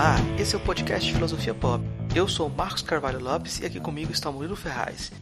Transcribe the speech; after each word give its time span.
Olá, 0.00 0.16
esse 0.38 0.54
é 0.54 0.56
o 0.56 0.62
podcast 0.62 1.12
Filosofia 1.12 1.52
Pop. 1.52 1.84
Eu 2.16 2.26
sou 2.26 2.48
Marcos 2.48 2.80
Carvalho 2.80 3.20
Lopes 3.20 3.60
e 3.60 3.66
aqui 3.66 3.78
comigo 3.78 4.10
está 4.10 4.32
Murilo 4.32 4.56
Ferraz. 4.56 5.12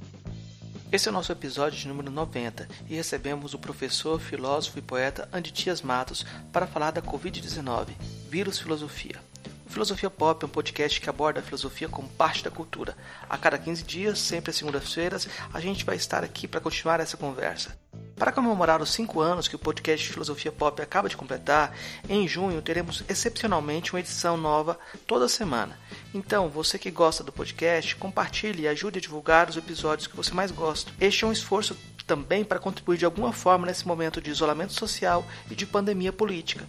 Esse 0.92 1.08
é 1.08 1.10
o 1.10 1.12
nosso 1.12 1.32
episódio 1.32 1.76
de 1.76 1.88
número 1.88 2.12
90 2.12 2.68
e 2.88 2.94
recebemos 2.94 3.54
o 3.54 3.58
professor, 3.58 4.20
filósofo 4.20 4.78
e 4.78 4.82
poeta 4.82 5.28
Anditias 5.32 5.82
Matos 5.82 6.24
para 6.52 6.64
falar 6.64 6.92
da 6.92 7.02
Covid-19, 7.02 7.88
vírus 8.30 8.60
filosofia. 8.60 9.16
O 9.66 9.68
Filosofia 9.68 10.10
Pop 10.10 10.44
é 10.44 10.46
um 10.46 10.48
podcast 10.48 11.00
que 11.00 11.10
aborda 11.10 11.40
a 11.40 11.42
filosofia 11.42 11.88
como 11.88 12.08
parte 12.10 12.44
da 12.44 12.50
cultura. 12.50 12.96
A 13.28 13.36
cada 13.36 13.58
15 13.58 13.82
dias, 13.82 14.20
sempre 14.20 14.50
às 14.50 14.56
segundas-feiras, 14.56 15.28
a 15.52 15.58
gente 15.58 15.84
vai 15.84 15.96
estar 15.96 16.22
aqui 16.22 16.46
para 16.46 16.60
continuar 16.60 17.00
essa 17.00 17.16
conversa. 17.16 17.76
Para 18.18 18.32
comemorar 18.32 18.82
os 18.82 18.90
cinco 18.90 19.20
anos 19.20 19.46
que 19.46 19.54
o 19.54 19.58
podcast 19.58 20.12
Filosofia 20.12 20.50
Pop 20.50 20.82
acaba 20.82 21.08
de 21.08 21.16
completar, 21.16 21.72
em 22.08 22.26
junho 22.26 22.60
teremos 22.60 23.04
excepcionalmente 23.08 23.92
uma 23.92 24.00
edição 24.00 24.36
nova 24.36 24.76
toda 25.06 25.28
semana. 25.28 25.78
Então, 26.12 26.48
você 26.48 26.80
que 26.80 26.90
gosta 26.90 27.22
do 27.22 27.30
podcast, 27.30 27.94
compartilhe 27.94 28.62
e 28.62 28.68
ajude 28.68 28.98
a 28.98 29.00
divulgar 29.00 29.48
os 29.48 29.56
episódios 29.56 30.08
que 30.08 30.16
você 30.16 30.34
mais 30.34 30.50
gosta. 30.50 30.90
Este 31.00 31.24
é 31.24 31.28
um 31.28 31.32
esforço 31.32 31.76
também 32.08 32.42
para 32.42 32.58
contribuir 32.58 32.98
de 32.98 33.04
alguma 33.04 33.32
forma 33.32 33.66
nesse 33.66 33.86
momento 33.86 34.20
de 34.20 34.30
isolamento 34.30 34.72
social 34.72 35.24
e 35.48 35.54
de 35.54 35.64
pandemia 35.64 36.12
política. 36.12 36.66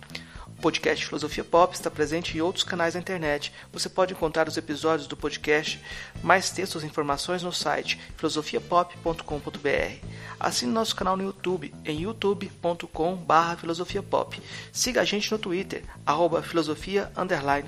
Podcast 0.62 1.06
Filosofia 1.06 1.44
Pop 1.44 1.74
está 1.74 1.90
presente 1.90 2.38
em 2.38 2.42
outros 2.42 2.64
canais 2.64 2.94
da 2.94 3.00
internet. 3.00 3.54
Você 3.72 3.88
pode 3.88 4.14
encontrar 4.14 4.48
os 4.48 4.58
episódios 4.58 5.08
do 5.08 5.16
podcast, 5.16 5.82
mais 6.22 6.50
textos 6.50 6.84
e 6.84 6.86
informações 6.86 7.42
no 7.42 7.54
site 7.54 8.00
filosofiapop.com.br. 8.18 10.06
Assine 10.40 10.72
nosso 10.72 10.96
canal 10.96 11.18
no 11.18 11.24
YouTube 11.24 11.74
em 11.84 12.02
youtube.com.br 12.02 13.56
filosofiapop. 13.60 14.42
Siga 14.72 15.02
a 15.02 15.06
gente 15.06 15.32
no 15.32 15.38
Twitter, 15.38 15.84
arroba 16.06 16.42
filosofia 16.42 17.12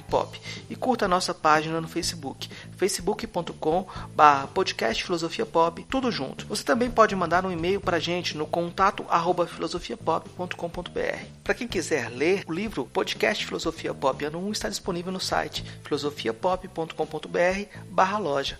pop. 0.09 0.41
E 0.69 0.75
curta 0.75 1.05
a 1.05 1.07
nossa 1.07 1.33
página 1.33 1.81
no 1.81 1.87
Facebook, 1.87 2.49
facebook.com.br 2.77 4.47
podcast 4.53 5.03
filosofia 5.03 5.45
pop, 5.45 5.85
tudo 5.89 6.11
junto. 6.11 6.45
Você 6.47 6.63
também 6.63 6.89
pode 6.89 7.15
mandar 7.15 7.45
um 7.45 7.51
e-mail 7.51 7.79
para 7.81 7.97
a 7.97 7.99
gente 7.99 8.37
no 8.37 8.45
contato 8.45 9.05
arroba 9.09 9.47
filosofiapop.com.br. 9.47 11.25
Para 11.43 11.53
quem 11.53 11.67
quiser 11.67 12.09
ler 12.09 12.43
o 12.47 12.53
livro 12.53 12.80
livro 12.81 12.85
Podcast 12.85 13.45
Filosofia 13.45 13.93
Pop 13.93 14.23
Ano 14.25 14.39
1 14.47 14.51
está 14.51 14.69
disponível 14.69 15.11
no 15.11 15.19
site 15.19 15.63
filosofiapop.com.br 15.83 17.79
barra 17.89 18.17
loja. 18.17 18.57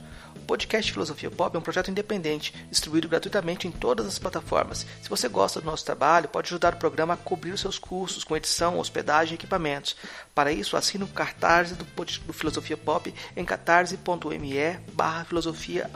Podcast 0.52 0.91
Filosofia 0.91 1.31
Pop 1.31 1.55
é 1.55 1.59
um 1.59 1.61
projeto 1.61 1.89
independente, 1.89 2.53
distribuído 2.69 3.07
gratuitamente 3.07 3.69
em 3.69 3.71
todas 3.71 4.05
as 4.05 4.19
plataformas. 4.19 4.85
Se 5.02 5.07
você 5.07 5.30
gosta 5.30 5.61
do 5.61 5.66
nosso 5.66 5.85
trabalho, 5.85 6.27
pode 6.27 6.47
ajudar 6.47 6.73
o 6.73 6.77
programa 6.77 7.13
a 7.13 7.17
cobrir 7.17 7.52
os 7.52 7.61
seus 7.61 7.80
custos 7.80 8.25
com 8.25 8.35
edição, 8.35 8.77
hospedagem 8.77 9.31
e 9.31 9.35
equipamentos. 9.35 9.95
Para 10.35 10.52
isso, 10.52 10.75
assine 10.75 11.05
o 11.05 11.07
cartaz 11.07 11.72
do, 11.72 11.85
do 11.85 12.33
Filosofia 12.33 12.75
Pop 12.75 13.13
em 13.38 13.45
catarse.me 13.45 14.77
barra 14.91 15.23
filosofia 15.23 15.89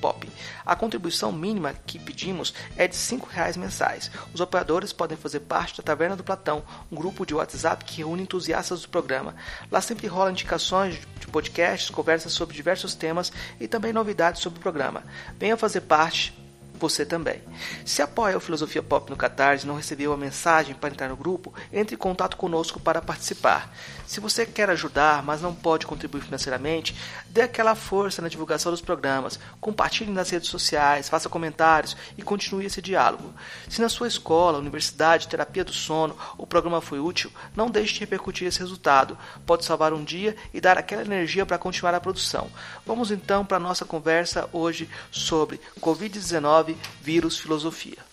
pop. 0.00 0.30
A 0.64 0.76
contribuição 0.76 1.32
mínima 1.32 1.74
que 1.84 1.98
pedimos 1.98 2.54
é 2.76 2.86
de 2.86 2.96
R$ 2.96 3.20
reais 3.30 3.56
mensais. 3.56 4.12
Os 4.32 4.40
operadores 4.40 4.92
podem 4.92 5.18
fazer 5.18 5.40
parte 5.40 5.76
da 5.76 5.82
Taverna 5.82 6.14
do 6.14 6.22
Platão, 6.22 6.62
um 6.88 6.94
grupo 6.94 7.26
de 7.26 7.34
WhatsApp 7.34 7.84
que 7.84 7.98
reúne 7.98 8.22
entusiastas 8.22 8.82
do 8.82 8.88
programa. 8.88 9.34
Lá 9.72 9.80
sempre 9.80 10.06
rola 10.06 10.30
indicações 10.30 11.00
podcasts, 11.28 11.90
conversas 11.90 12.32
sobre 12.32 12.56
diversos 12.56 12.94
temas 12.94 13.32
e 13.60 13.68
também 13.68 13.92
novidades 13.92 14.42
sobre 14.42 14.58
o 14.58 14.62
programa. 14.62 15.02
Venha 15.38 15.56
fazer 15.56 15.82
parte 15.82 16.34
você 16.78 17.04
também. 17.04 17.42
Se 17.84 18.00
apoia 18.00 18.36
o 18.36 18.40
Filosofia 18.40 18.82
Pop 18.82 19.10
no 19.10 19.16
Catarse 19.16 19.64
e 19.64 19.66
não 19.66 19.74
recebeu 19.74 20.12
a 20.12 20.16
mensagem 20.16 20.74
para 20.74 20.90
entrar 20.90 21.08
no 21.08 21.16
grupo, 21.16 21.52
entre 21.72 21.96
em 21.96 21.98
contato 21.98 22.36
conosco 22.36 22.80
para 22.80 23.02
participar. 23.02 23.74
Se 24.06 24.20
você 24.20 24.46
quer 24.46 24.70
ajudar, 24.70 25.22
mas 25.22 25.42
não 25.42 25.54
pode 25.54 25.86
contribuir 25.86 26.22
financeiramente, 26.22 26.94
dê 27.38 27.42
aquela 27.42 27.76
força 27.76 28.20
na 28.20 28.26
divulgação 28.26 28.72
dos 28.72 28.80
programas, 28.80 29.38
compartilhe 29.60 30.10
nas 30.10 30.28
redes 30.28 30.48
sociais, 30.48 31.08
faça 31.08 31.28
comentários 31.28 31.96
e 32.16 32.22
continue 32.22 32.66
esse 32.66 32.82
diálogo. 32.82 33.32
Se 33.68 33.80
na 33.80 33.88
sua 33.88 34.08
escola, 34.08 34.58
universidade, 34.58 35.28
terapia 35.28 35.64
do 35.64 35.72
sono, 35.72 36.16
o 36.36 36.48
programa 36.48 36.80
foi 36.80 36.98
útil, 36.98 37.30
não 37.54 37.70
deixe 37.70 37.94
de 37.94 38.00
repercutir 38.00 38.48
esse 38.48 38.58
resultado. 38.58 39.16
Pode 39.46 39.64
salvar 39.64 39.92
um 39.92 40.02
dia 40.02 40.34
e 40.52 40.60
dar 40.60 40.76
aquela 40.76 41.02
energia 41.02 41.46
para 41.46 41.58
continuar 41.58 41.94
a 41.94 42.00
produção. 42.00 42.50
Vamos 42.84 43.12
então 43.12 43.46
para 43.46 43.58
a 43.58 43.60
nossa 43.60 43.84
conversa 43.84 44.48
hoje 44.52 44.90
sobre 45.12 45.60
Covid-19 45.80 46.74
Vírus 47.00 47.38
Filosofia. 47.38 48.07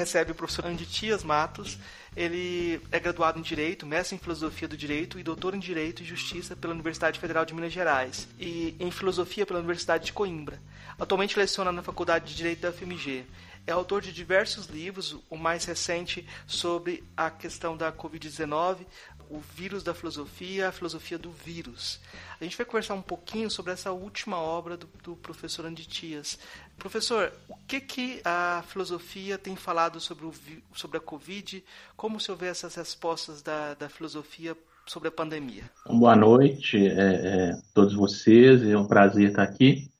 Recebe 0.00 0.32
o 0.32 0.34
professor 0.34 0.64
Anditias 0.64 1.22
Matos. 1.22 1.78
Ele 2.16 2.80
é 2.90 2.98
graduado 2.98 3.38
em 3.38 3.42
Direito, 3.42 3.86
mestre 3.86 4.16
em 4.16 4.18
Filosofia 4.18 4.66
do 4.66 4.76
Direito 4.76 5.18
e 5.18 5.22
doutor 5.22 5.54
em 5.54 5.58
Direito 5.58 6.02
e 6.02 6.06
Justiça 6.06 6.56
pela 6.56 6.72
Universidade 6.72 7.20
Federal 7.20 7.44
de 7.44 7.54
Minas 7.54 7.72
Gerais 7.72 8.26
e 8.38 8.74
em 8.80 8.90
Filosofia 8.90 9.44
pela 9.44 9.58
Universidade 9.58 10.06
de 10.06 10.12
Coimbra. 10.12 10.58
Atualmente 10.98 11.38
leciona 11.38 11.70
na 11.70 11.82
Faculdade 11.82 12.30
de 12.30 12.34
Direito 12.34 12.60
da 12.60 12.72
FMG. 12.72 13.26
É 13.66 13.72
autor 13.72 14.00
de 14.00 14.10
diversos 14.10 14.66
livros, 14.66 15.18
o 15.28 15.36
mais 15.36 15.66
recente 15.66 16.26
sobre 16.46 17.04
a 17.14 17.30
questão 17.30 17.76
da 17.76 17.92
Covid-19, 17.92 18.86
o 19.30 19.38
vírus 19.38 19.84
da 19.84 19.94
filosofia, 19.94 20.68
a 20.68 20.72
filosofia 20.72 21.16
do 21.16 21.30
vírus. 21.30 22.00
A 22.40 22.44
gente 22.44 22.56
vai 22.56 22.66
conversar 22.66 22.94
um 22.94 23.02
pouquinho 23.02 23.48
sobre 23.48 23.72
essa 23.72 23.92
última 23.92 24.38
obra 24.38 24.76
do, 24.76 24.88
do 25.04 25.14
professor 25.14 25.64
Anditias. 25.64 26.38
Professor, 26.80 27.30
o 27.46 27.54
que, 27.68 27.78
que 27.78 28.20
a 28.24 28.64
filosofia 28.66 29.36
tem 29.36 29.54
falado 29.54 30.00
sobre, 30.00 30.24
o, 30.24 30.32
sobre 30.72 30.96
a 30.96 31.00
Covid? 31.00 31.62
Como 31.94 32.16
o 32.16 32.20
senhor 32.20 32.42
essas 32.42 32.74
respostas 32.74 33.42
da, 33.42 33.74
da 33.74 33.90
filosofia 33.90 34.56
sobre 34.86 35.08
a 35.08 35.12
pandemia? 35.12 35.64
Boa 35.86 36.16
noite 36.16 36.78
a 36.78 36.80
é, 36.80 36.90
é, 36.90 37.52
todos 37.74 37.94
vocês, 37.94 38.62
é 38.62 38.76
um 38.78 38.88
prazer 38.88 39.28
estar 39.28 39.42
aqui 39.42 39.90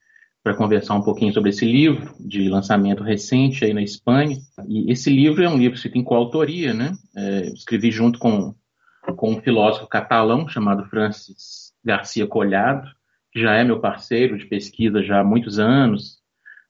para 0.42 0.56
conversar 0.56 0.94
um 0.94 1.02
pouquinho 1.02 1.34
sobre 1.34 1.50
esse 1.50 1.66
livro 1.66 2.14
de 2.18 2.48
lançamento 2.48 3.02
recente 3.02 3.62
aí 3.62 3.74
na 3.74 3.82
Espanha. 3.82 4.38
E 4.66 4.90
esse 4.90 5.10
livro 5.10 5.44
é 5.44 5.48
um 5.50 5.58
livro 5.58 5.78
que 5.78 5.88
tem 5.90 6.02
coautoria, 6.02 6.72
né? 6.72 6.96
É, 7.14 7.40
escrevi 7.48 7.90
junto 7.90 8.18
com, 8.18 8.54
com 9.16 9.32
um 9.32 9.42
filósofo 9.42 9.86
catalão 9.86 10.48
chamado 10.48 10.86
Francis 10.86 11.74
Garcia 11.84 12.26
Collado, 12.26 12.88
que 13.30 13.38
já 13.38 13.54
é 13.54 13.62
meu 13.62 13.80
parceiro 13.80 14.38
de 14.38 14.46
pesquisa 14.46 15.02
já 15.02 15.20
há 15.20 15.24
muitos 15.24 15.58
anos. 15.58 16.19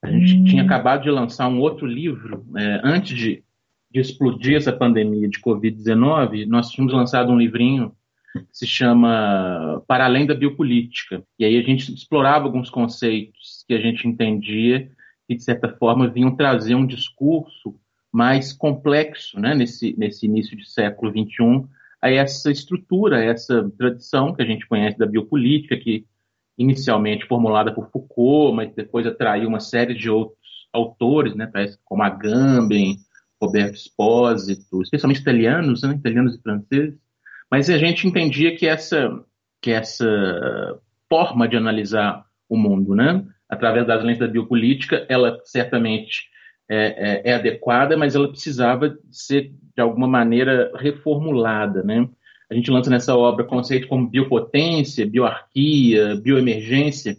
A 0.01 0.11
gente 0.11 0.35
hum. 0.35 0.43
tinha 0.45 0.63
acabado 0.63 1.03
de 1.03 1.09
lançar 1.09 1.47
um 1.47 1.59
outro 1.59 1.85
livro 1.85 2.45
é, 2.55 2.81
antes 2.83 3.17
de, 3.17 3.43
de 3.89 3.99
explodir 3.99 4.55
essa 4.55 4.73
pandemia 4.73 5.29
de 5.29 5.39
Covid-19. 5.39 6.45
Nós 6.47 6.69
tínhamos 6.69 6.93
lançado 6.93 7.31
um 7.31 7.37
livrinho 7.37 7.93
que 8.33 8.45
se 8.51 8.65
chama 8.65 9.83
Para 9.87 10.05
Além 10.05 10.25
da 10.25 10.33
Biopolítica. 10.33 11.23
E 11.37 11.45
aí 11.45 11.57
a 11.57 11.61
gente 11.61 11.93
explorava 11.93 12.45
alguns 12.45 12.69
conceitos 12.69 13.63
que 13.67 13.73
a 13.73 13.79
gente 13.79 14.07
entendia 14.07 14.89
que, 15.27 15.35
de 15.35 15.43
certa 15.43 15.69
forma, 15.69 16.09
vinham 16.09 16.35
trazer 16.35 16.75
um 16.75 16.85
discurso 16.85 17.75
mais 18.11 18.51
complexo, 18.51 19.39
né, 19.39 19.55
nesse, 19.55 19.95
nesse 19.97 20.25
início 20.25 20.57
de 20.57 20.69
século 20.69 21.11
XXI, 21.11 21.65
a 22.01 22.09
essa 22.09 22.51
estrutura, 22.51 23.17
a 23.17 23.23
essa 23.23 23.69
tradição 23.77 24.33
que 24.33 24.41
a 24.41 24.45
gente 24.45 24.67
conhece 24.67 24.97
da 24.97 25.05
biopolítica, 25.05 25.77
que 25.77 26.05
inicialmente 26.57 27.25
formulada 27.25 27.73
por 27.73 27.89
Foucault, 27.91 28.55
mas 28.55 28.73
depois 28.75 29.05
atraiu 29.05 29.47
uma 29.47 29.59
série 29.59 29.93
de 29.93 30.09
outros 30.09 30.37
autores, 30.73 31.35
né, 31.35 31.49
como 31.83 32.03
Agamben, 32.03 32.97
Roberto 33.41 33.75
Espósito, 33.75 34.81
especialmente 34.81 35.21
italianos, 35.21 35.81
né, 35.81 35.93
italianos 35.93 36.35
e 36.35 36.41
franceses, 36.41 36.97
mas 37.49 37.69
a 37.69 37.77
gente 37.77 38.07
entendia 38.07 38.55
que 38.55 38.67
essa, 38.67 39.09
que 39.61 39.71
essa 39.71 40.79
forma 41.09 41.47
de 41.47 41.57
analisar 41.57 42.25
o 42.47 42.57
mundo, 42.57 42.95
né, 42.95 43.25
através 43.49 43.85
das 43.85 44.03
lentes 44.03 44.19
da 44.19 44.27
biopolítica, 44.27 45.05
ela 45.09 45.39
certamente 45.43 46.31
é, 46.69 46.77
é, 46.77 47.31
é 47.31 47.33
adequada, 47.33 47.97
mas 47.97 48.15
ela 48.15 48.29
precisava 48.29 48.97
ser, 49.11 49.51
de 49.75 49.81
alguma 49.81 50.07
maneira, 50.07 50.71
reformulada. 50.77 51.83
Né? 51.83 52.07
A 52.51 52.53
gente 52.53 52.69
lança 52.69 52.89
nessa 52.89 53.15
obra 53.15 53.45
conceitos 53.45 53.87
como 53.87 54.09
biopotência, 54.09 55.07
bioarquia, 55.07 56.17
bioemergência, 56.17 57.15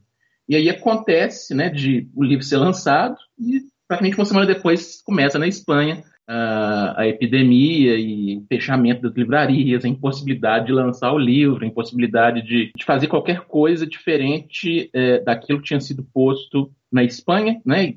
e 0.46 0.55
aí 0.55 0.69
acontece 0.69 1.55
né, 1.55 1.70
de 1.70 2.06
o 2.14 2.23
livro 2.23 2.44
ser 2.44 2.58
lançado 2.58 3.17
e 3.38 3.62
praticamente 3.88 4.19
uma 4.19 4.26
semana 4.26 4.46
depois 4.46 5.00
começa 5.00 5.38
na 5.38 5.49
Espanha 5.49 6.05
a, 6.29 7.00
a 7.00 7.08
epidemia 7.08 7.96
e 7.96 8.37
o 8.37 8.44
fechamento 8.46 9.00
das 9.00 9.14
livrarias, 9.14 9.87
a 9.87 9.88
impossibilidade 9.88 10.67
de 10.67 10.73
lançar 10.73 11.11
o 11.14 11.19
livro, 11.19 11.64
a 11.64 11.67
impossibilidade 11.67 12.43
de, 12.43 12.70
de 12.76 12.85
fazer 12.85 13.06
qualquer 13.06 13.40
coisa 13.46 13.87
diferente 13.87 14.90
é, 14.93 15.20
daquilo 15.20 15.61
que 15.61 15.69
tinha 15.69 15.81
sido 15.81 16.06
posto 16.12 16.70
na 16.93 17.02
Espanha, 17.02 17.58
né, 17.64 17.94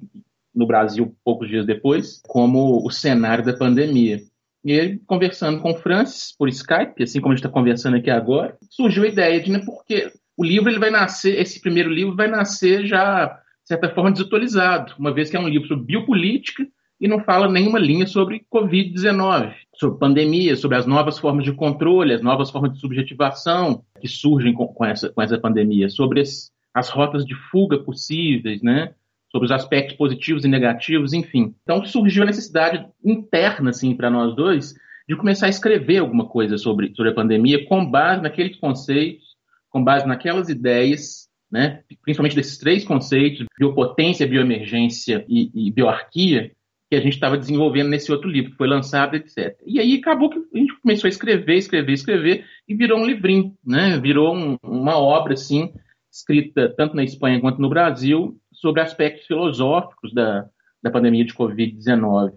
no 0.55 0.65
Brasil 0.65 1.13
poucos 1.21 1.49
dias 1.49 1.65
depois, 1.65 2.21
como 2.25 2.85
o 2.85 2.89
cenário 2.89 3.43
da 3.43 3.51
pandemia. 3.51 4.21
E 4.65 4.71
ele, 4.71 4.99
conversando 5.05 5.61
com 5.61 5.71
o 5.71 5.75
Francis 5.75 6.35
por 6.35 6.49
Skype, 6.49 7.03
assim 7.03 7.21
como 7.21 7.31
a 7.31 7.35
gente 7.35 7.45
está 7.45 7.53
conversando 7.53 7.97
aqui 7.97 8.09
agora, 8.09 8.57
surgiu 8.69 9.03
a 9.03 9.07
ideia 9.07 9.39
de, 9.39 9.51
né, 9.51 9.61
porque 9.63 10.11
o 10.35 10.43
livro 10.43 10.69
ele 10.69 10.79
vai 10.79 10.89
nascer, 10.89 11.39
esse 11.39 11.61
primeiro 11.61 11.89
livro 11.89 12.15
vai 12.15 12.27
nascer 12.27 12.85
já 12.85 13.39
certa 13.65 13.89
forma, 13.89 14.11
desatualizado, 14.11 14.93
uma 14.97 15.13
vez 15.13 15.29
que 15.29 15.35
é 15.35 15.39
um 15.39 15.47
livro 15.47 15.67
sobre 15.67 15.85
biopolítica 15.85 16.65
e 17.01 17.07
não 17.07 17.19
fala 17.19 17.49
nenhuma 17.49 17.79
linha 17.79 18.07
sobre 18.07 18.45
Covid-19, 18.53 19.53
sobre 19.75 19.99
pandemia, 19.99 20.55
sobre 20.55 20.77
as 20.77 20.85
novas 20.85 21.19
formas 21.19 21.43
de 21.43 21.51
controle, 21.51 22.13
as 22.13 22.21
novas 22.21 22.49
formas 22.51 22.73
de 22.73 22.79
subjetivação 22.79 23.83
que 23.99 24.07
surgem 24.07 24.53
com, 24.53 24.67
com 24.67 24.85
essa, 24.85 25.09
com 25.09 25.21
essa 25.21 25.37
pandemia, 25.37 25.89
sobre 25.89 26.21
as, 26.21 26.51
as 26.73 26.89
rotas 26.89 27.25
de 27.25 27.35
fuga 27.49 27.79
possíveis, 27.79 28.61
né? 28.61 28.93
Sobre 29.35 29.47
os 29.47 29.51
aspectos 29.51 29.97
positivos 29.97 30.45
e 30.45 30.47
negativos, 30.47 31.11
enfim. 31.11 31.53
Então 31.63 31.85
surgiu 31.85 32.23
a 32.23 32.25
necessidade 32.25 32.87
interna, 33.03 33.71
assim, 33.71 33.93
para 33.93 34.09
nós 34.09 34.33
dois, 34.33 34.73
de 35.09 35.13
começar 35.17 35.47
a 35.47 35.49
escrever 35.49 35.97
alguma 35.97 36.25
coisa 36.25 36.57
sobre, 36.57 36.95
sobre 36.95 37.11
a 37.11 37.13
pandemia 37.13 37.65
com 37.65 37.85
base 37.85 38.23
naqueles 38.23 38.55
conceitos, 38.55 39.25
com 39.69 39.83
base 39.83 40.07
naquelas 40.07 40.47
ideias, 40.47 41.27
né, 41.51 41.81
principalmente 42.01 42.33
desses 42.37 42.57
três 42.57 42.85
conceitos, 42.85 43.45
biopotência, 43.59 44.25
bioemergência 44.25 45.25
e, 45.27 45.67
e 45.67 45.69
bioarquia, 45.69 46.53
que 46.89 46.95
a 46.95 47.01
gente 47.01 47.15
estava 47.15 47.37
desenvolvendo 47.37 47.89
nesse 47.89 48.13
outro 48.13 48.29
livro, 48.29 48.51
que 48.51 48.57
foi 48.57 48.69
lançado, 48.69 49.17
etc. 49.17 49.53
E 49.65 49.81
aí 49.81 49.95
acabou 49.95 50.29
que 50.29 50.37
a 50.37 50.57
gente 50.57 50.79
começou 50.79 51.09
a 51.09 51.09
escrever, 51.09 51.57
escrever, 51.57 51.91
escrever, 51.91 52.45
e 52.65 52.73
virou 52.73 52.99
um 52.99 53.05
livrinho, 53.05 53.53
né? 53.65 53.99
virou 53.99 54.33
um, 54.33 54.57
uma 54.63 54.97
obra, 54.97 55.33
assim, 55.33 55.73
escrita 56.09 56.73
tanto 56.77 56.95
na 56.95 57.03
Espanha 57.03 57.41
quanto 57.41 57.59
no 57.59 57.67
Brasil, 57.67 58.39
sobre 58.55 58.81
aspectos 58.81 59.25
filosóficos 59.25 60.13
da, 60.13 60.47
da 60.81 60.91
pandemia 60.91 61.25
de 61.25 61.33
Covid-19. 61.33 62.33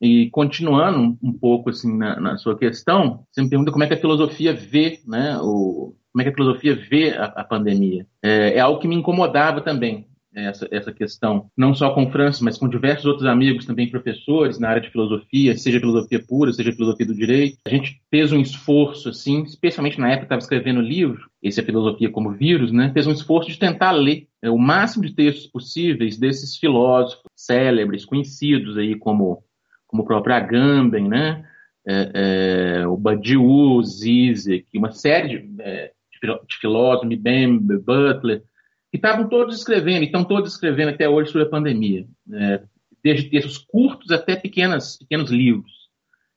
E 0.00 0.28
continuando 0.30 1.16
um 1.22 1.32
pouco 1.32 1.70
assim 1.70 1.96
na, 1.96 2.18
na, 2.18 2.36
sua 2.36 2.58
questão, 2.58 3.24
você 3.30 3.40
me 3.40 3.48
pergunta 3.48 3.70
como 3.70 3.84
é 3.84 3.86
que 3.86 3.94
a 3.94 4.00
filosofia 4.00 4.52
vê, 4.52 4.98
né, 5.06 5.38
o, 5.40 5.94
como 6.12 6.20
é 6.20 6.24
que 6.24 6.30
a 6.30 6.34
filosofia 6.34 6.74
vê 6.74 7.10
a, 7.10 7.26
a 7.26 7.44
pandemia. 7.44 8.06
É, 8.22 8.54
é, 8.56 8.60
algo 8.60 8.80
que 8.80 8.88
me 8.88 8.96
incomodava 8.96 9.60
também, 9.60 10.08
essa, 10.34 10.66
essa 10.70 10.92
questão, 10.92 11.50
não 11.56 11.74
só 11.74 11.90
com 11.90 12.04
o 12.04 12.10
Francis, 12.10 12.40
mas 12.40 12.58
com 12.58 12.68
diversos 12.68 13.04
outros 13.04 13.26
amigos, 13.26 13.66
também 13.66 13.90
professores 13.90 14.58
na 14.58 14.68
área 14.68 14.82
de 14.82 14.90
filosofia, 14.90 15.56
seja 15.56 15.80
filosofia 15.80 16.24
pura, 16.26 16.52
seja 16.52 16.72
filosofia 16.72 17.06
do 17.06 17.14
direito. 17.14 17.58
A 17.66 17.70
gente 17.70 18.00
fez 18.10 18.32
um 18.32 18.40
esforço, 18.40 19.08
assim, 19.10 19.42
especialmente 19.42 20.00
na 20.00 20.08
época 20.08 20.20
que 20.20 20.24
estava 20.26 20.42
escrevendo 20.42 20.80
o 20.80 20.82
livro, 20.82 21.30
esse 21.42 21.60
é 21.60 21.64
Filosofia 21.64 22.10
como 22.10 22.32
Vírus, 22.32 22.70
né, 22.72 22.90
fez 22.92 23.06
um 23.06 23.12
esforço 23.12 23.50
de 23.50 23.58
tentar 23.58 23.92
ler 23.92 24.28
é, 24.40 24.48
o 24.50 24.58
máximo 24.58 25.04
de 25.04 25.14
textos 25.14 25.46
possíveis 25.46 26.18
desses 26.18 26.56
filósofos 26.56 27.30
célebres, 27.34 28.04
conhecidos 28.04 28.78
aí 28.78 28.94
como 28.94 29.42
como 29.92 30.04
o 30.04 30.06
próprio 30.06 30.34
Agamben, 30.34 31.06
né? 31.06 31.44
É, 31.86 32.78
é, 32.80 32.86
o 32.86 32.96
Badiou, 32.96 33.82
Zizek, 33.82 34.66
uma 34.74 34.90
série 34.90 35.40
de, 35.40 35.62
é, 35.62 35.92
de 36.48 36.56
filósofos, 36.56 37.08
Mbembe, 37.10 37.76
Butler, 37.78 38.42
que 38.92 38.98
estavam 38.98 39.26
todos 39.26 39.56
escrevendo, 39.56 40.02
e 40.02 40.06
estão 40.06 40.22
todos 40.22 40.52
escrevendo 40.52 40.90
até 40.90 41.08
hoje 41.08 41.32
sobre 41.32 41.46
a 41.48 41.50
pandemia, 41.50 42.06
é, 42.30 42.62
desde 43.02 43.30
textos 43.30 43.56
curtos 43.56 44.10
até 44.10 44.36
pequenas, 44.36 44.98
pequenos 44.98 45.30
livros. 45.30 45.72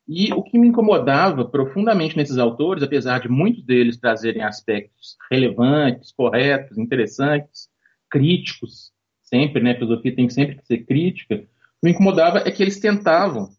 E 0.07 0.31
o 0.31 0.41
que 0.41 0.57
me 0.57 0.69
incomodava 0.69 1.43
profundamente 1.43 2.15
nesses 2.15 2.37
autores, 2.37 2.81
apesar 2.81 3.19
de 3.19 3.27
muitos 3.27 3.61
deles 3.65 3.97
trazerem 3.97 4.41
aspectos 4.41 5.17
relevantes, 5.29 6.13
corretos, 6.13 6.77
interessantes, 6.77 7.67
críticos, 8.09 8.93
sempre, 9.21 9.61
né? 9.61 9.71
A 9.71 9.75
filosofia 9.75 10.15
tem 10.15 10.29
sempre 10.29 10.55
que 10.55 10.65
ser 10.65 10.85
crítica, 10.85 11.43
me 11.83 11.91
incomodava 11.91 12.39
é 12.39 12.51
que 12.51 12.63
eles 12.63 12.79
tentavam 12.79 13.49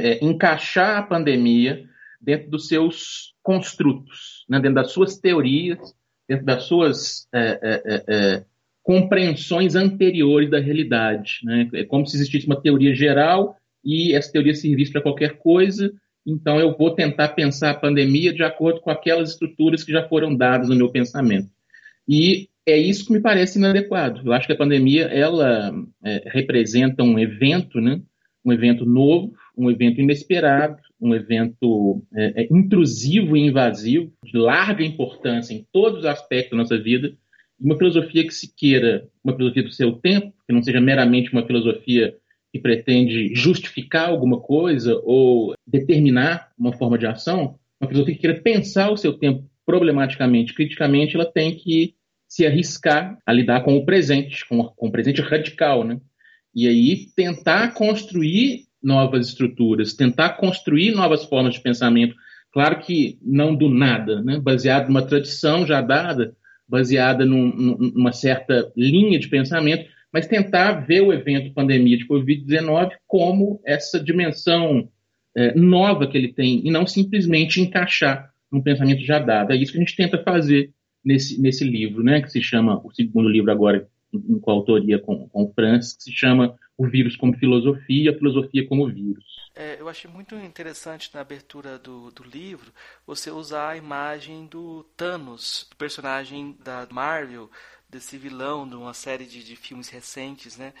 é, 0.00 0.22
encaixar 0.24 0.98
a 0.98 1.02
pandemia 1.02 1.88
dentro 2.20 2.50
dos 2.50 2.66
seus 2.66 3.34
construtos, 3.40 4.44
né, 4.48 4.58
dentro 4.58 4.74
das 4.74 4.90
suas 4.90 5.16
teorias, 5.16 5.94
dentro 6.28 6.44
das 6.44 6.64
suas 6.64 7.28
é, 7.32 7.60
é, 7.62 7.82
é, 7.84 8.04
é 8.08 8.44
compreensões 8.82 9.74
anteriores 9.74 10.48
da 10.48 10.60
realidade. 10.60 11.40
Né? 11.42 11.68
É 11.74 11.84
como 11.84 12.06
se 12.06 12.16
existisse 12.16 12.46
uma 12.46 12.60
teoria 12.60 12.94
geral 12.94 13.56
e 13.84 14.14
essa 14.14 14.30
teoria 14.30 14.54
servisse 14.54 14.92
para 14.92 15.02
qualquer 15.02 15.38
coisa, 15.38 15.92
então 16.24 16.60
eu 16.60 16.76
vou 16.76 16.94
tentar 16.94 17.28
pensar 17.30 17.70
a 17.70 17.78
pandemia 17.78 18.32
de 18.32 18.44
acordo 18.44 18.80
com 18.80 18.90
aquelas 18.90 19.30
estruturas 19.30 19.82
que 19.82 19.92
já 19.92 20.08
foram 20.08 20.36
dadas 20.36 20.68
no 20.68 20.76
meu 20.76 20.88
pensamento. 20.88 21.48
E 22.08 22.48
é 22.64 22.76
isso 22.76 23.06
que 23.06 23.12
me 23.12 23.20
parece 23.20 23.58
inadequado. 23.58 24.22
Eu 24.24 24.32
acho 24.32 24.46
que 24.46 24.52
a 24.52 24.56
pandemia 24.56 25.04
ela 25.04 25.72
é, 26.04 26.22
representa 26.26 27.02
um 27.02 27.18
evento, 27.18 27.80
né? 27.80 28.00
um 28.44 28.52
evento 28.52 28.86
novo, 28.86 29.32
um 29.56 29.68
evento 29.68 30.00
inesperado, 30.00 30.78
um 31.00 31.14
evento 31.14 32.02
é, 32.14 32.42
é, 32.42 32.48
intrusivo 32.50 33.36
e 33.36 33.40
invasivo, 33.40 34.12
de 34.24 34.36
larga 34.36 34.84
importância 34.84 35.54
em 35.54 35.66
todos 35.72 36.00
os 36.00 36.06
aspectos 36.06 36.52
da 36.52 36.56
nossa 36.56 36.78
vida, 36.78 37.12
uma 37.58 37.76
filosofia 37.76 38.26
que 38.26 38.34
se 38.34 38.54
queira, 38.54 39.08
uma 39.24 39.34
filosofia 39.34 39.62
do 39.62 39.72
seu 39.72 39.92
tempo, 39.92 40.32
que 40.46 40.52
não 40.52 40.62
seja 40.62 40.80
meramente 40.80 41.32
uma 41.32 41.46
filosofia 41.46 42.14
que 42.52 42.58
pretende 42.58 43.34
justificar 43.34 44.08
alguma 44.08 44.40
coisa 44.40 45.00
ou 45.04 45.54
determinar 45.66 46.52
uma 46.58 46.72
forma 46.72 46.98
de 46.98 47.06
ação, 47.06 47.58
uma 47.80 47.88
filosofia 47.88 48.14
que 48.14 48.20
queira 48.20 48.40
pensar 48.40 48.90
o 48.90 48.96
seu 48.96 49.12
tempo 49.14 49.44
problematicamente, 49.64 50.54
criticamente, 50.54 51.16
ela 51.16 51.26
tem 51.30 51.54
que 51.56 51.94
se 52.28 52.46
arriscar 52.46 53.18
a 53.26 53.32
lidar 53.32 53.62
com 53.62 53.76
o 53.76 53.84
presente, 53.84 54.46
com, 54.48 54.62
com 54.64 54.88
o 54.88 54.92
presente 54.92 55.20
radical, 55.20 55.84
né? 55.84 56.00
E 56.54 56.66
aí 56.66 57.06
tentar 57.14 57.74
construir 57.74 58.66
novas 58.86 59.28
estruturas, 59.28 59.94
tentar 59.94 60.30
construir 60.30 60.92
novas 60.92 61.24
formas 61.24 61.54
de 61.54 61.60
pensamento. 61.60 62.14
Claro 62.52 62.78
que 62.78 63.18
não 63.20 63.54
do 63.54 63.68
nada, 63.68 64.22
né? 64.22 64.38
baseado 64.38 64.86
numa 64.86 65.02
tradição 65.02 65.66
já 65.66 65.80
dada, 65.80 66.34
baseada 66.68 67.26
num, 67.26 67.76
numa 67.94 68.12
certa 68.12 68.72
linha 68.76 69.18
de 69.18 69.28
pensamento, 69.28 69.90
mas 70.12 70.28
tentar 70.28 70.86
ver 70.86 71.02
o 71.02 71.12
evento 71.12 71.52
pandemia 71.52 71.98
de 71.98 72.06
Covid-19 72.06 72.92
como 73.06 73.60
essa 73.66 73.98
dimensão 73.98 74.88
é, 75.36 75.54
nova 75.54 76.06
que 76.06 76.16
ele 76.16 76.32
tem 76.32 76.62
e 76.64 76.70
não 76.70 76.86
simplesmente 76.86 77.60
encaixar 77.60 78.30
num 78.50 78.62
pensamento 78.62 79.04
já 79.04 79.18
dado. 79.18 79.52
É 79.52 79.56
isso 79.56 79.72
que 79.72 79.78
a 79.78 79.80
gente 79.82 79.96
tenta 79.96 80.22
fazer 80.22 80.70
nesse, 81.04 81.40
nesse 81.40 81.64
livro, 81.64 82.02
né, 82.02 82.22
que 82.22 82.30
se 82.30 82.40
chama, 82.40 82.80
o 82.82 82.92
segundo 82.92 83.28
livro 83.28 83.50
agora, 83.50 83.86
em 84.28 84.38
coautoria 84.38 84.98
com, 84.98 85.28
com 85.28 85.44
o 85.44 85.52
Francis, 85.52 85.96
que 85.96 86.04
se 86.04 86.12
chama 86.12 86.56
O 86.76 86.86
Vírus 86.86 87.16
como 87.16 87.36
Filosofia, 87.36 88.10
a 88.10 88.14
Filosofia 88.14 88.66
como 88.66 88.88
Vírus. 88.88 89.24
É, 89.54 89.80
eu 89.80 89.88
achei 89.88 90.10
muito 90.10 90.34
interessante 90.34 91.10
na 91.14 91.22
abertura 91.22 91.78
do, 91.78 92.10
do 92.10 92.22
livro 92.22 92.70
você 93.06 93.30
usar 93.30 93.70
a 93.70 93.76
imagem 93.76 94.46
do 94.46 94.84
Thanos, 94.96 95.66
do 95.70 95.76
personagem 95.76 96.56
da 96.62 96.86
Marvel, 96.90 97.50
desse 97.88 98.18
vilão 98.18 98.68
de 98.68 98.74
uma 98.74 98.92
série 98.92 99.24
de, 99.24 99.42
de 99.42 99.56
filmes 99.56 99.88
recentes, 99.88 100.58
né? 100.58 100.74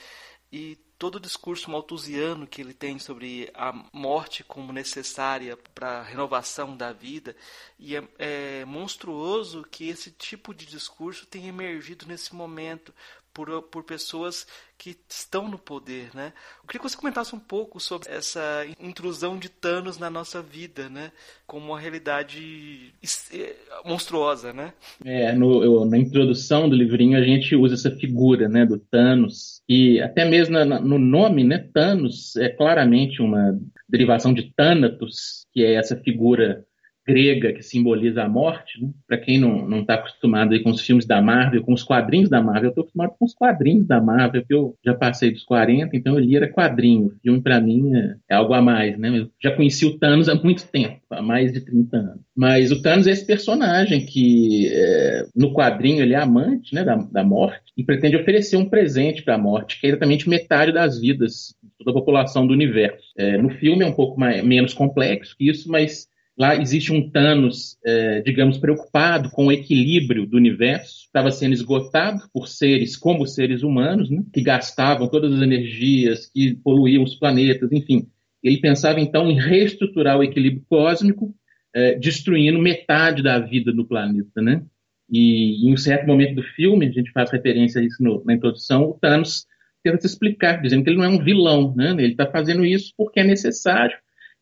E 0.52 0.78
todo 0.98 1.16
o 1.16 1.20
discurso 1.20 1.70
malthusiano 1.70 2.46
que 2.46 2.60
ele 2.60 2.72
tem 2.72 2.98
sobre 2.98 3.50
a 3.54 3.72
morte 3.92 4.42
como 4.44 4.72
necessária 4.72 5.56
para 5.74 6.00
a 6.00 6.02
renovação 6.02 6.76
da 6.76 6.92
vida. 6.92 7.36
E 7.78 7.96
é, 7.96 8.08
é, 8.18 8.64
monstruoso 8.64 9.64
que 9.70 9.88
esse 9.88 10.10
tipo 10.10 10.54
de 10.54 10.66
discurso 10.66 11.26
tenha 11.26 11.48
emergido 11.48 12.06
nesse 12.06 12.34
momento 12.34 12.94
por, 13.36 13.62
por 13.64 13.84
pessoas 13.84 14.46
que 14.78 14.96
estão 15.10 15.46
no 15.46 15.58
poder, 15.58 16.08
né? 16.14 16.32
Eu 16.62 16.66
queria 16.66 16.80
que 16.80 16.88
você 16.88 16.96
comentasse 16.96 17.34
um 17.34 17.38
pouco 17.38 17.78
sobre 17.78 18.08
essa 18.08 18.66
intrusão 18.80 19.38
de 19.38 19.50
Thanos 19.50 19.98
na 19.98 20.08
nossa 20.08 20.40
vida, 20.40 20.88
né? 20.88 21.12
Como 21.46 21.66
uma 21.66 21.78
realidade 21.78 22.94
é, 23.30 23.54
monstruosa, 23.84 24.54
né? 24.54 24.72
É, 25.04 25.34
no, 25.34 25.62
eu, 25.62 25.84
na 25.84 25.98
introdução 25.98 26.66
do 26.66 26.74
livrinho 26.74 27.18
a 27.18 27.22
gente 27.22 27.54
usa 27.54 27.74
essa 27.74 27.90
figura, 27.90 28.48
né, 28.48 28.64
do 28.64 28.78
Thanos, 28.78 29.60
e 29.68 30.00
até 30.00 30.24
mesmo 30.24 30.54
na, 30.54 30.80
no 30.80 30.98
nome, 30.98 31.44
né, 31.44 31.68
Thanos 31.74 32.36
é 32.36 32.48
claramente 32.48 33.20
uma 33.20 33.58
derivação 33.86 34.32
de 34.32 34.50
Thanatos, 34.56 35.44
que 35.52 35.62
é 35.62 35.74
essa 35.74 35.94
figura 35.94 36.64
grega 37.06 37.52
que 37.52 37.62
simboliza 37.62 38.24
a 38.24 38.28
morte. 38.28 38.82
Né? 38.82 38.90
Para 39.06 39.18
quem 39.18 39.38
não 39.38 39.80
está 39.80 39.94
acostumado 39.94 40.52
aí 40.52 40.62
com 40.62 40.70
os 40.70 40.80
filmes 40.80 41.06
da 41.06 41.22
Marvel, 41.22 41.62
com 41.62 41.72
os 41.72 41.82
quadrinhos 41.82 42.28
da 42.28 42.42
Marvel, 42.42 42.64
eu 42.64 42.68
estou 42.70 42.82
acostumado 42.82 43.14
com 43.18 43.24
os 43.24 43.34
quadrinhos 43.34 43.86
da 43.86 44.00
Marvel, 44.00 44.44
que 44.44 44.52
eu 44.54 44.74
já 44.84 44.94
passei 44.94 45.30
dos 45.30 45.44
40, 45.44 45.96
então 45.96 46.14
eu 46.14 46.18
li 46.18 46.36
era 46.36 46.50
quadrinho. 46.50 47.06
O 47.06 47.20
filme, 47.22 47.40
para 47.40 47.60
mim, 47.60 47.94
é, 47.94 48.16
é, 48.30 48.34
algo 48.34 48.52
a 48.54 48.60
mais. 48.60 48.98
Né? 48.98 49.18
Eu 49.18 49.30
já 49.42 49.54
conheci 49.54 49.86
o 49.86 49.98
Thanos 49.98 50.28
há 50.28 50.34
muito 50.34 50.66
tempo, 50.66 51.00
há 51.10 51.22
mais 51.22 51.52
de 51.52 51.60
30 51.60 51.96
anos. 51.96 52.20
Mas 52.34 52.72
o 52.72 52.82
Thanos 52.82 53.06
é 53.06 53.12
esse 53.12 53.24
personagem 53.24 54.04
que, 54.04 54.68
é, 54.72 55.26
no 55.34 55.52
quadrinho, 55.52 56.02
ele 56.02 56.14
é 56.14 56.18
amante 56.18 56.74
né, 56.74 56.84
da, 56.84 56.96
da 56.96 57.24
morte 57.24 57.72
e 57.76 57.84
pretende 57.84 58.16
oferecer 58.16 58.56
um 58.56 58.68
presente 58.68 59.22
para 59.22 59.36
a 59.36 59.38
morte, 59.38 59.80
que 59.80 59.86
é 59.86 59.90
exatamente 59.90 60.28
metade 60.28 60.72
das 60.72 61.00
vidas 61.00 61.54
de 61.62 61.70
toda 61.78 61.90
a 61.90 61.94
população 61.94 62.46
do 62.46 62.52
universo. 62.52 63.06
É, 63.16 63.38
no 63.38 63.50
filme 63.50 63.84
é 63.84 63.86
um 63.86 63.94
pouco 63.94 64.18
mais, 64.18 64.42
menos 64.44 64.74
complexo 64.74 65.36
que 65.36 65.48
isso, 65.48 65.70
mas 65.70 66.08
Lá 66.38 66.54
existe 66.54 66.92
um 66.92 67.08
Thanos, 67.10 67.78
é, 67.84 68.20
digamos, 68.20 68.58
preocupado 68.58 69.30
com 69.30 69.46
o 69.46 69.52
equilíbrio 69.52 70.26
do 70.26 70.36
universo, 70.36 71.06
estava 71.06 71.30
sendo 71.30 71.54
esgotado 71.54 72.28
por 72.30 72.46
seres 72.46 72.94
como 72.94 73.26
seres 73.26 73.62
humanos, 73.62 74.10
né, 74.10 74.22
que 74.34 74.42
gastavam 74.42 75.08
todas 75.08 75.32
as 75.32 75.40
energias, 75.40 76.26
que 76.26 76.54
poluíam 76.56 77.02
os 77.02 77.14
planetas, 77.14 77.72
enfim. 77.72 78.06
Ele 78.42 78.58
pensava 78.58 79.00
então 79.00 79.30
em 79.30 79.40
reestruturar 79.40 80.18
o 80.18 80.22
equilíbrio 80.22 80.62
cósmico, 80.68 81.34
é, 81.74 81.94
destruindo 81.94 82.58
metade 82.58 83.22
da 83.22 83.38
vida 83.38 83.72
do 83.72 83.86
planeta, 83.86 84.42
né? 84.42 84.62
E 85.10 85.66
em 85.66 85.72
um 85.72 85.76
certo 85.76 86.06
momento 86.06 86.34
do 86.34 86.42
filme, 86.42 86.86
a 86.86 86.90
gente 86.90 87.12
faz 87.12 87.30
referência 87.30 87.80
a 87.80 87.84
isso 87.84 88.02
no, 88.02 88.22
na 88.24 88.34
introdução, 88.34 88.84
o 88.84 88.94
Thanos 88.94 89.46
tenta 89.82 90.00
se 90.00 90.06
explicar, 90.06 90.60
dizendo 90.60 90.82
que 90.82 90.90
ele 90.90 90.98
não 90.98 91.04
é 91.04 91.08
um 91.08 91.22
vilão, 91.22 91.72
né? 91.76 91.92
ele 91.92 92.12
está 92.12 92.26
fazendo 92.26 92.64
isso 92.64 92.92
porque 92.96 93.20
é 93.20 93.24
necessário 93.24 93.96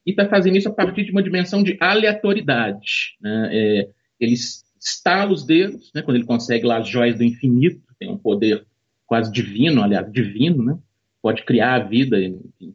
e 0.07 0.11
está 0.11 0.29
fazendo 0.29 0.57
isso 0.57 0.69
a 0.69 0.73
partir 0.73 1.05
de 1.05 1.11
uma 1.11 1.23
dimensão 1.23 1.63
de 1.63 1.77
aleatoriedade. 1.81 3.17
Né? 3.21 3.51
É, 3.53 3.89
ele 4.21 4.35
estala 4.81 5.33
os 5.33 5.45
dedos, 5.45 5.91
né? 5.95 6.03
quando 6.03 6.17
ele 6.17 6.27
consegue 6.27 6.67
lá 6.67 6.79
as 6.79 6.89
joias 6.89 7.17
do 7.17 7.25
infinito, 7.25 7.81
tem 7.99 8.11
um 8.11 8.19
poder 8.19 8.67
quase 9.07 9.33
divino, 9.33 9.83
aliás, 9.83 10.11
divino, 10.13 10.63
né? 10.63 10.79
pode 11.23 11.43
criar 11.45 11.75
a 11.75 11.79
vida, 11.79 12.19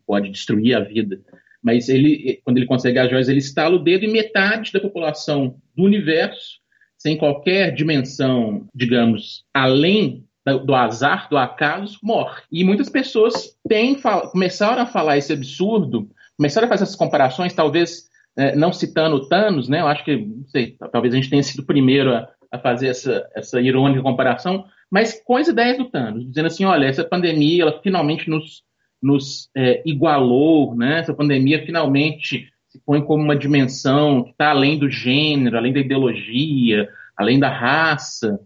pode 0.05 0.29
destruir 0.29 0.75
a 0.75 0.79
vida. 0.79 1.21
Mas 1.61 1.89
ele, 1.89 2.41
quando 2.43 2.57
ele 2.57 2.65
consegue 2.65 2.97
as 2.97 3.09
joias, 3.09 3.29
ele 3.29 3.39
estala 3.39 3.75
o 3.75 3.83
dedo 3.83 4.05
e 4.05 4.07
metade 4.07 4.71
da 4.71 4.79
população 4.79 5.55
do 5.75 5.83
universo, 5.83 6.59
sem 6.97 7.17
qualquer 7.17 7.73
dimensão, 7.73 8.67
digamos, 8.73 9.45
além 9.53 10.25
do 10.65 10.73
azar, 10.73 11.29
do 11.29 11.37
acaso, 11.37 11.99
morre. 12.01 12.41
E 12.51 12.63
muitas 12.63 12.89
pessoas 12.89 13.55
têm, 13.67 13.95
começaram 14.31 14.81
a 14.81 14.87
falar 14.87 15.17
esse 15.17 15.31
absurdo, 15.31 16.09
começaram 16.39 16.67
a 16.67 16.69
fazer 16.69 16.83
essas 16.83 16.95
comparações, 16.95 17.53
talvez 17.53 18.05
é, 18.37 18.55
não 18.55 18.71
citando 18.71 19.27
Thanos, 19.27 19.67
né? 19.67 19.81
Eu 19.81 19.87
acho 19.87 20.05
que, 20.05 20.15
não 20.15 20.47
sei, 20.47 20.77
talvez 20.89 21.13
a 21.13 21.17
gente 21.17 21.29
tenha 21.29 21.43
sido 21.43 21.59
o 21.59 21.65
primeiro 21.65 22.15
a, 22.15 22.29
a 22.49 22.57
fazer 22.57 22.87
essa, 22.87 23.29
essa 23.35 23.59
irônica 23.59 24.01
comparação, 24.01 24.63
mas 24.89 25.21
com 25.21 25.35
as 25.35 25.49
ideias 25.49 25.77
do 25.77 25.89
Thanos, 25.89 26.25
dizendo 26.25 26.45
assim, 26.45 26.63
olha, 26.63 26.85
essa 26.85 27.03
pandemia, 27.03 27.63
ela 27.63 27.81
finalmente 27.81 28.29
nos, 28.29 28.63
nos 29.03 29.49
é, 29.53 29.83
igualou, 29.85 30.73
né? 30.75 30.99
Essa 30.99 31.13
pandemia 31.13 31.65
finalmente 31.65 32.47
se 32.69 32.79
põe 32.85 33.01
como 33.01 33.21
uma 33.21 33.35
dimensão 33.35 34.23
que 34.23 34.31
está 34.31 34.51
além 34.51 34.79
do 34.79 34.89
gênero, 34.89 35.57
além 35.57 35.73
da 35.73 35.81
ideologia, 35.81 36.87
além 37.17 37.37
da 37.37 37.49
raça, 37.49 38.39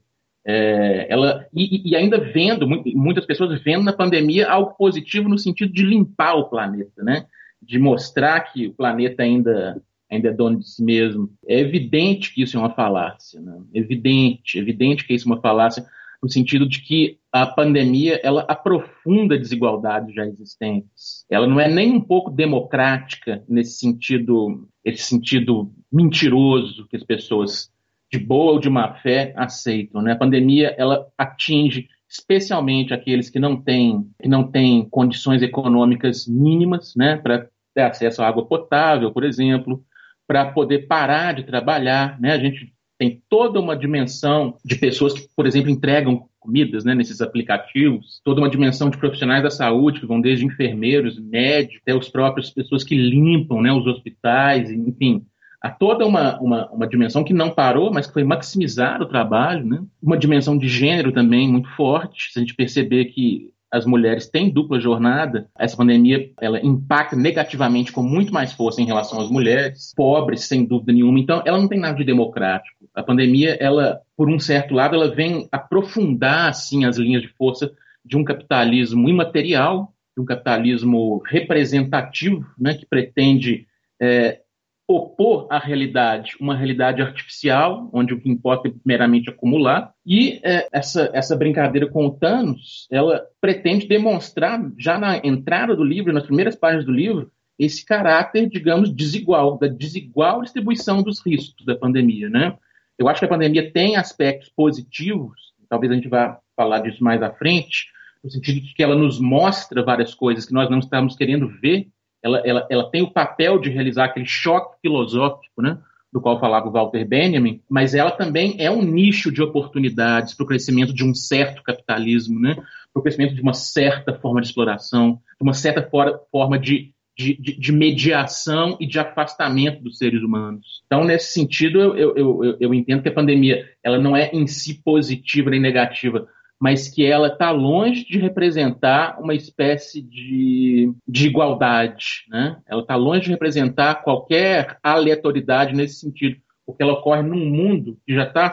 é, 0.44 1.06
ela 1.10 1.46
e, 1.54 1.92
e, 1.92 1.96
ainda 1.96 2.20
vendo 2.20 2.68
muitas 2.68 3.26
pessoas 3.26 3.62
vendo 3.62 3.84
na 3.84 3.94
pandemia 3.94 4.50
algo 4.50 4.74
positivo 4.76 5.30
no 5.30 5.38
sentido 5.38 5.72
de 5.72 5.84
limpar 5.84 6.34
o 6.34 6.50
planeta, 6.50 7.04
né? 7.04 7.28
De 7.66 7.80
mostrar 7.80 8.42
que 8.42 8.68
o 8.68 8.74
planeta 8.74 9.24
ainda 9.24 9.82
ainda 10.10 10.30
é 10.30 10.34
dono 10.34 10.60
de 10.60 10.70
si 10.70 10.84
mesmo. 10.84 11.30
É 11.48 11.60
evidente 11.60 12.34
que 12.34 12.44
isso 12.44 12.56
é 12.56 12.60
uma 12.60 12.74
falácia, 12.74 13.42
né? 13.42 13.60
Evidente, 13.74 14.60
evidente 14.60 15.06
que 15.06 15.14
isso 15.14 15.28
é 15.28 15.32
uma 15.32 15.42
falácia 15.42 15.84
no 16.22 16.30
sentido 16.30 16.68
de 16.68 16.82
que 16.82 17.18
a 17.32 17.46
pandemia 17.46 18.20
ela 18.24 18.46
aprofunda 18.48 19.38
desigualdades 19.38 20.16
já 20.16 20.26
existentes. 20.26 21.26
Ela 21.30 21.46
não 21.46 21.60
é 21.60 21.68
nem 21.68 21.92
um 21.92 22.00
pouco 22.00 22.32
democrática 22.32 23.44
nesse 23.50 23.80
sentido, 23.80 24.68
esse 24.86 25.04
sentido 25.04 25.74
mentiroso 25.92 26.88
que 26.88 26.96
as 26.96 27.04
pessoas 27.04 27.70
de 28.10 28.20
boa 28.20 28.54
ou 28.54 28.60
de 28.60 28.70
má 28.70 28.94
fé 28.94 29.34
aceitam. 29.36 30.02
Né? 30.02 30.14
A 30.14 30.18
pandemia 30.18 30.74
ela 30.78 31.08
atinge 31.18 31.90
especialmente 32.08 32.94
aqueles 32.94 33.30
que 33.30 33.40
não 33.40 33.60
têm, 33.60 34.08
que 34.22 34.30
não 34.30 34.44
têm 34.50 34.88
condições 34.88 35.42
econômicas 35.42 36.28
mínimas 36.28 36.94
né, 36.96 37.18
para 37.18 37.50
ter 37.74 37.82
acesso 37.82 38.22
à 38.22 38.28
água 38.28 38.46
potável, 38.46 39.12
por 39.12 39.24
exemplo, 39.24 39.84
para 40.28 40.52
poder 40.52 40.88
parar 40.88 41.34
de 41.34 41.44
trabalhar. 41.44 42.20
Né? 42.20 42.34
A 42.34 42.38
gente 42.38 42.74
tem 42.98 43.22
toda 43.30 43.60
uma 43.60 43.76
dimensão 43.76 44.56
de 44.64 44.76
pessoas 44.76 45.14
que, 45.14 45.28
por 45.36 45.46
exemplo, 45.46 45.70
entregam 45.70 46.28
comidas 46.40 46.84
né, 46.84 46.94
nesses 46.94 47.22
aplicativos, 47.22 48.22
toda 48.24 48.42
uma 48.42 48.50
dimensão 48.50 48.90
de 48.90 48.98
profissionais 48.98 49.44
da 49.44 49.50
saúde, 49.50 50.02
que 50.02 50.06
vão 50.06 50.20
desde 50.20 50.46
enfermeiros, 50.46 51.18
médicos, 51.18 51.80
até 51.82 51.96
os 51.96 52.10
próprios 52.10 52.50
pessoas 52.50 52.84
que 52.84 52.96
limpam 52.96 53.62
né, 53.62 53.72
os 53.72 53.88
hospitais, 53.88 54.70
enfim 54.70 55.26
há 55.64 55.70
toda 55.70 56.06
uma, 56.06 56.38
uma, 56.42 56.70
uma, 56.70 56.86
dimensão 56.86 57.24
que 57.24 57.34
não 57.34 57.50
parou, 57.50 57.90
mas 57.92 58.06
que 58.06 58.12
foi 58.12 58.26
maximizar 58.26 59.02
o 59.02 59.06
trabalho, 59.06 59.66
né? 59.66 59.82
uma 60.02 60.18
dimensão 60.18 60.58
de 60.58 60.68
gênero 60.68 61.14
também 61.14 61.50
muito 61.50 61.70
forte, 61.70 62.34
se 62.34 62.38
a 62.38 62.42
gente 62.42 62.54
perceber 62.54 63.06
que 63.06 63.50
as 63.74 63.88
mulheres 63.88 64.30
têm 64.30 64.52
dupla 64.52 64.80
jornada, 64.80 65.50
essa 65.58 65.76
pandemia 65.76 66.30
ela 66.40 66.64
impacta 66.64 67.16
negativamente 67.16 67.92
com 67.92 68.04
muito 68.04 68.32
mais 68.32 68.54
força 68.54 68.80
em 68.80 68.86
relação 68.86 69.20
às 69.20 69.32
mulheres, 69.32 69.92
pobres, 69.96 70.46
sem 70.46 70.64
dúvida 70.64 70.94
nenhuma. 70.94 71.18
Então, 71.18 71.42
ela 71.44 71.60
não 71.60 71.68
tem 71.68 71.80
nada 71.80 71.98
de 71.98 72.04
democrático. 72.04 72.78
A 72.94 73.02
pandemia, 73.02 73.58
ela, 73.60 74.00
por 74.16 74.30
um 74.30 74.38
certo 74.38 74.76
lado, 74.76 74.94
ela 74.94 75.10
vem 75.10 75.48
aprofundar 75.52 76.50
assim 76.50 76.86
as 76.86 76.98
linhas 76.98 77.24
de 77.24 77.30
força 77.30 77.72
de 78.06 78.16
um 78.16 78.24
capitalismo 78.24 79.10
imaterial, 79.10 79.92
de 80.16 80.22
um 80.22 80.26
capitalismo 80.26 81.24
representativo, 81.26 82.46
né, 82.56 82.76
que 82.76 82.86
pretende 82.86 83.66
é, 84.00 84.40
opor 84.88 85.48
à 85.50 85.58
realidade 85.58 86.34
uma 86.40 86.56
realidade 86.56 87.02
artificial, 87.02 87.90
onde 87.94 88.14
o 88.14 88.20
que 88.20 88.30
importa 88.30 88.68
é 88.68 88.72
meramente 88.86 89.30
acumular, 89.30 89.94
e 90.06 90.40
é, 90.44 90.68
essa, 90.72 91.10
essa 91.14 91.36
brincadeira 91.36 91.88
com 91.88 92.06
o 92.06 92.12
Thanos, 92.12 92.88
ela 92.92 93.24
pretende 93.40 93.88
demonstrar, 93.88 94.60
já 94.78 94.98
na 94.98 95.18
entrada 95.18 95.76
do 95.76 95.84
livro, 95.84 96.14
nas 96.14 96.26
primeiras 96.26 96.56
páginas 96.56 96.86
do 96.86 96.92
livro, 96.92 97.32
esse 97.58 97.86
caráter, 97.86 98.50
digamos, 98.50 98.94
desigual, 98.94 99.58
da 99.58 99.68
desigual 99.68 100.42
distribuição 100.42 101.02
dos 101.02 101.26
riscos 101.26 101.66
da 101.66 101.76
pandemia, 101.76 102.30
né? 102.30 102.58
Eu 102.98 103.08
acho 103.08 103.20
que 103.20 103.26
a 103.26 103.30
pandemia 103.30 103.72
tem 103.72 103.96
aspectos 103.96 104.50
positivos, 104.50 105.54
talvez 105.70 105.92
a 105.92 105.96
gente 105.96 106.08
vá 106.08 106.40
falar 106.56 106.80
disso 106.80 107.04
mais 107.04 107.22
à 107.22 107.32
frente, 107.32 107.88
no 108.24 108.30
sentido 108.30 108.62
de 108.62 108.74
que 108.74 108.84
ela 108.84 108.96
nos 108.96 109.20
mostra 109.20 109.84
várias 109.84 110.14
coisas 110.14 110.46
que 110.46 110.54
nós 110.54 110.70
não 110.70 110.80
estamos 110.80 111.16
querendo 111.16 111.48
ver 111.48 111.88
ela, 112.24 112.42
ela, 112.46 112.68
ela 112.70 112.90
tem 112.90 113.02
o 113.02 113.12
papel 113.12 113.60
de 113.60 113.70
realizar 113.70 114.06
aquele 114.06 114.26
choque 114.26 114.80
filosófico, 114.82 115.62
né? 115.62 115.78
do 116.12 116.22
qual 116.22 116.40
falava 116.40 116.68
o 116.68 116.72
Walter 116.72 117.04
Benjamin, 117.06 117.60
mas 117.68 117.96
ela 117.96 118.12
também 118.12 118.56
é 118.60 118.70
um 118.70 118.84
nicho 118.84 119.32
de 119.32 119.42
oportunidades 119.42 120.36
para 120.36 120.44
o 120.44 120.48
crescimento 120.48 120.94
de 120.94 121.04
um 121.04 121.16
certo 121.16 121.64
capitalismo, 121.64 122.40
né? 122.40 122.54
para 122.54 123.00
o 123.00 123.02
crescimento 123.02 123.34
de 123.34 123.42
uma 123.42 123.54
certa 123.54 124.14
forma 124.14 124.40
de 124.40 124.48
exploração, 124.48 125.14
de 125.14 125.44
uma 125.44 125.54
certa 125.54 125.82
for 125.82 126.22
forma 126.32 126.60
de, 126.60 126.92
de, 127.18 127.36
de, 127.36 127.72
mediação 127.72 128.78
e 128.80 128.86
de 128.86 129.00
afastamento 129.00 129.82
dos 129.82 129.98
seres 129.98 130.22
humanos. 130.22 130.84
Então, 130.86 131.04
nesse 131.04 131.34
sentido, 131.34 131.80
eu, 131.80 131.98
eu, 131.98 132.44
eu, 132.44 132.58
eu 132.60 132.74
entendo 132.74 133.02
que 133.02 133.10
a 133.10 133.14
pandemia 133.14 133.68
ela 133.84 133.98
não 133.98 134.16
é 134.16 134.30
em 134.32 134.46
si 134.46 134.76
positiva 134.84 135.50
nem 135.50 135.60
negativa, 135.60 136.28
mas 136.60 136.88
que 136.88 137.06
ela 137.06 137.28
está 137.28 137.52
longe 137.52 138.06
de 138.06 138.18
representar 138.18 139.20
uma 139.20 139.34
espécie 139.36 140.02
de, 140.02 140.94
de 141.08 141.28
igualdade. 141.28 142.26
Né? 142.30 142.58
Ela 142.66 142.82
está 142.82 142.96
longe 142.96 143.26
de 143.26 143.32
representar 143.32 144.04
qualquer 144.04 144.78
aleatoriedade 144.82 145.76
nesse 145.76 145.96
sentido, 145.96 146.38
porque 146.66 146.82
ela 146.82 146.94
ocorre 146.94 147.22
num 147.22 147.46
mundo 147.46 147.98
que 148.06 148.14
já 148.14 148.24
está 148.24 148.52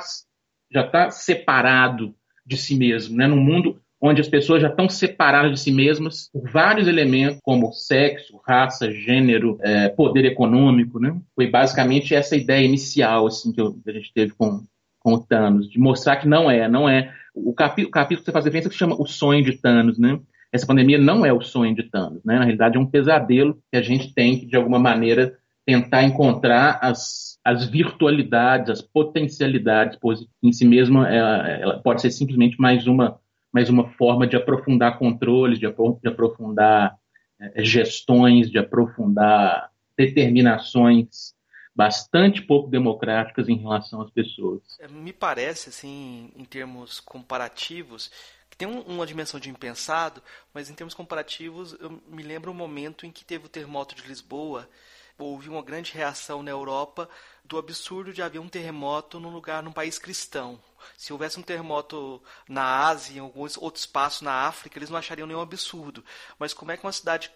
já 0.73 0.85
tá 0.85 1.11
separado 1.11 2.14
de 2.47 2.57
si 2.57 2.76
mesmo, 2.76 3.16
né? 3.16 3.26
num 3.26 3.40
mundo 3.40 3.80
onde 4.00 4.21
as 4.21 4.28
pessoas 4.28 4.62
já 4.62 4.69
estão 4.69 4.88
separadas 4.88 5.52
de 5.52 5.61
si 5.61 5.73
mesmas 5.73 6.30
por 6.33 6.49
vários 6.50 6.88
elementos, 6.88 7.38
como 7.42 7.73
sexo, 7.73 8.40
raça, 8.47 8.90
gênero, 8.90 9.59
é, 9.61 9.88
poder 9.90 10.25
econômico. 10.25 10.99
Né? 10.99 11.14
Foi 11.35 11.47
basicamente 11.49 12.14
essa 12.14 12.35
ideia 12.35 12.64
inicial 12.64 13.26
assim, 13.26 13.52
que, 13.52 13.61
a 13.61 13.92
gente 13.92 14.12
teve 14.14 14.33
com, 14.33 14.64
com 15.00 15.14
o 15.14 15.21
Thanos, 15.21 15.69
de 15.69 15.78
mostrar 15.78 16.16
que 16.16 16.26
não 16.26 16.50
é, 16.50 16.66
não 16.69 16.88
é 16.88 17.14
o, 17.49 17.54
capítulo 17.54 17.90
que 17.90 18.25
você 18.25 18.32
faz 18.32 18.44
referência 18.44 18.70
que 18.70 18.76
chama 18.76 19.00
O 19.00 19.06
Sonho 19.06 19.44
de 19.44 19.56
Thanos, 19.56 19.99
né? 19.99 20.20
Essa 20.52 20.66
pandemia 20.66 20.99
não 20.99 21.25
é 21.25 21.32
o 21.32 21.40
sonho 21.40 21.75
de 21.75 21.85
Thanos, 21.85 22.25
né? 22.25 22.35
Na 22.35 22.44
realidade, 22.44 22.76
é 22.76 22.80
um 22.80 22.87
pesadelo 22.87 23.62
que 23.70 23.78
a 23.78 23.82
gente 23.82 24.12
tem 24.12 24.40
que, 24.40 24.47
de 24.47 24.56
alguma 24.56 24.78
maneira, 24.78 25.37
tentar 25.64 26.02
encontrar 26.02 26.78
as, 26.82 27.38
as 27.44 27.66
virtualidades, 27.66 28.70
as 28.70 28.82
potencialidades 28.82 29.99
em 30.42 30.52
si 30.52 30.64
mesma. 30.64 31.09
Ela, 31.09 31.49
ela 31.49 31.78
pode 31.78 32.02
ser 32.02 32.11
simplesmente 32.11 32.61
mais 32.61 32.87
uma, 32.88 33.20
mais 33.52 33.70
uma 33.70 33.90
forma 33.90 34.26
de 34.26 34.37
aprofundar 34.37 34.99
controles, 34.99 35.61
de, 35.61 35.66
de 35.66 36.09
aprofundar 36.09 36.97
é, 37.40 37.62
gestões, 37.62 38.50
de 38.50 38.59
aprofundar 38.59 39.70
determinações 39.97 41.35
bastante 41.75 42.43
pouco 42.43 42.69
democráticas 42.69 43.49
em 43.49 43.57
relação 43.57 44.00
às 44.03 44.11
pessoas. 44.11 44.61
É, 44.79 44.89
me 44.89 45.12
parece, 45.12 45.69
assim, 45.69 46.33
em 46.37 46.45
termos 46.45 47.00
comparativos, 47.00 48.11
que 48.50 48.57
tem 48.57 48.69
uma 48.69 49.07
dimensão 49.07 49.39
de 49.39 49.49
impensado, 49.49 50.23
mas 50.53 50.69
em 50.69 50.75
termos 50.75 50.95
comparativos, 50.95 51.77
eu 51.81 52.03
me 52.09 52.23
lembro 52.23 52.50
um 52.50 52.55
momento 52.55 53.07
em 53.07 53.11
que 53.11 53.25
teve 53.25 53.47
o 53.47 53.49
terremoto 53.49 53.95
de 53.95 54.07
Lisboa, 54.07 54.69
houve 55.17 55.49
uma 55.49 55.62
grande 55.62 55.93
reação 55.93 56.43
na 56.43 56.50
Europa 56.50 57.09
do 57.45 57.59
absurdo 57.59 58.12
de 58.12 58.23
haver 58.23 58.39
um 58.39 58.49
terremoto 58.49 59.21
num 59.21 59.31
lugar, 59.31 59.62
num 59.62 59.73
país 59.73 59.99
cristão. 59.99 60.59
Se 60.97 61.12
houvesse 61.12 61.39
um 61.39 61.43
terremoto 61.43 62.23
na 62.49 62.87
Ásia, 62.89 63.19
em 63.19 63.21
alguns 63.21 63.57
outros 63.57 63.85
espaços 63.85 64.23
na 64.23 64.47
África, 64.47 64.79
eles 64.79 64.89
não 64.89 64.97
achariam 64.97 65.27
nenhum 65.27 65.41
absurdo. 65.41 66.05
Mas 66.39 66.55
como 66.55 66.73
é 66.73 66.77
que 66.77 66.85
uma 66.85 66.93
cidade 66.93 67.31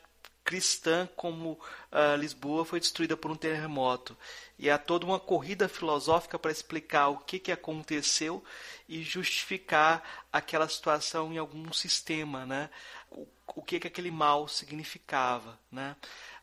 cristã 0.44 1.08
como 1.16 1.52
uh, 1.52 2.16
Lisboa 2.18 2.64
foi 2.64 2.78
destruída 2.78 3.16
por 3.16 3.30
um 3.30 3.36
terremoto. 3.36 4.16
E 4.58 4.68
há 4.70 4.76
toda 4.76 5.06
uma 5.06 5.18
corrida 5.18 5.68
filosófica 5.68 6.38
para 6.38 6.52
explicar 6.52 7.08
o 7.08 7.18
que, 7.18 7.38
que 7.38 7.50
aconteceu 7.50 8.44
e 8.88 9.02
justificar 9.02 10.26
aquela 10.30 10.68
situação 10.68 11.32
em 11.32 11.38
algum 11.38 11.72
sistema, 11.72 12.44
né? 12.44 12.68
o, 13.10 13.26
o 13.56 13.62
que, 13.62 13.80
que 13.80 13.88
aquele 13.88 14.10
mal 14.10 14.46
significava. 14.46 15.58
Né? 15.72 15.96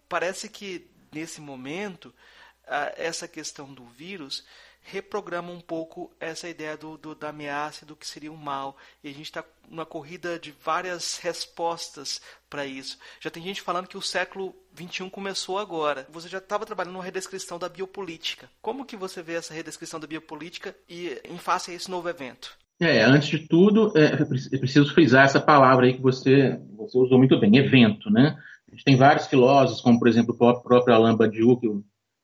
Parece 0.10 0.50
que 0.50 0.90
nesse 1.12 1.40
momento 1.40 2.08
uh, 2.08 2.94
essa 2.98 3.28
questão 3.28 3.72
do 3.72 3.86
vírus 3.86 4.44
reprograma 4.82 5.52
um 5.52 5.60
pouco 5.60 6.12
essa 6.20 6.50
ideia 6.50 6.76
do, 6.76 6.98
do 6.98 7.16
da 7.16 7.30
ameaça 7.30 7.84
e 7.84 7.88
do 7.88 7.96
que 7.96 8.08
seria 8.08 8.32
o 8.32 8.38
mal. 8.38 8.76
E 9.04 9.10
a 9.10 9.12
gente 9.12 9.26
está 9.26 9.44
numa 9.70 9.86
corrida 9.86 10.40
de 10.40 10.52
várias 10.64 11.18
respostas 11.18 12.22
para 12.50 12.66
isso. 12.66 12.98
Já 13.20 13.30
tem 13.30 13.44
gente 13.44 13.62
falando 13.62 13.88
que 13.88 13.98
o 13.98 14.02
século 14.02 14.56
XXI 14.76 15.10
começou 15.10 15.58
agora. 15.58 16.08
Você 16.12 16.28
já 16.28 16.40
estava 16.40 16.66
trabalhando 16.66 16.96
uma 16.96 17.04
redescrição 17.04 17.58
da 17.60 17.70
biopolítica. 17.70 18.50
Como 18.62 18.86
que 18.86 18.98
você 18.98 19.22
vê 19.22 19.34
essa 19.34 19.54
redescrição 19.54 20.00
da 20.00 20.08
biopolítica 20.08 20.76
e 20.90 21.22
em 21.30 21.38
face 21.38 21.72
a 21.72 21.74
esse 21.74 21.90
novo 21.90 22.10
evento? 22.10 22.58
É, 22.80 23.04
antes 23.04 23.30
de 23.30 23.48
tudo, 23.48 23.94
é, 23.96 24.06
é 24.06 24.58
preciso 24.58 24.92
frisar 24.92 25.26
essa 25.26 25.40
palavra 25.40 25.86
aí 25.86 25.94
que 25.94 26.02
você, 26.02 26.60
você 26.76 26.98
usou 26.98 27.20
muito 27.20 27.40
bem, 27.40 27.56
evento, 27.58 28.10
né? 28.10 28.36
A 28.68 28.72
gente 28.72 28.84
tem 28.84 28.96
vários 28.96 29.28
filósofos, 29.28 29.82
como 29.82 30.00
por 30.00 30.08
exemplo 30.08 30.34
o 30.34 30.62
próprio 30.62 30.96
Alain 30.96 31.16
Badiou, 31.16 31.60
que 31.60 31.68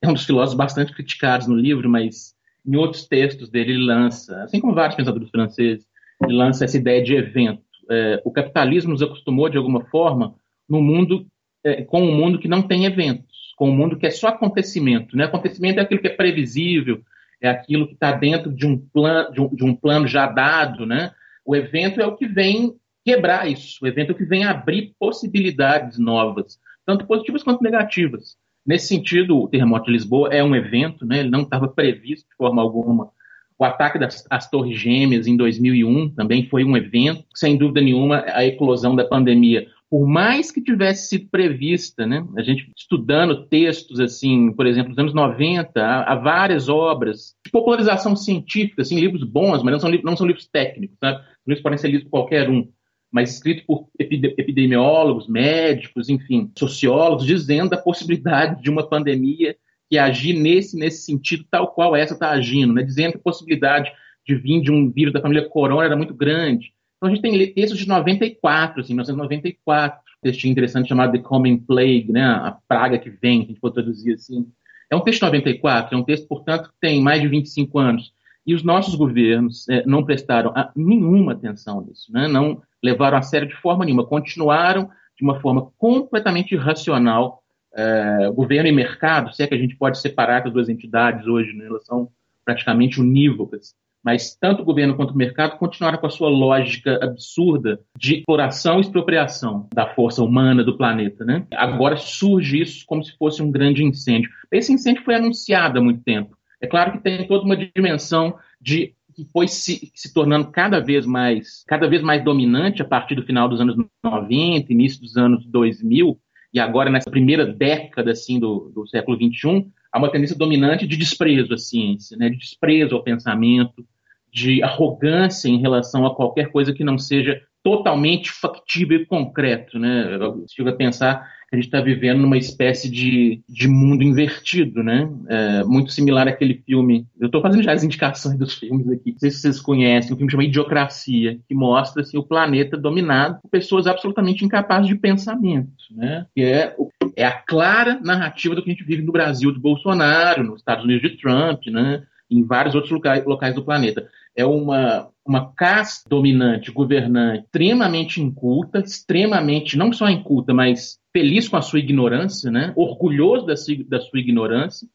é 0.02 0.08
um 0.08 0.14
dos 0.14 0.24
filósofos 0.24 0.56
bastante 0.56 0.92
criticados 0.92 1.46
no 1.46 1.54
livro, 1.54 1.88
mas 1.88 2.34
em 2.68 2.76
outros 2.76 3.06
textos 3.06 3.48
dele 3.48 3.72
ele 3.72 3.86
lança, 3.86 4.42
assim 4.42 4.60
como 4.60 4.74
vários 4.74 4.94
pensadores 4.94 5.30
franceses, 5.30 5.86
ele 6.22 6.34
lança 6.34 6.64
essa 6.64 6.76
ideia 6.76 7.02
de 7.02 7.14
evento. 7.14 7.62
É, 7.90 8.20
o 8.24 8.30
capitalismo 8.30 8.92
nos 8.92 9.02
acostumou, 9.02 9.48
de 9.48 9.56
alguma 9.56 9.84
forma, 9.86 10.34
no 10.68 10.82
mundo 10.82 11.26
é, 11.64 11.82
com 11.82 12.02
um 12.02 12.14
mundo 12.14 12.38
que 12.38 12.46
não 12.46 12.60
tem 12.62 12.84
eventos, 12.84 13.54
com 13.56 13.70
um 13.70 13.74
mundo 13.74 13.96
que 13.96 14.06
é 14.06 14.10
só 14.10 14.28
acontecimento. 14.28 15.16
Né? 15.16 15.24
Acontecimento 15.24 15.78
é 15.78 15.82
aquilo 15.82 16.00
que 16.00 16.08
é 16.08 16.14
previsível, 16.14 17.00
é 17.40 17.48
aquilo 17.48 17.86
que 17.86 17.94
está 17.94 18.12
dentro 18.12 18.52
de 18.52 18.66
um, 18.66 18.76
plano, 18.76 19.32
de, 19.32 19.40
um, 19.40 19.48
de 19.54 19.64
um 19.64 19.74
plano 19.74 20.06
já 20.06 20.26
dado. 20.26 20.84
Né? 20.84 21.10
O 21.44 21.56
evento 21.56 22.00
é 22.00 22.06
o 22.06 22.16
que 22.16 22.26
vem 22.26 22.74
quebrar 23.04 23.50
isso, 23.50 23.78
o 23.82 23.86
evento 23.86 24.10
é 24.10 24.12
o 24.12 24.16
que 24.16 24.24
vem 24.26 24.44
abrir 24.44 24.94
possibilidades 24.98 25.98
novas, 25.98 26.60
tanto 26.84 27.06
positivas 27.06 27.42
quanto 27.42 27.62
negativas. 27.62 28.36
Nesse 28.68 28.88
sentido, 28.88 29.38
o 29.38 29.48
terremoto 29.48 29.86
de 29.86 29.92
Lisboa 29.92 30.28
é 30.30 30.44
um 30.44 30.54
evento, 30.54 31.06
né? 31.06 31.20
ele 31.20 31.30
não 31.30 31.40
estava 31.40 31.66
previsto 31.66 32.28
de 32.28 32.36
forma 32.36 32.60
alguma 32.60 33.10
o 33.58 33.64
ataque 33.64 33.98
das 33.98 34.24
as 34.30 34.48
Torres 34.48 34.78
Gêmeas 34.78 35.26
em 35.26 35.36
2001 35.36 36.10
também 36.10 36.48
foi 36.48 36.64
um 36.64 36.76
evento, 36.76 37.24
sem 37.34 37.56
dúvida 37.56 37.80
nenhuma, 37.80 38.22
a 38.28 38.44
eclosão 38.44 38.94
da 38.94 39.04
pandemia. 39.04 39.66
Por 39.90 40.06
mais 40.06 40.52
que 40.52 40.62
tivesse 40.62 41.08
sido 41.08 41.28
prevista, 41.30 42.06
né, 42.06 42.24
a 42.36 42.42
gente 42.42 42.70
estudando 42.76 43.46
textos, 43.46 43.98
assim, 43.98 44.52
por 44.52 44.66
exemplo, 44.66 44.90
nos 44.90 44.98
anos 44.98 45.14
90, 45.14 45.80
há, 45.82 46.12
há 46.12 46.14
várias 46.14 46.68
obras 46.68 47.34
de 47.44 47.50
popularização 47.50 48.14
científica, 48.14 48.82
assim, 48.82 49.00
livros 49.00 49.24
bons, 49.24 49.62
mas 49.62 49.72
não 49.72 49.80
são, 49.80 49.90
não 50.04 50.16
são 50.16 50.26
livros 50.26 50.46
técnicos, 50.46 50.96
sabe? 51.00 51.20
livros 51.46 51.62
podem 51.62 51.78
ser 51.78 51.88
lidos 51.88 52.04
por 52.04 52.10
qualquer 52.10 52.48
um, 52.50 52.68
mas 53.10 53.34
escritos 53.34 53.64
por 53.64 53.88
epidemiólogos, 53.98 55.28
médicos, 55.28 56.08
enfim, 56.08 56.50
sociólogos, 56.56 57.26
dizendo 57.26 57.70
da 57.70 57.76
possibilidade 57.76 58.62
de 58.62 58.70
uma 58.70 58.86
pandemia 58.86 59.56
que 59.88 59.96
agir 59.96 60.34
nesse, 60.34 60.76
nesse 60.76 61.04
sentido, 61.04 61.44
tal 61.50 61.68
qual 61.68 61.96
essa 61.96 62.14
está 62.14 62.30
agindo, 62.30 62.74
né? 62.74 62.82
dizendo 62.82 63.12
que 63.12 63.18
a 63.18 63.22
possibilidade 63.22 63.90
de 64.26 64.34
vir 64.34 64.60
de 64.60 64.70
um 64.70 64.90
vírus 64.90 65.14
da 65.14 65.22
família 65.22 65.48
corona 65.48 65.86
era 65.86 65.96
muito 65.96 66.12
grande. 66.12 66.74
Então 66.96 67.08
a 67.08 67.14
gente 67.14 67.22
tem 67.22 67.54
textos 67.54 67.78
de 67.78 67.88
94, 67.88 68.80
assim, 68.82 68.92
1994, 68.92 70.00
um 70.00 70.20
textinho 70.28 70.52
interessante 70.52 70.88
chamado 70.88 71.12
The 71.12 71.18
Common 71.18 71.58
Plague, 71.58 72.12
né? 72.12 72.22
a 72.22 72.58
praga 72.68 72.98
que 72.98 73.08
vem, 73.08 73.40
que 73.40 73.44
a 73.46 73.48
gente 73.48 73.60
pode 73.60 73.74
traduzir 73.74 74.14
assim. 74.14 74.46
É 74.90 74.96
um 74.96 75.00
texto 75.00 75.20
de 75.20 75.26
94, 75.26 75.94
é 75.94 75.98
um 75.98 76.04
texto, 76.04 76.26
portanto, 76.26 76.68
que 76.68 76.74
tem 76.80 77.00
mais 77.00 77.22
de 77.22 77.28
25 77.28 77.78
anos. 77.78 78.12
E 78.48 78.54
os 78.54 78.62
nossos 78.62 78.94
governos 78.94 79.68
é, 79.68 79.84
não 79.84 80.02
prestaram 80.02 80.54
nenhuma 80.74 81.32
atenção 81.32 81.82
nisso, 81.82 82.10
né? 82.10 82.26
não 82.26 82.62
levaram 82.82 83.18
a 83.18 83.22
sério 83.22 83.46
de 83.46 83.54
forma 83.54 83.84
nenhuma, 83.84 84.06
continuaram 84.06 84.88
de 85.14 85.22
uma 85.22 85.38
forma 85.38 85.70
completamente 85.76 86.54
irracional 86.54 87.42
é, 87.74 88.30
governo 88.34 88.66
e 88.66 88.72
mercado, 88.72 89.34
se 89.34 89.42
é 89.42 89.46
que 89.46 89.54
a 89.54 89.58
gente 89.58 89.76
pode 89.76 90.00
separar 90.00 90.46
as 90.46 90.50
duas 90.50 90.70
entidades 90.70 91.26
hoje, 91.26 91.52
né, 91.52 91.66
elas 91.66 91.84
são 91.84 92.08
praticamente 92.42 92.98
unívocas, 92.98 93.74
mas 94.02 94.34
tanto 94.34 94.62
o 94.62 94.64
governo 94.64 94.96
quanto 94.96 95.10
o 95.12 95.16
mercado 95.16 95.58
continuaram 95.58 95.98
com 95.98 96.06
a 96.06 96.10
sua 96.10 96.30
lógica 96.30 96.98
absurda 97.02 97.78
de 97.98 98.14
exploração 98.16 98.78
e 98.78 98.80
expropriação 98.80 99.68
da 99.74 99.86
força 99.94 100.22
humana 100.22 100.64
do 100.64 100.78
planeta. 100.78 101.22
Né? 101.22 101.44
Agora 101.54 101.98
surge 101.98 102.62
isso 102.62 102.84
como 102.86 103.04
se 103.04 103.14
fosse 103.18 103.42
um 103.42 103.50
grande 103.50 103.84
incêndio. 103.84 104.30
Esse 104.50 104.72
incêndio 104.72 105.04
foi 105.04 105.16
anunciado 105.16 105.78
há 105.78 105.82
muito 105.82 106.02
tempo. 106.02 106.37
É 106.60 106.66
claro 106.66 106.92
que 106.92 106.98
tem 106.98 107.26
toda 107.26 107.44
uma 107.44 107.56
dimensão 107.56 108.36
de 108.60 108.94
que 109.14 109.24
foi 109.32 109.48
se, 109.48 109.90
se, 109.94 110.14
tornando 110.14 110.50
cada 110.50 110.78
vez 110.78 111.04
mais 111.04 111.64
cada 111.66 111.88
vez 111.88 112.02
mais 112.02 112.22
dominante 112.22 112.82
a 112.82 112.84
partir 112.84 113.16
do 113.16 113.24
final 113.24 113.48
dos 113.48 113.60
anos 113.60 113.76
90, 114.04 114.72
início 114.72 115.00
dos 115.00 115.16
anos 115.16 115.44
2000, 115.46 116.18
e 116.52 116.60
agora 116.60 116.88
nessa 116.88 117.10
primeira 117.10 117.44
década 117.44 118.12
assim 118.12 118.38
do, 118.38 118.70
do 118.74 118.86
século 118.86 119.16
XXI, 119.16 119.66
há 119.92 119.98
uma 119.98 120.10
tendência 120.10 120.36
dominante 120.36 120.86
de 120.86 120.96
desprezo 120.96 121.52
à 121.52 121.58
ciência, 121.58 122.16
né, 122.16 122.30
de 122.30 122.36
desprezo 122.36 122.94
ao 122.94 123.02
pensamento, 123.02 123.84
de 124.32 124.62
arrogância 124.62 125.48
em 125.48 125.60
relação 125.60 126.06
a 126.06 126.14
qualquer 126.14 126.50
coisa 126.52 126.72
que 126.72 126.84
não 126.84 126.98
seja 126.98 127.42
totalmente 127.62 128.30
factível 128.30 129.00
e 129.00 129.06
concreto. 129.06 129.78
Né? 129.78 130.14
Eu 130.14 130.44
chego 130.48 130.68
a 130.68 130.76
pensar 130.76 131.28
a 131.50 131.56
gente 131.56 131.64
está 131.64 131.80
vivendo 131.80 132.20
numa 132.20 132.36
espécie 132.36 132.90
de, 132.90 133.42
de 133.48 133.68
mundo 133.68 134.02
invertido, 134.02 134.82
né? 134.82 135.10
É, 135.28 135.64
muito 135.64 135.90
similar 135.92 136.28
àquele 136.28 136.62
filme. 136.66 137.06
Eu 137.18 137.26
estou 137.26 137.40
fazendo 137.40 137.62
já 137.62 137.72
as 137.72 137.82
indicações 137.82 138.38
dos 138.38 138.54
filmes 138.54 138.88
aqui. 138.90 139.12
Não 139.12 139.18
sei 139.18 139.30
se 139.30 139.40
vocês 139.40 139.60
conhecem, 139.60 140.12
um 140.12 140.16
filme 140.16 140.30
chamado 140.30 140.48
Idiocracia, 140.48 141.38
que 141.48 141.54
mostra 141.54 142.02
assim, 142.02 142.18
o 142.18 142.22
planeta 142.22 142.76
dominado 142.76 143.40
por 143.40 143.48
pessoas 143.48 143.86
absolutamente 143.86 144.44
incapazes 144.44 144.88
de 144.88 144.94
pensamento, 144.94 145.72
né? 145.90 146.26
Que 146.34 146.42
é, 146.42 146.76
é 147.16 147.24
a 147.24 147.32
clara 147.32 147.98
narrativa 148.02 148.54
do 148.54 148.62
que 148.62 148.70
a 148.70 148.74
gente 148.74 148.84
vive 148.84 149.02
no 149.02 149.12
Brasil 149.12 149.50
do 149.50 149.60
Bolsonaro, 149.60 150.44
nos 150.44 150.60
Estados 150.60 150.84
Unidos 150.84 151.10
de 151.10 151.16
Trump, 151.16 151.66
né? 151.68 152.02
Em 152.30 152.44
vários 152.44 152.74
outros 152.74 152.92
locais, 152.92 153.24
locais 153.24 153.54
do 153.54 153.64
planeta. 153.64 154.06
É 154.36 154.44
uma, 154.44 155.08
uma 155.28 155.52
casta 155.52 156.08
dominante, 156.08 156.72
governante, 156.72 157.44
extremamente 157.44 158.18
inculta, 158.18 158.78
extremamente, 158.78 159.76
não 159.76 159.92
só 159.92 160.08
inculta, 160.08 160.54
mas 160.54 160.98
feliz 161.12 161.46
com 161.46 161.58
a 161.58 161.62
sua 161.62 161.80
ignorância, 161.80 162.50
né? 162.50 162.72
orgulhoso 162.74 163.44
da 163.44 163.54
da 163.86 164.00
sua 164.00 164.20
ignorância, 164.20 164.88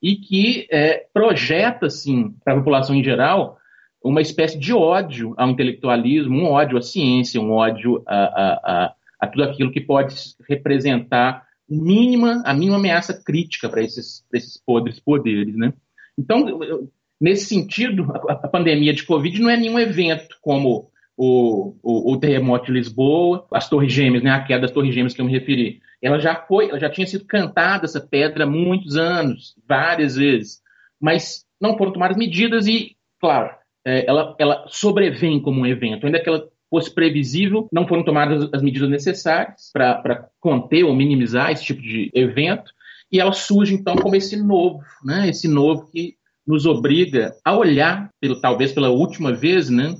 e 0.00 0.14
que 0.14 0.68
é, 0.70 1.06
projeta, 1.12 1.86
assim, 1.86 2.32
para 2.44 2.54
a 2.54 2.56
população 2.58 2.94
em 2.94 3.02
geral, 3.02 3.58
uma 4.02 4.20
espécie 4.20 4.56
de 4.56 4.72
ódio 4.72 5.34
ao 5.36 5.50
intelectualismo, 5.50 6.38
um 6.38 6.46
ódio 6.46 6.78
à 6.78 6.82
ciência, 6.82 7.40
um 7.40 7.50
ódio 7.50 8.02
a, 8.06 8.16
a, 8.16 8.52
a, 8.52 8.94
a 9.18 9.26
tudo 9.26 9.42
aquilo 9.42 9.72
que 9.72 9.80
pode 9.80 10.14
representar 10.48 11.44
mínima, 11.68 12.42
a 12.46 12.54
mínima 12.54 12.76
ameaça 12.76 13.12
crítica 13.12 13.68
para 13.68 13.82
esses, 13.82 14.24
esses 14.32 14.56
podres 14.56 15.00
poderes. 15.00 15.56
Né? 15.56 15.72
Então, 16.16 16.88
nesse 17.20 17.46
sentido, 17.46 18.06
a, 18.28 18.48
pandemia 18.48 18.94
de 18.94 19.04
Covid 19.04 19.40
não 19.40 19.50
é 19.50 19.56
nenhum 19.56 19.78
evento 19.78 20.36
como 20.40 20.90
o, 21.16 21.76
o, 21.82 22.12
o, 22.12 22.16
terremoto 22.18 22.66
de 22.66 22.72
Lisboa, 22.72 23.46
as 23.52 23.68
Torres 23.68 23.92
Gêmeas, 23.92 24.22
né, 24.22 24.30
a 24.30 24.42
queda 24.42 24.62
das 24.62 24.70
Torres 24.70 24.94
Gêmeas 24.94 25.12
que 25.12 25.20
eu 25.20 25.26
me 25.26 25.32
referi. 25.32 25.80
Ela 26.00 26.18
já 26.18 26.34
foi, 26.34 26.70
ela 26.70 26.80
já 26.80 26.88
tinha 26.88 27.06
sido 27.06 27.26
cantada 27.26 27.84
essa 27.84 28.00
pedra 28.00 28.44
há 28.44 28.46
muitos 28.46 28.96
anos, 28.96 29.54
várias 29.68 30.16
vezes, 30.16 30.62
mas 30.98 31.44
não 31.60 31.76
foram 31.76 31.92
tomadas 31.92 32.16
medidas 32.16 32.66
e, 32.66 32.96
claro, 33.20 33.54
é, 33.84 34.06
ela, 34.08 34.34
ela 34.38 34.64
sobrevém 34.68 35.40
como 35.40 35.60
um 35.60 35.66
evento, 35.66 36.06
ainda 36.06 36.20
que 36.20 36.28
ela 36.28 36.48
fosse 36.70 36.94
previsível, 36.94 37.68
não 37.70 37.86
foram 37.86 38.04
tomadas 38.04 38.48
as 38.52 38.62
medidas 38.62 38.88
necessárias 38.88 39.70
para 39.72 40.28
conter 40.40 40.84
ou 40.84 40.94
minimizar 40.94 41.50
esse 41.50 41.64
tipo 41.64 41.82
de 41.82 42.10
evento, 42.14 42.72
e 43.12 43.20
ela 43.20 43.32
surge 43.32 43.74
então 43.74 43.96
como 43.96 44.14
esse 44.14 44.36
novo, 44.36 44.80
né, 45.04 45.28
esse 45.28 45.48
novo 45.48 45.86
que 45.90 46.14
nos 46.50 46.66
obriga 46.66 47.32
a 47.44 47.56
olhar, 47.56 48.10
pelo, 48.20 48.40
talvez 48.40 48.72
pela 48.72 48.90
última 48.90 49.32
vez, 49.32 49.70
né, 49.70 49.94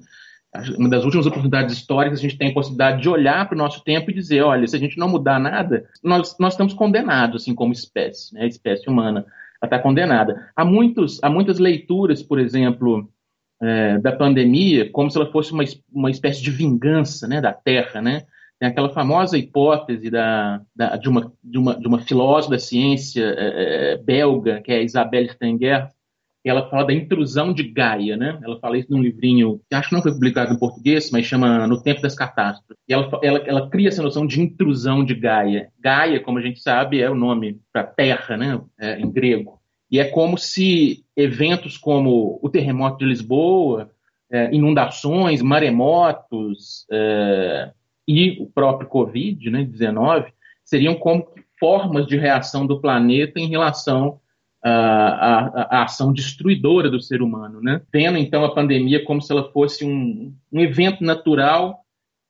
uma 0.77 0.89
das 0.89 1.05
últimas 1.05 1.27
oportunidades 1.27 1.77
históricas, 1.77 2.19
a 2.19 2.23
gente 2.23 2.37
tem 2.37 2.51
a 2.51 2.55
possibilidade 2.55 3.03
de 3.03 3.09
olhar 3.09 3.47
para 3.47 3.55
o 3.55 3.59
nosso 3.59 3.85
tempo 3.85 4.11
e 4.11 4.15
dizer, 4.15 4.43
olha, 4.43 4.67
se 4.67 4.75
a 4.75 4.79
gente 4.79 4.99
não 4.99 5.09
mudar 5.09 5.39
nada, 5.39 5.89
nós, 6.03 6.37
nós 6.41 6.55
estamos 6.55 6.75
condenados, 6.75 7.43
assim, 7.43 7.55
como 7.55 7.73
espécie, 7.73 8.35
né? 8.35 8.43
a 8.43 8.47
espécie 8.47 8.91
humana 8.91 9.25
está 9.63 9.79
condenada. 9.79 10.51
Há, 10.57 10.65
muitos, 10.65 11.23
há 11.23 11.31
muitas 11.31 11.59
leituras, 11.59 12.23
por 12.23 12.41
exemplo, 12.41 13.09
é, 13.63 13.99
da 13.99 14.11
pandemia, 14.11 14.91
como 14.91 15.11
se 15.11 15.19
ela 15.19 15.31
fosse 15.31 15.53
uma, 15.53 15.63
uma 15.93 16.11
espécie 16.11 16.43
de 16.43 16.51
vingança 16.51 17.29
né, 17.29 17.41
da 17.41 17.53
Terra, 17.53 18.01
né? 18.01 18.25
Tem 18.59 18.69
aquela 18.69 18.91
famosa 18.91 19.39
hipótese 19.39 20.11
da, 20.11 20.61
da, 20.77 20.97
de, 20.97 21.09
uma, 21.09 21.33
de, 21.43 21.59
uma, 21.59 21.79
de 21.79 21.87
uma 21.87 21.99
filósofa 22.01 22.53
da 22.53 22.59
ciência 22.59 23.25
é, 23.25 23.93
é 23.93 23.97
belga, 23.97 24.61
que 24.61 24.71
é 24.71 24.83
Isabelle 24.83 25.31
Stenger, 25.31 25.89
ela 26.49 26.69
fala 26.71 26.87
da 26.87 26.95
intrusão 26.95 27.53
de 27.53 27.63
Gaia, 27.63 28.17
né? 28.17 28.39
Ela 28.43 28.59
fala 28.59 28.79
isso 28.79 28.91
num 28.91 29.03
livrinho 29.03 29.61
que 29.69 29.75
acho 29.75 29.91
que 29.91 29.95
não 29.95 30.03
foi 30.03 30.13
publicado 30.13 30.55
em 30.55 30.59
português, 30.59 31.11
mas 31.11 31.27
chama 31.27 31.67
No 31.67 31.83
Tempo 31.83 32.01
das 32.01 32.15
Catástrofes. 32.15 32.77
E 32.89 32.95
ela, 32.95 33.11
ela, 33.23 33.39
ela 33.41 33.71
cria 33.71 33.89
essa 33.89 34.03
noção 34.03 34.27
de 34.27 34.41
intrusão 34.41 35.05
de 35.05 35.15
Gaia. 35.15 35.69
Gaia, 35.79 36.21
como 36.21 36.39
a 36.39 36.43
gente 36.43 36.61
sabe, 36.61 37.01
é 37.01 37.11
o 37.11 37.15
nome 37.15 37.61
para 37.73 37.85
terra, 37.85 38.37
né? 38.37 38.61
É, 38.79 38.99
em 38.99 39.11
grego. 39.11 39.61
E 39.91 39.99
é 39.99 40.05
como 40.05 40.39
se 40.39 41.05
eventos 41.17 41.77
como 41.77 42.39
o 42.43 42.49
terremoto 42.49 42.99
de 42.99 43.05
Lisboa, 43.05 43.91
é, 44.31 44.55
inundações, 44.55 45.43
maremotos 45.43 46.87
é, 46.91 47.73
e 48.07 48.41
o 48.41 48.47
próprio 48.47 48.89
Covid, 48.89 49.51
né, 49.51 49.65
19, 49.65 50.33
seriam 50.65 50.95
como 50.95 51.27
formas 51.59 52.07
de 52.07 52.17
reação 52.17 52.67
do 52.67 52.81
planeta 52.81 53.41
em 53.41 53.49
relação 53.49 54.21
a, 54.63 54.71
a, 54.71 55.79
a, 55.79 55.83
ação 55.85 56.13
destruidora 56.13 56.91
do 56.91 57.01
ser 57.01 57.23
humano, 57.23 57.61
né? 57.63 57.81
Tendo 57.91 58.19
então 58.19 58.45
a 58.45 58.55
pandemia 58.55 59.05
como 59.05 59.23
se 59.23 59.33
ela 59.33 59.51
fosse 59.53 59.85
um, 59.85 60.35
um 60.53 60.61
evento 60.61 61.03
natural 61.03 61.81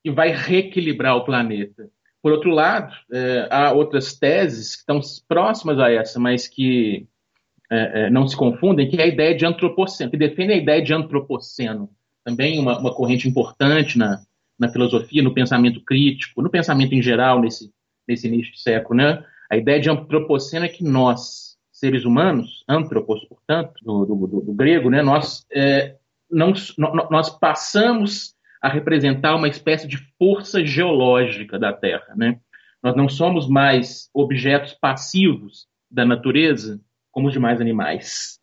que 0.03 0.11
vai 0.11 0.33
reequilibrar 0.33 1.16
o 1.16 1.25
planeta. 1.25 1.90
Por 2.23 2.33
outro 2.33 2.51
lado, 2.51 2.95
é, 3.12 3.49
há 3.51 3.73
outras 3.73 4.14
teses 4.14 4.77
que 4.77 4.81
estão 4.81 5.01
próximas 5.27 5.79
a 5.79 5.90
essa, 5.90 6.21
mas 6.21 6.47
que 6.47 7.07
é, 7.71 8.07
é, 8.07 8.11
não 8.11 8.27
se 8.27 8.37
confundem, 8.37 8.88
que 8.88 9.01
é 9.01 9.05
a 9.05 9.07
ideia 9.07 9.35
de 9.35 9.47
antropoceno, 9.47 10.11
que 10.11 10.16
defende 10.16 10.53
a 10.53 10.57
ideia 10.57 10.83
de 10.83 10.93
antropoceno, 10.93 11.88
também 12.25 12.59
uma, 12.59 12.79
uma 12.79 12.95
corrente 12.95 13.29
importante 13.29 13.97
na, 13.97 14.21
na 14.59 14.69
filosofia, 14.69 15.23
no 15.23 15.33
pensamento 15.33 15.81
crítico, 15.83 16.43
no 16.43 16.51
pensamento 16.51 16.95
em 16.95 17.01
geral 17.01 17.40
nesse, 17.40 17.73
nesse 18.07 18.29
início 18.29 18.53
de 18.53 18.61
século. 18.61 18.99
Né? 18.99 19.25
A 19.51 19.57
ideia 19.57 19.81
de 19.81 19.88
antropoceno 19.88 20.66
é 20.66 20.69
que 20.69 20.85
nós, 20.85 21.49
seres 21.81 22.05
humanos, 22.05 22.62
antropos, 22.69 23.25
portanto, 23.25 23.73
do, 23.83 24.05
do, 24.05 24.27
do, 24.27 24.40
do 24.43 24.53
grego, 24.53 24.90
né, 24.90 25.01
nós, 25.01 25.47
é, 25.51 25.97
não, 26.31 26.53
nós 27.11 27.31
passamos 27.31 28.35
a 28.62 28.69
representar 28.69 29.35
uma 29.35 29.49
espécie 29.49 29.88
de 29.88 29.97
força 30.19 30.62
geológica 30.62 31.59
da 31.59 31.73
Terra. 31.73 32.14
Né? 32.14 32.38
Nós 32.83 32.95
não 32.95 33.09
somos 33.09 33.49
mais 33.49 34.11
objetos 34.12 34.75
passivos 34.75 35.66
da 35.90 36.05
natureza 36.05 36.79
como 37.11 37.29
os 37.29 37.33
demais 37.33 37.62
animais. 37.62 38.38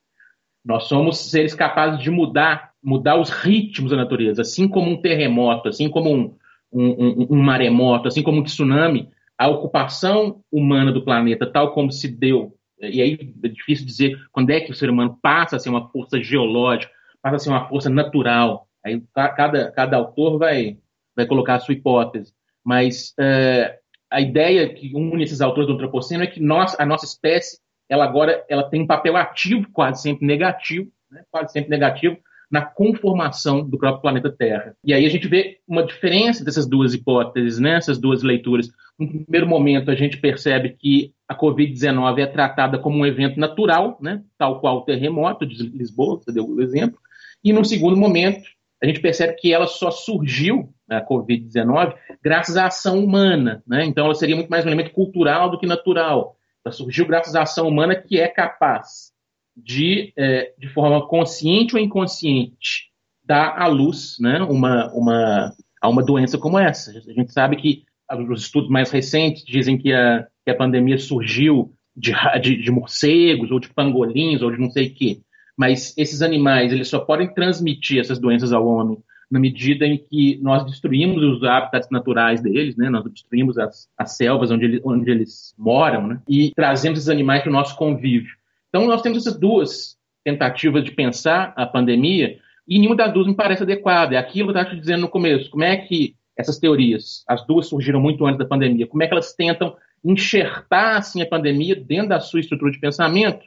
Nós 0.66 0.86
somos 0.86 1.30
seres 1.30 1.54
capazes 1.54 2.02
de 2.02 2.10
mudar, 2.10 2.72
mudar 2.84 3.18
os 3.18 3.30
ritmos 3.30 3.92
da 3.92 3.98
natureza, 3.98 4.42
assim 4.42 4.68
como 4.68 4.90
um 4.90 5.00
terremoto, 5.00 5.70
assim 5.70 5.88
como 5.88 6.12
um, 6.12 6.36
um, 6.74 6.88
um, 6.88 7.28
um 7.30 7.42
maremoto, 7.42 8.08
assim 8.08 8.24
como 8.24 8.40
um 8.40 8.44
tsunami. 8.44 9.10
A 9.38 9.48
ocupação 9.48 10.42
humana 10.52 10.92
do 10.92 11.04
planeta, 11.04 11.46
tal 11.46 11.72
como 11.72 11.92
se 11.92 12.08
deu, 12.08 12.57
e 12.80 13.02
aí 13.02 13.34
é 13.44 13.48
difícil 13.48 13.86
dizer 13.86 14.18
quando 14.32 14.50
é 14.52 14.62
que 14.62 14.72
o 14.72 14.76
ser 14.76 14.90
humano 14.90 15.18
passa 15.22 15.56
a 15.56 15.60
ser 15.60 15.70
uma 15.70 15.90
força 15.90 16.22
geológica, 16.22 16.92
passa 17.22 17.36
a 17.36 17.40
ser 17.40 17.50
uma 17.50 17.68
força 17.68 17.90
natural. 17.90 18.68
Aí 18.86 19.02
cada, 19.14 19.72
cada 19.72 19.98
autor 19.98 20.38
vai, 20.38 20.78
vai 21.16 21.26
colocar 21.26 21.56
a 21.56 21.60
sua 21.60 21.74
hipótese. 21.74 22.34
Mas 22.64 23.14
é, 23.20 23.80
a 24.10 24.22
ideia 24.22 24.74
que 24.74 24.94
une 24.96 25.24
esses 25.24 25.42
autores 25.42 25.68
do 25.68 25.74
antropoceno 25.74 26.24
é 26.24 26.28
que 26.28 26.40
nós, 26.40 26.80
a 26.80 26.86
nossa 26.86 27.06
espécie 27.06 27.60
ela 27.90 28.04
agora 28.04 28.44
ela 28.50 28.70
tem 28.70 28.82
um 28.82 28.88
papel 28.88 29.16
ativo, 29.16 29.68
quase 29.72 30.02
sempre 30.02 30.26
negativo, 30.26 30.92
né, 31.10 31.24
quase 31.32 31.54
sempre 31.54 31.70
negativo, 31.70 32.18
na 32.50 32.62
conformação 32.62 33.68
do 33.68 33.78
próprio 33.78 34.02
planeta 34.02 34.32
Terra. 34.32 34.76
E 34.84 34.94
aí 34.94 35.06
a 35.06 35.10
gente 35.10 35.28
vê 35.28 35.60
uma 35.68 35.86
diferença 35.86 36.44
dessas 36.44 36.68
duas 36.68 36.94
hipóteses, 36.94 37.60
né, 37.60 37.80
duas 38.00 38.24
leituras. 38.24 38.70
No 38.98 39.08
primeiro 39.08 39.48
momento, 39.48 39.92
a 39.92 39.96
gente 39.96 40.18
percebe 40.18 40.76
que 40.78 41.14
a 41.28 41.36
Covid-19 41.36 42.20
é 42.20 42.26
tratada 42.26 42.80
como 42.80 43.00
um 43.00 43.06
evento 43.06 43.40
natural, 43.40 43.98
né, 44.02 44.24
tal 44.38 44.60
qual 44.60 44.78
o 44.78 44.86
terremoto 44.86 45.46
de 45.46 45.62
Lisboa, 45.64 46.18
você 46.18 46.32
deu 46.32 46.48
o 46.48 46.62
exemplo. 46.62 46.98
E 47.44 47.52
no 47.52 47.66
segundo 47.66 47.98
momento, 47.98 48.48
a 48.82 48.86
gente 48.86 49.00
percebe 49.00 49.34
que 49.34 49.54
ela 49.54 49.68
só 49.68 49.92
surgiu, 49.92 50.74
a 50.90 51.02
Covid-19, 51.02 51.96
graças 52.24 52.56
à 52.56 52.68
ação 52.68 53.04
humana. 53.04 53.62
Né? 53.68 53.84
Então, 53.86 54.06
ela 54.06 54.16
seria 54.16 54.36
muito 54.36 54.50
mais 54.50 54.64
um 54.64 54.70
elemento 54.70 54.92
cultural 54.92 55.50
do 55.50 55.60
que 55.60 55.66
natural 55.66 56.38
surgiu 56.72 57.06
graças 57.06 57.36
à 57.36 57.44
ação 57.44 57.68
humana 57.68 57.96
que 57.96 58.20
é 58.20 58.28
capaz 58.28 59.12
de, 59.56 60.14
é, 60.18 60.54
de 60.58 60.68
forma 60.70 61.08
consciente 61.08 61.76
ou 61.76 61.82
inconsciente, 61.82 62.92
dar 63.24 63.60
à 63.60 63.68
luz 63.68 64.18
né, 64.20 64.42
uma, 64.44 64.92
uma, 64.94 65.54
a 65.82 65.90
uma 65.90 66.04
doença 66.04 66.38
como 66.38 66.60
essa. 66.60 66.92
A 66.92 67.14
gente 67.14 67.32
sabe 67.32 67.56
que 67.58 67.84
os 68.30 68.44
estudos 68.44 68.70
mais 68.70 68.92
recentes 68.92 69.44
dizem 69.44 69.78
que 69.78 69.92
a, 69.92 70.28
que 70.48 70.52
a 70.52 70.56
pandemia 70.56 70.98
surgiu 70.98 71.74
de, 71.94 72.14
de, 72.42 72.56
de 72.56 72.72
morcegos, 72.72 73.52
ou 73.52 73.60
de 73.60 73.68
pangolins, 73.68 74.42
ou 74.42 74.50
de 74.50 74.58
não 74.58 74.72
sei 74.72 74.88
o 74.88 74.94
quê. 74.94 75.20
Mas 75.58 75.94
esses 75.98 76.22
animais, 76.22 76.72
eles 76.72 76.88
só 76.88 77.00
podem 77.00 77.34
transmitir 77.34 78.00
essas 78.00 78.18
doenças 78.18 78.54
ao 78.54 78.66
homem 78.66 78.98
na 79.30 79.42
medida 79.42 79.86
em 79.86 79.98
que 79.98 80.40
nós 80.42 80.64
destruímos 80.64 81.22
os 81.22 81.44
hábitats 81.44 81.90
naturais 81.92 82.40
deles, 82.40 82.78
né? 82.78 82.90
nós 82.90 83.04
destruímos 83.12 83.58
as, 83.58 83.90
as 83.98 84.16
selvas 84.16 84.50
onde 84.50 84.64
eles, 84.64 84.82
onde 84.86 85.12
eles 85.12 85.54
moram, 85.58 86.08
né? 86.08 86.22
e 86.30 86.54
trazemos 86.56 87.00
esses 87.00 87.10
animais 87.10 87.42
para 87.42 87.50
o 87.50 87.54
nosso 87.54 87.76
convívio. 87.76 88.34
Então, 88.70 88.88
nós 88.88 89.02
temos 89.02 89.18
essas 89.18 89.38
duas 89.38 89.98
tentativas 90.24 90.82
de 90.82 90.92
pensar 90.92 91.52
a 91.58 91.66
pandemia, 91.66 92.38
e 92.66 92.80
nenhuma 92.80 92.96
das 92.96 93.14
duas 93.14 93.28
me 93.28 93.36
parece 93.36 93.64
adequada. 93.64 94.16
É 94.16 94.18
aquilo 94.18 94.50
que 94.50 94.58
eu 94.58 94.62
estava 94.62 94.74
te 94.74 94.80
dizendo 94.80 95.02
no 95.02 95.10
começo. 95.10 95.50
Como 95.50 95.66
é 95.66 95.76
que 95.76 96.16
essas 96.38 96.58
teorias, 96.58 97.26
as 97.28 97.46
duas 97.46 97.68
surgiram 97.68 98.00
muito 98.00 98.26
antes 98.26 98.38
da 98.38 98.46
pandemia, 98.46 98.88
como 98.88 99.04
é 99.04 99.08
que 99.08 99.14
elas 99.14 99.34
tentam 99.34 99.76
enxertar 100.04 100.98
assim, 100.98 101.22
a 101.22 101.28
pandemia 101.28 101.76
dentro 101.76 102.10
da 102.10 102.20
sua 102.20 102.40
estrutura 102.40 102.72
de 102.72 102.80
pensamento 102.80 103.46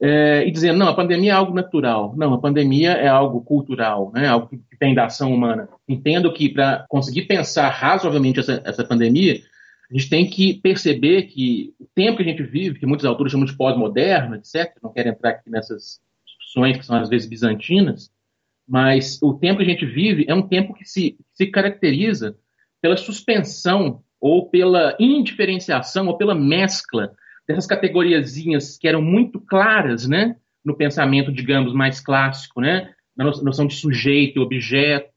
é, 0.00 0.46
e 0.46 0.50
dizendo, 0.50 0.78
não, 0.78 0.88
a 0.88 0.94
pandemia 0.94 1.32
é 1.32 1.34
algo 1.34 1.54
natural, 1.54 2.14
não, 2.16 2.34
a 2.34 2.40
pandemia 2.40 2.92
é 2.92 3.08
algo 3.08 3.40
cultural, 3.42 4.12
né, 4.14 4.26
algo 4.26 4.48
que 4.48 4.76
tem 4.78 4.94
da 4.94 5.06
ação 5.06 5.32
humana. 5.32 5.68
Entendo 5.88 6.32
que 6.32 6.50
para 6.50 6.84
conseguir 6.88 7.22
pensar 7.22 7.68
razoavelmente 7.70 8.40
essa, 8.40 8.62
essa 8.64 8.84
pandemia, 8.84 9.40
a 9.90 9.94
gente 9.94 10.10
tem 10.10 10.28
que 10.28 10.54
perceber 10.54 11.22
que 11.22 11.72
o 11.78 11.86
tempo 11.94 12.16
que 12.18 12.22
a 12.24 12.26
gente 12.26 12.42
vive, 12.42 12.78
que 12.78 12.86
muitos 12.86 13.06
autores 13.06 13.32
chamam 13.32 13.46
de 13.46 13.56
pós-moderno, 13.56 14.36
etc., 14.36 14.74
não 14.82 14.92
quero 14.92 15.08
entrar 15.08 15.30
aqui 15.30 15.48
nessas 15.48 16.00
discussões 16.26 16.76
que 16.76 16.84
são 16.84 16.96
às 16.96 17.08
vezes 17.08 17.28
bizantinas, 17.28 18.10
mas 18.68 19.18
o 19.22 19.32
tempo 19.34 19.58
que 19.58 19.64
a 19.64 19.68
gente 19.68 19.86
vive 19.86 20.26
é 20.28 20.34
um 20.34 20.46
tempo 20.46 20.74
que 20.74 20.84
se, 20.84 21.16
se 21.32 21.46
caracteriza 21.46 22.36
pela 22.82 22.96
suspensão 22.96 24.02
ou 24.26 24.50
pela 24.50 24.96
indiferenciação 24.98 26.08
ou 26.08 26.18
pela 26.18 26.34
mescla 26.34 27.12
dessas 27.46 27.64
categoriazinhas 27.64 28.76
que 28.76 28.88
eram 28.88 29.00
muito 29.00 29.38
claras, 29.38 30.08
né, 30.08 30.34
no 30.64 30.76
pensamento, 30.76 31.30
digamos, 31.30 31.72
mais 31.72 32.00
clássico, 32.00 32.60
né, 32.60 32.90
na 33.16 33.24
noção 33.24 33.68
de 33.68 33.76
sujeito 33.76 34.40
e 34.40 34.42
objeto, 34.42 35.08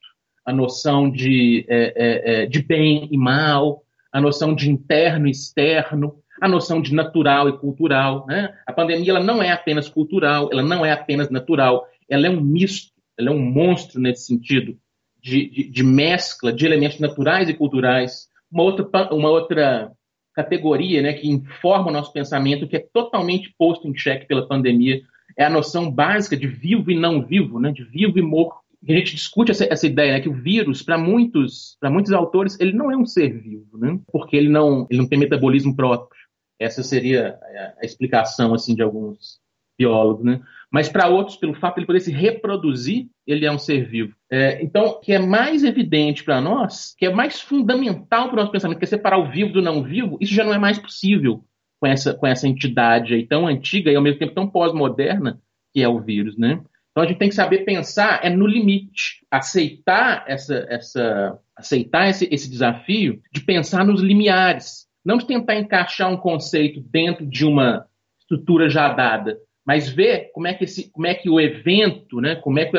a 0.45 0.53
noção 0.53 1.09
de, 1.09 1.65
é, 1.67 1.93
é, 1.95 2.43
é, 2.43 2.45
de 2.45 2.61
bem 2.61 3.09
e 3.11 3.17
mal, 3.17 3.81
a 4.13 4.21
noção 4.21 4.53
de 4.53 4.69
interno 4.69 5.27
e 5.27 5.31
externo, 5.31 6.13
a 6.39 6.47
noção 6.47 6.79
de 6.79 6.93
natural 6.93 7.49
e 7.49 7.57
cultural. 7.57 8.27
Né? 8.27 8.53
A 8.67 8.71
pandemia 8.71 9.09
ela 9.09 9.23
não 9.23 9.41
é 9.41 9.51
apenas 9.51 9.89
cultural, 9.89 10.49
ela 10.51 10.61
não 10.61 10.85
é 10.85 10.91
apenas 10.91 11.31
natural, 11.31 11.87
ela 12.07 12.27
é 12.27 12.29
um 12.29 12.41
misto, 12.41 12.91
ela 13.17 13.29
é 13.29 13.33
um 13.33 13.41
monstro 13.41 13.99
nesse 13.99 14.27
sentido, 14.27 14.77
de, 15.19 15.49
de, 15.49 15.63
de 15.67 15.83
mescla 15.83 16.53
de 16.53 16.63
elementos 16.63 16.99
naturais 16.99 17.49
e 17.49 17.55
culturais. 17.55 18.28
Uma 18.51 18.63
outra, 18.63 19.13
uma 19.13 19.29
outra 19.29 19.91
categoria 20.33 21.01
né, 21.01 21.13
que 21.13 21.29
informa 21.29 21.89
o 21.89 21.93
nosso 21.93 22.13
pensamento, 22.13 22.67
que 22.67 22.77
é 22.77 22.87
totalmente 22.93 23.53
posto 23.57 23.87
em 23.87 23.95
xeque 23.95 24.25
pela 24.25 24.47
pandemia, 24.47 25.01
é 25.37 25.43
a 25.43 25.49
noção 25.49 25.91
básica 25.91 26.35
de 26.35 26.47
vivo 26.47 26.89
e 26.91 26.97
não 26.97 27.21
vivo, 27.21 27.59
né, 27.59 27.71
de 27.71 27.83
vivo 27.83 28.17
e 28.17 28.21
morto. 28.21 28.59
a 28.87 28.91
gente 28.93 29.15
discute 29.15 29.51
essa, 29.51 29.65
essa 29.65 29.85
ideia, 29.85 30.13
né, 30.13 30.21
que 30.21 30.29
o 30.29 30.33
vírus, 30.33 30.81
para 30.81 30.97
muitos, 30.97 31.77
muitos 31.83 32.11
autores, 32.11 32.59
ele 32.59 32.73
não 32.73 32.91
é 32.91 32.97
um 32.97 33.05
ser 33.05 33.29
vivo, 33.29 33.77
né, 33.77 33.99
porque 34.11 34.35
ele 34.35 34.49
não, 34.49 34.87
ele 34.89 34.99
não 34.99 35.07
tem 35.07 35.19
metabolismo 35.19 35.75
próprio. 35.75 36.19
Essa 36.59 36.83
seria 36.83 37.39
a, 37.41 37.81
a 37.81 37.85
explicação 37.85 38.53
assim 38.53 38.75
de 38.75 38.81
alguns 38.81 39.39
biólogos, 39.79 40.25
né? 40.25 40.41
Mas 40.71 40.89
para 40.89 41.07
outros, 41.07 41.37
pelo 41.37 41.55
fato 41.55 41.75
de 41.75 41.79
ele 41.79 41.87
poder 41.87 42.01
se 42.01 42.11
reproduzir, 42.11 43.07
ele 43.25 43.45
é 43.45 43.51
um 43.51 43.57
ser 43.57 43.87
vivo. 43.89 44.13
É, 44.29 44.61
então, 44.61 44.85
o 44.85 44.99
que 44.99 45.13
é 45.13 45.17
mais 45.17 45.63
evidente 45.63 46.23
para 46.23 46.39
nós, 46.39 46.93
que 46.95 47.07
é 47.07 47.13
mais 47.13 47.41
fundamental 47.41 48.25
para 48.25 48.33
o 48.33 48.39
nosso 48.39 48.51
pensamento, 48.51 48.77
que 48.77 48.85
é 48.85 48.87
separar 48.87 49.17
o 49.17 49.31
vivo 49.31 49.53
do 49.53 49.61
não 49.61 49.81
vivo, 49.81 50.17
isso 50.21 50.33
já 50.33 50.43
não 50.43 50.53
é 50.53 50.59
mais 50.59 50.77
possível 50.77 51.43
com 51.79 51.87
essa, 51.87 52.13
com 52.13 52.27
essa 52.27 52.47
entidade 52.47 53.15
aí 53.15 53.25
tão 53.25 53.47
antiga 53.47 53.89
e 53.89 53.95
ao 53.95 54.01
mesmo 54.01 54.19
tempo 54.19 54.35
tão 54.35 54.47
pós-moderna 54.47 55.41
que 55.73 55.81
é 55.81 55.87
o 55.87 55.99
vírus, 55.99 56.37
né? 56.37 56.61
Então 56.91 57.03
a 57.03 57.07
gente 57.07 57.17
tem 57.17 57.29
que 57.29 57.35
saber 57.35 57.59
pensar 57.59 58.19
é 58.23 58.29
no 58.29 58.45
limite, 58.45 59.25
aceitar 59.31 60.25
essa, 60.27 60.65
essa 60.69 61.39
aceitar 61.55 62.09
esse, 62.09 62.27
esse 62.31 62.49
desafio 62.49 63.21
de 63.31 63.41
pensar 63.41 63.85
nos 63.85 64.01
limiares, 64.01 64.87
não 65.05 65.17
de 65.17 65.25
tentar 65.25 65.55
encaixar 65.55 66.11
um 66.11 66.17
conceito 66.17 66.81
dentro 66.81 67.25
de 67.25 67.45
uma 67.45 67.85
estrutura 68.19 68.69
já 68.69 68.91
dada, 68.91 69.37
mas 69.69 69.87
ver 69.87 70.31
como 70.33 70.47
é 70.47 70.53
que, 70.55 70.63
esse, 70.63 70.89
como 70.89 71.05
é 71.05 71.13
que 71.13 71.29
o 71.29 71.39
evento, 71.39 72.19
né, 72.19 72.35
como, 72.37 72.57
é 72.57 72.65
que, 72.65 72.71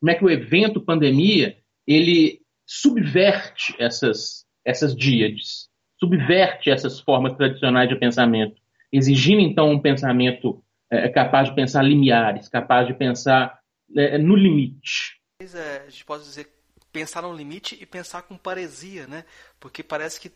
como 0.00 0.10
é 0.10 0.14
que 0.14 0.24
o 0.24 0.30
evento 0.30 0.80
pandemia, 0.80 1.58
ele 1.86 2.40
subverte 2.64 3.76
essas, 3.78 4.46
essas 4.64 4.96
díades, 4.96 5.68
subverte 6.00 6.70
essas 6.70 7.00
formas 7.00 7.34
tradicionais 7.34 7.90
de 7.90 7.96
pensamento, 7.96 8.62
exigindo 8.90 9.42
então 9.42 9.70
um 9.70 9.78
pensamento 9.78 10.64
é, 10.90 11.10
capaz 11.10 11.50
de 11.50 11.54
pensar 11.54 11.82
limiares, 11.82 12.48
capaz 12.48 12.86
de 12.86 12.94
pensar 12.94 13.60
é, 13.94 14.16
no 14.16 14.34
limite. 14.34 15.20
É, 15.42 15.82
a 15.86 15.90
gente 15.90 16.06
pode 16.06 16.22
dizer 16.22 16.48
pensar 16.90 17.20
no 17.20 17.34
limite 17.34 17.76
e 17.78 17.84
pensar 17.84 18.22
com 18.22 18.38
paresia, 18.38 19.06
né? 19.06 19.26
Porque 19.60 19.82
parece 19.82 20.18
que 20.18 20.32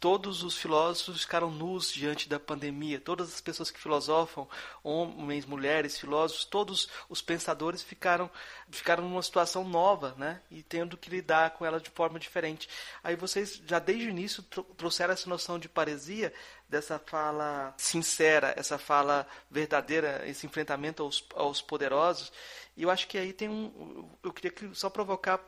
todos 0.00 0.42
os 0.42 0.56
filósofos 0.56 1.22
ficaram 1.22 1.50
nus 1.50 1.90
diante 1.90 2.28
da 2.28 2.38
pandemia. 2.38 3.00
Todas 3.00 3.32
as 3.32 3.40
pessoas 3.40 3.70
que 3.70 3.80
filosofam, 3.80 4.46
homens, 4.82 5.46
mulheres, 5.46 5.98
filósofos, 5.98 6.44
todos 6.44 6.88
os 7.08 7.22
pensadores 7.22 7.82
ficaram 7.82 8.30
ficaram 8.70 9.02
numa 9.08 9.22
situação 9.22 9.64
nova, 9.64 10.14
né? 10.18 10.40
E 10.50 10.62
tendo 10.62 10.96
que 10.96 11.10
lidar 11.10 11.50
com 11.50 11.64
ela 11.64 11.80
de 11.80 11.90
forma 11.90 12.18
diferente. 12.18 12.68
Aí 13.02 13.16
vocês 13.16 13.62
já 13.66 13.78
desde 13.78 14.06
o 14.06 14.10
início 14.10 14.42
trouxeram 14.76 15.14
essa 15.14 15.28
noção 15.28 15.58
de 15.58 15.68
paresia 15.68 16.32
dessa 16.68 16.98
fala 16.98 17.72
sincera, 17.76 18.54
essa 18.56 18.78
fala 18.78 19.26
verdadeira, 19.50 20.22
esse 20.26 20.46
enfrentamento 20.46 21.02
aos, 21.02 21.24
aos 21.34 21.62
poderosos. 21.62 22.32
E 22.76 22.82
eu 22.82 22.90
acho 22.90 23.06
que 23.06 23.16
aí 23.16 23.32
tem 23.32 23.48
um. 23.48 24.10
Eu 24.22 24.32
queria 24.32 24.52
só 24.74 24.90
provocar 24.90 25.40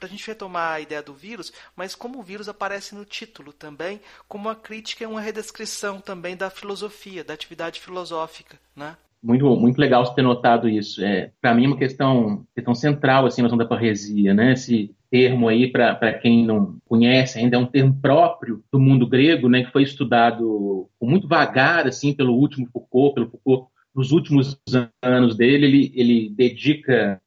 para 0.00 0.06
a 0.06 0.10
gente 0.10 0.26
retomar 0.26 0.72
a 0.72 0.80
ideia 0.80 1.02
do 1.02 1.12
vírus, 1.12 1.52
mas 1.76 1.94
como 1.94 2.18
o 2.18 2.22
vírus 2.22 2.48
aparece 2.48 2.94
no 2.94 3.04
título 3.04 3.52
também, 3.52 4.00
como 4.26 4.48
uma 4.48 4.54
crítica 4.54 5.04
e 5.04 5.06
uma 5.06 5.20
redescrição 5.20 6.00
também 6.00 6.34
da 6.34 6.48
filosofia, 6.48 7.22
da 7.22 7.34
atividade 7.34 7.78
filosófica, 7.80 8.58
né? 8.74 8.96
Muito, 9.22 9.44
muito 9.54 9.78
legal 9.78 10.06
você 10.06 10.14
ter 10.14 10.22
notado 10.22 10.66
isso. 10.66 11.04
É, 11.04 11.30
para 11.42 11.52
mim, 11.54 11.64
é 11.64 11.68
uma 11.68 11.76
questão, 11.76 12.46
questão 12.54 12.74
central 12.74 13.26
assim, 13.26 13.42
na 13.42 13.48
noção 13.48 13.58
da 13.58 13.66
parresia. 13.66 14.32
Né? 14.32 14.54
Esse 14.54 14.96
termo 15.10 15.46
aí, 15.46 15.70
para 15.70 16.14
quem 16.14 16.46
não 16.46 16.78
conhece 16.86 17.38
ainda, 17.38 17.56
é 17.56 17.58
um 17.58 17.66
termo 17.66 17.94
próprio 18.00 18.64
do 18.72 18.80
mundo 18.80 19.06
grego, 19.06 19.46
né, 19.46 19.64
que 19.64 19.72
foi 19.72 19.82
estudado 19.82 20.88
muito 21.02 21.28
vagar 21.28 21.86
assim, 21.86 22.14
pelo 22.14 22.32
último 22.32 22.66
Foucault, 22.72 23.14
pelo 23.14 23.28
Foucault 23.28 23.70
nos 23.94 24.12
últimos 24.12 24.58
anos 25.02 25.36
dele, 25.36 25.66
ele, 25.66 25.92
ele 25.94 26.30
dedica 26.30 27.20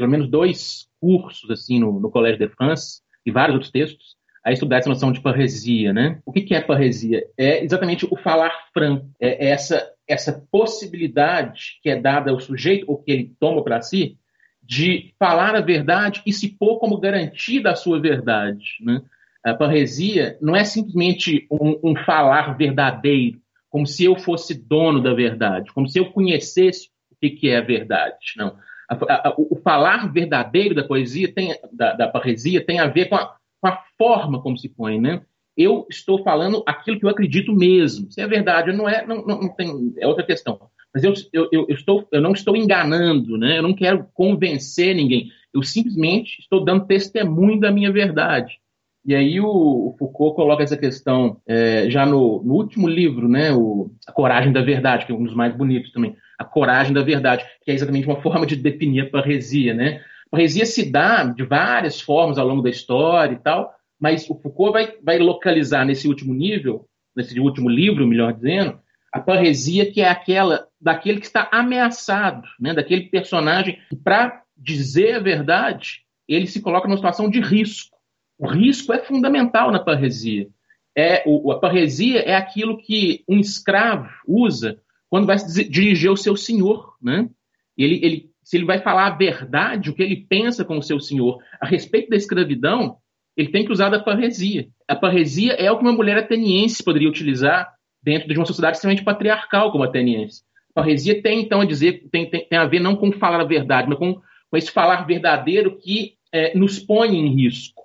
pelo 0.00 0.10
menos 0.10 0.28
dois 0.28 0.88
cursos 0.98 1.50
assim 1.50 1.78
no, 1.78 2.00
no 2.00 2.10
Collège 2.10 2.38
de 2.38 2.48
France 2.48 3.02
e 3.24 3.30
vários 3.30 3.54
outros 3.54 3.70
textos 3.70 4.16
a 4.42 4.50
estudar 4.50 4.78
essa 4.78 4.88
noção 4.88 5.12
de 5.12 5.20
parresia, 5.20 5.92
né? 5.92 6.18
O 6.24 6.32
que, 6.32 6.40
que 6.40 6.54
é 6.54 6.62
parresia? 6.62 7.22
É 7.36 7.62
exatamente 7.62 8.08
o 8.10 8.16
falar 8.16 8.50
franco, 8.72 9.06
é 9.20 9.50
essa 9.50 9.86
essa 10.08 10.44
possibilidade 10.50 11.78
que 11.82 11.90
é 11.90 11.94
dada 12.00 12.30
ao 12.30 12.40
sujeito 12.40 12.84
ou 12.88 12.96
que 12.96 13.12
ele 13.12 13.32
toma 13.38 13.62
para 13.62 13.80
si 13.80 14.16
de 14.62 15.12
falar 15.18 15.54
a 15.54 15.60
verdade 15.60 16.22
e 16.26 16.32
se 16.32 16.48
pôr 16.48 16.78
como 16.78 16.98
garantida 16.98 17.70
a 17.70 17.76
sua 17.76 18.00
verdade, 18.00 18.64
né? 18.80 19.02
A 19.44 19.54
parresia 19.54 20.38
não 20.40 20.56
é 20.56 20.64
simplesmente 20.64 21.46
um, 21.50 21.90
um 21.90 21.96
falar 21.96 22.56
verdadeiro, 22.56 23.40
como 23.68 23.86
se 23.86 24.04
eu 24.04 24.16
fosse 24.16 24.54
dono 24.54 25.02
da 25.02 25.12
verdade, 25.12 25.72
como 25.72 25.88
se 25.88 25.98
eu 25.98 26.10
conhecesse 26.10 26.88
o 27.10 27.16
que, 27.20 27.30
que 27.30 27.50
é 27.50 27.58
a 27.58 27.62
verdade. 27.62 28.16
Não. 28.36 28.56
A, 28.90 29.28
a, 29.28 29.34
o 29.38 29.56
falar 29.62 30.12
verdadeiro 30.12 30.74
da 30.74 30.82
poesia, 30.82 31.32
tem, 31.32 31.56
da, 31.72 31.92
da 31.92 32.08
parresia, 32.08 32.64
tem 32.64 32.80
a 32.80 32.88
ver 32.88 33.08
com 33.08 33.14
a, 33.14 33.36
com 33.60 33.68
a 33.68 33.82
forma 33.96 34.42
como 34.42 34.58
se 34.58 34.68
põe, 34.68 35.00
né? 35.00 35.22
Eu 35.56 35.86
estou 35.88 36.22
falando 36.24 36.62
aquilo 36.66 36.98
que 36.98 37.04
eu 37.04 37.10
acredito 37.10 37.52
mesmo. 37.54 38.10
Se 38.10 38.20
é 38.20 38.26
verdade, 38.26 38.72
não 38.72 38.88
é, 38.88 39.06
não, 39.06 39.24
não, 39.24 39.48
tem, 39.54 39.94
é 39.98 40.06
outra 40.06 40.24
questão. 40.24 40.58
Mas 40.92 41.04
eu, 41.04 41.12
eu, 41.32 41.48
eu, 41.52 41.66
estou, 41.68 42.08
eu 42.10 42.20
não 42.20 42.32
estou 42.32 42.56
enganando, 42.56 43.38
né? 43.38 43.58
Eu 43.58 43.62
não 43.62 43.74
quero 43.74 44.08
convencer 44.12 44.94
ninguém. 44.94 45.30
Eu 45.54 45.62
simplesmente 45.62 46.40
estou 46.40 46.64
dando 46.64 46.86
testemunho 46.86 47.60
da 47.60 47.70
minha 47.70 47.92
verdade. 47.92 48.59
E 49.04 49.14
aí 49.14 49.40
o, 49.40 49.46
o 49.46 49.96
Foucault 49.98 50.36
coloca 50.36 50.62
essa 50.62 50.76
questão 50.76 51.40
é, 51.46 51.88
já 51.88 52.04
no, 52.04 52.42
no, 52.42 52.54
último 52.54 52.86
livro, 52.86 53.28
né, 53.28 53.50
o, 53.52 53.90
A 54.06 54.12
Coragem 54.12 54.52
da 54.52 54.60
Verdade, 54.60 55.06
que 55.06 55.12
é 55.12 55.14
um 55.14 55.24
dos 55.24 55.34
mais 55.34 55.56
bonitos 55.56 55.90
também. 55.90 56.16
A 56.38 56.44
Coragem 56.44 56.92
da 56.92 57.02
Verdade, 57.02 57.44
que 57.62 57.70
é 57.70 57.74
exatamente 57.74 58.06
uma 58.06 58.20
forma 58.20 58.46
de 58.46 58.56
definir 58.56 59.02
a 59.02 59.10
parresia, 59.10 59.72
né? 59.72 60.02
A 60.26 60.30
parresia 60.30 60.66
se 60.66 60.90
dá 60.90 61.24
de 61.24 61.42
várias 61.44 62.00
formas 62.00 62.38
ao 62.38 62.46
longo 62.46 62.62
da 62.62 62.70
história 62.70 63.34
e 63.34 63.38
tal, 63.38 63.72
mas 63.98 64.28
o 64.28 64.34
Foucault 64.34 64.72
vai, 64.72 64.94
vai 65.02 65.18
localizar 65.18 65.84
nesse 65.84 66.06
último 66.06 66.32
nível, 66.32 66.86
nesse 67.16 67.38
último 67.40 67.68
livro, 67.68 68.06
melhor 68.06 68.32
dizendo, 68.32 68.78
a 69.12 69.18
parresia 69.18 69.90
que 69.90 70.00
é 70.00 70.08
aquela 70.08 70.66
daquele 70.80 71.20
que 71.20 71.26
está 71.26 71.48
ameaçado, 71.52 72.46
né? 72.58 72.72
daquele 72.72 73.02
personagem 73.08 73.78
que, 73.90 73.96
para 73.96 74.42
dizer 74.56 75.16
a 75.16 75.20
verdade, 75.20 76.02
ele 76.28 76.46
se 76.46 76.60
coloca 76.60 76.86
numa 76.86 76.96
situação 76.96 77.28
de 77.28 77.40
risco. 77.40 77.96
O 78.40 78.46
risco 78.46 78.90
é 78.94 78.98
fundamental 78.98 79.70
na 79.70 79.78
parresia. 79.78 80.48
É, 80.96 81.22
o, 81.26 81.52
a 81.52 81.60
parresia 81.60 82.20
é 82.20 82.34
aquilo 82.34 82.78
que 82.78 83.22
um 83.28 83.38
escravo 83.38 84.08
usa 84.26 84.80
quando 85.10 85.26
vai 85.26 85.36
dirigir 85.36 86.08
ao 86.08 86.16
seu 86.16 86.34
senhor. 86.34 86.94
Né? 87.02 87.28
Ele, 87.76 88.00
ele, 88.02 88.30
se 88.42 88.56
ele 88.56 88.64
vai 88.64 88.80
falar 88.80 89.08
a 89.08 89.16
verdade, 89.16 89.90
o 89.90 89.94
que 89.94 90.02
ele 90.02 90.24
pensa 90.26 90.64
com 90.64 90.78
o 90.78 90.82
seu 90.82 90.98
senhor 90.98 91.38
a 91.60 91.66
respeito 91.66 92.08
da 92.08 92.16
escravidão, 92.16 92.96
ele 93.36 93.50
tem 93.50 93.62
que 93.62 93.72
usar 93.72 93.90
da 93.90 94.00
parresia. 94.00 94.68
A 94.88 94.96
parresia 94.96 95.52
é 95.52 95.70
o 95.70 95.76
que 95.76 95.84
uma 95.84 95.92
mulher 95.92 96.16
ateniense 96.16 96.82
poderia 96.82 97.10
utilizar 97.10 97.70
dentro 98.02 98.26
de 98.26 98.38
uma 98.38 98.46
sociedade 98.46 98.78
extremamente 98.78 99.04
patriarcal 99.04 99.70
como 99.70 99.84
a 99.84 99.86
ateniense. 99.86 100.44
A 100.70 100.80
parresia 100.80 101.20
tem, 101.22 101.42
então, 101.42 101.60
a 101.60 101.66
dizer, 101.66 102.08
tem, 102.10 102.30
tem, 102.30 102.48
tem 102.48 102.58
a 102.58 102.64
ver 102.64 102.80
não 102.80 102.96
com 102.96 103.12
falar 103.12 103.42
a 103.42 103.44
verdade, 103.44 103.86
mas 103.86 103.98
com, 103.98 104.14
com 104.14 104.56
esse 104.56 104.70
falar 104.70 105.06
verdadeiro 105.06 105.76
que 105.76 106.14
é, 106.32 106.56
nos 106.56 106.78
põe 106.78 107.14
em 107.14 107.34
risco. 107.34 107.79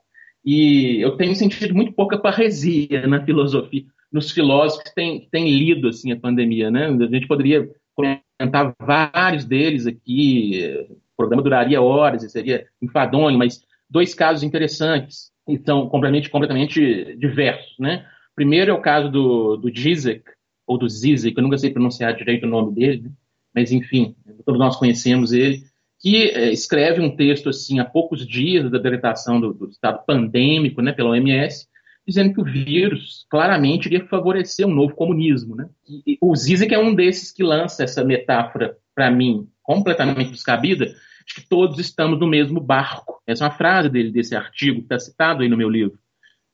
E 0.46 1.02
eu 1.02 1.18
tenho 1.18 1.36
sentido 1.36 1.74
muito 1.74 1.92
pouca 1.94 2.20
parresia 2.20 3.08
na 3.08 3.26
filosofia, 3.26 3.84
nos 4.12 4.32
filósofos 4.32 4.84
que 4.84 4.94
têm, 4.94 5.28
têm 5.32 5.50
lido 5.50 5.88
assim, 5.88 6.12
a 6.12 6.20
pandemia. 6.20 6.70
Né? 6.70 6.86
A 6.86 7.08
gente 7.08 7.28
poderia 7.28 7.68
comentar 7.96 8.76
vários 8.80 9.44
deles 9.44 9.88
aqui, 9.88 10.88
o 10.90 11.18
programa 11.18 11.42
duraria 11.42 11.82
horas 11.82 12.24
e 12.24 12.30
seria 12.30 12.68
enfadonho, 12.82 13.38
mas 13.38 13.64
dois 13.90 14.14
casos 14.14 14.44
interessantes 14.44 15.32
e 15.48 15.58
são 15.58 15.88
completamente, 15.90 16.30
completamente 16.30 17.16
diversos. 17.18 17.76
Né? 17.80 18.06
Primeiro 18.36 18.72
é 18.72 18.74
o 18.74 18.82
caso 18.82 19.10
do, 19.10 19.58
do 19.58 19.70
Zizek, 19.70 20.24
ou 20.68 20.78
do 20.78 20.90
Zizek, 20.90 21.36
eu 21.36 21.44
nunca 21.44 21.58
sei 21.58 21.72
pronunciar 21.72 22.16
direito 22.16 22.46
o 22.46 22.50
nome 22.50 22.74
dele, 22.74 23.02
né? 23.04 23.12
mas 23.54 23.72
enfim, 23.72 24.16
todos 24.46 24.60
nós 24.60 24.76
conhecemos 24.76 25.32
ele, 25.32 25.64
que 26.06 26.30
é, 26.30 26.54
escreve 26.54 27.02
um 27.02 27.16
texto 27.16 27.50
assim 27.50 27.80
há 27.80 27.84
poucos 27.84 28.28
dias 28.28 28.70
da 28.70 28.78
decretação 28.78 29.42
do, 29.42 29.52
do, 29.52 29.70
estado 29.72 30.06
pandêmico 30.06 30.80
né, 30.80 30.94
pela 30.94 31.10
OMS, 31.10 31.68
dizendo 32.08 32.32
que 32.32 32.40
o 32.40 32.44
vírus 32.44 33.26
claramente 33.28 33.88
iria 33.88 34.06
favorecer 34.06 34.68
um 34.68 34.74
novo 34.76 34.94
comunismo. 34.94 35.56
Né? 35.56 35.68
E, 36.06 36.16
o 36.22 36.36
Zizek 36.36 36.72
é 36.72 36.78
um 36.78 36.94
desses 36.94 37.32
que 37.32 37.42
lança 37.42 37.84
essa 37.84 38.04
metáfora, 38.04 38.78
para 38.94 39.10
mim, 39.10 39.50
completamente 39.64 40.30
descabida, 40.30 40.86
de 40.86 41.34
que 41.34 41.50
todos 41.50 41.80
estamos 41.80 42.20
no 42.20 42.28
mesmo 42.28 42.60
barco. 42.60 43.20
Essa 43.26 43.46
é 43.46 43.48
uma 43.48 43.58
frase 43.58 43.90
dele, 43.90 44.12
desse 44.12 44.36
artigo, 44.36 44.82
que 44.82 44.86
está 44.86 45.00
citado 45.00 45.42
aí 45.42 45.50
no 45.50 45.58
meu 45.58 45.72
livro. 45.72 45.98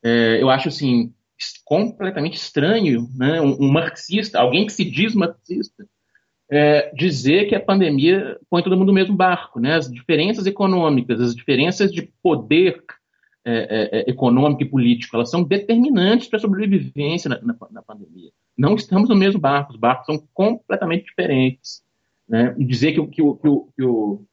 É, 0.01 0.41
eu 0.41 0.49
acho 0.49 0.69
assim 0.69 1.13
completamente 1.65 2.35
estranho 2.35 3.09
né? 3.17 3.41
um, 3.41 3.65
um 3.65 3.69
marxista, 3.69 4.39
alguém 4.39 4.65
que 4.65 4.71
se 4.71 4.85
diz 4.85 5.13
marxista, 5.13 5.85
é, 6.51 6.93
dizer 6.93 7.47
que 7.47 7.55
a 7.55 7.61
pandemia 7.61 8.37
põe 8.49 8.61
todo 8.61 8.75
mundo 8.75 8.87
no 8.87 8.93
mesmo 8.93 9.15
barco. 9.15 9.57
Né? 9.57 9.73
As 9.73 9.89
diferenças 9.89 10.45
econômicas, 10.45 11.21
as 11.21 11.33
diferenças 11.33 11.93
de 11.93 12.01
poder 12.21 12.83
é, 13.45 13.53
é, 13.53 13.99
é 14.01 14.11
econômico 14.11 14.61
e 14.61 14.69
político, 14.69 15.15
elas 15.15 15.31
são 15.31 15.41
determinantes 15.41 16.27
para 16.27 16.37
a 16.37 16.41
sobrevivência 16.41 17.29
na, 17.29 17.41
na, 17.41 17.55
na, 17.71 17.81
pandemia. 17.81 18.31
Não 18.55 18.75
estamos 18.75 19.09
no 19.09 19.15
mesmo 19.15 19.39
barco, 19.39 19.71
os 19.71 19.79
barcos 19.79 20.05
são 20.05 20.27
completamente 20.33 21.05
diferentes. 21.05 21.81
Né? 22.27 22.53
E 22.59 22.65
dizer 22.65 22.91
que, 22.91 23.01
que, 23.07 23.21
que, 23.21 23.49
que, 23.77 23.83
o, 23.83 24.25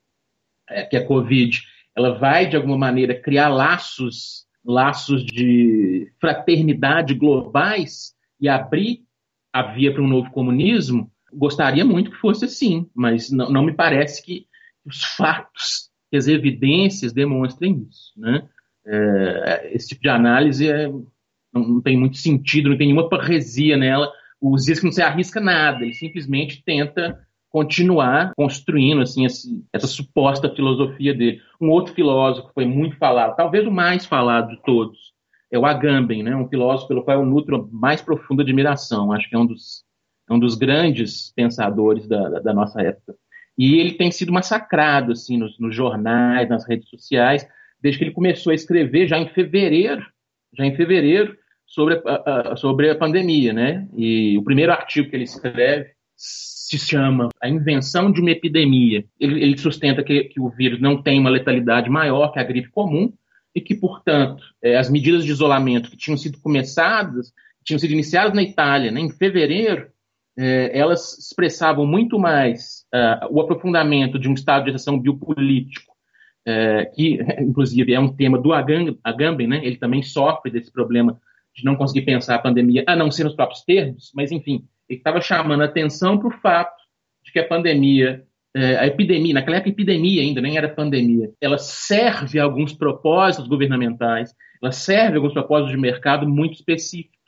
é, 0.68 0.82
que 0.82 0.96
a 0.96 1.06
Covid 1.06 1.62
ela 1.96 2.18
vai, 2.18 2.48
de 2.48 2.56
alguma 2.56 2.76
maneira, 2.76 3.14
criar 3.14 3.48
laços, 3.48 4.44
laços 4.64 5.24
de 5.24 6.12
fraternidade 6.20 7.14
globais 7.14 8.14
e 8.40 8.48
abrir 8.48 9.04
a 9.52 9.62
via 9.62 9.92
para 9.92 10.02
um 10.02 10.06
novo 10.06 10.30
comunismo, 10.30 11.10
Gostaria 11.32 11.84
muito 11.84 12.10
que 12.10 12.16
fosse 12.16 12.44
assim, 12.44 12.88
mas 12.94 13.30
não, 13.30 13.50
não 13.50 13.62
me 13.62 13.74
parece 13.74 14.22
que 14.22 14.46
os 14.84 15.04
fatos, 15.04 15.90
que 16.10 16.16
as 16.16 16.26
evidências 16.26 17.12
demonstrem 17.12 17.86
isso. 17.88 18.12
Né? 18.16 18.48
É, 18.86 19.70
esse 19.74 19.88
tipo 19.88 20.02
de 20.02 20.08
análise 20.08 20.68
é, 20.68 20.88
não, 20.88 21.68
não, 21.68 21.80
tem 21.80 21.96
muito 21.96 22.16
sentido, 22.16 22.70
não 22.70 22.78
tem 22.78 22.88
nenhuma 22.88 23.08
parresia 23.08 23.76
nela. 23.76 24.10
O 24.40 24.56
Zizek 24.56 24.84
não 24.84 24.92
se 24.92 25.02
arrisca 25.02 25.40
nada, 25.40 25.84
ele 25.84 25.94
simplesmente 25.94 26.62
tenta 26.64 27.18
continuar 27.50 28.32
construindo 28.36 29.00
assim 29.00 29.24
esse, 29.24 29.64
essa 29.72 29.86
suposta 29.86 30.54
filosofia 30.54 31.14
dele. 31.14 31.40
Um 31.60 31.70
outro 31.70 31.94
filósofo 31.94 32.50
foi 32.54 32.66
muito 32.66 32.96
falado, 32.96 33.36
talvez 33.36 33.66
o 33.66 33.70
mais 33.70 34.06
falado 34.06 34.50
de 34.50 34.62
todos, 34.62 34.98
é 35.50 35.58
o 35.58 35.66
Agamben, 35.66 36.22
né? 36.22 36.36
um 36.36 36.48
filósofo 36.48 36.88
pelo 36.88 37.02
qual 37.02 37.18
eu 37.18 37.26
nutro 37.26 37.68
mais 37.72 38.02
profunda 38.02 38.42
admiração. 38.42 39.12
Acho 39.12 39.28
que 39.28 39.34
é 39.34 39.38
um 39.38 39.46
dos 39.46 39.82
é 40.28 40.32
um 40.32 40.38
dos 40.38 40.54
grandes 40.54 41.32
pensadores 41.34 42.06
da, 42.06 42.40
da, 42.40 42.52
nossa 42.52 42.82
época. 42.82 43.14
E 43.56 43.76
ele 43.76 43.92
tem 43.92 44.10
sido 44.10 44.32
massacrado 44.32 45.12
assim 45.12 45.36
nos, 45.36 45.58
nos, 45.58 45.74
jornais, 45.74 46.48
nas 46.48 46.66
redes 46.66 46.88
sociais, 46.88 47.46
desde 47.80 47.98
que 47.98 48.04
ele 48.04 48.14
começou 48.14 48.50
a 48.50 48.54
escrever 48.54 49.08
já 49.08 49.18
em 49.18 49.28
fevereiro, 49.28 50.04
já 50.56 50.64
em 50.64 50.76
fevereiro 50.76 51.36
sobre 51.66 52.00
a, 52.04 52.52
a, 52.52 52.56
sobre 52.56 52.90
a 52.90 52.94
pandemia, 52.94 53.52
né? 53.52 53.88
E 53.96 54.36
o 54.38 54.42
primeiro 54.42 54.72
artigo 54.72 55.08
que 55.08 55.16
ele 55.16 55.24
escreve 55.24 55.90
se 56.16 56.78
chama 56.78 57.28
A 57.40 57.48
Invenção 57.48 58.12
de 58.12 58.20
uma 58.20 58.30
Epidemia. 58.30 59.04
Ele, 59.18 59.42
ele 59.42 59.58
sustenta 59.58 60.02
que, 60.02 60.24
que, 60.24 60.40
o 60.40 60.50
vírus 60.50 60.80
não 60.80 61.00
tem 61.00 61.18
uma 61.18 61.30
letalidade 61.30 61.88
maior 61.88 62.32
que 62.32 62.38
a 62.38 62.44
gripe 62.44 62.70
comum 62.70 63.12
e 63.54 63.60
que, 63.60 63.74
portanto, 63.74 64.42
é, 64.62 64.76
as 64.76 64.90
medidas 64.90 65.24
de 65.24 65.30
isolamento 65.30 65.90
que 65.90 65.96
tinham 65.96 66.16
sido 66.16 66.38
começadas, 66.40 67.32
tinham 67.64 67.78
sido 67.78 67.92
iniciadas 67.92 68.34
na 68.34 68.42
Itália 68.42 68.90
né, 68.90 69.00
em 69.00 69.10
fevereiro, 69.10 69.88
é, 70.38 70.78
elas 70.78 71.18
expressavam 71.18 71.84
muito 71.84 72.16
mais 72.16 72.84
uh, 72.94 73.26
o 73.28 73.40
aprofundamento 73.40 74.18
de 74.18 74.28
um 74.28 74.34
estado 74.34 74.66
de 74.66 74.76
ação 74.76 74.96
biopolítico, 74.96 75.92
é, 76.46 76.84
que, 76.86 77.18
inclusive, 77.40 77.92
é 77.92 77.98
um 77.98 78.14
tema 78.14 78.38
do 78.38 78.52
Agamben, 78.52 79.48
né? 79.48 79.60
ele 79.64 79.76
também 79.76 80.00
sofre 80.00 80.50
desse 80.50 80.72
problema 80.72 81.20
de 81.54 81.64
não 81.64 81.74
conseguir 81.74 82.02
pensar 82.02 82.36
a 82.36 82.38
pandemia 82.38 82.84
a 82.86 82.94
não 82.94 83.10
ser 83.10 83.24
nos 83.24 83.34
próprios 83.34 83.62
termos, 83.64 84.12
mas 84.14 84.30
enfim, 84.30 84.64
ele 84.88 85.00
estava 85.00 85.20
chamando 85.20 85.64
atenção 85.64 86.16
para 86.16 86.28
o 86.28 86.40
fato 86.40 86.82
de 87.24 87.32
que 87.32 87.40
a 87.40 87.46
pandemia, 87.46 88.24
é, 88.54 88.76
a 88.76 88.86
epidemia, 88.86 89.34
naquela 89.34 89.56
época 89.56 89.70
epidemia 89.70 90.22
ainda, 90.22 90.40
nem 90.40 90.56
era 90.56 90.68
pandemia, 90.68 91.32
ela 91.40 91.58
serve 91.58 92.38
a 92.38 92.44
alguns 92.44 92.72
propósitos 92.72 93.48
governamentais, 93.48 94.32
ela 94.62 94.70
serve 94.70 95.14
a 95.14 95.16
alguns 95.16 95.32
propósitos 95.32 95.72
de 95.72 95.80
mercado 95.80 96.28
muito 96.28 96.54
específicos, 96.54 97.18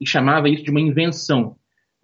e 0.00 0.06
chamava 0.06 0.48
isso 0.48 0.64
de 0.64 0.70
uma 0.70 0.80
invenção. 0.80 1.56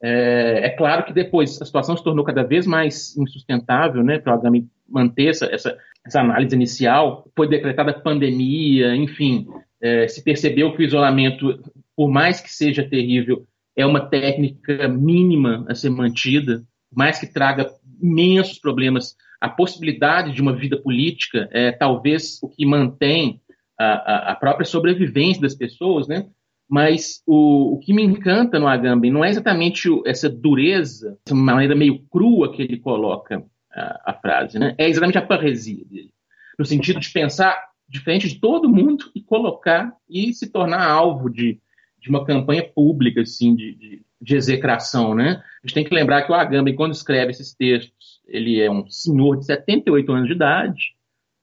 É, 0.02 0.66
é 0.66 0.70
claro 0.70 1.04
que 1.04 1.12
depois 1.12 1.60
a 1.62 1.64
situação 1.64 1.96
se 1.96 2.02
tornou 2.02 2.24
cada 2.24 2.42
vez 2.42 2.66
mais 2.66 3.16
insustentável, 3.16 4.02
né, 4.02 4.18
para 4.18 4.40
manter 4.88 5.28
essa, 5.28 5.46
essa, 5.46 5.78
essa 6.04 6.20
análise 6.20 6.54
inicial, 6.54 7.30
foi 7.36 7.48
decretada 7.48 7.92
pandemia, 7.92 8.96
enfim, 8.96 9.46
é, 9.80 10.08
se 10.08 10.22
percebeu 10.24 10.72
que 10.74 10.82
o 10.82 10.84
isolamento, 10.84 11.60
por 11.96 12.10
mais 12.10 12.40
que 12.40 12.50
seja 12.50 12.82
terrível, 12.82 13.46
é 13.76 13.86
uma 13.86 14.00
técnica 14.00 14.88
mínima 14.88 15.64
a 15.68 15.74
ser 15.74 15.90
mantida, 15.90 16.62
mais 16.94 17.18
que 17.18 17.26
traga 17.26 17.70
imensos 18.02 18.58
problemas, 18.58 19.16
a 19.40 19.48
possibilidade 19.48 20.32
de 20.32 20.42
uma 20.42 20.52
vida 20.52 20.76
política 20.76 21.48
é 21.52 21.72
talvez 21.72 22.38
o 22.42 22.48
que 22.48 22.66
mantém 22.66 23.40
a, 23.78 24.32
a 24.32 24.36
própria 24.36 24.64
sobrevivência 24.64 25.42
das 25.42 25.54
pessoas, 25.54 26.06
né? 26.06 26.26
Mas 26.72 27.22
o, 27.26 27.74
o 27.74 27.78
que 27.80 27.92
me 27.92 28.02
encanta 28.02 28.58
no 28.58 28.66
Agamben 28.66 29.10
não 29.10 29.22
é 29.22 29.28
exatamente 29.28 29.90
essa 30.06 30.26
dureza, 30.26 31.18
essa 31.26 31.34
maneira 31.34 31.76
meio 31.76 31.98
crua 32.10 32.50
que 32.50 32.62
ele 32.62 32.78
coloca 32.78 33.44
a, 33.70 34.12
a 34.12 34.14
frase, 34.14 34.58
né? 34.58 34.74
É 34.78 34.88
exatamente 34.88 35.18
a 35.18 35.26
parresia 35.26 35.84
dele, 35.84 36.14
no 36.58 36.64
sentido 36.64 36.98
de 36.98 37.10
pensar 37.10 37.62
diferente 37.86 38.26
de 38.26 38.40
todo 38.40 38.70
mundo 38.70 39.04
e 39.14 39.20
colocar 39.20 39.92
e 40.08 40.32
se 40.32 40.50
tornar 40.50 40.82
alvo 40.82 41.28
de, 41.28 41.60
de 42.00 42.08
uma 42.08 42.24
campanha 42.24 42.66
pública, 42.66 43.20
assim, 43.20 43.54
de, 43.54 43.74
de, 43.74 44.02
de, 44.18 44.34
execração, 44.34 45.14
né? 45.14 45.42
A 45.62 45.66
gente 45.66 45.74
tem 45.74 45.84
que 45.84 45.94
lembrar 45.94 46.22
que 46.22 46.32
o 46.32 46.34
Agamben, 46.34 46.74
quando 46.74 46.94
escreve 46.94 47.32
esses 47.32 47.52
textos, 47.52 48.22
ele 48.26 48.58
é 48.58 48.70
um 48.70 48.88
senhor 48.88 49.36
de 49.36 49.44
78 49.44 50.10
anos 50.10 50.26
de 50.26 50.34
idade, 50.34 50.94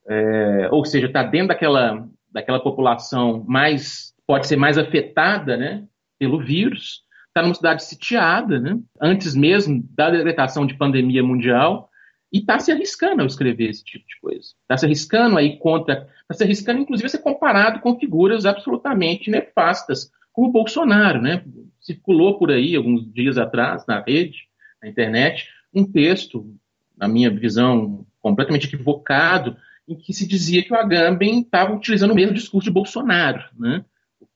é, 0.08 0.70
ou 0.72 0.84
seja, 0.84 1.06
está 1.06 1.22
dentro 1.22 1.50
daquela, 1.50 2.04
daquela 2.32 2.60
população 2.60 3.46
mais, 3.48 4.09
pode 4.30 4.46
ser 4.46 4.58
mais 4.58 4.78
afetada, 4.78 5.58
né, 5.58 5.86
pelo 6.20 6.40
vírus, 6.40 7.02
está 7.30 7.42
numa 7.42 7.56
cidade 7.56 7.84
sitiada, 7.84 8.60
né, 8.60 8.80
antes 9.02 9.34
mesmo 9.34 9.84
da 9.90 10.12
decretação 10.12 10.68
de 10.68 10.78
pandemia 10.78 11.24
mundial, 11.24 11.90
e 12.32 12.38
está 12.38 12.60
se 12.60 12.72
arriscando 12.72 13.22
ao 13.22 13.26
escrever 13.26 13.72
esse 13.72 13.84
tipo 13.84 14.08
de 14.08 14.20
coisa. 14.22 14.50
Está 14.62 14.78
se 14.78 14.86
arriscando 14.86 15.36
aí 15.36 15.58
contra. 15.58 16.08
Está 16.22 16.36
se 16.36 16.44
arriscando, 16.44 16.80
inclusive, 16.80 17.08
a 17.08 17.10
ser 17.10 17.24
comparado 17.24 17.80
com 17.80 17.98
figuras 17.98 18.46
absolutamente 18.46 19.32
nefastas, 19.32 20.12
como 20.32 20.50
o 20.50 20.52
Bolsonaro. 20.52 21.20
Né? 21.20 21.44
Circulou 21.82 22.38
por 22.38 22.52
aí, 22.52 22.76
alguns 22.76 23.12
dias 23.12 23.36
atrás, 23.36 23.84
na 23.88 24.00
rede, 24.00 24.42
na 24.80 24.88
internet, 24.88 25.48
um 25.74 25.84
texto, 25.84 26.56
na 26.96 27.08
minha 27.08 27.32
visão, 27.32 28.06
completamente 28.22 28.68
equivocado, 28.68 29.58
em 29.88 29.96
que 29.96 30.14
se 30.14 30.28
dizia 30.28 30.64
que 30.64 30.72
o 30.72 30.78
Agamben 30.78 31.40
estava 31.40 31.74
utilizando 31.74 32.12
o 32.12 32.16
mesmo 32.16 32.36
discurso 32.36 32.66
de 32.66 32.74
Bolsonaro. 32.74 33.44
Né? 33.58 33.84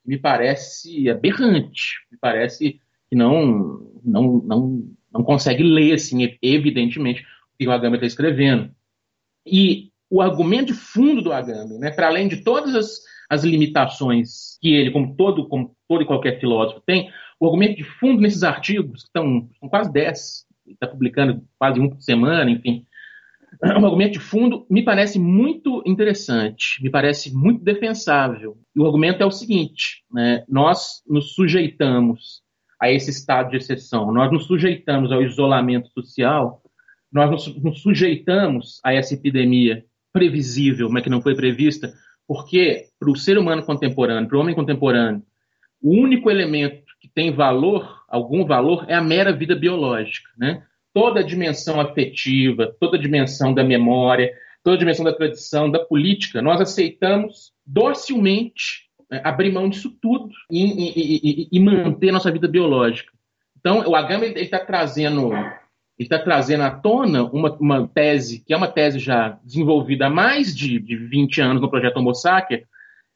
O 0.05 0.09
me 0.09 0.17
parece 0.17 1.09
aberrante, 1.09 2.05
me 2.11 2.17
parece 2.19 2.79
que 3.09 3.15
não, 3.15 3.89
não, 4.03 4.41
não, 4.43 4.89
não 5.11 5.23
consegue 5.23 5.63
ler, 5.63 5.93
assim, 5.93 6.37
evidentemente, 6.41 7.25
que 7.57 7.67
o 7.67 7.71
Agamben 7.71 7.95
está 7.95 8.07
escrevendo. 8.07 8.71
E 9.45 9.91
o 10.09 10.21
argumento 10.21 10.67
de 10.67 10.73
fundo 10.73 11.21
do 11.21 11.31
Agamben, 11.31 11.79
né, 11.79 11.91
para 11.91 12.07
além 12.07 12.27
de 12.27 12.37
todas 12.43 12.75
as, 12.75 13.01
as 13.29 13.43
limitações 13.43 14.57
que 14.61 14.73
ele, 14.73 14.91
como 14.91 15.15
todo, 15.15 15.47
como 15.47 15.75
todo 15.87 16.03
e 16.03 16.05
qualquer 16.05 16.39
filósofo 16.39 16.81
tem, 16.85 17.11
o 17.39 17.45
argumento 17.45 17.77
de 17.77 17.83
fundo 17.83 18.21
nesses 18.21 18.43
artigos, 18.43 19.03
que 19.03 19.07
estão, 19.09 19.49
quase 19.69 19.91
10, 19.91 20.45
está 20.67 20.87
publicando 20.87 21.43
quase 21.57 21.79
um 21.79 21.89
por 21.89 22.01
semana, 22.01 22.49
enfim, 22.49 22.85
um 23.79 23.85
argumento 23.85 24.13
de 24.13 24.19
fundo 24.19 24.65
me 24.69 24.83
parece 24.83 25.19
muito 25.19 25.83
interessante, 25.85 26.81
me 26.81 26.89
parece 26.89 27.33
muito 27.33 27.63
defensável. 27.63 28.57
E 28.75 28.79
o 28.79 28.85
argumento 28.85 29.21
é 29.21 29.25
o 29.25 29.31
seguinte: 29.31 30.03
né, 30.11 30.43
nós 30.47 31.01
nos 31.07 31.33
sujeitamos 31.33 32.41
a 32.81 32.91
esse 32.91 33.11
estado 33.11 33.51
de 33.51 33.57
exceção, 33.57 34.11
nós 34.11 34.31
nos 34.31 34.45
sujeitamos 34.45 35.11
ao 35.11 35.21
isolamento 35.21 35.89
social 35.89 36.63
nós 37.13 37.29
nos, 37.29 37.63
nos 37.63 37.81
sujeitamos 37.81 38.81
a 38.83 38.91
essa 38.91 39.13
epidemia 39.13 39.85
previsível, 40.11 40.89
mas 40.89 41.03
que 41.03 41.09
não 41.09 41.21
foi 41.21 41.35
prevista, 41.35 41.93
porque 42.27 42.87
para 42.99 43.11
o 43.11 43.15
ser 43.15 43.37
humano 43.37 43.63
contemporâneo, 43.63 44.27
para 44.27 44.37
o 44.37 44.41
homem 44.41 44.55
contemporâneo, 44.55 45.21
o 45.79 45.91
único 45.91 46.31
elemento 46.31 46.83
que 46.99 47.07
tem 47.07 47.31
valor, 47.31 48.03
algum 48.09 48.45
valor, 48.45 48.85
é 48.87 48.95
a 48.95 49.01
mera 49.01 49.31
vida 49.31 49.55
biológica. 49.55 50.29
Né? 50.37 50.63
Toda 50.93 51.21
a 51.21 51.23
dimensão 51.23 51.81
afetiva, 51.81 52.75
toda 52.79 52.97
a 52.97 52.99
dimensão 52.99 53.53
da 53.53 53.63
memória, 53.63 54.31
toda 54.63 54.75
a 54.75 54.79
dimensão 54.79 55.03
da 55.03 55.13
tradição, 55.13 55.69
da 55.69 55.79
política, 55.79 56.41
nós 56.41 56.61
aceitamos 56.61 57.51
docilmente 57.65 58.89
né, 59.09 59.21
abrir 59.23 59.51
mão 59.51 59.69
disso 59.69 59.95
tudo 60.01 60.29
e, 60.49 60.63
e, 60.63 61.45
e, 61.45 61.49
e, 61.51 61.59
manter 61.59 62.11
nossa 62.11 62.31
vida 62.31 62.47
biológica. 62.47 63.11
Então, 63.59 63.79
o 63.87 63.95
Agama 63.95 64.25
está 64.25 64.59
trazendo 64.59 65.31
ele 65.97 66.07
está 66.07 66.17
trazendo 66.17 66.63
à 66.63 66.71
tona 66.71 67.23
uma, 67.23 67.51
uma, 67.59 67.87
tese, 67.87 68.39
que 68.39 68.53
é 68.53 68.57
uma 68.57 68.67
tese 68.67 68.97
já 68.97 69.37
desenvolvida 69.43 70.07
há 70.07 70.09
mais 70.09 70.55
de, 70.55 70.79
de 70.79 70.95
20 70.95 71.41
anos 71.41 71.61
no 71.61 71.69
projeto 71.69 71.97
Homo 71.97 72.15
Sacer, 72.15 72.67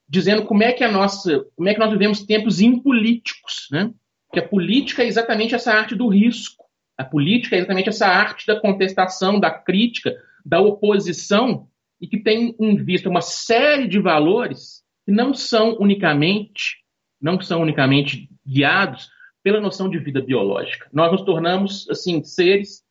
dizendo 0.08 0.44
como 0.44 0.62
é 0.62 0.72
que 0.72 0.84
a 0.84 0.90
nossa, 0.90 1.44
como 1.56 1.68
é 1.68 1.74
que 1.74 1.80
nós 1.80 1.90
vivemos 1.90 2.22
tempos 2.22 2.60
impolíticos, 2.60 3.68
né? 3.70 3.90
Que 4.32 4.38
a 4.38 4.46
política 4.46 5.02
é 5.02 5.06
exatamente 5.06 5.54
essa 5.54 5.72
arte 5.72 5.94
do 5.94 6.06
risco. 6.06 6.64
A 6.98 7.04
política 7.04 7.56
é 7.56 7.60
exatamente 7.60 7.88
essa 7.88 8.06
arte 8.06 8.46
da 8.46 8.60
contestação, 8.60 9.40
da 9.40 9.50
crítica, 9.50 10.14
da 10.44 10.60
oposição 10.60 11.68
e 12.00 12.06
que 12.06 12.18
tem 12.18 12.54
em 12.60 12.76
vista 12.76 13.08
uma 13.08 13.20
série 13.20 13.88
de 13.88 13.98
valores 13.98 14.82
que 15.06 15.12
não 15.12 15.32
são 15.32 15.78
unicamente 15.78 16.78
não 17.20 17.40
são 17.40 17.62
unicamente 17.62 18.28
guiados 18.46 19.10
pela 19.42 19.60
noção 19.60 19.88
de 19.88 19.98
vida 19.98 20.20
biológica. 20.20 20.88
Nós 20.92 21.10
nos 21.10 21.22
tornamos, 21.22 21.88
assim, 21.90 22.22
seres 22.22 22.82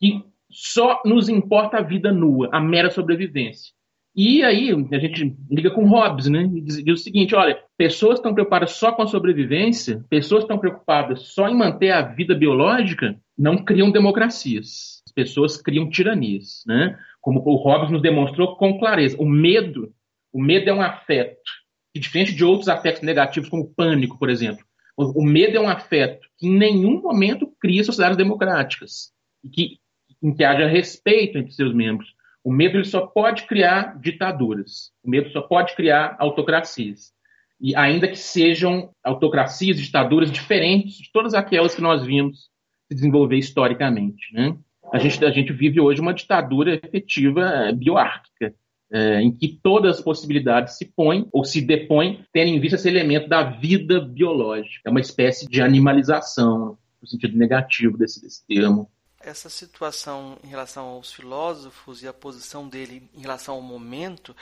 que 0.00 0.24
só 0.50 1.02
nos 1.04 1.28
importa 1.28 1.78
a 1.78 1.82
vida 1.82 2.12
nua, 2.12 2.48
a 2.52 2.60
mera 2.60 2.90
sobrevivência. 2.90 3.73
E 4.14 4.44
aí 4.44 4.70
a 4.70 4.98
gente 4.98 5.36
liga 5.50 5.70
com 5.70 5.88
Hobbes, 5.88 6.28
né? 6.28 6.48
E 6.54 6.60
diz, 6.60 6.84
diz 6.84 7.00
o 7.00 7.02
seguinte: 7.02 7.34
olha, 7.34 7.58
pessoas 7.76 8.18
estão 8.18 8.32
preocupadas 8.32 8.72
só 8.72 8.92
com 8.92 9.02
a 9.02 9.06
sobrevivência, 9.06 10.04
pessoas 10.08 10.44
estão 10.44 10.58
preocupadas 10.58 11.22
só 11.22 11.48
em 11.48 11.56
manter 11.56 11.90
a 11.90 12.02
vida 12.02 12.34
biológica, 12.34 13.18
não 13.36 13.64
criam 13.64 13.90
democracias. 13.90 15.02
As 15.06 15.12
pessoas 15.12 15.60
criam 15.60 15.90
tiranias, 15.90 16.62
né? 16.66 16.96
Como 17.20 17.40
o 17.44 17.56
Hobbes 17.56 17.90
nos 17.90 18.02
demonstrou 18.02 18.56
com 18.56 18.78
clareza. 18.78 19.16
O 19.18 19.28
medo, 19.28 19.92
o 20.32 20.40
medo 20.40 20.70
é 20.70 20.72
um 20.72 20.82
afeto 20.82 21.64
que 21.92 22.00
diferente 22.00 22.34
de 22.34 22.44
outros 22.44 22.68
afetos 22.68 23.02
negativos, 23.02 23.48
como 23.48 23.62
o 23.62 23.74
pânico, 23.74 24.18
por 24.18 24.28
exemplo, 24.28 24.64
o 24.96 25.24
medo 25.24 25.56
é 25.56 25.60
um 25.60 25.68
afeto 25.68 26.26
que 26.36 26.46
em 26.46 26.56
nenhum 26.56 27.00
momento 27.00 27.52
cria 27.60 27.84
sociedades 27.84 28.16
democráticas, 28.16 29.12
que, 29.52 29.78
em 30.22 30.34
que 30.34 30.44
haja 30.44 30.66
respeito 30.66 31.38
entre 31.38 31.52
seus 31.52 31.74
membros. 31.74 32.14
O 32.44 32.52
medo 32.52 32.76
ele 32.76 32.84
só 32.84 33.06
pode 33.06 33.44
criar 33.44 33.98
ditaduras. 33.98 34.92
O 35.02 35.08
medo 35.08 35.30
só 35.30 35.40
pode 35.40 35.74
criar 35.74 36.14
autocracias. 36.18 37.12
E 37.60 37.74
ainda 37.74 38.06
que 38.06 38.18
sejam 38.18 38.90
autocracias, 39.02 39.80
ditaduras 39.80 40.30
diferentes 40.30 40.98
de 40.98 41.10
todas 41.10 41.32
aquelas 41.32 41.74
que 41.74 41.80
nós 41.80 42.04
vimos 42.04 42.50
se 42.86 42.94
desenvolver 42.94 43.38
historicamente. 43.38 44.32
Né? 44.34 44.56
A, 44.92 44.98
gente, 44.98 45.24
a 45.24 45.30
gente 45.30 45.52
vive 45.52 45.80
hoje 45.80 46.00
uma 46.00 46.12
ditadura 46.12 46.74
efetiva 46.74 47.40
eh, 47.40 47.72
bioárquica 47.72 48.54
é, 48.94 49.20
em 49.20 49.32
que 49.32 49.48
todas 49.48 49.96
as 49.96 50.04
possibilidades 50.04 50.76
se 50.76 50.84
põem 50.84 51.28
ou 51.32 51.44
se 51.44 51.60
depõem, 51.60 52.24
tendo 52.32 52.48
em 52.48 52.60
vista 52.60 52.76
esse 52.76 52.88
elemento 52.88 53.28
da 53.28 53.42
vida 53.42 54.00
biológica. 54.00 54.82
É 54.86 54.90
uma 54.90 55.00
espécie 55.00 55.48
de 55.48 55.60
animalização, 55.60 56.78
no 57.02 57.08
sentido 57.08 57.36
negativo 57.36 57.98
desse, 57.98 58.22
desse 58.22 58.46
termo. 58.46 58.88
Essa 59.24 59.48
situação 59.48 60.38
em 60.44 60.48
relação 60.48 60.84
aos 60.86 61.12
filósofos 61.12 62.02
e 62.02 62.08
a 62.08 62.12
posição 62.12 62.68
dele 62.68 63.08
em 63.14 63.20
relação 63.20 63.54
ao 63.54 63.62
momento 63.62 64.36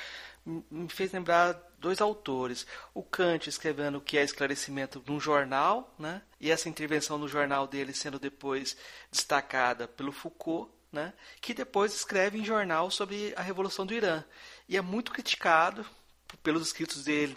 me 0.45 0.89
fez 0.89 1.13
lembrar 1.13 1.57
dois 1.79 2.01
autores. 2.01 2.67
O 2.93 3.03
Kant 3.03 3.49
escrevendo 3.49 3.99
o 3.99 4.01
que 4.01 4.19
é 4.19 4.25
esclarecimento 4.25 5.03
num 5.07 5.21
jornal, 5.21 5.95
né? 5.99 6.21
e 6.41 6.51
essa 6.51 6.69
intervenção 6.69 7.17
no 7.17 7.29
jornal 7.29 7.67
dele 7.69 7.95
sendo 7.95 8.19
depois 8.19 8.77
destacada 9.11 9.87
pelo 9.87 10.11
Foucault, 10.11 10.69
né, 10.93 11.15
que 11.41 11.55
depois 11.55 11.95
escreve 11.95 12.39
em 12.39 12.45
jornal 12.45 12.91
sobre 12.91 13.33
a 13.37 13.43
Revolução 13.43 13.87
do 13.87 13.95
Irã. 13.95 14.23
E 14.69 14.77
é 14.77 14.83
muito 14.83 15.11
criticado 15.11 15.87
pelos 16.43 16.67
escritos 16.67 17.03
dele 17.03 17.37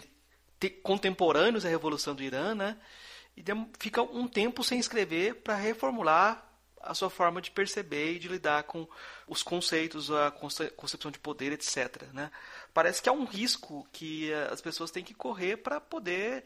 contemporâneos 0.82 1.64
à 1.64 1.68
Revolução 1.68 2.14
do 2.14 2.22
Irã, 2.22 2.54
né, 2.54 2.76
e 3.36 3.42
fica 3.78 4.02
um 4.02 4.28
tempo 4.28 4.62
sem 4.62 4.78
escrever 4.78 5.36
para 5.36 5.54
reformular 5.54 6.45
a 6.86 6.94
sua 6.94 7.10
forma 7.10 7.40
de 7.40 7.50
perceber 7.50 8.14
e 8.14 8.18
de 8.18 8.28
lidar 8.28 8.64
com 8.64 8.88
os 9.26 9.42
conceitos, 9.42 10.10
a 10.10 10.30
concepção 10.30 11.10
de 11.10 11.18
poder, 11.18 11.52
etc. 11.52 12.04
Né? 12.12 12.30
Parece 12.72 13.02
que 13.02 13.08
é 13.08 13.12
um 13.12 13.24
risco 13.24 13.86
que 13.92 14.32
as 14.50 14.60
pessoas 14.60 14.90
têm 14.90 15.04
que 15.04 15.14
correr 15.14 15.56
para 15.56 15.80
poder 15.80 16.44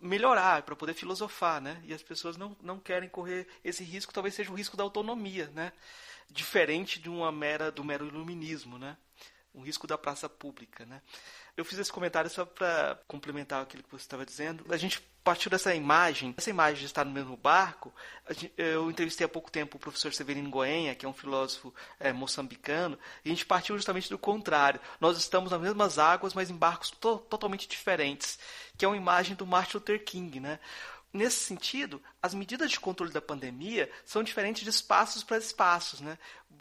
melhorar, 0.00 0.62
para 0.62 0.76
poder 0.76 0.94
filosofar, 0.94 1.60
né? 1.60 1.82
E 1.84 1.92
as 1.92 2.02
pessoas 2.02 2.36
não, 2.36 2.56
não 2.62 2.78
querem 2.78 3.08
correr 3.08 3.48
esse 3.64 3.82
risco, 3.82 4.12
talvez 4.12 4.34
seja 4.34 4.50
o 4.50 4.54
risco 4.54 4.76
da 4.76 4.84
autonomia, 4.84 5.50
né? 5.54 5.72
Diferente 6.30 7.00
de 7.00 7.08
uma 7.08 7.32
mera 7.32 7.70
do 7.70 7.82
mero 7.82 8.06
iluminismo, 8.06 8.78
né? 8.78 8.96
Um 9.54 9.62
risco 9.62 9.86
da 9.86 9.98
praça 9.98 10.28
pública, 10.28 10.86
né? 10.86 11.02
Eu 11.58 11.64
fiz 11.64 11.76
esse 11.76 11.92
comentário 11.92 12.30
só 12.30 12.44
para 12.44 12.96
complementar 13.08 13.60
aquilo 13.60 13.82
que 13.82 13.90
você 13.90 14.02
estava 14.02 14.24
dizendo. 14.24 14.64
A 14.70 14.76
gente 14.76 15.02
partiu 15.24 15.50
dessa 15.50 15.74
imagem, 15.74 16.32
essa 16.38 16.50
imagem 16.50 16.78
de 16.78 16.86
estar 16.86 17.04
no 17.04 17.10
mesmo 17.10 17.36
barco. 17.36 17.92
Eu 18.56 18.88
entrevistei 18.88 19.24
há 19.24 19.28
pouco 19.28 19.50
tempo 19.50 19.76
o 19.76 19.80
professor 19.80 20.14
Severino 20.14 20.48
Goenha, 20.48 20.94
que 20.94 21.04
é 21.04 21.08
um 21.08 21.12
filósofo 21.12 21.74
é, 21.98 22.12
moçambicano, 22.12 22.96
e 23.24 23.28
a 23.28 23.32
gente 23.32 23.44
partiu 23.44 23.76
justamente 23.76 24.08
do 24.08 24.16
contrário. 24.16 24.80
Nós 25.00 25.18
estamos 25.18 25.50
nas 25.50 25.60
mesmas 25.60 25.98
águas, 25.98 26.32
mas 26.32 26.48
em 26.48 26.54
barcos 26.54 26.92
to 26.92 27.18
totalmente 27.28 27.66
diferentes, 27.66 28.38
que 28.76 28.84
é 28.84 28.88
uma 28.88 28.96
imagem 28.96 29.34
do 29.34 29.44
Martin 29.44 29.78
Luther 29.78 30.04
King, 30.04 30.38
né? 30.38 30.60
Nesse 31.12 31.44
sentido, 31.44 32.02
as 32.22 32.34
medidas 32.34 32.70
de 32.70 32.78
controle 32.78 33.12
da 33.12 33.20
pandemia 33.20 33.90
são 34.04 34.22
diferentes 34.22 34.62
de 34.62 34.68
espaços 34.68 35.24
para 35.24 35.38
espaços. 35.38 36.00
Né? 36.00 36.18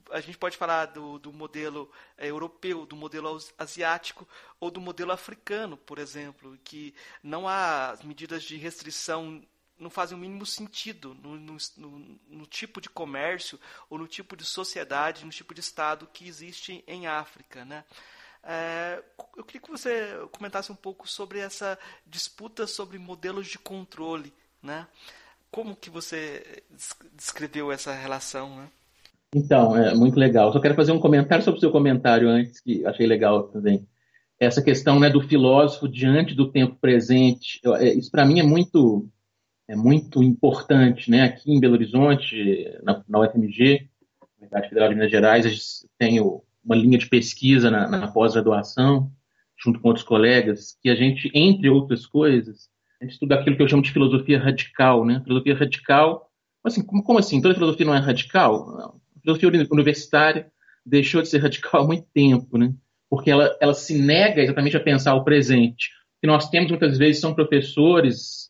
A 0.09 0.21
gente 0.21 0.37
pode 0.37 0.55
falar 0.55 0.85
do, 0.85 1.19
do 1.19 1.33
modelo 1.33 1.91
é, 2.17 2.29
europeu, 2.29 2.85
do 2.85 2.95
modelo 2.95 3.37
asiático 3.57 4.27
ou 4.59 4.71
do 4.71 4.79
modelo 4.79 5.11
africano, 5.11 5.75
por 5.75 5.99
exemplo, 5.99 6.57
que 6.63 6.95
não 7.21 7.47
há 7.47 7.91
as 7.91 8.03
medidas 8.03 8.43
de 8.43 8.55
restrição 8.55 9.43
não 9.79 9.89
fazem 9.89 10.17
o 10.17 10.19
mínimo 10.19 10.45
sentido 10.45 11.13
no, 11.21 11.35
no, 11.37 11.57
no, 11.77 12.19
no, 12.27 12.45
tipo 12.47 12.81
de 12.81 12.89
comércio 12.89 13.59
ou 13.89 13.97
no 13.97 14.07
tipo 14.07 14.35
de 14.35 14.43
sociedade, 14.43 15.23
no 15.23 15.29
tipo 15.29 15.53
de 15.53 15.59
Estado 15.59 16.09
que 16.11 16.27
existe 16.27 16.83
em 16.87 17.05
África. 17.05 17.63
Né? 17.63 17.85
É, 18.49 19.03
eu 19.35 19.43
queria 19.43 19.61
que 19.61 19.69
você 19.69 20.17
comentasse 20.31 20.71
um 20.71 20.75
pouco 20.75 21.07
sobre 21.07 21.39
essa 21.39 21.77
disputa 22.05 22.65
sobre 22.65 22.97
modelos 22.97 23.47
de 23.47 23.59
controle, 23.59 24.31
né? 24.63 24.87
Como 25.51 25.75
que 25.75 25.89
você 25.89 26.63
descreveu 27.13 27.71
essa 27.73 27.93
relação, 27.93 28.55
né? 28.55 28.69
Então, 29.35 29.75
é 29.75 29.93
muito 29.93 30.17
legal. 30.17 30.53
Só 30.53 30.61
quero 30.61 30.75
fazer 30.75 30.93
um 30.93 30.99
comentário 30.99 31.43
sobre 31.43 31.57
o 31.57 31.59
seu 31.59 31.71
comentário 31.71 32.29
antes, 32.29 32.61
que 32.61 32.85
achei 32.85 33.05
legal 33.05 33.43
também. 33.49 33.85
Essa 34.39 34.61
questão 34.61 34.97
né, 34.97 35.09
do 35.09 35.21
filósofo 35.21 35.87
diante 35.89 36.33
do 36.33 36.49
tempo 36.49 36.77
presente, 36.79 37.59
é, 37.79 37.93
isso 37.93 38.09
para 38.09 38.25
mim 38.25 38.39
é 38.39 38.43
muito 38.43 39.09
é 39.67 39.75
muito 39.75 40.23
importante, 40.23 41.11
né? 41.11 41.23
Aqui 41.23 41.51
em 41.51 41.59
Belo 41.59 41.73
Horizonte, 41.73 42.79
na, 42.81 43.03
na 43.09 43.19
UFMG, 43.19 43.89
Universidade 44.37 44.69
Federal 44.69 44.87
de 44.87 44.95
Minas 44.95 45.11
Gerais, 45.11 45.45
a 45.45 45.49
gente 45.49 45.61
tem 45.97 46.21
o 46.21 46.41
uma 46.67 46.75
linha 46.75 46.97
de 46.97 47.07
pesquisa 47.07 47.71
na, 47.71 47.87
na 47.87 48.07
pós-graduação, 48.09 49.09
junto 49.57 49.79
com 49.79 49.87
outros 49.87 50.05
colegas, 50.05 50.77
que 50.81 50.89
a 50.89 50.95
gente, 50.95 51.31
entre 51.33 51.69
outras 51.69 52.05
coisas, 52.05 52.69
a 53.01 53.05
gente 53.05 53.13
estuda 53.13 53.35
aquilo 53.35 53.55
que 53.55 53.63
eu 53.63 53.67
chamo 53.67 53.81
de 53.81 53.91
filosofia 53.91 54.37
radical, 54.37 55.05
né? 55.05 55.21
Filosofia 55.23 55.55
radical, 55.55 56.29
assim, 56.63 56.83
como, 56.83 57.01
como 57.01 57.19
assim? 57.19 57.41
Toda 57.41 57.55
filosofia 57.55 57.85
não 57.85 57.95
é 57.95 57.99
radical? 57.99 58.67
Não. 58.67 59.01
A 59.15 59.19
filosofia 59.21 59.67
universitária 59.71 60.51
deixou 60.85 61.21
de 61.21 61.29
ser 61.29 61.39
radical 61.39 61.81
há 61.81 61.87
muito 61.87 62.05
tempo, 62.13 62.57
né? 62.57 62.73
Porque 63.09 63.31
ela, 63.31 63.55
ela 63.61 63.73
se 63.73 63.97
nega 63.97 64.41
exatamente 64.41 64.75
a 64.75 64.81
pensar 64.81 65.15
o 65.15 65.23
presente. 65.23 65.89
Que 66.19 66.27
nós 66.27 66.49
temos 66.49 66.69
muitas 66.69 66.97
vezes 66.97 67.21
são 67.21 67.33
professores, 67.33 68.49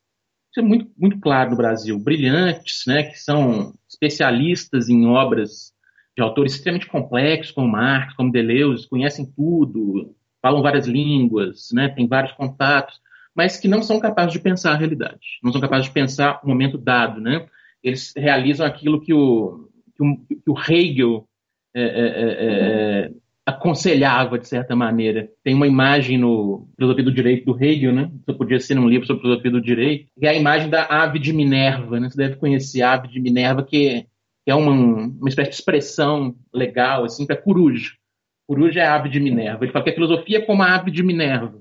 isso 0.49 0.59
é 0.59 0.61
muito, 0.61 0.89
muito 0.97 1.19
claro 1.19 1.51
no 1.51 1.57
Brasil, 1.57 1.99
brilhantes, 1.99 2.83
né? 2.87 3.03
Que 3.03 3.19
são 3.19 3.73
especialistas 3.87 4.89
em 4.89 5.05
obras 5.05 5.71
de 6.17 6.23
autores 6.23 6.55
extremamente 6.55 6.87
complexos, 6.87 7.51
como 7.51 7.67
Marx, 7.67 8.13
como 8.15 8.31
Deleuze, 8.31 8.89
conhecem 8.89 9.31
tudo, 9.35 10.15
falam 10.41 10.63
várias 10.63 10.87
línguas, 10.87 11.69
né, 11.71 11.89
têm 11.89 12.07
vários 12.07 12.33
contatos, 12.33 12.99
mas 13.35 13.57
que 13.57 13.67
não 13.67 13.83
são 13.83 13.99
capazes 13.99 14.33
de 14.33 14.39
pensar 14.39 14.71
a 14.71 14.77
realidade, 14.77 15.39
não 15.43 15.51
são 15.51 15.61
capazes 15.61 15.85
de 15.85 15.93
pensar 15.93 16.41
o 16.43 16.47
momento 16.47 16.75
dado. 16.75 17.21
Né? 17.21 17.45
Eles 17.83 18.13
realizam 18.17 18.65
aquilo 18.65 18.99
que 18.99 19.13
o, 19.13 19.69
que 19.95 20.03
o, 20.03 20.17
que 20.17 20.49
o 20.49 20.59
Hegel 20.59 21.27
é, 21.75 21.83
é, 21.83 21.85
é, 21.85 23.05
é 23.05 23.11
aconselhava, 23.45 24.39
de 24.39 24.47
certa 24.47 24.75
maneira. 24.75 25.29
Tem 25.43 25.53
uma 25.53 25.67
imagem 25.67 26.17
no 26.17 26.67
Filosofia 26.75 27.05
do 27.05 27.13
Direito 27.13 27.45
do 27.45 27.63
Hegel, 27.63 27.93
né? 27.93 28.11
Isso 28.27 28.37
podia 28.37 28.59
ser 28.59 28.73
num 28.73 28.89
livro 28.89 29.05
sobre 29.05 29.21
filosofia 29.21 29.51
do 29.51 29.61
direito, 29.61 30.09
que 30.19 30.25
é 30.25 30.31
a 30.31 30.33
imagem 30.33 30.69
da 30.69 30.83
ave 30.83 31.17
de 31.17 31.31
Minerva. 31.31 31.99
Né? 31.99 32.09
Você 32.09 32.17
deve 32.17 32.35
conhecer 32.35 32.81
a 32.81 32.93
ave 32.93 33.07
de 33.07 33.21
Minerva, 33.21 33.63
que 33.63 34.07
que 34.47 34.51
é 34.51 34.55
uma, 34.55 34.71
uma 34.71 35.27
espécie 35.27 35.49
de 35.49 35.55
expressão 35.57 36.33
legal 36.53 37.03
assim 37.03 37.25
para 37.25 37.35
coruja. 37.35 37.91
Coruja 38.47 38.79
é 38.79 38.85
a 38.85 38.95
ave 38.95 39.09
de 39.09 39.19
Minerva. 39.19 39.65
Ele 39.65 39.73
fala 39.73 39.83
que 39.83 39.89
a 39.89 39.93
filosofia 39.93 40.37
é 40.37 40.41
como 40.41 40.63
a 40.63 40.73
ave 40.73 40.89
de 40.89 41.03
Minerva, 41.03 41.59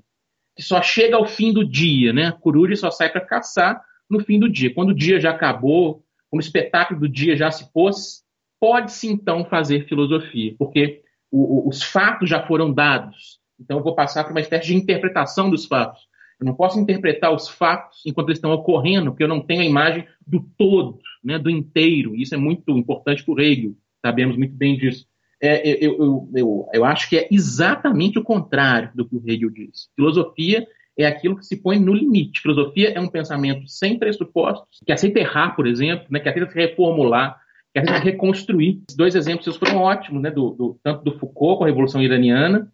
que 0.55 0.63
só 0.63 0.81
chega 0.81 1.17
ao 1.17 1.27
fim 1.27 1.53
do 1.53 1.69
dia, 1.69 2.13
né? 2.13 2.29
A 2.29 2.33
coruja 2.33 2.77
só 2.77 2.89
sai 2.93 3.11
para 3.11 3.23
caçar 3.23 3.83
no 4.09 4.21
fim 4.21 4.39
do 4.39 4.49
dia. 4.49 4.73
Quando 4.73 4.91
o 4.91 4.95
dia 4.95 5.19
já 5.19 5.33
acabou, 5.33 6.05
quando 6.31 6.41
o 6.41 6.47
espetáculo 6.47 7.01
do 7.01 7.09
dia 7.09 7.37
já 7.37 7.51
se 7.51 7.73
pôs, 7.73 8.23
pode-se 8.61 9.09
então 9.09 9.45
fazer 9.45 9.89
filosofia, 9.89 10.55
porque 10.57 11.03
o, 11.29 11.67
o, 11.67 11.69
os 11.69 11.83
fatos 11.83 12.31
já 12.31 12.47
foram 12.47 12.73
dados. 12.73 13.41
Então 13.59 13.79
eu 13.79 13.83
vou 13.83 13.97
passar 13.97 14.23
para 14.23 14.33
uma 14.33 14.41
espécie 14.41 14.69
de 14.69 14.77
interpretação 14.77 15.51
dos 15.51 15.67
fatos. 15.67 16.07
Eu 16.39 16.47
não 16.47 16.55
posso 16.55 16.79
interpretar 16.79 17.35
os 17.35 17.49
fatos 17.49 18.03
enquanto 18.07 18.29
eles 18.29 18.39
estão 18.39 18.53
ocorrendo, 18.53 19.11
porque 19.11 19.25
eu 19.25 19.29
não 19.29 19.41
tenho 19.41 19.63
a 19.63 19.65
imagem 19.65 20.07
do 20.25 20.41
todo, 20.57 21.01
né, 21.27 21.39
do 21.39 21.51
inteiro. 21.51 22.15
Isso 22.15 22.35
é 22.35 22.39
muito 22.39 22.71
importante 22.79 23.25
para 23.25 23.35
o 23.35 23.41
Hegel, 23.41 23.75
sabemos 24.05 24.37
muito 24.37 24.55
bem 24.55 24.79
disso. 24.79 25.07
É, 25.43 25.69
eu, 25.85 25.99
eu, 25.99 26.31
eu, 26.35 26.69
eu, 26.73 26.85
acho 26.85 27.11
que 27.11 27.19
é 27.19 27.29
exatamente 27.31 28.19
o 28.19 28.23
contrário 28.23 28.91
do 28.95 29.07
que 29.07 29.17
o 29.17 29.23
Hegel 29.27 29.51
diz. 29.51 29.91
Filosofia 29.95 30.67
é 30.97 31.05
aquilo 31.05 31.37
que 31.37 31.45
se 31.45 31.57
põe 31.57 31.79
no 31.79 31.93
limite. 31.93 32.41
Filosofia 32.41 32.91
é 32.91 33.01
um 33.01 33.09
pensamento 33.09 33.69
sem 33.69 33.99
pressupostos, 33.99 34.81
que 34.87 34.93
aceita 34.93 35.19
errar, 35.19 35.55
por 35.55 35.67
exemplo, 35.67 36.07
né, 36.11 36.21
que 36.21 36.29
aceita 36.29 36.51
se 36.51 36.57
reformular, 36.57 37.39
que 37.75 37.81
aceita 37.81 37.99
reconstruir. 37.99 38.81
Esses 38.89 38.97
dois 38.97 39.15
exemplos 39.15 39.57
foram 39.57 39.83
ótimos, 39.83 40.23
né, 40.23 40.31
do, 40.31 40.51
do, 40.51 40.81
tanto 40.83 41.05
do 41.05 41.19
Foucault 41.19 41.59
com 41.59 41.65
a 41.65 41.67
Revolução 41.67 42.01
Iraniana, 42.01 42.73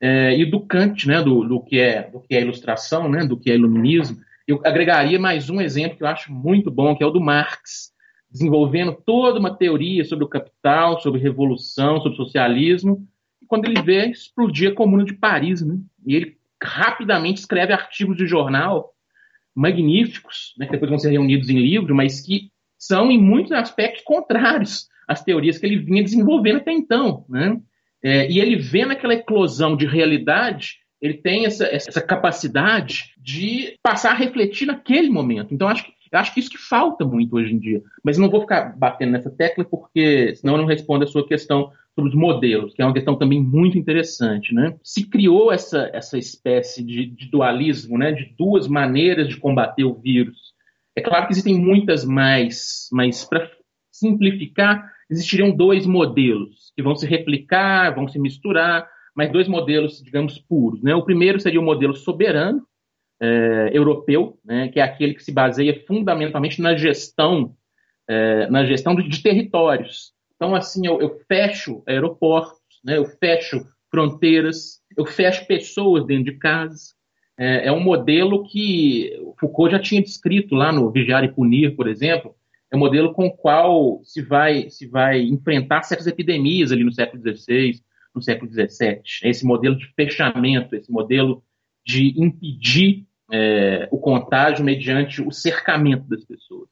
é, 0.00 0.38
e 0.38 0.44
do 0.44 0.60
Kant, 0.60 1.08
né, 1.08 1.20
do, 1.20 1.42
do, 1.42 1.60
que 1.60 1.80
é, 1.80 2.08
do 2.08 2.20
que 2.20 2.36
é 2.36 2.42
ilustração, 2.42 3.08
né, 3.08 3.24
do 3.24 3.36
que 3.36 3.50
é 3.50 3.54
iluminismo. 3.54 4.18
Eu 4.46 4.60
agregaria 4.64 5.18
mais 5.18 5.48
um 5.50 5.60
exemplo 5.60 5.96
que 5.96 6.04
eu 6.04 6.08
acho 6.08 6.32
muito 6.32 6.70
bom, 6.70 6.94
que 6.94 7.02
é 7.02 7.06
o 7.06 7.10
do 7.10 7.20
Marx, 7.20 7.93
desenvolvendo 8.34 8.92
toda 8.92 9.38
uma 9.38 9.54
teoria 9.54 10.04
sobre 10.04 10.24
o 10.24 10.28
capital, 10.28 11.00
sobre 11.00 11.20
revolução, 11.20 12.00
sobre 12.00 12.16
socialismo, 12.16 13.06
e 13.40 13.46
quando 13.46 13.66
ele 13.66 13.80
vê, 13.80 14.06
explodir 14.06 14.72
a 14.72 14.74
Comuna 14.74 15.04
de 15.04 15.14
Paris, 15.14 15.62
né? 15.62 15.78
E 16.04 16.16
ele 16.16 16.36
rapidamente 16.60 17.40
escreve 17.40 17.72
artigos 17.72 18.16
de 18.16 18.26
jornal 18.26 18.92
magníficos, 19.54 20.52
né, 20.58 20.66
que 20.66 20.72
depois 20.72 20.90
vão 20.90 20.98
ser 20.98 21.10
reunidos 21.10 21.48
em 21.48 21.58
livro, 21.58 21.94
mas 21.94 22.20
que 22.20 22.50
são, 22.76 23.08
em 23.08 23.20
muitos 23.20 23.52
aspectos, 23.52 24.02
contrários 24.02 24.88
às 25.06 25.22
teorias 25.22 25.58
que 25.58 25.66
ele 25.66 25.78
vinha 25.78 26.02
desenvolvendo 26.02 26.56
até 26.56 26.72
então, 26.72 27.24
né? 27.28 27.60
É, 28.02 28.28
e 28.28 28.40
ele 28.40 28.56
vê 28.56 28.84
naquela 28.84 29.14
eclosão 29.14 29.76
de 29.76 29.86
realidade, 29.86 30.78
ele 31.00 31.14
tem 31.14 31.46
essa, 31.46 31.66
essa 31.66 32.02
capacidade 32.02 33.14
de 33.16 33.78
passar 33.82 34.10
a 34.10 34.16
refletir 34.16 34.66
naquele 34.66 35.08
momento. 35.08 35.54
Então, 35.54 35.68
acho 35.68 35.84
que, 35.84 35.93
eu 36.14 36.20
acho 36.20 36.32
que 36.32 36.38
isso 36.38 36.50
que 36.50 36.58
falta 36.58 37.04
muito 37.04 37.34
hoje 37.34 37.52
em 37.52 37.58
dia. 37.58 37.82
Mas 38.04 38.16
não 38.16 38.30
vou 38.30 38.40
ficar 38.40 38.76
batendo 38.76 39.12
nessa 39.12 39.30
tecla, 39.30 39.64
porque 39.64 40.34
senão 40.36 40.54
eu 40.54 40.58
não 40.58 40.66
respondo 40.66 41.02
a 41.02 41.08
sua 41.08 41.26
questão 41.26 41.72
sobre 41.94 42.10
os 42.10 42.16
modelos, 42.16 42.72
que 42.72 42.80
é 42.80 42.84
uma 42.84 42.94
questão 42.94 43.16
também 43.16 43.42
muito 43.42 43.76
interessante. 43.76 44.54
Né? 44.54 44.76
Se 44.82 45.08
criou 45.08 45.52
essa, 45.52 45.90
essa 45.92 46.16
espécie 46.16 46.84
de, 46.84 47.06
de 47.06 47.28
dualismo, 47.28 47.98
né? 47.98 48.12
de 48.12 48.32
duas 48.38 48.68
maneiras 48.68 49.28
de 49.28 49.36
combater 49.36 49.84
o 49.84 49.94
vírus. 49.94 50.54
É 50.96 51.00
claro 51.00 51.26
que 51.26 51.32
existem 51.32 51.58
muitas 51.58 52.04
mais, 52.04 52.88
mas 52.92 53.24
para 53.24 53.50
simplificar, 53.90 54.88
existiriam 55.10 55.50
dois 55.50 55.84
modelos 55.84 56.72
que 56.76 56.82
vão 56.82 56.94
se 56.94 57.06
replicar, 57.06 57.92
vão 57.92 58.06
se 58.06 58.20
misturar, 58.20 58.88
mas 59.16 59.32
dois 59.32 59.48
modelos, 59.48 60.00
digamos, 60.02 60.38
puros. 60.38 60.80
Né? 60.80 60.94
O 60.94 61.04
primeiro 61.04 61.40
seria 61.40 61.60
o 61.60 61.64
modelo 61.64 61.94
soberano, 61.94 62.64
é, 63.20 63.70
europeu, 63.72 64.38
né, 64.44 64.68
que 64.68 64.80
é 64.80 64.82
aquele 64.82 65.14
que 65.14 65.24
se 65.24 65.32
baseia 65.32 65.82
fundamentalmente 65.86 66.60
na 66.60 66.76
gestão, 66.76 67.54
é, 68.08 68.48
na 68.48 68.64
gestão 68.64 68.94
de, 68.94 69.08
de, 69.08 69.22
territórios. 69.22 70.12
Então, 70.36 70.54
assim, 70.54 70.86
eu, 70.86 71.00
eu 71.00 71.20
fecho 71.28 71.82
aeroportos, 71.86 72.60
né, 72.84 72.96
eu 72.96 73.04
fecho 73.04 73.66
fronteiras, 73.90 74.80
eu 74.96 75.06
fecho 75.06 75.46
pessoas 75.46 76.04
dentro 76.04 76.24
de 76.24 76.38
casa. 76.38 76.94
É, 77.38 77.68
é, 77.68 77.72
um 77.72 77.80
modelo 77.80 78.44
que 78.44 79.12
Foucault 79.38 79.72
já 79.72 79.80
tinha 79.80 80.02
descrito 80.02 80.54
lá 80.54 80.72
no 80.72 80.90
Vigiar 80.90 81.24
e 81.24 81.32
Punir, 81.32 81.74
por 81.74 81.88
exemplo, 81.88 82.34
é 82.70 82.76
um 82.76 82.80
modelo 82.80 83.12
com 83.12 83.26
o 83.26 83.36
qual 83.36 84.00
se 84.04 84.20
vai, 84.20 84.68
se 84.68 84.86
vai 84.86 85.22
enfrentar 85.22 85.82
certas 85.82 86.06
epidemias 86.06 86.72
ali 86.72 86.82
no 86.82 86.92
século 86.92 87.22
XVI, 87.22 87.80
no 88.14 88.20
século 88.22 88.50
XVII. 88.50 89.00
É 89.22 89.30
esse 89.30 89.44
modelo 89.44 89.76
de 89.76 89.86
fechamento, 89.94 90.74
esse 90.74 90.90
modelo 90.90 91.42
de 91.84 92.14
impedir 92.16 93.06
é, 93.30 93.88
o 93.90 93.98
contágio 93.98 94.64
mediante 94.64 95.22
o 95.22 95.30
cercamento 95.30 96.04
das 96.08 96.24
pessoas. 96.24 96.68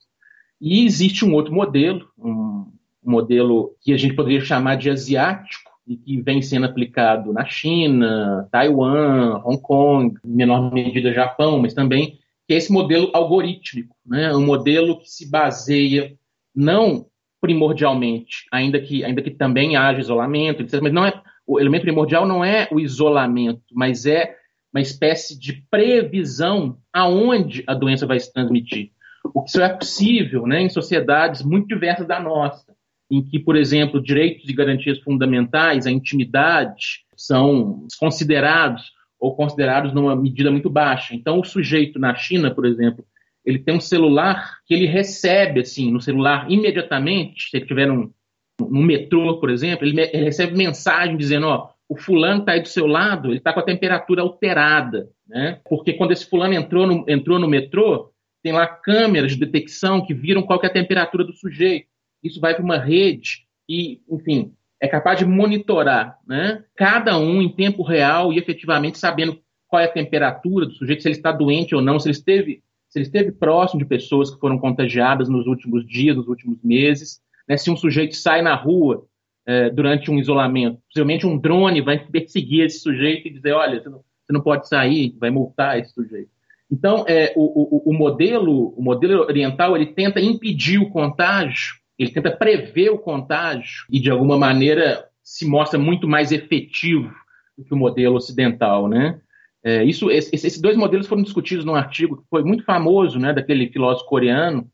E 0.59 0.85
existe 0.85 1.25
um 1.25 1.33
outro 1.33 1.53
modelo, 1.53 2.07
um, 2.17 2.71
modelo 3.03 3.75
que 3.81 3.93
a 3.93 3.97
gente 3.97 4.15
poderia 4.15 4.41
chamar 4.41 4.75
de 4.75 4.89
asiático, 4.89 5.73
e 5.85 5.97
que 5.97 6.21
vem 6.21 6.41
sendo 6.41 6.65
aplicado 6.65 7.33
na 7.33 7.45
China, 7.45 8.47
Taiwan, 8.49 9.41
Hong 9.43 9.61
Kong, 9.61 10.15
em 10.25 10.29
menor 10.33 10.73
medida 10.73 11.13
Japão, 11.13 11.59
mas 11.59 11.73
também 11.73 12.19
que 12.47 12.53
é 12.53 12.57
esse 12.57 12.71
modelo 12.71 13.09
algorítmico, 13.13 13.95
né? 14.05 14.33
um 14.33 14.45
modelo 14.45 14.99
que 14.99 15.09
se 15.09 15.29
baseia 15.29 16.13
não 16.55 17.05
primordialmente, 17.41 18.45
ainda 18.51 18.79
que, 18.79 19.03
ainda 19.03 19.21
que 19.21 19.31
também 19.31 19.75
haja 19.75 19.99
isolamento, 19.99 20.61
etc., 20.61 20.79
mas 20.81 20.93
não 20.93 21.05
é, 21.05 21.21
o 21.45 21.59
elemento 21.59 21.83
primordial 21.83 22.25
não 22.25 22.43
é 22.43 22.67
o 22.71 22.79
isolamento, 22.79 23.63
mas 23.73 24.05
é 24.05 24.35
uma 24.73 24.81
espécie 24.81 25.37
de 25.37 25.63
previsão 25.69 26.77
aonde 26.91 27.63
a 27.67 27.73
doença 27.73 28.07
vai 28.07 28.19
se 28.19 28.31
transmitir. 28.33 28.91
O 29.33 29.43
que 29.43 29.49
isso 29.49 29.61
é 29.61 29.69
possível 29.69 30.47
né, 30.47 30.61
em 30.61 30.69
sociedades 30.69 31.43
muito 31.43 31.67
diversas 31.67 32.07
da 32.07 32.19
nossa, 32.19 32.73
em 33.09 33.23
que, 33.23 33.39
por 33.39 33.55
exemplo, 33.55 34.01
direitos 34.01 34.49
e 34.49 34.53
garantias 34.53 34.99
fundamentais, 34.99 35.85
a 35.85 35.91
intimidade, 35.91 37.03
são 37.15 37.85
considerados 37.99 38.91
ou 39.19 39.35
considerados 39.35 39.93
numa 39.93 40.15
medida 40.15 40.51
muito 40.51 40.69
baixa. 40.69 41.15
Então, 41.15 41.39
o 41.39 41.45
sujeito 41.45 41.99
na 41.99 42.15
China, 42.15 42.53
por 42.53 42.65
exemplo, 42.65 43.05
ele 43.45 43.59
tem 43.59 43.75
um 43.75 43.79
celular 43.79 44.57
que 44.65 44.73
ele 44.73 44.85
recebe, 44.85 45.61
assim, 45.61 45.91
no 45.91 46.01
celular 46.01 46.49
imediatamente, 46.49 47.49
se 47.49 47.57
ele 47.57 47.63
estiver 47.63 47.87
num, 47.87 48.11
no 48.59 48.81
metrô, 48.81 49.39
por 49.39 49.49
exemplo, 49.49 49.85
ele, 49.85 50.01
ele, 50.01 50.25
recebe 50.25 50.55
mensagem 50.55 51.15
dizendo, 51.15 51.47
ó, 51.47 51.69
o 51.87 51.97
fulano 51.97 52.39
está 52.39 52.53
aí 52.53 52.61
do 52.61 52.67
seu 52.67 52.87
lado, 52.87 53.29
ele 53.29 53.37
está 53.37 53.53
com 53.53 53.59
a 53.59 53.65
temperatura 53.65 54.21
alterada, 54.21 55.09
né? 55.27 55.59
Porque 55.65 55.93
quando 55.93 56.11
esse 56.11 56.27
fulano 56.29 56.53
entrou 56.53 56.87
no, 56.87 57.05
entrou 57.07 57.39
no 57.39 57.47
metrô, 57.47 58.11
tem 58.41 58.51
lá 58.51 58.67
câmeras 58.67 59.31
de 59.31 59.45
detecção 59.45 60.05
que 60.05 60.13
viram 60.13 60.43
qual 60.43 60.59
é 60.63 60.67
a 60.67 60.73
temperatura 60.73 61.23
do 61.23 61.33
sujeito. 61.33 61.87
Isso 62.23 62.39
vai 62.39 62.53
para 62.53 62.63
uma 62.63 62.77
rede 62.77 63.45
e, 63.67 64.01
enfim, 64.09 64.53
é 64.81 64.87
capaz 64.87 65.19
de 65.19 65.25
monitorar 65.25 66.19
né, 66.27 66.63
cada 66.75 67.17
um 67.17 67.41
em 67.41 67.49
tempo 67.49 67.83
real 67.83 68.33
e 68.33 68.37
efetivamente 68.37 68.97
sabendo 68.97 69.39
qual 69.67 69.81
é 69.81 69.85
a 69.85 69.91
temperatura 69.91 70.65
do 70.65 70.73
sujeito, 70.73 71.01
se 71.01 71.07
ele 71.07 71.15
está 71.15 71.31
doente 71.31 71.73
ou 71.73 71.81
não, 71.81 71.99
se 71.99 72.07
ele 72.07 72.15
esteve, 72.15 72.61
se 72.89 72.99
ele 72.99 73.05
esteve 73.05 73.31
próximo 73.31 73.79
de 73.79 73.87
pessoas 73.87 74.29
que 74.29 74.39
foram 74.39 74.59
contagiadas 74.59 75.29
nos 75.29 75.47
últimos 75.47 75.87
dias, 75.87 76.15
nos 76.15 76.27
últimos 76.27 76.61
meses, 76.61 77.21
né, 77.47 77.57
se 77.57 77.71
um 77.71 77.77
sujeito 77.77 78.15
sai 78.15 78.41
na 78.41 78.55
rua 78.55 79.05
é, 79.45 79.69
durante 79.69 80.09
um 80.09 80.17
isolamento, 80.17 80.79
possivelmente 80.87 81.27
um 81.27 81.37
drone 81.37 81.81
vai 81.81 81.99
perseguir 82.07 82.65
esse 82.65 82.79
sujeito 82.79 83.27
e 83.27 83.33
dizer, 83.33 83.53
olha, 83.53 83.81
você 83.81 83.89
não, 83.89 83.99
você 83.99 84.33
não 84.33 84.41
pode 84.41 84.67
sair, 84.67 85.15
vai 85.19 85.29
multar 85.29 85.79
esse 85.79 85.93
sujeito. 85.93 86.29
Então, 86.71 87.05
é, 87.07 87.33
o, 87.35 87.41
o, 87.43 87.91
o, 87.91 87.93
modelo, 87.93 88.73
o 88.75 88.81
modelo 88.81 89.21
oriental 89.21 89.75
ele 89.75 89.87
tenta 89.87 90.19
impedir 90.19 90.79
o 90.79 90.89
contágio 90.89 91.75
ele 91.97 92.11
tenta 92.11 92.31
prever 92.31 92.89
o 92.89 92.97
contágio 92.97 93.85
e, 93.89 93.99
de 93.99 94.09
alguma 94.09 94.37
maneira, 94.37 95.05
se 95.23 95.47
mostra 95.47 95.79
muito 95.79 96.07
mais 96.07 96.31
efetivo 96.31 97.13
do 97.57 97.63
que 97.63 97.73
o 97.73 97.77
modelo 97.77 98.15
ocidental, 98.15 98.87
né? 98.87 99.19
É, 99.63 99.83
isso, 99.83 100.11
esses 100.11 100.59
dois 100.59 100.75
modelos 100.75 101.07
foram 101.07 101.23
discutidos 101.23 101.63
num 101.63 101.75
artigo 101.75 102.17
que 102.17 102.27
foi 102.29 102.43
muito 102.43 102.65
famoso, 102.65 103.17
né, 103.17 103.31
daquele 103.31 103.69
filósofo 103.69 104.09
coreano, 104.09 104.69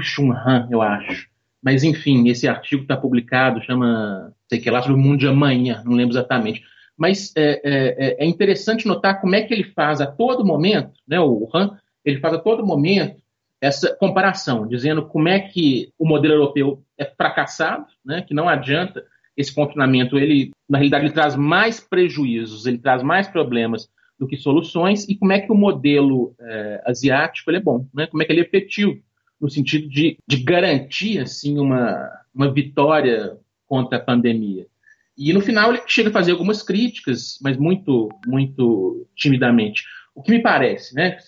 Chun 0.00 0.32
Han, 0.32 0.66
eu 0.70 0.82
acho. 0.82 1.28
Mas, 1.64 1.82
enfim, 1.82 2.28
esse 2.28 2.46
artigo 2.46 2.82
está 2.82 2.94
publicado, 2.94 3.62
chama, 3.62 4.34
sei 4.50 4.60
que 4.60 4.70
lá, 4.70 4.82
sobre 4.82 4.98
o 4.98 5.02
mundo 5.02 5.20
de 5.20 5.26
amanhã, 5.26 5.82
não 5.82 5.94
lembro 5.94 6.12
exatamente. 6.12 6.62
Mas 6.94 7.32
é, 7.34 7.52
é, 7.64 8.06
é, 8.06 8.24
é 8.24 8.26
interessante 8.26 8.86
notar 8.86 9.18
como 9.18 9.34
é 9.34 9.40
que 9.40 9.54
ele 9.54 9.64
faz 9.64 10.00
a 10.00 10.06
todo 10.06 10.44
momento, 10.44 10.92
né, 11.08 11.18
o 11.18 11.48
Han, 11.54 11.78
ele 12.04 12.20
faz 12.20 12.34
a 12.34 12.38
todo 12.38 12.66
momento 12.66 13.16
essa 13.62 13.96
comparação, 13.96 14.68
dizendo 14.68 15.06
como 15.06 15.26
é 15.26 15.40
que 15.40 15.90
o 15.98 16.06
modelo 16.06 16.34
europeu 16.34 16.82
é 16.98 17.06
fracassado, 17.06 17.86
né, 18.04 18.20
que 18.20 18.34
não 18.34 18.46
adianta 18.46 19.02
esse 19.34 19.52
confinamento, 19.52 20.18
ele 20.18 20.52
na 20.68 20.76
realidade 20.76 21.06
ele 21.06 21.14
traz 21.14 21.34
mais 21.34 21.80
prejuízos, 21.80 22.66
ele 22.66 22.78
traz 22.78 23.02
mais 23.02 23.26
problemas 23.26 23.88
do 24.18 24.28
que 24.28 24.36
soluções, 24.36 25.08
e 25.08 25.16
como 25.16 25.32
é 25.32 25.40
que 25.40 25.50
o 25.50 25.56
modelo 25.56 26.34
é, 26.38 26.82
asiático 26.86 27.50
é 27.50 27.58
bom, 27.58 27.86
né, 27.94 28.06
como 28.06 28.22
é 28.22 28.26
que 28.26 28.32
ele 28.32 28.42
é 28.42 28.44
efetivo, 28.44 29.00
no 29.44 29.50
sentido 29.50 29.86
de, 29.90 30.16
de 30.26 30.42
garantir 30.42 31.18
assim, 31.18 31.58
uma, 31.58 32.10
uma 32.34 32.50
vitória 32.50 33.36
contra 33.66 33.98
a 33.98 34.00
pandemia. 34.00 34.66
E 35.18 35.34
no 35.34 35.42
final 35.42 35.70
ele 35.70 35.82
chega 35.86 36.08
a 36.08 36.12
fazer 36.12 36.32
algumas 36.32 36.62
críticas, 36.62 37.38
mas 37.42 37.58
muito, 37.58 38.08
muito 38.26 39.06
timidamente. 39.14 39.84
O 40.14 40.22
que 40.22 40.30
me 40.30 40.40
parece, 40.40 40.94
né? 40.94 41.18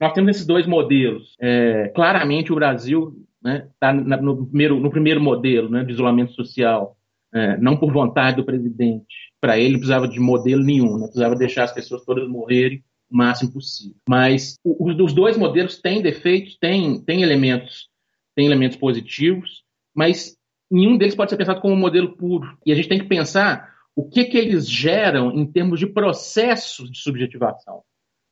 nós 0.00 0.12
temos 0.14 0.30
esses 0.30 0.46
dois 0.46 0.66
modelos. 0.66 1.36
É, 1.38 1.88
claramente, 1.94 2.50
o 2.50 2.56
Brasil 2.56 3.14
está 3.44 3.92
né, 3.92 4.04
tá 4.08 4.22
no, 4.22 4.46
primeiro, 4.46 4.80
no 4.80 4.90
primeiro 4.90 5.20
modelo 5.20 5.68
né, 5.68 5.84
de 5.84 5.92
isolamento 5.92 6.32
social, 6.32 6.96
é, 7.34 7.58
não 7.58 7.76
por 7.76 7.92
vontade 7.92 8.36
do 8.36 8.44
presidente. 8.44 9.14
Para 9.38 9.58
ele, 9.58 9.72
não 9.72 9.80
precisava 9.80 10.08
de 10.08 10.18
modelo 10.18 10.64
nenhum, 10.64 10.96
né, 10.96 11.04
precisava 11.04 11.36
deixar 11.36 11.64
as 11.64 11.72
pessoas 11.72 12.04
todas 12.06 12.26
morrerem 12.26 12.82
o 13.10 13.16
máximo 13.16 13.52
possível. 13.52 13.96
Mas 14.08 14.56
os 14.64 15.12
dois 15.12 15.36
modelos 15.36 15.80
têm 15.80 16.02
defeitos, 16.02 16.56
têm, 16.56 17.00
têm 17.00 17.22
elementos, 17.22 17.88
têm 18.34 18.46
elementos 18.46 18.76
positivos, 18.76 19.62
mas 19.94 20.36
nenhum 20.70 20.96
deles 20.96 21.14
pode 21.14 21.30
ser 21.30 21.36
pensado 21.36 21.60
como 21.60 21.74
um 21.74 21.78
modelo 21.78 22.16
puro. 22.16 22.56
E 22.64 22.72
a 22.72 22.74
gente 22.74 22.88
tem 22.88 22.98
que 22.98 23.06
pensar 23.06 23.74
o 23.94 24.08
que, 24.08 24.24
que 24.24 24.36
eles 24.36 24.68
geram 24.68 25.32
em 25.32 25.46
termos 25.46 25.80
de 25.80 25.86
processos 25.86 26.90
de 26.90 26.98
subjetivação. 26.98 27.82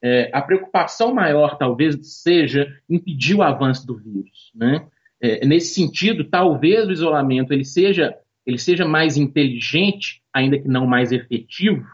É, 0.03 0.29
a 0.35 0.43
preocupação 0.43 1.15
maior, 1.15 1.57
talvez, 1.57 1.97
seja 2.03 2.69
impedir 2.89 3.35
o 3.35 3.43
avanço 3.43 3.87
do 3.87 3.97
vírus. 3.97 4.53
Né? 4.55 4.87
É, 5.19 5.47
nesse 5.47 5.75
sentido, 5.75 6.25
talvez 6.25 6.87
o 6.87 6.93
isolamento 6.93 7.53
ele 7.53 7.65
seja, 7.65 8.15
ele 8.45 8.59
seja 8.59 8.85
mais 8.85 9.17
inteligente, 9.17 10.21
ainda 10.31 10.59
que 10.59 10.69
não 10.69 10.87
mais 10.87 11.11
efetivo, 11.11 11.87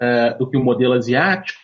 uh, 0.00 0.38
do 0.38 0.48
que 0.48 0.56
o 0.56 0.64
modelo 0.64 0.94
asiático, 0.94 1.60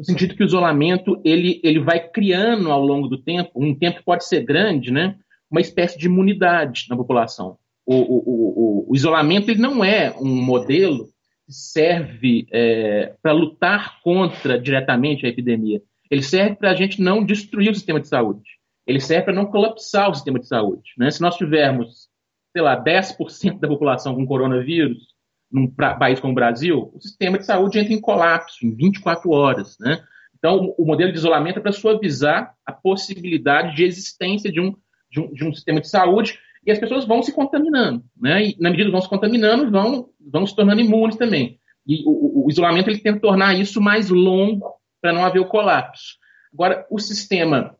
no 0.00 0.04
sentido 0.04 0.34
que 0.34 0.42
o 0.42 0.46
isolamento 0.46 1.20
ele, 1.22 1.60
ele 1.62 1.78
vai 1.78 2.00
criando 2.00 2.72
ao 2.72 2.80
longo 2.80 3.06
do 3.06 3.18
tempo, 3.18 3.50
um 3.54 3.74
tempo 3.74 3.98
que 3.98 4.04
pode 4.04 4.26
ser 4.26 4.42
grande, 4.42 4.90
né, 4.90 5.16
uma 5.50 5.60
espécie 5.60 5.98
de 5.98 6.06
imunidade 6.06 6.86
na 6.88 6.96
população. 6.96 7.58
O, 7.84 7.96
o, 7.96 8.86
o, 8.86 8.90
o 8.90 8.96
isolamento 8.96 9.50
ele 9.50 9.60
não 9.60 9.84
é 9.84 10.14
um 10.18 10.42
modelo 10.42 11.06
serve 11.46 12.46
é, 12.50 13.12
para 13.22 13.32
lutar 13.32 14.00
contra 14.00 14.58
diretamente 14.58 15.26
a 15.26 15.28
epidemia. 15.28 15.82
Ele 16.10 16.22
serve 16.22 16.56
para 16.56 16.70
a 16.70 16.74
gente 16.74 17.02
não 17.02 17.22
destruir 17.22 17.70
o 17.70 17.74
sistema 17.74 18.00
de 18.00 18.08
saúde. 18.08 18.48
Ele 18.86 19.00
serve 19.00 19.24
para 19.24 19.34
não 19.34 19.46
colapsar 19.46 20.08
o 20.08 20.14
sistema 20.14 20.38
de 20.38 20.46
saúde. 20.46 20.92
Né? 20.96 21.10
Se 21.10 21.20
nós 21.20 21.36
tivermos, 21.36 22.08
sei 22.52 22.62
lá, 22.62 22.82
10% 22.82 23.58
da 23.58 23.68
população 23.68 24.14
com 24.14 24.26
coronavírus 24.26 25.09
num 25.50 25.68
país 25.68 26.20
como 26.20 26.32
o 26.32 26.34
Brasil, 26.34 26.90
o 26.94 27.00
sistema 27.00 27.38
de 27.38 27.44
saúde 27.44 27.78
entra 27.78 27.92
em 27.92 28.00
colapso 28.00 28.64
em 28.64 28.74
24 28.74 29.30
horas. 29.30 29.76
Né? 29.78 30.02
Então, 30.38 30.74
o 30.78 30.84
modelo 30.84 31.12
de 31.12 31.18
isolamento 31.18 31.58
é 31.58 31.62
para 31.62 31.72
suavizar 31.72 32.54
a 32.64 32.72
possibilidade 32.72 33.76
de 33.76 33.84
existência 33.84 34.50
de 34.50 34.60
um, 34.60 34.74
de 35.10 35.20
um, 35.20 35.32
de 35.32 35.44
um 35.44 35.52
sistema 35.52 35.80
de 35.80 35.88
saúde 35.88 36.38
e 36.64 36.70
as 36.70 36.78
pessoas 36.78 37.06
vão 37.06 37.22
se 37.22 37.32
contaminando, 37.32 38.04
né? 38.20 38.48
E 38.48 38.56
na 38.60 38.70
medida 38.70 38.88
que 38.88 38.92
vão 38.92 39.00
se 39.00 39.08
contaminando, 39.08 39.70
vão, 39.70 40.10
vão 40.20 40.46
se 40.46 40.54
tornando 40.54 40.80
imunes 40.80 41.16
também. 41.16 41.58
E 41.86 42.02
o, 42.04 42.46
o 42.46 42.50
isolamento 42.50 42.90
ele 42.90 42.98
tenta 43.00 43.20
tornar 43.20 43.58
isso 43.58 43.80
mais 43.80 44.10
longo 44.10 44.74
para 45.00 45.12
não 45.12 45.24
haver 45.24 45.40
o 45.40 45.48
colapso. 45.48 46.18
Agora, 46.52 46.86
o 46.90 46.98
sistema, 46.98 47.76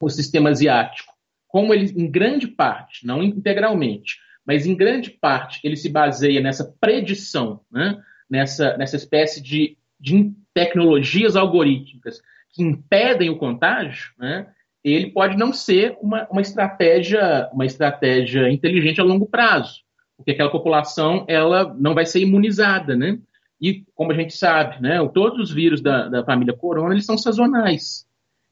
o 0.00 0.10
sistema 0.10 0.50
asiático, 0.50 1.12
como 1.46 1.72
ele, 1.72 1.90
em 1.96 2.10
grande 2.10 2.46
parte, 2.46 3.06
não 3.06 3.22
integralmente, 3.22 4.18
mas 4.48 4.64
em 4.64 4.74
grande 4.74 5.10
parte, 5.10 5.60
ele 5.62 5.76
se 5.76 5.90
baseia 5.90 6.40
nessa 6.40 6.74
predição, 6.80 7.60
né? 7.70 8.02
nessa, 8.30 8.78
nessa 8.78 8.96
espécie 8.96 9.42
de, 9.42 9.76
de 10.00 10.32
tecnologias 10.54 11.36
algorítmicas 11.36 12.22
que 12.54 12.62
impedem 12.62 13.28
o 13.28 13.36
contágio, 13.36 14.10
né? 14.18 14.46
ele 14.82 15.10
pode 15.10 15.36
não 15.36 15.52
ser 15.52 15.98
uma, 16.00 16.26
uma, 16.30 16.40
estratégia, 16.40 17.50
uma 17.52 17.66
estratégia 17.66 18.50
inteligente 18.50 19.02
a 19.02 19.04
longo 19.04 19.26
prazo, 19.26 19.82
porque 20.16 20.30
aquela 20.30 20.50
população 20.50 21.26
ela 21.28 21.76
não 21.78 21.94
vai 21.94 22.06
ser 22.06 22.20
imunizada, 22.20 22.96
né? 22.96 23.18
E 23.60 23.84
como 23.94 24.12
a 24.12 24.14
gente 24.14 24.34
sabe, 24.34 24.80
né, 24.80 24.96
todos 25.12 25.40
os 25.40 25.52
vírus 25.52 25.82
da, 25.82 26.08
da 26.08 26.24
família 26.24 26.54
corona 26.54 26.94
eles 26.94 27.04
são 27.04 27.18
sazonais 27.18 28.06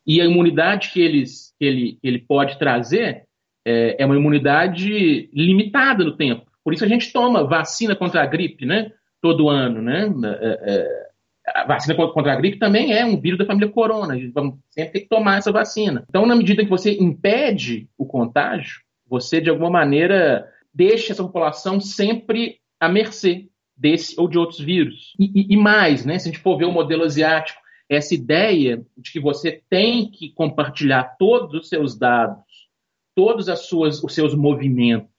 e 0.06 0.20
a 0.20 0.24
imunidade 0.24 0.90
que, 0.90 1.00
eles, 1.00 1.54
que, 1.58 1.64
ele, 1.64 1.98
ele 2.02 2.18
pode 2.18 2.58
trazer 2.58 3.24
é, 3.66 3.96
é 3.98 4.06
uma 4.06 4.16
imunidade 4.16 5.28
limitada 5.34 6.04
no 6.04 6.16
tempo. 6.16 6.46
Por 6.62 6.72
isso 6.72 6.84
a 6.84 6.88
gente 6.88 7.12
toma 7.12 7.44
vacina 7.44 7.96
contra 7.96 8.22
a 8.22 8.26
gripe, 8.26 8.64
né? 8.64 8.92
Todo 9.20 9.48
ano, 9.48 9.82
né? 9.82 10.08
É, 10.40 10.60
é, 10.74 11.06
a 11.48 11.66
vacina 11.66 11.94
contra 11.94 12.32
a 12.32 12.36
gripe 12.36 12.58
também 12.58 12.92
é 12.92 13.04
um 13.04 13.20
vírus 13.20 13.38
da 13.38 13.44
família 13.44 13.68
corona. 13.68 14.14
A 14.14 14.16
gente 14.16 14.32
sempre 14.70 14.92
ter 14.92 15.00
que 15.00 15.08
tomar 15.08 15.38
essa 15.38 15.50
vacina. 15.50 16.04
Então, 16.08 16.24
na 16.26 16.36
medida 16.36 16.62
que 16.62 16.70
você 16.70 16.96
impede 16.96 17.88
o 17.98 18.06
contágio, 18.06 18.80
você, 19.08 19.40
de 19.40 19.50
alguma 19.50 19.70
maneira, 19.70 20.48
deixa 20.72 21.12
essa 21.12 21.22
população 21.22 21.80
sempre 21.80 22.58
à 22.80 22.88
mercê 22.88 23.48
desse 23.76 24.18
ou 24.18 24.28
de 24.28 24.38
outros 24.38 24.60
vírus. 24.60 25.12
E, 25.18 25.24
e, 25.24 25.54
e 25.54 25.56
mais, 25.56 26.04
né, 26.04 26.18
se 26.18 26.28
a 26.28 26.32
gente 26.32 26.42
for 26.42 26.56
ver 26.56 26.64
o 26.66 26.72
modelo 26.72 27.04
asiático, 27.04 27.60
essa 27.88 28.14
ideia 28.14 28.82
de 28.96 29.12
que 29.12 29.20
você 29.20 29.62
tem 29.68 30.10
que 30.10 30.30
compartilhar 30.30 31.16
todos 31.18 31.54
os 31.54 31.68
seus 31.68 31.96
dados, 31.96 32.45
todos 33.16 33.48
as 33.48 33.60
suas, 33.66 34.04
os 34.04 34.14
seus 34.14 34.34
movimentos, 34.34 35.10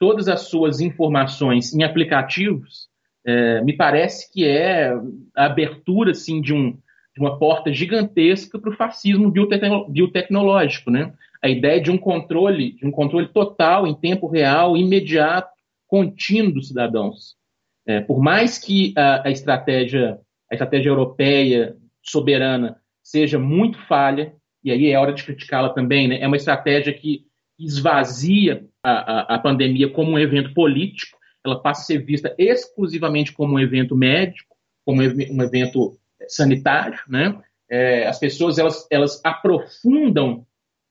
todas 0.00 0.26
as 0.26 0.48
suas 0.48 0.80
informações 0.80 1.74
em 1.74 1.84
aplicativos, 1.84 2.88
é, 3.24 3.60
me 3.60 3.76
parece 3.76 4.32
que 4.32 4.46
é 4.46 4.90
a 5.36 5.44
abertura 5.44 6.12
assim, 6.12 6.40
de, 6.40 6.54
um, 6.54 6.72
de 6.72 7.20
uma 7.20 7.38
porta 7.38 7.72
gigantesca 7.72 8.58
para 8.58 8.70
o 8.70 8.76
fascismo 8.76 9.30
biotecnológico, 9.30 10.90
né? 10.90 11.12
A 11.42 11.48
ideia 11.48 11.80
de 11.80 11.90
um 11.90 11.98
controle, 11.98 12.72
de 12.72 12.86
um 12.86 12.90
controle 12.90 13.28
total, 13.28 13.86
em 13.86 13.94
tempo 13.94 14.26
real, 14.26 14.76
imediato, 14.76 15.50
contínuo 15.86 16.54
dos 16.54 16.68
cidadãos. 16.68 17.36
É, 17.86 18.00
por 18.00 18.20
mais 18.20 18.58
que 18.58 18.94
a, 18.96 19.28
a, 19.28 19.30
estratégia, 19.30 20.18
a 20.50 20.54
estratégia 20.54 20.88
europeia 20.88 21.76
soberana 22.02 22.80
seja 23.02 23.38
muito 23.38 23.78
falha, 23.86 24.34
e 24.66 24.72
aí 24.72 24.90
é 24.90 24.98
hora 24.98 25.12
de 25.12 25.22
criticá-la 25.22 25.68
também, 25.68 26.08
né? 26.08 26.20
É 26.20 26.26
uma 26.26 26.36
estratégia 26.36 26.92
que 26.92 27.24
esvazia 27.56 28.66
a, 28.82 28.90
a, 28.90 29.34
a 29.36 29.38
pandemia 29.38 29.88
como 29.88 30.10
um 30.10 30.18
evento 30.18 30.52
político, 30.52 31.16
ela 31.44 31.62
passa 31.62 31.82
a 31.82 31.84
ser 31.84 32.04
vista 32.04 32.34
exclusivamente 32.36 33.32
como 33.32 33.54
um 33.54 33.60
evento 33.60 33.94
médico, 33.94 34.56
como 34.84 35.00
um 35.00 35.42
evento 35.42 35.96
sanitário, 36.26 36.98
né? 37.08 37.40
É, 37.70 38.08
as 38.08 38.18
pessoas 38.18 38.58
elas, 38.58 38.88
elas 38.90 39.20
aprofundam 39.24 40.44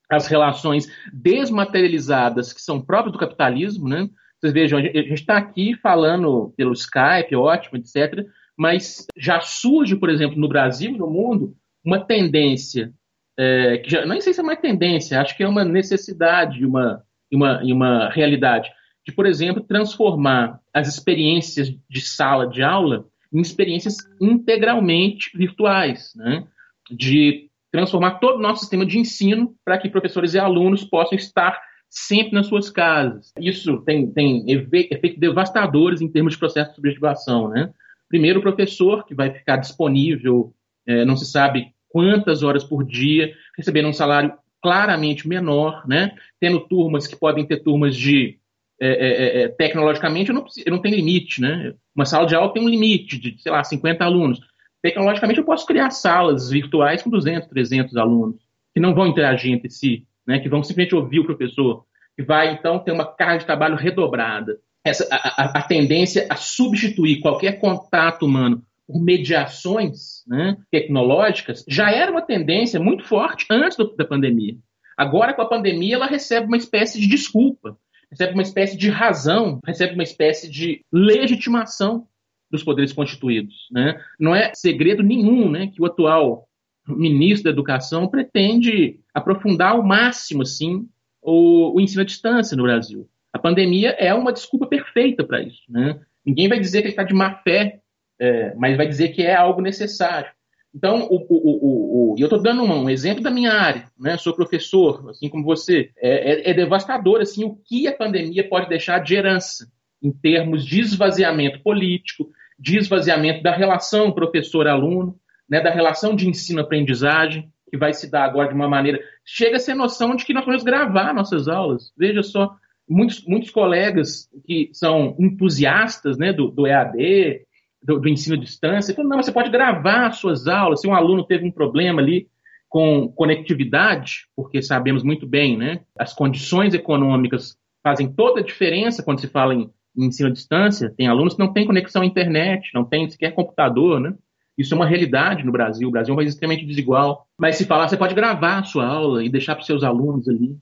as 0.09 0.27
relações 0.27 0.87
desmaterializadas 1.11 2.53
que 2.53 2.61
são 2.61 2.81
próprias 2.81 3.11
do 3.11 3.19
capitalismo, 3.19 3.89
né? 3.89 4.09
Vocês 4.39 4.53
vejam, 4.53 4.79
a 4.79 4.81
gente 4.81 5.13
está 5.15 5.37
aqui 5.37 5.75
falando 5.75 6.53
pelo 6.55 6.71
Skype, 6.71 7.35
ótimo, 7.35 7.77
etc. 7.77 8.25
Mas 8.57 9.05
já 9.17 9.41
surge, 9.41 9.97
por 9.97 10.09
exemplo, 10.09 10.39
no 10.39 10.47
Brasil 10.47 10.91
e 10.91 10.97
no 10.97 11.09
mundo, 11.09 11.57
uma 11.83 11.99
tendência 11.99 12.93
é, 13.37 13.77
que 13.79 13.89
já, 13.89 14.05
nem 14.05 14.21
sei 14.21 14.33
se 14.33 14.39
é 14.39 14.43
uma 14.43 14.55
tendência, 14.55 15.19
acho 15.19 15.35
que 15.35 15.43
é 15.43 15.47
uma 15.47 15.65
necessidade, 15.65 16.65
uma, 16.65 17.03
uma, 17.31 17.61
uma 17.63 18.09
realidade, 18.09 18.69
de, 19.05 19.13
por 19.13 19.25
exemplo, 19.25 19.63
transformar 19.63 20.59
as 20.73 20.87
experiências 20.87 21.69
de 21.89 22.01
sala 22.01 22.47
de 22.47 22.63
aula 22.63 23.05
em 23.31 23.41
experiências 23.41 23.97
integralmente 24.19 25.29
virtuais, 25.37 26.13
né? 26.15 26.47
de 26.89 27.49
transformar 27.71 28.19
todo 28.19 28.37
o 28.37 28.41
nosso 28.41 28.61
sistema 28.61 28.85
de 28.85 28.97
ensino 28.97 29.53
para 29.63 29.77
que 29.77 29.89
professores 29.89 30.33
e 30.33 30.39
alunos 30.39 30.83
possam 30.83 31.17
estar 31.17 31.59
sempre 31.89 32.33
nas 32.33 32.47
suas 32.47 32.69
casas. 32.69 33.31
Isso 33.39 33.81
tem, 33.81 34.11
tem 34.11 34.45
efeitos 34.49 35.19
devastadores 35.19 36.01
em 36.01 36.09
termos 36.09 36.33
de 36.33 36.39
processo 36.39 36.69
de 36.69 36.75
subjetivação. 36.75 37.49
Né? 37.49 37.71
Primeiro, 38.07 38.39
o 38.39 38.41
professor, 38.41 39.05
que 39.05 39.13
vai 39.13 39.31
ficar 39.31 39.57
disponível, 39.57 40.53
é, 40.87 41.03
não 41.03 41.17
se 41.17 41.25
sabe 41.25 41.74
quantas 41.95 42.43
horas 42.43 42.61
por 42.61 42.83
dia, 42.83 43.33
recebendo 43.57 43.87
um 43.87 43.93
salário 43.93 44.33
claramente 44.61 45.25
menor, 45.25 45.87
né? 45.87 46.11
tendo 46.41 46.59
turmas 46.59 47.07
que 47.07 47.15
podem 47.15 47.45
ter 47.45 47.63
turmas 47.63 47.95
de. 47.95 48.37
É, 48.77 48.87
é, 48.87 49.07
é, 49.07 49.41
é 49.43 49.47
tecnologicamente, 49.47 50.29
eu 50.29 50.35
não, 50.35 50.45
eu 50.65 50.71
não 50.73 50.81
tenho 50.81 50.97
limite. 50.97 51.39
Né? 51.39 51.73
Uma 51.95 52.03
sala 52.03 52.27
de 52.27 52.35
aula 52.35 52.51
tem 52.51 52.61
um 52.61 52.67
limite 52.67 53.17
de, 53.17 53.41
sei 53.41 53.49
lá, 53.49 53.63
50 53.63 54.03
alunos. 54.03 54.41
Tecnologicamente, 54.81 55.39
eu 55.39 55.45
posso 55.45 55.65
criar 55.65 55.89
salas 55.91 56.49
virtuais 56.49 57.01
com 57.01 57.09
200, 57.09 57.47
300 57.47 57.95
alunos, 57.95 58.41
que 58.73 58.81
não 58.81 58.93
vão 58.93 59.07
interagir 59.07 59.53
entre 59.53 59.69
si, 59.69 60.05
né? 60.27 60.39
que 60.39 60.49
vão 60.49 60.61
simplesmente 60.63 60.95
ouvir 60.95 61.21
o 61.21 61.25
professor, 61.25 61.85
que 62.13 62.23
vai, 62.23 62.51
então, 62.51 62.77
ter 62.79 62.91
uma 62.91 63.05
carga 63.05 63.37
de 63.37 63.45
trabalho 63.45 63.77
redobrada. 63.77 64.59
Essa, 64.83 65.07
a, 65.09 65.43
a, 65.43 65.59
a 65.59 65.61
tendência 65.61 66.27
a 66.29 66.35
substituir 66.35 67.21
qualquer 67.21 67.53
contato 67.53 68.25
humano 68.25 68.61
por 68.87 69.01
mediações 69.01 70.23
né, 70.27 70.57
tecnológicas 70.71 71.65
já 71.67 71.91
era 71.91 72.11
uma 72.11 72.21
tendência 72.21 72.79
muito 72.79 73.03
forte 73.03 73.45
antes 73.49 73.77
do, 73.77 73.95
da 73.95 74.05
pandemia. 74.05 74.55
Agora, 74.97 75.33
com 75.33 75.41
a 75.41 75.49
pandemia, 75.49 75.95
ela 75.95 76.05
recebe 76.05 76.47
uma 76.47 76.57
espécie 76.57 76.99
de 76.99 77.07
desculpa, 77.07 77.77
recebe 78.09 78.33
uma 78.33 78.43
espécie 78.43 78.77
de 78.77 78.89
razão, 78.89 79.59
recebe 79.65 79.93
uma 79.93 80.03
espécie 80.03 80.49
de 80.49 80.81
legitimação 80.91 82.07
dos 82.49 82.63
poderes 82.63 82.93
constituídos. 82.93 83.67
Né? 83.71 83.99
Não 84.19 84.33
é 84.33 84.51
segredo 84.53 85.03
nenhum 85.03 85.49
né, 85.49 85.67
que 85.67 85.81
o 85.81 85.85
atual 85.85 86.47
ministro 86.87 87.45
da 87.45 87.49
Educação 87.49 88.07
pretende 88.07 88.99
aprofundar 89.13 89.71
ao 89.71 89.83
máximo 89.83 90.43
assim, 90.43 90.87
o, 91.21 91.75
o 91.75 91.81
ensino 91.81 92.01
à 92.01 92.05
distância 92.05 92.55
no 92.55 92.63
Brasil. 92.63 93.09
A 93.33 93.39
pandemia 93.39 93.89
é 93.97 94.13
uma 94.13 94.31
desculpa 94.31 94.67
perfeita 94.67 95.23
para 95.23 95.41
isso. 95.41 95.63
Né? 95.67 95.99
Ninguém 96.25 96.47
vai 96.47 96.59
dizer 96.59 96.79
que 96.79 96.87
ele 96.87 96.93
está 96.93 97.03
de 97.03 97.13
má 97.13 97.35
fé 97.43 97.81
é, 98.19 98.53
mas 98.55 98.77
vai 98.77 98.87
dizer 98.87 99.09
que 99.09 99.23
é 99.23 99.35
algo 99.35 99.61
necessário. 99.61 100.29
Então, 100.73 101.07
o, 101.09 101.25
o, 101.29 102.13
o, 102.13 102.15
eu 102.19 102.25
estou 102.25 102.41
dando 102.41 102.63
um, 102.63 102.89
exemplo 102.89 103.23
da 103.23 103.31
minha 103.31 103.53
área, 103.53 103.89
né? 103.97 104.17
Sou 104.17 104.35
professor, 104.35 105.09
assim 105.09 105.29
como 105.29 105.45
você. 105.45 105.89
É, 105.97 106.49
é, 106.49 106.49
é, 106.51 106.53
devastador 106.53 107.21
assim 107.21 107.45
o 107.45 107.55
que 107.55 107.87
a 107.87 107.95
pandemia 107.95 108.47
pode 108.47 108.67
deixar 108.67 108.99
de 108.99 109.15
herança 109.15 109.71
em 110.03 110.11
termos 110.11 110.65
de 110.65 110.81
esvaziamento 110.81 111.61
político, 111.61 112.29
de 112.59 112.77
esvaziamento 112.77 113.41
da 113.41 113.55
relação 113.55 114.11
professor-aluno, 114.11 115.17
né? 115.49 115.61
Da 115.61 115.69
relação 115.69 116.13
de 116.13 116.27
ensino-aprendizagem 116.27 117.49
que 117.71 117.77
vai 117.77 117.93
se 117.93 118.11
dar 118.11 118.25
agora 118.25 118.49
de 118.49 118.53
uma 118.53 118.67
maneira 118.67 118.99
chega 119.25 119.55
a 119.55 119.59
ser 119.59 119.73
noção 119.73 120.15
de 120.15 120.23
que 120.23 120.33
nós 120.33 120.43
podemos 120.43 120.63
gravar 120.63 121.13
nossas 121.13 121.47
aulas. 121.47 121.91
Veja 121.97 122.21
só, 122.21 122.53
muitos, 122.87 123.25
muitos 123.25 123.49
colegas 123.49 124.29
que 124.45 124.69
são 124.71 125.15
entusiastas, 125.17 126.17
né? 126.17 126.31
Do, 126.31 126.51
do 126.51 126.67
EAD 126.67 127.45
do, 127.85 127.99
do 127.99 128.09
ensino 128.09 128.35
à 128.35 128.39
distância. 128.39 128.93
Falou, 128.93 129.09
não, 129.09 129.21
você 129.21 129.31
pode 129.31 129.49
gravar 129.49 130.11
suas 130.11 130.47
aulas. 130.47 130.81
Se 130.81 130.87
um 130.87 130.95
aluno 130.95 131.23
teve 131.23 131.45
um 131.45 131.51
problema 131.51 132.01
ali 132.01 132.27
com 132.67 133.07
conectividade, 133.09 134.27
porque 134.35 134.61
sabemos 134.61 135.03
muito 135.03 135.25
bem, 135.25 135.55
né? 135.55 135.81
As 135.97 136.13
condições 136.13 136.73
econômicas 136.73 137.57
fazem 137.83 138.11
toda 138.11 138.41
a 138.41 138.43
diferença 138.43 139.03
quando 139.03 139.21
se 139.21 139.27
fala 139.27 139.53
em, 139.53 139.69
em 139.95 140.05
ensino 140.05 140.29
à 140.29 140.31
distância. 140.31 140.93
Tem 140.97 141.07
alunos 141.07 141.35
que 141.35 141.39
não 141.39 141.53
têm 141.53 141.65
conexão 141.65 142.01
à 142.01 142.05
internet, 142.05 142.71
não 142.73 142.83
têm 142.83 143.09
sequer 143.09 143.33
computador, 143.33 143.99
né? 143.99 144.13
Isso 144.57 144.73
é 144.73 144.77
uma 144.77 144.85
realidade 144.85 145.45
no 145.45 145.51
Brasil. 145.51 145.87
O 145.87 145.91
Brasil 145.91 146.11
é 146.11 146.13
um 146.13 146.17
país 146.17 146.29
extremamente 146.29 146.65
desigual. 146.65 147.27
Mas 147.37 147.57
se 147.57 147.65
falar, 147.65 147.87
você 147.87 147.97
pode 147.97 148.15
gravar 148.15 148.59
a 148.59 148.63
sua 148.63 148.85
aula 148.85 149.23
e 149.23 149.29
deixar 149.29 149.53
para 149.53 149.61
os 149.61 149.67
seus 149.67 149.83
alunos 149.83 150.27
ali. 150.27 150.57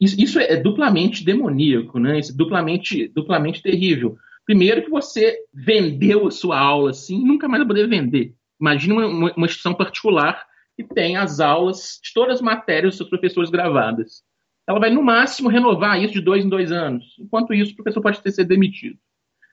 Isso, 0.00 0.20
isso 0.20 0.38
é 0.38 0.56
duplamente 0.56 1.24
demoníaco, 1.24 1.98
né? 1.98 2.18
Isso 2.18 2.32
é 2.32 2.36
duplamente, 2.36 3.08
duplamente 3.08 3.62
terrível. 3.62 4.16
Primeiro 4.44 4.82
que 4.82 4.90
você 4.90 5.38
vendeu 5.52 6.26
a 6.26 6.30
sua 6.30 6.58
aula 6.58 6.90
assim, 6.90 7.24
nunca 7.24 7.48
mais 7.48 7.60
vai 7.60 7.68
poder 7.68 7.88
vender. 7.88 8.34
Imagina 8.60 8.94
uma, 8.94 9.32
uma, 9.32 9.46
instituição 9.46 9.74
particular 9.74 10.44
que 10.76 10.84
tem 10.84 11.16
as 11.16 11.40
aulas 11.40 11.98
de 12.02 12.12
todas 12.12 12.36
as 12.36 12.40
matérias 12.40 12.90
dos 12.92 12.96
seus 12.96 13.08
professores 13.08 13.50
gravadas. 13.50 14.22
Ela 14.66 14.78
vai, 14.78 14.90
no 14.90 15.02
máximo, 15.02 15.48
renovar 15.48 16.00
isso 16.02 16.12
de 16.12 16.20
dois 16.20 16.44
em 16.44 16.48
dois 16.48 16.70
anos. 16.70 17.16
Enquanto 17.18 17.52
isso, 17.52 17.72
o 17.72 17.76
professor 17.76 18.00
pode 18.00 18.20
ter 18.20 18.30
sido 18.30 18.48
demitido. 18.48 18.96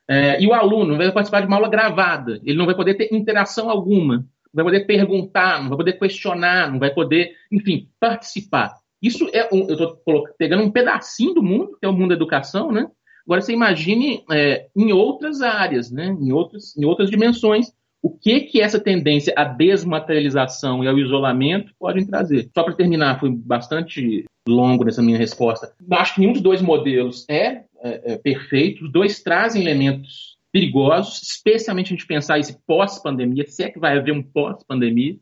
É, 0.07 0.41
e 0.41 0.47
o 0.47 0.53
aluno 0.53 0.97
vai 0.97 1.11
participar 1.11 1.41
de 1.41 1.47
uma 1.47 1.57
aula 1.57 1.69
gravada. 1.69 2.39
Ele 2.43 2.57
não 2.57 2.65
vai 2.65 2.75
poder 2.75 2.95
ter 2.95 3.13
interação 3.13 3.69
alguma. 3.69 4.25
Não 4.53 4.63
vai 4.63 4.73
poder 4.73 4.85
perguntar, 4.85 5.61
não 5.61 5.69
vai 5.69 5.77
poder 5.77 5.93
questionar, 5.93 6.71
não 6.71 6.79
vai 6.79 6.91
poder, 6.91 7.35
enfim, 7.51 7.89
participar. 7.99 8.75
Isso 9.01 9.29
é 9.31 9.47
eu 9.51 9.67
estou 9.71 10.27
pegando 10.37 10.63
um 10.63 10.71
pedacinho 10.71 11.33
do 11.33 11.43
mundo, 11.43 11.77
que 11.79 11.85
é 11.85 11.89
o 11.89 11.93
mundo 11.93 12.09
da 12.09 12.15
educação, 12.15 12.71
né? 12.71 12.89
Agora 13.25 13.41
você 13.41 13.53
imagine 13.53 14.23
é, 14.31 14.67
em 14.75 14.91
outras 14.91 15.41
áreas, 15.41 15.91
né, 15.91 16.15
em, 16.19 16.31
outras, 16.31 16.75
em 16.77 16.85
outras 16.85 17.09
dimensões, 17.09 17.71
o 18.01 18.09
que 18.09 18.41
que 18.41 18.61
essa 18.61 18.79
tendência 18.79 19.33
à 19.35 19.43
desmaterialização 19.43 20.83
e 20.83 20.87
ao 20.87 20.97
isolamento 20.97 21.73
podem 21.77 22.05
trazer. 22.05 22.49
Só 22.53 22.63
para 22.63 22.73
terminar, 22.73 23.19
fui 23.19 23.29
bastante 23.29 24.25
longo 24.47 24.85
nessa 24.85 25.01
minha 25.01 25.17
resposta. 25.17 25.71
Acho 25.91 26.15
que 26.15 26.21
nenhum 26.21 26.33
dos 26.33 26.41
dois 26.41 26.61
modelos 26.61 27.25
é, 27.29 27.63
é, 27.81 28.13
é 28.13 28.17
perfeito. 28.17 28.85
Os 28.85 28.91
dois 28.91 29.21
trazem 29.21 29.61
elementos 29.61 30.37
perigosos, 30.51 31.21
especialmente 31.21 31.87
a 31.87 31.95
gente 31.95 32.07
pensar 32.07 32.39
esse 32.39 32.57
pós-pandemia, 32.65 33.45
se 33.47 33.63
é 33.63 33.69
que 33.69 33.79
vai 33.79 33.97
haver 33.97 34.13
um 34.13 34.23
pós-pandemia, 34.23 35.15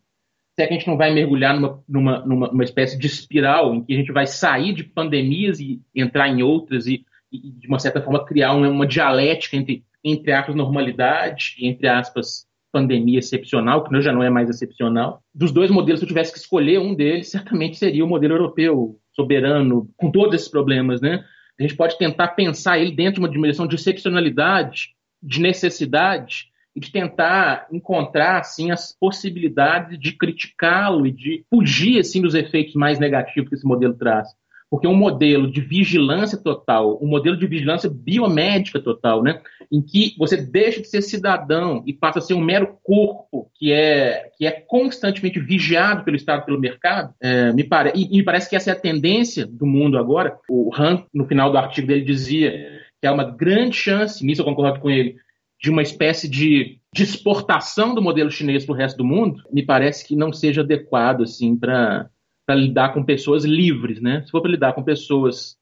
se 0.56 0.64
é 0.64 0.68
que 0.68 0.74
a 0.74 0.78
gente 0.78 0.88
não 0.88 0.98
vai 0.98 1.14
mergulhar 1.14 1.54
numa, 1.54 1.84
numa, 1.88 2.20
numa, 2.26 2.48
numa 2.48 2.64
espécie 2.64 2.98
de 2.98 3.08
espiral 3.08 3.76
em 3.76 3.84
que 3.84 3.94
a 3.94 3.98
gente 3.98 4.12
vai 4.12 4.26
sair 4.26 4.74
de 4.74 4.84
pandemias 4.84 5.60
e 5.60 5.82
entrar 5.94 6.30
em 6.30 6.42
outras 6.42 6.88
e 6.88 7.06
e, 7.32 7.52
de 7.52 7.68
uma 7.68 7.80
certa 7.80 8.02
forma, 8.02 8.26
criar 8.26 8.54
uma, 8.54 8.70
uma 8.70 8.88
dialética 8.88 9.56
entre, 9.56 9.84
entre 10.04 10.32
aspas, 10.32 10.56
normalidade 10.56 11.56
e, 11.58 11.68
entre 11.68 11.88
aspas, 11.88 12.46
pandemia 12.72 13.20
excepcional, 13.20 13.84
que 13.84 14.02
já 14.02 14.12
não 14.12 14.24
é 14.24 14.30
mais 14.30 14.50
excepcional. 14.50 15.22
Dos 15.34 15.52
dois 15.52 15.72
modelos, 15.72 16.00
se 16.00 16.06
eu 16.06 16.08
tivesse 16.08 16.32
que 16.32 16.40
escolher 16.40 16.80
um 16.80 16.94
deles, 16.94 17.30
certamente 17.32 17.78
seria 17.78 18.06
o 18.06 18.08
modelo 18.08 18.36
europeu, 18.36 19.00
soberano, 19.14 19.90
com 19.98 20.12
todos 20.12 20.36
esses 20.36 20.48
problemas, 20.48 21.02
né? 21.02 21.24
A 21.60 21.64
gente 21.64 21.76
pode 21.76 21.98
tentar 21.98 22.30
pensar 22.30 22.78
ele 22.78 22.92
dentro 22.92 23.16
de 23.16 23.20
uma 23.20 23.30
dimensão 23.30 23.66
de 23.66 23.76
excepcionalidade, 23.76 24.90
de 25.24 25.42
necessidade, 25.42 26.52
e 26.78 26.80
de 26.80 26.92
tentar 26.92 27.66
encontrar 27.72 28.40
assim 28.40 28.70
as 28.70 28.96
possibilidades 29.00 29.98
de 29.98 30.12
criticá-lo 30.12 31.08
e 31.08 31.12
de 31.12 31.44
fugir 31.50 32.00
assim 32.00 32.22
dos 32.22 32.36
efeitos 32.36 32.76
mais 32.76 33.00
negativos 33.00 33.50
que 33.50 33.56
esse 33.56 33.66
modelo 33.66 33.96
traz 33.96 34.28
porque 34.70 34.88
um 34.88 34.96
modelo 34.96 35.50
de 35.50 35.62
vigilância 35.62 36.38
total, 36.38 37.00
um 37.02 37.08
modelo 37.08 37.38
de 37.38 37.48
vigilância 37.48 37.90
biomédica 37.90 38.80
total, 38.80 39.24
né, 39.24 39.42
em 39.72 39.82
que 39.82 40.14
você 40.18 40.38
deixa 40.38 40.82
de 40.82 40.88
ser 40.88 41.02
cidadão 41.02 41.84
e 41.86 41.94
passa 41.94 42.20
a 42.20 42.22
ser 42.22 42.34
um 42.34 42.42
mero 42.42 42.78
corpo 42.84 43.50
que 43.56 43.72
é, 43.72 44.30
que 44.38 44.46
é 44.46 44.52
constantemente 44.52 45.40
vigiado 45.40 46.04
pelo 46.04 46.18
Estado, 46.18 46.46
pelo 46.46 46.60
mercado, 46.60 47.14
é, 47.22 47.54
me, 47.54 47.64
pare, 47.64 47.94
e, 47.96 48.10
me 48.10 48.24
parece 48.24 48.50
que 48.50 48.56
essa 48.56 48.72
é 48.72 48.74
a 48.74 48.80
tendência 48.80 49.46
do 49.46 49.66
mundo 49.66 49.98
agora. 49.98 50.38
O 50.50 50.72
Han, 50.76 51.04
no 51.14 51.26
final 51.26 51.52
do 51.52 51.58
artigo 51.58 51.88
dele, 51.88 52.04
dizia 52.04 52.82
que 53.00 53.08
há 53.08 53.14
uma 53.14 53.24
grande 53.24 53.76
chance, 53.76 54.26
nisso 54.26 54.42
eu 54.42 54.46
concordo 54.46 54.80
com 54.80 54.90
ele, 54.90 55.16
de 55.62 55.72
uma 55.72 55.82
espécie 55.82 56.30
de, 56.30 56.80
de 56.94 57.04
exportação 57.04 57.96
do 57.96 58.02
modelo 58.02 58.30
chinês 58.30 58.66
para 58.66 58.74
o 58.74 58.78
resto 58.78 58.98
do 58.98 59.06
mundo, 59.06 59.42
me 59.52 59.66
parece 59.66 60.06
que 60.06 60.16
não 60.16 60.32
seja 60.32 60.62
adequado 60.62 61.24
assim 61.24 61.56
para 61.56 62.10
lidar 62.56 62.94
com 62.94 63.04
pessoas 63.04 63.44
livres, 63.44 64.02
né? 64.02 64.24
Se 64.24 64.32
for 64.32 64.42
para 64.42 64.52
lidar 64.52 64.74
com 64.74 64.84
pessoas 64.84 65.58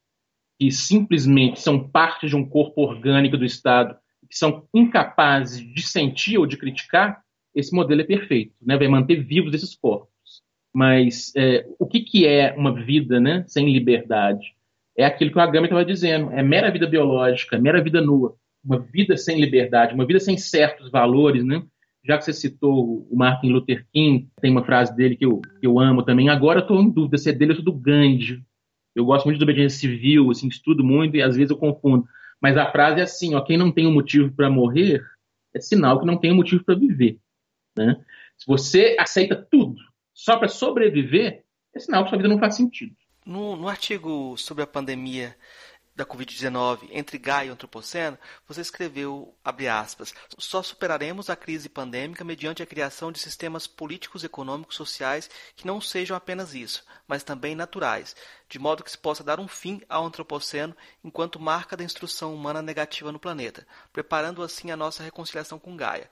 que 0.59 0.71
simplesmente 0.71 1.59
são 1.59 1.89
parte 1.89 2.27
de 2.27 2.35
um 2.35 2.47
corpo 2.47 2.81
orgânico 2.81 3.37
do 3.37 3.45
Estado, 3.45 3.95
que 4.29 4.37
são 4.37 4.67
incapazes 4.73 5.61
de 5.73 5.81
sentir 5.81 6.37
ou 6.37 6.45
de 6.45 6.57
criticar, 6.57 7.21
esse 7.53 7.73
modelo 7.73 8.01
é 8.01 8.05
perfeito, 8.05 8.53
né? 8.61 8.77
Vai 8.77 8.87
manter 8.87 9.23
vivos 9.23 9.53
esses 9.53 9.75
corpos. 9.75 10.09
Mas 10.73 11.31
é, 11.35 11.65
o 11.79 11.85
que, 11.85 12.01
que 12.01 12.27
é 12.27 12.53
uma 12.53 12.73
vida, 12.73 13.19
né, 13.19 13.45
sem 13.47 13.71
liberdade? 13.71 14.55
É 14.97 15.05
aquilo 15.05 15.31
que 15.31 15.37
o 15.37 15.41
Agami 15.41 15.67
estava 15.67 15.85
dizendo: 15.85 16.31
é 16.31 16.43
mera 16.43 16.71
vida 16.71 16.87
biológica, 16.87 17.57
mera 17.57 17.81
vida 17.81 18.01
nua 18.01 18.35
uma 18.65 18.79
vida 18.79 19.15
sem 19.15 19.39
liberdade, 19.39 19.93
uma 19.93 20.07
vida 20.07 20.19
sem 20.19 20.37
certos 20.37 20.89
valores, 20.89 21.45
né? 21.45 21.63
Já 22.05 22.17
que 22.17 22.25
você 22.25 22.33
citou 22.33 23.07
o 23.09 23.17
Martin 23.17 23.49
Luther 23.49 23.85
King, 23.91 24.29
tem 24.39 24.51
uma 24.51 24.63
frase 24.63 24.95
dele 24.95 25.15
que 25.15 25.25
eu, 25.25 25.41
que 25.59 25.65
eu 25.65 25.79
amo 25.79 26.03
também. 26.03 26.29
Agora 26.29 26.59
eu 26.59 26.61
estou 26.61 26.79
em 26.79 26.89
dúvida 26.89 27.17
se 27.17 27.29
é 27.29 27.33
dele 27.33 27.51
ou 27.51 27.55
se 27.55 27.61
é 27.61 27.65
do 27.65 27.73
Gandhi. 27.73 28.43
Eu 28.93 29.05
gosto 29.05 29.25
muito 29.25 29.39
de 29.39 29.43
obediência 29.43 29.79
civil, 29.79 30.29
assim, 30.29 30.47
estudo 30.47 30.83
muito 30.83 31.17
e 31.17 31.21
às 31.21 31.35
vezes 31.35 31.49
eu 31.49 31.57
confundo. 31.57 32.07
Mas 32.39 32.57
a 32.57 32.71
frase 32.71 32.99
é 32.99 33.03
assim: 33.03 33.33
ó, 33.33 33.41
quem 33.41 33.57
não 33.57 33.71
tem 33.71 33.87
um 33.87 33.93
motivo 33.93 34.31
para 34.31 34.49
morrer 34.49 35.03
é 35.53 35.59
sinal 35.59 35.99
que 35.99 36.05
não 36.05 36.17
tem 36.17 36.31
um 36.31 36.35
motivo 36.35 36.63
para 36.63 36.75
viver. 36.75 37.17
Né? 37.75 37.97
Se 38.37 38.45
você 38.45 38.95
aceita 38.99 39.35
tudo 39.35 39.75
só 40.13 40.37
para 40.37 40.47
sobreviver, 40.47 41.43
é 41.73 41.79
sinal 41.79 42.03
que 42.03 42.09
sua 42.09 42.17
vida 42.17 42.29
não 42.29 42.39
faz 42.39 42.55
sentido. 42.55 42.95
No, 43.25 43.55
no 43.55 43.67
artigo 43.67 44.37
sobre 44.37 44.63
a 44.63 44.67
pandemia 44.67 45.35
da 45.95 46.05
Covid-19 46.05 46.89
entre 46.91 47.17
Gaia 47.17 47.47
e 47.47 47.49
o 47.49 47.53
Antropoceno, 47.53 48.17
você 48.47 48.61
escreveu, 48.61 49.33
abre 49.43 49.67
aspas, 49.67 50.13
só 50.37 50.61
superaremos 50.61 51.29
a 51.29 51.35
crise 51.35 51.69
pandêmica 51.69 52.23
mediante 52.23 52.61
a 52.61 52.65
criação 52.65 53.11
de 53.11 53.19
sistemas 53.19 53.65
políticos, 53.65 54.23
econômicos, 54.23 54.75
sociais 54.75 55.29
que 55.55 55.65
não 55.65 55.79
sejam 55.79 56.17
apenas 56.17 56.53
isso, 56.53 56.83
mas 57.07 57.23
também 57.23 57.55
naturais, 57.55 58.15
de 58.49 58.59
modo 58.59 58.83
que 58.83 58.91
se 58.91 58.97
possa 58.97 59.23
dar 59.23 59.39
um 59.39 59.47
fim 59.47 59.81
ao 59.87 60.05
Antropoceno 60.05 60.75
enquanto 61.03 61.39
marca 61.39 61.77
da 61.77 61.83
instrução 61.83 62.35
humana 62.35 62.61
negativa 62.61 63.11
no 63.11 63.19
planeta, 63.19 63.65
preparando 63.93 64.43
assim 64.43 64.71
a 64.71 64.77
nossa 64.77 65.01
reconciliação 65.01 65.57
com 65.57 65.77
Gaia 65.77 66.09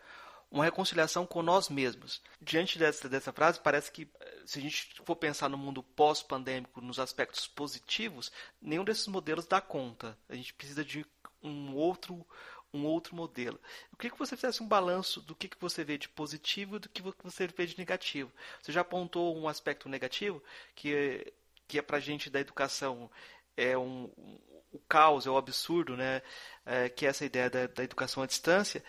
uma 0.53 0.63
reconciliação 0.63 1.25
com 1.25 1.41
nós 1.41 1.67
mesmos. 1.67 2.21
Diante 2.39 2.77
dessa, 2.77 3.09
dessa 3.09 3.33
frase, 3.33 3.59
parece 3.59 3.91
que 3.91 4.07
eh, 4.19 4.41
se 4.45 4.59
a 4.59 4.61
gente 4.61 4.93
for 5.03 5.15
pensar 5.15 5.49
no 5.49 5.57
mundo 5.57 5.81
pós-pandêmico, 5.81 6.79
nos 6.79 6.99
aspectos 6.99 7.47
positivos, 7.47 8.31
nenhum 8.61 8.83
desses 8.83 9.07
modelos 9.07 9.47
dá 9.47 9.59
conta. 9.59 10.15
A 10.29 10.35
gente 10.35 10.53
precisa 10.53 10.85
de 10.85 11.03
um 11.41 11.75
outro 11.75 12.23
um 12.71 12.85
outro 12.85 13.15
modelo. 13.15 13.59
Eu 13.91 13.97
queria 13.97 14.11
que 14.11 14.17
você 14.17 14.35
fizesse 14.35 14.63
um 14.63 14.67
balanço 14.67 15.21
do 15.21 15.35
que, 15.35 15.47
que 15.47 15.61
você 15.61 15.83
vê 15.83 15.95
de 15.95 16.09
positivo 16.09 16.77
e 16.77 16.79
do 16.79 16.89
que 16.89 17.03
você 17.23 17.45
vê 17.45 17.67
de 17.67 17.77
negativo. 17.77 18.31
Você 18.59 18.71
já 18.71 18.81
apontou 18.81 19.37
um 19.37 19.47
aspecto 19.47 19.87
negativo, 19.87 20.41
que, 20.73 21.31
que 21.67 21.77
é 21.77 21.83
para 21.83 21.97
a 21.97 21.99
gente 21.99 22.31
da 22.31 22.39
educação 22.39 23.11
é 23.55 23.77
um, 23.77 24.09
o 24.73 24.79
caos, 24.89 25.27
é 25.27 25.29
o 25.29 25.37
absurdo, 25.37 25.95
né? 25.95 26.21
É, 26.65 26.89
que 26.89 27.05
é 27.05 27.09
essa 27.09 27.25
ideia 27.25 27.49
da, 27.49 27.67
da, 27.67 27.83
educação 27.83 28.23
à 28.23 28.25
distância. 28.25 28.83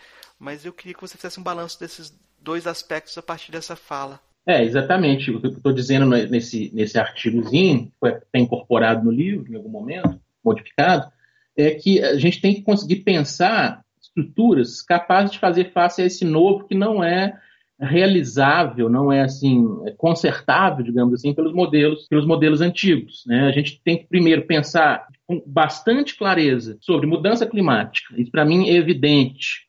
Mas 0.45 0.67
eu 0.67 0.75
queria 0.75 0.93
que 0.93 1.01
você 1.01 1.17
fizesse 1.17 1.41
um 1.41 1.43
balanço 1.43 1.81
desses 1.81 2.15
dois 2.39 2.67
aspectos 2.67 3.17
a 3.17 3.23
partir 3.23 3.51
dessa 3.51 3.75
fala. 3.75 4.21
É, 4.47 4.63
exatamente. 4.63 5.31
O 5.31 5.41
que 5.41 5.47
eu 5.47 5.53
estou 5.53 5.73
dizendo 5.73 6.05
nesse, 6.05 6.71
nesse 6.75 6.99
artigozinho, 6.99 7.87
que 7.87 7.93
foi 7.99 8.21
incorporado 8.35 9.03
no 9.03 9.11
livro 9.11 9.51
em 9.51 9.57
algum 9.57 9.71
momento, 9.71 10.21
modificado, 10.45 11.11
é 11.57 11.71
que 11.71 11.99
a 12.05 12.19
gente 12.19 12.43
tem 12.43 12.55
que 12.55 12.61
conseguir 12.61 12.97
pensar 12.97 13.83
estruturas 13.99 14.83
capazes 14.83 15.31
de 15.31 15.39
fazer 15.39 15.73
face 15.73 16.03
a 16.03 16.05
esse 16.05 16.27
novo 16.27 16.69
que 16.69 16.75
não 16.75 17.03
é 17.03 17.41
realizável, 17.81 18.91
não 18.91 19.11
é 19.11 19.23
assim 19.23 19.65
é 19.87 19.93
consertável, 19.93 20.85
digamos 20.85 21.15
assim, 21.15 21.33
pelos 21.33 21.55
modelos, 21.55 22.07
pelos 22.07 22.27
modelos 22.27 22.61
antigos. 22.61 23.25
Né? 23.27 23.49
A 23.49 23.51
gente 23.51 23.81
tem 23.83 23.97
que 23.97 24.07
primeiro 24.07 24.47
pensar 24.47 25.09
com 25.27 25.43
bastante 25.47 26.15
clareza 26.19 26.77
sobre 26.83 27.07
mudança 27.07 27.47
climática. 27.47 28.15
Isso 28.21 28.31
para 28.31 28.45
mim 28.45 28.69
é 28.69 28.75
evidente. 28.75 29.65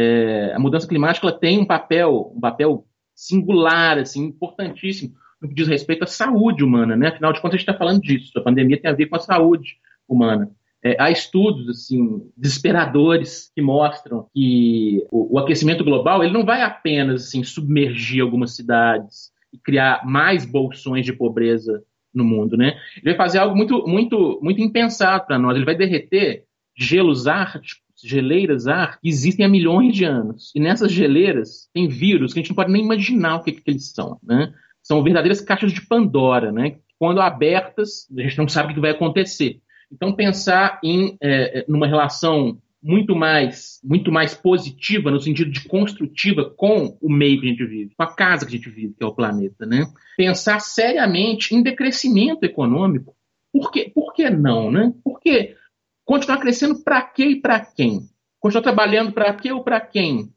É, 0.00 0.52
a 0.54 0.58
mudança 0.58 0.88
climática 0.88 1.26
ela 1.26 1.38
tem 1.38 1.58
um 1.58 1.66
papel, 1.66 2.32
um 2.34 2.40
papel 2.40 2.86
singular, 3.14 3.98
assim, 3.98 4.24
importantíssimo 4.24 5.12
no 5.40 5.48
que 5.48 5.54
diz 5.54 5.68
respeito 5.68 6.04
à 6.04 6.06
saúde 6.06 6.64
humana, 6.64 6.96
né? 6.96 7.08
Afinal 7.08 7.32
de 7.32 7.40
contas, 7.40 7.56
a 7.56 7.58
gente 7.58 7.68
está 7.68 7.78
falando 7.78 8.00
disso. 8.00 8.32
A 8.38 8.42
pandemia 8.42 8.80
tem 8.80 8.90
a 8.90 8.94
ver 8.94 9.06
com 9.06 9.16
a 9.16 9.20
saúde 9.20 9.76
humana. 10.08 10.50
É, 10.82 10.96
há 10.98 11.10
estudos 11.10 11.68
assim 11.68 12.22
desesperadores 12.34 13.50
que 13.54 13.60
mostram 13.60 14.26
que 14.34 15.06
o, 15.10 15.34
o, 15.34 15.38
aquecimento 15.38 15.84
global 15.84 16.24
ele 16.24 16.32
não 16.32 16.44
vai 16.44 16.62
apenas 16.62 17.26
assim 17.26 17.44
submergir 17.44 18.22
algumas 18.22 18.56
cidades 18.56 19.30
e 19.52 19.58
criar 19.58 20.06
mais 20.06 20.46
bolsões 20.46 21.04
de 21.04 21.12
pobreza 21.12 21.82
no 22.14 22.24
mundo, 22.24 22.56
né? 22.56 22.78
Ele 22.96 23.14
vai 23.14 23.16
fazer 23.16 23.38
algo 23.38 23.54
muito 23.54 23.86
muito 23.86 24.40
muito 24.42 24.62
impensado 24.62 25.26
para 25.26 25.38
nós. 25.38 25.54
Ele 25.54 25.66
vai 25.66 25.76
derreter 25.76 26.44
gelos 26.74 27.26
árticos, 27.26 27.82
geleiras 28.02 28.64
que 29.00 29.08
existem 29.08 29.44
há 29.44 29.48
milhões 29.48 29.94
de 29.94 30.04
anos. 30.04 30.52
E 30.54 30.60
nessas 30.60 30.92
geleiras 30.92 31.68
tem 31.72 31.88
vírus 31.88 32.32
que 32.32 32.40
a 32.40 32.42
gente 32.42 32.50
não 32.50 32.56
pode 32.56 32.72
nem 32.72 32.82
imaginar 32.82 33.36
o 33.36 33.42
que, 33.42 33.52
que 33.52 33.70
eles 33.70 33.90
são, 33.92 34.18
né? 34.22 34.52
São 34.82 35.02
verdadeiras 35.02 35.40
caixas 35.40 35.72
de 35.72 35.86
Pandora, 35.86 36.50
né? 36.50 36.76
Quando 36.98 37.20
abertas, 37.20 38.06
a 38.16 38.22
gente 38.22 38.38
não 38.38 38.48
sabe 38.48 38.72
o 38.72 38.74
que 38.74 38.80
vai 38.80 38.90
acontecer. 38.90 39.60
Então, 39.92 40.14
pensar 40.14 40.78
em 40.84 41.16
é, 41.20 41.64
numa 41.68 41.86
relação 41.86 42.58
muito 42.82 43.14
mais, 43.14 43.78
muito 43.84 44.10
mais 44.10 44.34
positiva, 44.34 45.10
no 45.10 45.20
sentido 45.20 45.50
de 45.50 45.68
construtiva 45.68 46.50
com 46.56 46.96
o 47.00 47.12
meio 47.12 47.40
que 47.40 47.46
a 47.46 47.50
gente 47.50 47.66
vive, 47.66 47.94
com 47.94 48.02
a 48.02 48.14
casa 48.14 48.46
que 48.46 48.54
a 48.54 48.56
gente 48.56 48.70
vive, 48.70 48.94
que 48.94 49.04
é 49.04 49.06
o 49.06 49.14
planeta. 49.14 49.66
Né? 49.66 49.86
Pensar 50.16 50.60
seriamente 50.60 51.54
em 51.54 51.62
decrescimento 51.62 52.44
econômico. 52.44 53.14
Por, 53.52 53.70
quê? 53.70 53.90
Por 53.94 54.14
que 54.14 54.30
não? 54.30 54.70
Né? 54.70 54.92
Por 55.04 55.20
que 55.20 55.54
continuar 56.10 56.38
crescendo 56.38 56.82
para 56.82 57.00
quê 57.02 57.24
e 57.24 57.40
para 57.40 57.60
quem? 57.60 58.00
Continuar 58.40 58.64
trabalhando 58.64 59.12
para 59.12 59.32
quê 59.32 59.52
ou 59.52 59.62
para 59.62 59.80
quem? 59.80 60.28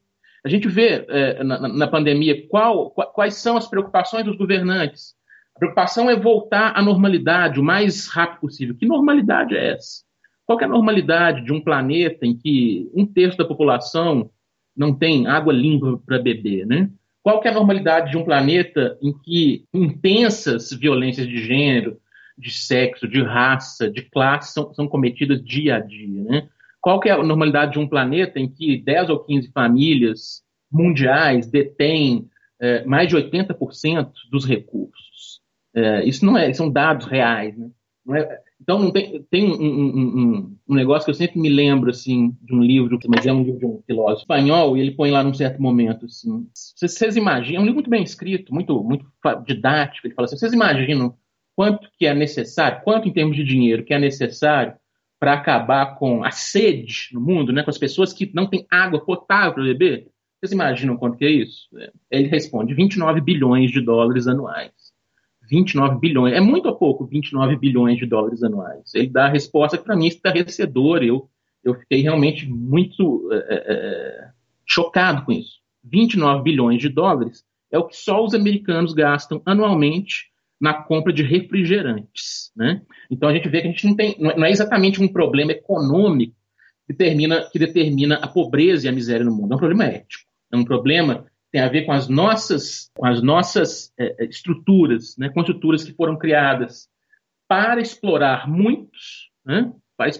A 0.44 0.48
gente 0.48 0.68
vê 0.68 1.04
é, 1.08 1.42
na, 1.42 1.66
na, 1.66 1.88
pandemia 1.88 2.46
qual, 2.46 2.90
quais 2.90 3.34
são 3.34 3.56
as 3.56 3.66
preocupações 3.66 4.24
dos 4.24 4.36
governantes. 4.36 5.16
A 5.56 5.58
preocupação 5.58 6.08
é 6.08 6.14
voltar 6.14 6.78
à 6.78 6.80
normalidade 6.80 7.58
o 7.58 7.64
mais 7.64 8.06
rápido 8.06 8.42
possível. 8.42 8.76
Que 8.76 8.86
normalidade 8.86 9.56
é 9.56 9.72
essa? 9.72 10.04
Qual 10.46 10.60
é 10.60 10.64
a 10.64 10.68
normalidade 10.68 11.44
de 11.44 11.52
um 11.52 11.60
planeta 11.60 12.24
em 12.24 12.36
que 12.36 12.88
um 12.94 13.04
terço 13.04 13.36
da 13.36 13.44
população 13.44 14.30
não 14.76 14.94
tem 14.94 15.26
água 15.26 15.52
limpa 15.52 16.00
para 16.06 16.20
beber, 16.20 16.64
né? 16.68 16.88
Qual 17.20 17.42
é 17.42 17.48
a 17.48 17.54
normalidade 17.54 18.12
de 18.12 18.16
um 18.16 18.24
planeta 18.24 18.96
em 19.02 19.12
que 19.12 19.64
intensas 19.74 20.70
violências 20.72 21.26
de 21.26 21.44
gênero, 21.44 21.98
de 22.36 22.50
sexo, 22.50 23.08
de 23.08 23.22
raça, 23.22 23.90
de 23.90 24.02
classe 24.02 24.52
são, 24.52 24.72
são 24.74 24.88
cometidas 24.88 25.42
dia 25.42 25.76
a 25.76 25.80
dia, 25.80 26.22
né? 26.22 26.48
Qual 26.80 27.00
é 27.04 27.10
a 27.10 27.22
normalidade 27.22 27.72
de 27.72 27.78
um 27.78 27.88
planeta 27.88 28.38
em 28.38 28.48
que 28.48 28.76
10 28.76 29.08
ou 29.08 29.20
15 29.20 29.50
famílias 29.52 30.42
mundiais 30.70 31.46
detêm 31.46 32.28
é, 32.60 32.84
mais 32.84 33.08
de 33.08 33.16
80% 33.16 34.10
dos 34.30 34.44
recursos? 34.44 35.40
É, 35.74 36.04
isso 36.04 36.26
não 36.26 36.36
é, 36.36 36.52
são 36.52 36.70
dados 36.70 37.06
reais, 37.06 37.56
né? 37.56 37.70
É, 38.10 38.38
então 38.60 38.78
não 38.78 38.90
tem, 38.90 39.22
tem 39.30 39.50
um, 39.50 39.54
um, 39.54 39.86
um, 39.96 40.56
um, 40.68 40.74
negócio 40.74 41.04
que 41.06 41.10
eu 41.10 41.14
sempre 41.14 41.40
me 41.40 41.48
lembro 41.48 41.90
assim 41.90 42.36
de 42.42 42.54
um 42.54 42.62
livro, 42.62 42.98
mas 43.08 43.26
é 43.26 43.32
um 43.32 43.42
livro 43.42 43.58
de 43.58 43.66
um 43.66 43.82
filósofo 43.86 44.22
espanhol 44.22 44.76
e 44.76 44.80
ele 44.80 44.90
põe 44.90 45.10
lá 45.10 45.22
num 45.22 45.32
certo 45.32 45.60
momento 45.60 46.04
assim, 46.04 46.46
vocês 46.52 47.16
imaginam, 47.16 47.60
é 47.60 47.62
um 47.62 47.64
livro 47.64 47.76
muito 47.76 47.90
bem 47.90 48.02
escrito, 48.02 48.52
muito 48.54 48.82
muito 48.84 49.06
didático, 49.46 50.06
ele 50.06 50.14
fala 50.14 50.26
assim, 50.26 50.36
vocês 50.36 50.52
imaginam 50.52 51.14
quanto 51.54 51.88
que 51.98 52.06
é 52.06 52.14
necessário, 52.14 52.82
quanto 52.82 53.08
em 53.08 53.12
termos 53.12 53.36
de 53.36 53.44
dinheiro 53.44 53.84
que 53.84 53.94
é 53.94 53.98
necessário 53.98 54.74
para 55.18 55.34
acabar 55.34 55.96
com 55.96 56.24
a 56.24 56.30
sede 56.30 57.08
no 57.12 57.20
mundo, 57.20 57.52
né, 57.52 57.62
com 57.62 57.70
as 57.70 57.78
pessoas 57.78 58.12
que 58.12 58.30
não 58.34 58.46
têm 58.46 58.66
água 58.70 59.04
potável 59.04 59.54
para 59.54 59.62
beber? 59.62 60.08
Vocês 60.38 60.52
imaginam 60.52 60.96
quanto 60.96 61.16
que 61.16 61.24
é 61.24 61.30
isso? 61.30 61.68
Ele 62.10 62.28
responde 62.28 62.74
29 62.74 63.20
bilhões 63.20 63.70
de 63.70 63.80
dólares 63.80 64.26
anuais. 64.26 64.72
29 65.48 65.98
bilhões. 65.98 66.34
É 66.34 66.40
muito 66.40 66.66
ou 66.66 66.76
pouco 66.76 67.06
29 67.06 67.56
bilhões 67.56 67.98
de 67.98 68.06
dólares 68.06 68.42
anuais? 68.42 68.94
Ele 68.94 69.08
dá 69.08 69.26
a 69.26 69.30
resposta 69.30 69.78
que 69.78 69.84
para 69.84 69.96
mim 69.96 70.04
é 70.04 70.08
estarrecedora. 70.08 71.04
Eu, 71.04 71.28
eu 71.62 71.74
fiquei 71.74 72.02
realmente 72.02 72.46
muito 72.48 73.28
é, 73.32 73.36
é, 73.36 73.64
é 73.66 74.30
chocado 74.66 75.24
com 75.24 75.32
isso. 75.32 75.60
29 75.82 76.42
bilhões 76.42 76.80
de 76.80 76.88
dólares 76.88 77.44
é 77.70 77.78
o 77.78 77.86
que 77.86 77.96
só 77.96 78.24
os 78.24 78.34
americanos 78.34 78.92
gastam 78.92 79.42
anualmente 79.44 80.30
na 80.60 80.74
compra 80.74 81.12
de 81.12 81.22
refrigerantes. 81.22 82.52
Né? 82.56 82.82
Então 83.10 83.28
a 83.28 83.34
gente 83.34 83.48
vê 83.48 83.60
que 83.60 83.68
a 83.68 83.70
gente 83.70 83.86
não 83.86 83.96
tem, 83.96 84.16
não 84.18 84.44
é 84.44 84.50
exatamente 84.50 85.02
um 85.02 85.08
problema 85.08 85.52
econômico 85.52 86.34
que 86.86 86.92
determina, 86.92 87.48
que 87.50 87.58
determina 87.58 88.16
a 88.16 88.28
pobreza 88.28 88.86
e 88.86 88.88
a 88.88 88.92
miséria 88.92 89.24
no 89.24 89.34
mundo, 89.34 89.52
é 89.52 89.56
um 89.56 89.58
problema 89.58 89.84
ético, 89.84 90.24
é 90.52 90.56
um 90.56 90.64
problema 90.64 91.26
tem 91.54 91.60
a 91.60 91.68
ver 91.68 91.82
com 91.82 91.92
as 91.92 92.08
nossas, 92.08 92.90
com 92.96 93.06
as 93.06 93.22
nossas 93.22 93.92
é, 93.96 94.24
é 94.24 94.24
estruturas, 94.26 95.16
né, 95.16 95.28
com 95.28 95.38
estruturas 95.38 95.84
que 95.84 95.92
foram 95.92 96.18
criadas 96.18 96.88
para 97.46 97.80
explorar 97.80 98.50
muitos, 98.50 99.30
né, 99.46 99.72
para, 99.96 100.10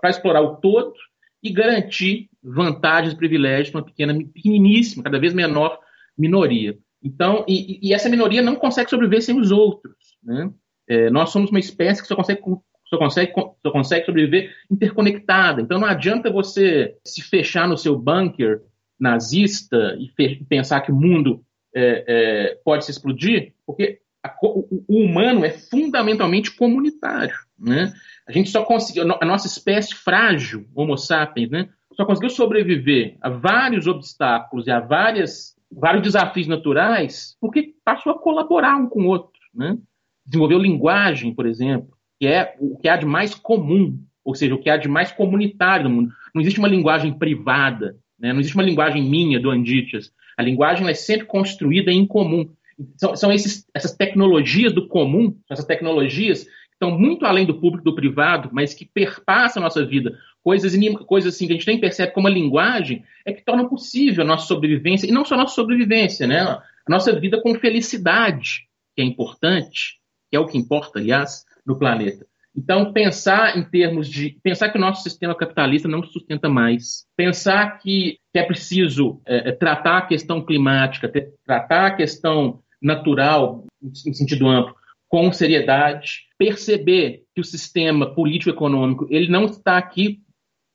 para, 0.00 0.08
explorar 0.08 0.40
o 0.40 0.56
todo, 0.56 0.94
que 1.42 1.52
garantir 1.52 2.30
vantagens 2.42 3.12
e 3.12 3.18
privilégios 3.18 3.68
para 3.68 3.80
uma 3.80 3.84
pequena, 3.84 4.14
pequeniníssima, 4.32 5.02
cada 5.02 5.18
vez 5.18 5.34
menor 5.34 5.78
minoria. 6.16 6.78
Então, 7.02 7.44
e, 7.46 7.78
e, 7.88 7.94
essa 7.94 8.08
minoria 8.08 8.42
não 8.42 8.56
consegue 8.56 8.90
sobreviver 8.90 9.22
sem 9.22 9.38
os 9.38 9.50
outros. 9.50 10.16
Né? 10.22 10.50
É, 10.88 11.10
nós 11.10 11.30
somos 11.30 11.50
uma 11.50 11.60
espécie 11.60 12.02
que 12.02 12.08
só 12.08 12.16
consegue, 12.16 12.40
só, 12.86 12.98
consegue, 12.98 13.32
só 13.62 13.70
consegue 13.70 14.06
sobreviver 14.06 14.52
interconectada. 14.70 15.60
Então, 15.60 15.78
não 15.78 15.86
adianta 15.86 16.30
você 16.30 16.96
se 17.04 17.22
fechar 17.22 17.68
no 17.68 17.78
seu 17.78 17.96
bunker 17.96 18.62
nazista 18.98 19.96
e 19.98 20.10
pensar 20.44 20.80
que 20.80 20.90
o 20.90 20.96
mundo 20.96 21.44
é, 21.74 22.04
é, 22.08 22.58
pode 22.64 22.84
se 22.84 22.90
explodir, 22.90 23.52
porque 23.64 24.00
a, 24.24 24.34
o, 24.42 24.84
o, 24.88 25.04
humano 25.04 25.44
é 25.44 25.50
fundamentalmente 25.50 26.50
comunitário. 26.50 27.36
Né? 27.58 27.92
A 28.26 28.32
gente 28.32 28.50
só 28.50 28.64
conseguiu, 28.64 29.04
a 29.20 29.24
nossa 29.24 29.46
espécie 29.46 29.94
frágil, 29.94 30.66
Homo 30.74 30.96
sapiens, 30.96 31.50
né, 31.50 31.68
só 31.94 32.04
conseguiu 32.04 32.30
sobreviver 32.30 33.16
a 33.20 33.28
vários 33.28 33.86
obstáculos 33.86 34.66
e 34.66 34.70
a 34.70 34.78
várias, 34.78 35.56
vários 35.70 36.02
desafios 36.02 36.46
naturais 36.46 37.36
porque 37.40 37.74
passou 37.84 38.12
a 38.12 38.18
colaborar 38.18 38.76
um 38.76 38.88
com 38.88 39.02
o 39.02 39.06
outro. 39.06 39.40
Né? 39.54 39.78
Desenvolveu 40.26 40.58
linguagem, 40.58 41.34
por 41.34 41.46
exemplo, 41.46 41.96
que 42.18 42.26
é 42.26 42.56
o 42.60 42.76
que 42.78 42.88
há 42.88 42.96
de 42.96 43.06
mais 43.06 43.34
comum, 43.34 43.98
ou 44.24 44.34
seja, 44.34 44.54
o 44.54 44.58
que 44.58 44.70
há 44.70 44.76
de 44.76 44.88
mais 44.88 45.12
comunitário 45.12 45.88
no 45.88 45.94
mundo. 45.94 46.12
Não 46.34 46.42
existe 46.42 46.58
uma 46.58 46.68
linguagem 46.68 47.12
privada, 47.12 47.96
né? 48.18 48.32
não 48.32 48.40
existe 48.40 48.56
uma 48.56 48.64
linguagem 48.64 49.02
minha 49.02 49.40
do 49.40 49.50
Anditias. 49.50 50.12
A 50.36 50.42
linguagem 50.42 50.86
é 50.88 50.94
sempre 50.94 51.26
construída 51.26 51.90
em 51.90 52.06
comum. 52.06 52.48
São, 52.96 53.16
são 53.16 53.32
esses, 53.32 53.66
essas 53.74 53.92
tecnologias 53.92 54.72
do 54.72 54.86
comum, 54.86 55.36
essas 55.50 55.64
tecnologias 55.64 56.44
que 56.44 56.74
estão 56.74 56.96
muito 56.96 57.26
além 57.26 57.44
do 57.44 57.58
público 57.58 57.84
do 57.84 57.94
privado, 57.94 58.50
mas 58.52 58.72
que 58.72 58.84
perpassam 58.86 59.60
a 59.62 59.64
nossa 59.64 59.84
vida. 59.84 60.16
Coisas, 60.48 60.72
coisas 61.04 61.34
assim 61.34 61.46
que 61.46 61.52
a 61.52 61.56
gente 61.56 61.66
nem 61.66 61.78
percebe 61.78 62.14
como 62.14 62.26
a 62.26 62.30
linguagem 62.30 63.04
é 63.26 63.34
que 63.34 63.44
tornam 63.44 63.68
possível 63.68 64.24
a 64.24 64.26
nossa 64.26 64.46
sobrevivência, 64.46 65.06
e 65.06 65.12
não 65.12 65.22
só 65.22 65.34
a 65.34 65.36
nossa 65.36 65.54
sobrevivência, 65.54 66.26
né? 66.26 66.40
a 66.40 66.62
nossa 66.88 67.12
vida 67.20 67.38
com 67.42 67.54
felicidade, 67.56 68.66
que 68.96 69.02
é 69.02 69.04
importante, 69.04 69.98
que 70.30 70.36
é 70.38 70.40
o 70.40 70.46
que 70.46 70.56
importa, 70.56 71.00
aliás, 71.00 71.44
no 71.66 71.78
planeta. 71.78 72.26
Então, 72.56 72.94
pensar 72.94 73.58
em 73.58 73.62
termos 73.62 74.08
de. 74.08 74.38
Pensar 74.42 74.70
que 74.70 74.78
o 74.78 74.80
nosso 74.80 75.02
sistema 75.02 75.34
capitalista 75.34 75.86
não 75.86 76.02
sustenta 76.02 76.48
mais. 76.48 77.04
Pensar 77.14 77.78
que, 77.78 78.18
que 78.32 78.38
é 78.38 78.42
preciso 78.42 79.20
é, 79.26 79.50
é 79.50 79.52
tratar 79.52 79.98
a 79.98 80.06
questão 80.06 80.42
climática, 80.42 81.12
tratar 81.44 81.88
a 81.88 81.94
questão 81.94 82.60
natural, 82.80 83.66
em 83.82 84.14
sentido 84.14 84.48
amplo, 84.48 84.74
com 85.08 85.30
seriedade. 85.30 86.22
Perceber 86.38 87.24
que 87.34 87.42
o 87.42 87.44
sistema 87.44 88.14
político-econômico 88.14 89.06
ele 89.10 89.28
não 89.28 89.44
está 89.44 89.76
aqui 89.76 90.22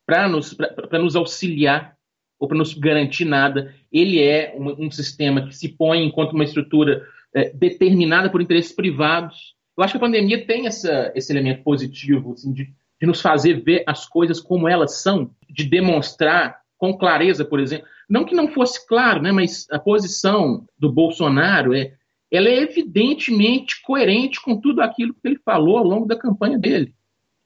para 0.06 0.28
nos, 0.28 0.56
nos 0.91 1.16
auxiliar 1.16 1.95
ou 2.39 2.47
para 2.47 2.58
nos 2.58 2.74
garantir 2.74 3.26
nada. 3.26 3.74
Ele 3.91 4.22
é 4.22 4.56
um, 4.58 4.86
um, 4.86 4.91
sistema 4.91 5.47
que 5.47 5.56
se 5.56 5.70
põe 5.70 6.04
enquanto 6.04 6.34
uma 6.34 6.43
estrutura 6.43 7.06
é, 7.34 7.51
determinada 7.51 8.30
por 8.30 8.41
interesses 8.41 8.72
privados 8.72 9.54
eu 9.78 9.84
acho 9.84 9.93
que 9.93 9.97
a 9.97 10.01
pandemia 10.01 10.45
tem 10.45 10.68
essa, 10.68 11.12
esse 11.16 11.32
elemento 11.34 11.64
positivo, 11.64 12.34
assim, 12.34 12.54
de, 12.54 12.66
de 12.66 13.08
nos 13.08 13.22
fazer 13.22 13.64
ver 13.64 13.84
as 13.88 14.08
coisas 14.08 14.39
como 14.39 14.68
elas 14.68 15.01
são, 15.01 15.32
de 15.49 15.64
demonstrar 15.64 16.62
com 16.78 16.97
clareza, 16.97 17.43
por 17.43 17.60
exemplo. 17.60 17.88
Não 18.08 18.24
que 18.24 18.36
não 18.36 18.47
fosse 18.47 18.86
claro, 18.88 19.22
né, 19.22 19.32
mas 19.32 19.66
a 19.72 19.80
posição 19.80 20.66
do 20.78 20.91
Bolsonaro 20.91 21.74
é, 21.74 21.93
ela 22.32 22.49
é 22.49 22.58
evidentemente 22.58 23.82
coerente 23.82 24.41
com 24.41 24.60
tudo 24.60 24.82
aquilo 24.82 25.14
que 25.14 25.28
ele 25.28 25.39
falou 25.43 25.78
ao 25.78 25.84
longo 25.84 26.06
da 26.06 26.18
campanha 26.18 26.58
dele. 26.58 26.93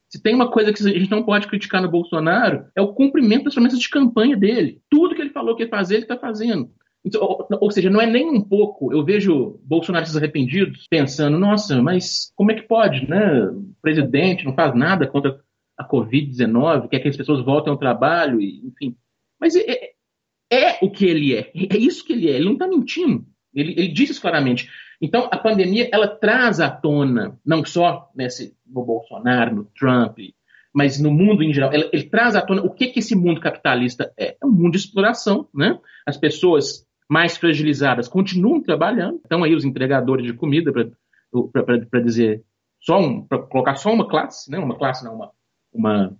Se 0.10 0.22
tem 0.22 0.34
uma 0.34 0.49
coisa 0.49 0.72
que 0.72 0.82
a 0.82 0.89
gente 0.89 1.12
não 1.12 1.24
pode 1.24 1.47
criticar 1.47 1.82
no 1.82 1.91
Bolsonaro, 1.91 2.66
é 2.76 2.82
o 2.82 2.93
cumprimento 2.93 3.45
das 3.45 3.53
promessas 3.53 3.80
de 3.80 3.89
campanha 3.89 4.38
dele. 4.38 4.82
Tudo 4.89 5.14
que 5.14 5.22
ele 5.22 5.32
falou 5.32 5.55
que 5.55 5.64
ia 5.64 5.70
fazer, 5.70 5.95
ele 5.95 6.03
está 6.03 6.18
fazendo. 6.18 6.72
Então, 7.03 7.45
ou, 7.62 7.72
seja, 7.72 7.89
não 7.89 8.01
é 8.01 8.05
nem 8.05 8.30
um 8.30 8.41
pouco. 8.41 8.91
Eu 8.91 9.03
vejo 9.03 9.60
bolsonaristas 9.64 10.18
arrependidos 10.18 10.86
pensando: 10.89 11.38
nossa, 11.38 11.82
mas 11.82 12.32
como 12.36 12.51
é 12.51 12.55
que 12.55 12.68
pode, 12.68 13.10
né? 13.10 13.45
O 13.45 13.74
presidente 13.82 14.45
não 14.45 14.53
faz 14.53 14.76
nada 14.76 15.08
contra 15.08 15.39
a 15.78 15.88
Covid-19, 15.88 16.89
quer 16.89 16.99
que 16.99 17.08
as 17.08 17.16
pessoas 17.16 17.45
voltem 17.45 17.72
ao 17.72 17.78
trabalho, 17.78 18.41
e, 18.41 18.66
enfim. 18.66 18.95
Mas 19.39 19.55
é, 19.55 19.62
é, 19.70 19.93
é, 20.51 20.80
o 20.82 20.89
que 20.89 21.05
ele 21.05 21.36
é. 21.36 21.51
É 21.53 21.78
isso 21.78 22.03
que 22.03 22.14
ele 22.14 22.30
é. 22.30 22.36
Ele 22.36 22.45
não 22.45 22.53
está 22.53 22.68
mentindo. 22.68 23.26
Ele, 23.53 23.74
ele 23.74 23.88
disse 23.89 24.12
isso 24.14 24.22
claramente. 24.22 24.70
Então, 25.02 25.28
a 25.32 25.38
pandemia 25.38 25.89
ela 25.91 26.08
traz 26.08 26.60
à 26.60 26.70
tona, 26.70 27.39
não 27.45 27.64
só 27.64 28.10
nesse, 28.16 28.56
no 28.66 28.84
Bolsonaro, 28.84 29.56
no 29.56 29.66
Trump, 29.66 30.18
mas 30.74 31.00
no 31.00 31.12
mundo 31.12 31.43
em 31.43 31.54
geral, 31.54 31.74
ele, 31.74 31.89
ele 31.93 32.04
traz 32.04 32.36
à 32.36 32.41
tona 32.41 32.62
o 32.62 32.70
que, 32.70 32.88
que 32.88 33.00
esse 33.00 33.16
mundo 33.16 33.41
capitalista 33.41 34.12
é. 34.18 34.38
É 34.41 34.45
um 34.45 34.52
mundo 34.52 34.72
de 34.72 34.78
exploração, 34.78 35.48
né? 35.54 35.80
As 36.06 36.18
pessoas 36.18 36.86
mais 37.10 37.38
fragilizadas 37.38 38.08
continuam 38.08 38.62
trabalhando. 38.62 39.20
Então 39.26 39.43
aí 39.43 39.56
os 39.56 39.66
entregadores 39.66 40.26
de 40.26 40.34
comida 40.34 40.72
para 40.72 42.00
dizer 42.00 42.43
só 42.80 43.00
um, 43.00 43.26
para 43.26 43.39
colocar 43.39 43.76
só 43.76 43.91
uma 43.91 44.08
classe, 44.08 44.52
né? 44.52 44.60
Uma 44.60 44.78
classe 44.78 45.04
não, 45.04 45.16
uma, 45.16 45.32
uma 45.74 46.18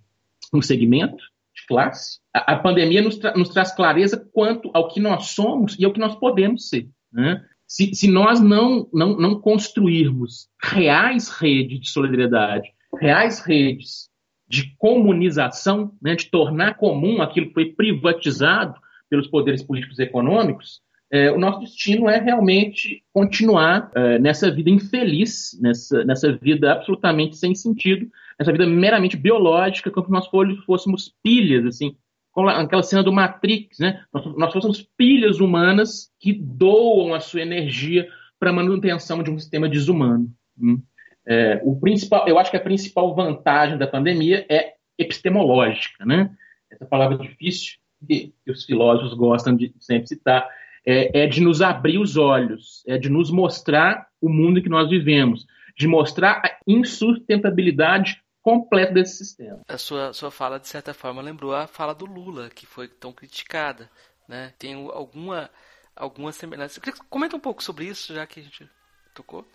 um 0.52 0.62
segmento 0.62 1.22
de 1.54 1.66
classe. 1.66 2.18
A, 2.34 2.54
a 2.54 2.58
pandemia 2.58 3.02
nos, 3.02 3.16
tra 3.16 3.34
nos, 3.34 3.50
traz 3.50 3.72
clareza 3.72 4.16
quanto 4.32 4.70
ao 4.74 4.88
que 4.88 5.00
nós 5.00 5.26
somos 5.26 5.76
e 5.78 5.84
ao 5.84 5.92
que 5.92 6.00
nós 6.00 6.14
podemos 6.16 6.68
ser. 6.68 6.88
Né? 7.12 7.44
Se, 7.68 7.94
se 7.94 8.10
nós 8.10 8.40
não, 8.40 8.88
não, 8.92 9.16
não 9.16 9.40
construirmos 9.40 10.48
reais 10.60 11.28
redes 11.28 11.80
de 11.80 11.90
solidariedade, 11.90 12.72
reais 12.98 13.40
redes 13.40 14.08
de 14.48 14.74
comunização, 14.78 15.92
né, 16.00 16.16
de 16.16 16.30
tornar 16.30 16.78
comum 16.78 17.20
aquilo 17.20 17.48
que 17.48 17.54
foi 17.54 17.66
privatizado, 17.66 18.74
pelos 19.10 19.26
poderes 19.26 19.62
políticos 19.62 19.98
e 19.98 20.02
econômicos, 20.02 20.82
é, 21.10 21.30
o 21.30 21.38
nosso 21.38 21.60
destino 21.60 22.08
é 22.08 22.20
realmente 22.20 23.02
continuar 23.14 23.90
é, 23.94 24.18
nessa 24.18 24.50
vida 24.50 24.68
infeliz, 24.68 25.58
nessa, 25.60 26.04
nessa 26.04 26.32
vida 26.32 26.72
absolutamente 26.72 27.36
sem 27.36 27.54
sentido, 27.54 28.06
nessa 28.38 28.52
vida 28.52 28.66
meramente 28.66 29.16
biológica, 29.16 29.90
como 29.90 30.06
se 30.06 30.12
nós 30.12 30.28
fôssemos 30.66 31.14
pilhas, 31.22 31.64
assim, 31.64 31.96
aquela 32.36 32.82
cena 32.82 33.02
do 33.02 33.12
Matrix, 33.12 33.78
né? 33.78 34.04
Nós, 34.12 34.36
nós 34.36 34.52
fôssemos 34.52 34.88
pilhas 34.96 35.40
humanas 35.40 36.10
que 36.20 36.32
doam 36.32 37.14
a 37.14 37.20
sua 37.20 37.42
energia 37.42 38.08
para 38.38 38.50
a 38.50 38.52
manutenção 38.52 39.22
de 39.22 39.30
um 39.30 39.38
sistema 39.38 39.68
desumano. 39.68 40.32
Hum? 40.60 40.80
É, 41.26 41.60
o 41.62 41.78
principal, 41.78 42.26
eu 42.26 42.38
acho 42.38 42.50
que 42.50 42.56
a 42.56 42.60
principal 42.60 43.14
vantagem 43.14 43.76
da 43.76 43.86
pandemia 43.86 44.46
é 44.48 44.74
epistemológica, 44.96 46.04
né? 46.04 46.30
Essa 46.70 46.86
palavra 46.86 47.18
difícil, 47.18 47.78
que, 48.06 48.32
que 48.44 48.50
os 48.50 48.64
filósofos 48.64 49.14
gostam 49.14 49.54
de 49.54 49.74
sempre 49.78 50.08
citar, 50.08 50.48
é, 50.86 51.24
é, 51.24 51.26
de 51.26 51.40
nos 51.40 51.60
abrir 51.60 51.98
os 51.98 52.16
olhos, 52.16 52.82
é 52.86 52.96
de 52.96 53.10
nos 53.10 53.30
mostrar 53.30 54.06
o 54.20 54.28
mundo 54.28 54.58
em 54.58 54.62
que 54.62 54.68
nós 54.68 54.88
vivemos, 54.88 55.46
de 55.76 55.86
mostrar 55.86 56.42
a 56.44 56.56
insustentabilidade 56.66 58.22
completa 58.48 58.94
desse 58.94 59.18
sistema. 59.18 59.60
A 59.68 59.76
sua, 59.76 60.14
sua 60.14 60.30
fala, 60.30 60.58
de 60.58 60.66
certa 60.66 60.94
forma, 60.94 61.20
lembrou 61.20 61.54
a 61.54 61.66
fala 61.66 61.94
do 61.94 62.06
Lula, 62.06 62.48
que 62.48 62.64
foi 62.64 62.88
tão 62.88 63.12
criticada. 63.12 63.90
Né? 64.26 64.54
Tem 64.58 64.72
alguma, 64.74 65.50
alguma 65.94 66.32
semelhança. 66.32 66.80
Comenta 67.10 67.36
um 67.36 67.40
pouco 67.40 67.62
sobre 67.62 67.84
isso, 67.84 68.14
já 68.14 68.26
que 68.26 68.40
a 68.40 68.42
gente 68.42 68.66
tocou. 69.14 69.46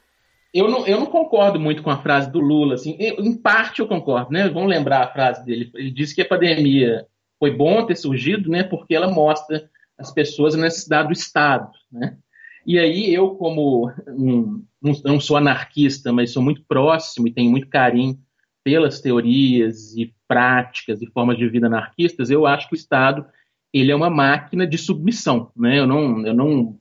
Eu 0.53 0.69
não, 0.69 0.85
eu 0.85 0.99
não 0.99 1.07
concordo 1.07 1.59
muito 1.59 1.81
com 1.81 1.89
a 1.89 2.01
frase 2.03 2.31
do 2.31 2.39
Lula. 2.39 2.75
Assim, 2.75 2.95
eu, 2.99 3.15
em 3.15 3.35
parte 3.35 3.79
eu 3.79 3.87
concordo. 3.87 4.31
Né? 4.31 4.47
Vamos 4.47 4.69
lembrar 4.69 5.03
a 5.03 5.11
frase 5.11 5.43
dele. 5.43 5.71
Ele 5.73 5.89
disse 5.89 6.13
que 6.13 6.21
a 6.21 6.27
pandemia 6.27 7.07
foi 7.39 7.49
bom 7.49 7.83
ter 7.85 7.95
surgido, 7.95 8.49
né, 8.49 8.63
porque 8.63 8.95
ela 8.95 9.11
mostra 9.11 9.69
as 9.97 10.13
pessoas 10.13 10.55
a 10.55 10.57
necessidade 10.57 11.09
do 11.09 11.13
Estado, 11.13 11.69
né? 11.91 12.17
E 12.65 12.79
aí 12.79 13.13
eu, 13.13 13.31
como 13.31 13.91
um, 14.07 14.63
não 14.81 15.19
sou 15.19 15.35
anarquista, 15.35 16.13
mas 16.13 16.31
sou 16.31 16.41
muito 16.41 16.63
próximo 16.65 17.27
e 17.27 17.33
tenho 17.33 17.51
muito 17.51 17.67
carinho 17.67 18.17
pelas 18.63 19.01
teorias 19.01 19.95
e 19.95 20.13
práticas 20.27 21.01
e 21.01 21.07
formas 21.07 21.37
de 21.37 21.47
vida 21.47 21.67
anarquistas, 21.67 22.29
eu 22.29 22.45
acho 22.45 22.67
que 22.67 22.75
o 22.75 22.77
Estado 22.77 23.25
ele 23.73 23.91
é 23.91 23.95
uma 23.95 24.09
máquina 24.09 24.67
de 24.67 24.77
submissão, 24.77 25.51
né? 25.55 25.79
Eu 25.79 25.87
não, 25.87 26.25
eu 26.25 26.33
não, 26.33 26.79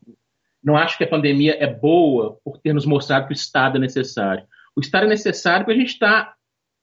não 0.63 0.77
acho 0.77 0.99
que 0.99 1.05
a 1.05 1.09
pandemia 1.09 1.57
é 1.59 1.67
boa 1.67 2.39
por 2.45 2.59
ter 2.59 2.75
nos 2.75 2.85
mostrado 2.85 3.27
que 3.27 3.33
o 3.33 3.35
Estado 3.35 3.79
é 3.79 3.81
necessário. 3.81 4.45
O 4.77 4.81
Estado 4.81 5.07
é 5.07 5.09
necessário 5.09 5.65
porque 5.65 5.79
a 5.79 5.81
gente 5.81 5.93
está 5.93 6.35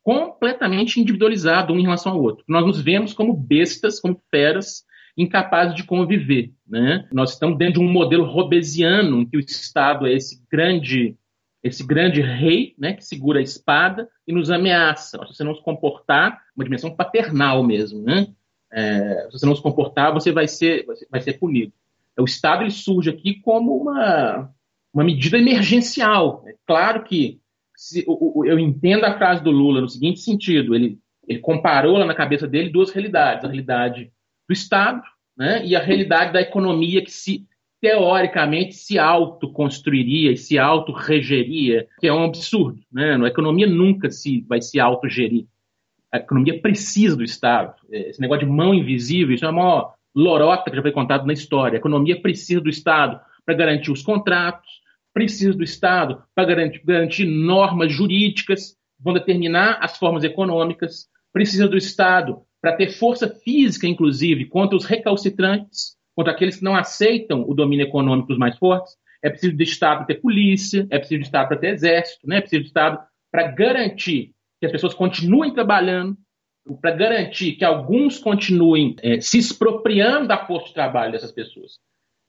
completamente 0.04 1.00
individualizado 1.00 1.74
um 1.74 1.80
em 1.80 1.84
relação 1.84 2.14
ao 2.14 2.22
outro. 2.22 2.43
Nós 2.47 2.66
nos 2.66 2.82
vemos 2.82 3.14
como 3.14 3.34
bestas, 3.34 4.00
como 4.00 4.20
feras, 4.32 4.84
incapazes 5.16 5.76
de 5.76 5.84
conviver. 5.84 6.52
Né? 6.68 7.08
Nós 7.12 7.34
estamos 7.34 7.58
dentro 7.58 7.82
de 7.82 7.86
um 7.86 7.91
modelo 7.91 8.24
robesiano, 8.24 9.22
em 9.22 9.26
que 9.26 9.38
o 9.38 9.39
Estado 9.39 10.08
é 10.08 10.14
esse 10.14 10.41
grande, 10.52 11.16
esse 11.64 11.86
grande 11.86 12.22
rei 12.22 12.74
né, 12.78 12.93
que 12.93 13.03
segura 13.03 13.39
a 13.39 13.43
espada 13.43 14.10
e 14.28 14.34
nos 14.34 14.49
ameaça. 14.49 15.20
Se 15.26 15.36
você 15.36 15.43
não 15.43 15.55
se 15.55 15.62
comportar, 15.62 16.41
uma 16.55 16.64
dimensão 16.64 16.95
paternal 16.95 17.64
mesmo. 17.64 18.01
Né? 18.01 18.28
É, 18.72 19.28
se 19.30 19.39
você 19.39 19.45
não 19.45 19.55
se 19.55 19.62
comportar, 19.62 20.14
você 20.14 20.32
vai 20.32 20.47
ser, 20.47 20.86
vai 21.10 21.22
ser 21.22 21.34
punido. 21.34 21.74
O 22.18 22.26
Estado 22.26 22.64
ele 22.64 22.72
surge 22.72 23.10
aqui 23.10 23.36
como 23.41 23.76
uma, 23.76 24.49
uma 24.93 25.03
medida 25.03 25.38
emergencial. 25.38 26.43
É 26.47 26.53
claro 26.66 27.03
que 27.03 27.39
se, 27.76 28.05
eu 28.05 28.60
entendo 28.60 29.05
a 29.05 29.18
frase 29.18 29.41
do 29.43 29.51
Lula 29.51 29.80
no 29.80 29.88
seguinte 29.88 30.20
sentido: 30.20 30.76
ele, 30.76 30.99
ele 31.28 31.39
comparou 31.39 31.97
lá 31.97 32.05
na 32.05 32.14
cabeça 32.14 32.47
dele 32.47 32.70
duas 32.70 32.91
realidades: 32.91 33.45
a 33.45 33.47
realidade 33.47 34.12
do 34.47 34.53
Estado 34.53 35.01
né, 35.38 35.66
e 35.66 35.76
a 35.76 35.82
realidade 35.82 36.34
da 36.34 36.41
economia 36.41 37.01
que 37.01 37.12
se 37.12 37.47
teoricamente 37.82 38.75
se 38.75 38.99
autoconstruiria 38.99 40.32
e 40.32 40.38
se 40.38 40.57
autorregeria, 40.57 41.88
que 41.99 42.07
é 42.07 42.13
um 42.13 42.25
absurdo. 42.25 42.80
Né? 42.91 43.15
A 43.15 43.27
economia 43.27 43.67
nunca 43.67 44.09
se 44.09 44.41
vai 44.41 44.61
se 44.61 44.80
autogerir. 44.80 45.45
A 46.11 46.17
economia 46.17 46.59
precisa 46.59 47.15
do 47.15 47.23
Estado. 47.23 47.73
Esse 47.89 48.19
negócio 48.19 48.45
de 48.45 48.51
mão 48.51 48.73
invisível, 48.73 49.34
isso 49.34 49.45
é 49.45 49.47
a 49.47 49.51
maior 49.51 49.93
lorota 50.13 50.69
que 50.69 50.75
já 50.75 50.82
foi 50.82 50.91
contado 50.91 51.25
na 51.25 51.34
história. 51.34 51.77
A 51.77 51.80
economia 51.80 52.19
precisa 52.19 52.59
do 52.59 52.69
Estado 52.69 53.19
para 53.45 53.55
garantir 53.55 53.91
os 53.91 54.01
contratos, 54.01 54.69
precisa 55.13 55.53
do 55.53 55.63
Estado 55.63 56.23
para 56.36 56.45
garantir, 56.45 56.82
garantir 56.84 57.25
normas 57.25 57.91
jurídicas 57.91 58.71
que 58.97 59.03
vão 59.03 59.13
determinar 59.13 59.80
as 59.82 59.97
formas 59.97 60.23
econômicas, 60.23 61.07
precisa 61.32 61.67
do 61.67 61.77
Estado 61.77 62.41
para 62.61 62.75
ter 62.75 62.89
força 62.89 63.30
física, 63.30 63.88
inclusive, 63.88 64.45
contra 64.45 64.75
os 64.75 64.86
recalcitrantes, 64.86 65.95
contra 66.20 66.34
aqueles 66.34 66.57
que 66.57 66.65
não 66.65 66.76
aceitam 66.76 67.45
o 67.47 67.53
domínio 67.53 67.86
econômico 67.86 68.28
dos 68.28 68.38
mais 68.38 68.57
fortes. 68.57 68.97
É 69.24 69.30
preciso 69.30 69.55
do 69.55 69.63
Estado 69.63 70.05
ter 70.05 70.15
polícia, 70.15 70.86
é 70.89 70.99
preciso 70.99 71.22
do 71.22 71.24
Estado 71.24 71.47
para 71.47 71.57
ter 71.57 71.70
exército, 71.70 72.28
né? 72.28 72.39
é 72.39 72.41
preciso 72.41 72.63
do 72.63 72.67
Estado 72.67 72.99
para 73.32 73.43
garantir 73.43 74.34
que 74.59 74.65
as 74.65 74.72
pessoas 74.74 74.93
continuem 74.93 75.53
trabalhando, 75.53 76.17
para 76.82 76.91
garantir 76.91 77.53
que 77.53 77.63
alguns 77.63 78.17
continuem 78.17 78.97
é, 79.01 79.22
se 79.22 79.38
expropriando 79.38 80.28
da 80.28 80.45
força 80.45 80.67
de 80.67 80.74
trabalho 80.74 81.13
dessas 81.13 81.32
pessoas. 81.32 81.80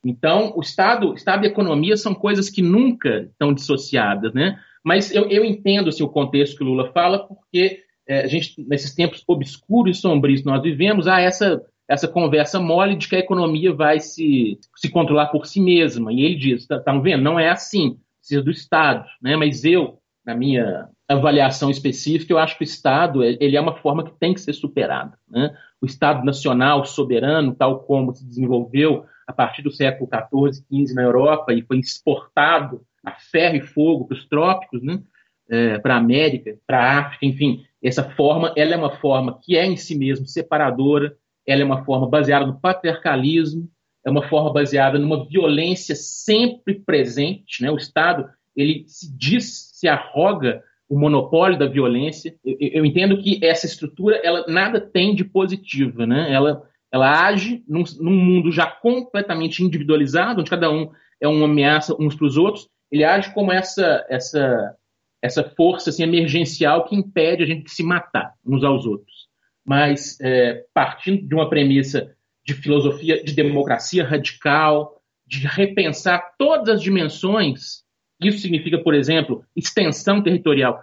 Então, 0.07 0.53
o 0.55 0.61
Estado, 0.61 1.13
Estado 1.13 1.45
e 1.45 1.49
economia 1.49 1.97
são 1.97 2.15
coisas 2.15 2.49
que 2.49 2.63
nunca 2.63 3.29
estão 3.33 3.53
dissociadas, 3.53 4.33
né? 4.33 4.57
Mas 4.85 5.13
eu, 5.13 5.29
eu 5.29 5.45
entendo 5.45 5.89
assim, 5.89 6.05
o 6.05 6.09
contexto 6.09 6.57
que 6.57 6.63
o 6.63 6.67
Lula 6.67 6.93
fala, 6.93 7.27
porque 7.27 7.83
é, 8.07 8.21
a 8.21 8.27
gente, 8.29 8.55
nesses 8.69 8.95
tempos 8.95 9.25
obscuros 9.27 9.99
e 9.99 10.01
sombrios 10.01 10.43
que 10.43 10.47
nós 10.47 10.63
vivemos, 10.63 11.09
há 11.09 11.21
essa, 11.21 11.61
essa 11.91 12.07
conversa 12.07 12.61
mole 12.61 12.95
de 12.95 13.09
que 13.09 13.17
a 13.17 13.19
economia 13.19 13.75
vai 13.75 13.99
se, 13.99 14.61
se 14.77 14.89
controlar 14.89 15.27
por 15.27 15.45
si 15.45 15.61
mesma. 15.61 16.13
E 16.13 16.23
ele 16.23 16.37
diz, 16.37 16.61
estão 16.61 16.81
tá, 16.81 16.99
vendo? 16.99 17.25
Não 17.25 17.37
é 17.37 17.51
assim, 17.51 17.99
precisa 18.21 18.43
do 18.43 18.51
Estado. 18.53 19.05
Né? 19.21 19.35
Mas 19.35 19.65
eu, 19.65 19.99
na 20.25 20.33
minha 20.33 20.89
avaliação 21.09 21.69
específica, 21.69 22.33
eu 22.33 22.39
acho 22.39 22.57
que 22.57 22.63
o 22.63 22.65
Estado 22.65 23.25
ele 23.25 23.57
é 23.57 23.61
uma 23.61 23.75
forma 23.75 24.05
que 24.05 24.13
tem 24.21 24.33
que 24.33 24.41
ser 24.41 24.53
superada. 24.53 25.19
Né? 25.29 25.53
O 25.83 25.87
Estado 25.87 26.25
nacional, 26.25 26.85
soberano, 26.85 27.57
tal 27.57 27.81
como 27.81 28.15
se 28.15 28.25
desenvolveu 28.25 29.05
a 29.27 29.33
partir 29.33 29.63
do 29.63 29.73
século 29.73 30.09
XIV, 30.09 30.65
XV 30.73 30.95
na 30.95 31.03
Europa 31.03 31.53
e 31.53 31.63
foi 31.63 31.81
exportado 31.81 32.83
a 33.05 33.11
ferro 33.13 33.57
e 33.57 33.61
fogo 33.63 34.07
para 34.07 34.17
os 34.17 34.29
trópicos, 34.29 34.81
né? 34.81 35.03
É, 35.49 35.79
para 35.81 35.95
a 35.95 35.99
América, 35.99 36.57
para 36.65 36.79
a 36.79 36.99
África, 37.01 37.27
enfim, 37.27 37.65
essa 37.83 38.05
forma, 38.05 38.53
ela 38.57 38.75
é 38.75 38.77
uma 38.77 38.97
forma 38.99 39.41
que 39.43 39.57
é 39.57 39.67
em 39.67 39.77
si 39.77 39.99
mesmo 39.99 40.25
separadora, 40.25 41.17
ela 41.47 41.63
é 41.63 41.65
uma 41.65 41.85
forma 41.85 42.09
baseada 42.09 42.47
no 42.47 42.61
patriarcalismo, 42.61 43.69
é 44.05 44.11
uma 44.11 44.29
forma 44.29 44.53
baseada 44.53 44.99
numa 44.99 45.27
violência 45.27 45.95
sempre 45.95 46.75
presente, 46.75 47.63
né? 47.63 47.71
O 47.71 47.77
Estado, 47.77 48.29
ele 48.57 48.85
se 48.87 49.15
diz, 49.17 49.71
se 49.73 49.89
arroga 49.89 50.63
o 50.89 50.99
monopólio 50.99 51.59
da 51.59 51.67
violência. 51.67 52.35
Eu, 52.45 52.57
eu, 52.61 52.85
entendo 52.85 53.23
que 53.23 53.39
essa 53.45 53.67
estrutura 53.67 54.17
ela 54.25 54.45
nada 54.49 54.81
tem 54.81 55.15
de 55.15 55.25
positiva, 55.25 56.07
né? 56.07 56.33
Ela, 56.33 56.63
ela 56.93 57.27
age 57.27 57.63
num, 57.69 57.85
num, 58.01 58.17
mundo 58.17 58.51
já 58.51 58.67
completamente 58.67 59.63
individualizado, 59.63 60.41
onde 60.41 60.51
cada 60.51 60.71
um 60.71 60.91
é 61.21 61.29
uma 61.29 61.45
ameaça 61.45 61.95
uns 62.01 62.15
para 62.15 62.27
os 62.27 62.37
outros. 62.37 62.69
Ele 62.91 63.05
age 63.05 63.33
como 63.33 63.53
essa 63.53 64.05
essa 64.09 64.77
essa 65.23 65.45
força 65.45 65.91
assim, 65.91 66.03
emergencial 66.03 66.85
que 66.87 66.97
impede 66.97 67.43
a 67.43 67.47
gente 67.47 67.65
de 67.65 67.71
se 67.71 67.85
matar 67.85 68.35
uns 68.45 68.65
aos 68.65 68.87
outros. 68.87 69.30
Mas 69.71 70.19
é, 70.21 70.65
partindo 70.75 71.29
de 71.29 71.33
uma 71.33 71.49
premissa 71.49 72.13
de 72.45 72.55
filosofia 72.55 73.23
de 73.23 73.33
democracia 73.33 74.05
radical, 74.05 75.01
de 75.25 75.47
repensar 75.47 76.33
todas 76.37 76.69
as 76.69 76.83
dimensões 76.83 77.85
isso 78.29 78.41
significa, 78.41 78.79
por 78.79 78.95
exemplo, 78.95 79.45
extensão 79.57 80.23
territorial, 80.23 80.83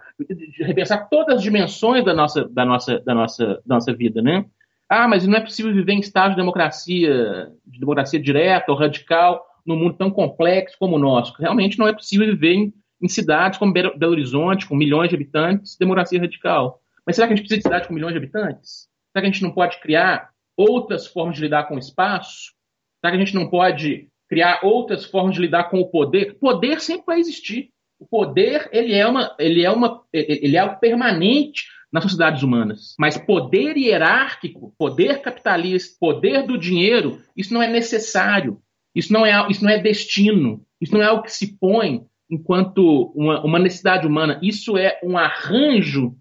repensar 0.58 1.08
todas 1.08 1.36
as 1.36 1.42
dimensões 1.42 2.04
da 2.04 2.12
nossa, 2.12 2.48
da 2.48 2.64
nossa, 2.64 2.98
da 2.98 3.14
nossa, 3.14 3.46
da 3.64 3.76
nossa 3.76 3.94
vida, 3.94 4.20
né? 4.20 4.44
Ah, 4.88 5.06
mas 5.06 5.26
não 5.26 5.36
é 5.36 5.40
possível 5.40 5.72
viver 5.72 5.92
em 5.92 6.00
estado 6.00 6.30
de 6.30 6.36
democracia, 6.36 7.52
de 7.64 7.78
democracia 7.78 8.18
direta 8.18 8.72
ou 8.72 8.78
radical, 8.78 9.44
num 9.64 9.76
mundo 9.76 9.96
tão 9.96 10.10
complexo 10.10 10.76
como 10.80 10.96
o 10.96 10.98
nosso. 10.98 11.32
Realmente 11.38 11.78
não 11.78 11.86
é 11.86 11.92
possível 11.92 12.26
viver 12.26 12.54
em, 12.54 12.74
em 13.00 13.08
cidades 13.08 13.58
como 13.58 13.72
Belo 13.72 14.12
Horizonte, 14.12 14.66
com 14.66 14.74
milhões 14.74 15.10
de 15.10 15.14
habitantes, 15.14 15.76
democracia 15.78 16.18
radical. 16.18 16.80
Mas 17.08 17.16
será 17.16 17.26
que 17.26 17.32
a 17.32 17.36
gente 17.36 17.46
precisa 17.46 17.58
de 17.58 17.62
cidades 17.64 17.88
com 17.88 17.94
milhões 17.94 18.12
de 18.12 18.18
habitantes? 18.18 18.86
Será 19.10 19.22
que 19.22 19.28
a 19.28 19.32
gente 19.32 19.42
não 19.42 19.50
pode 19.50 19.80
criar 19.80 20.30
outras 20.54 21.06
formas 21.06 21.36
de 21.36 21.42
lidar 21.42 21.64
com 21.64 21.76
o 21.76 21.78
espaço? 21.78 22.52
Será 23.00 23.10
que 23.10 23.16
a 23.16 23.24
gente 23.24 23.34
não 23.34 23.48
pode 23.48 24.08
criar 24.28 24.60
outras 24.62 25.06
formas 25.06 25.34
de 25.34 25.40
lidar 25.40 25.70
com 25.70 25.80
o 25.80 25.88
poder. 25.88 26.38
Poder 26.38 26.80
sempre 26.80 27.06
vai 27.06 27.18
existir. 27.18 27.70
O 27.98 28.06
poder 28.06 28.68
ele 28.72 28.94
é 28.94 29.06
uma, 29.06 29.34
ele 29.38 29.64
é 29.64 29.70
uma, 29.70 30.04
ele 30.12 30.56
é 30.56 30.60
algo 30.60 30.78
permanente 30.78 31.64
nas 31.90 32.02
sociedades 32.02 32.42
humanas. 32.42 32.94
Mas 32.98 33.16
poder 33.16 33.76
hierárquico, 33.76 34.74
poder 34.78 35.22
capitalista, 35.22 35.96
poder 35.98 36.46
do 36.46 36.58
dinheiro, 36.58 37.20
isso 37.34 37.52
não 37.54 37.62
é 37.62 37.68
necessário. 37.68 38.60
Isso 38.94 39.12
não 39.12 39.24
é, 39.24 39.50
isso 39.50 39.64
não 39.64 39.70
é 39.70 39.78
destino. 39.78 40.62
Isso 40.80 40.92
não 40.92 41.02
é 41.02 41.06
algo 41.06 41.22
que 41.22 41.32
se 41.32 41.58
põe 41.58 42.02
enquanto 42.30 43.10
uma, 43.16 43.42
uma 43.42 43.58
necessidade 43.58 44.06
humana. 44.06 44.38
Isso 44.42 44.76
é 44.76 45.00
um 45.02 45.16
arranjo. 45.16 46.14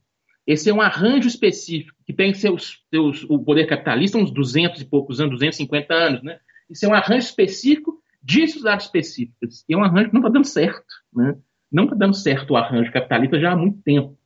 Esse 0.47 0.69
é 0.69 0.73
um 0.73 0.81
arranjo 0.81 1.27
específico 1.27 1.99
que 2.05 2.13
tem 2.13 2.33
seus, 2.33 2.81
seus 2.89 3.25
o 3.29 3.37
poder 3.37 3.67
capitalista 3.67 4.17
uns 4.17 4.31
200 4.31 4.81
e 4.81 4.85
poucos 4.85 5.19
anos, 5.19 5.33
250 5.33 5.93
anos, 5.93 6.23
né? 6.23 6.39
Isso 6.69 6.85
é 6.85 6.89
um 6.89 6.93
arranjo 6.93 7.27
específico 7.27 8.01
de 8.23 8.47
sociedades 8.47 8.85
específicas. 8.85 9.63
E 9.67 9.73
é 9.73 9.77
um 9.77 9.83
arranjo 9.83 10.07
que 10.07 10.13
não 10.13 10.21
está 10.21 10.31
dando 10.31 10.45
certo. 10.45 10.85
Né? 11.13 11.35
Não 11.71 11.83
está 11.83 11.95
dando 11.95 12.15
certo 12.15 12.51
o 12.51 12.57
arranjo 12.57 12.91
capitalista 12.91 13.39
já 13.39 13.51
há 13.51 13.55
muito 13.55 13.81
tempo. 13.81 14.17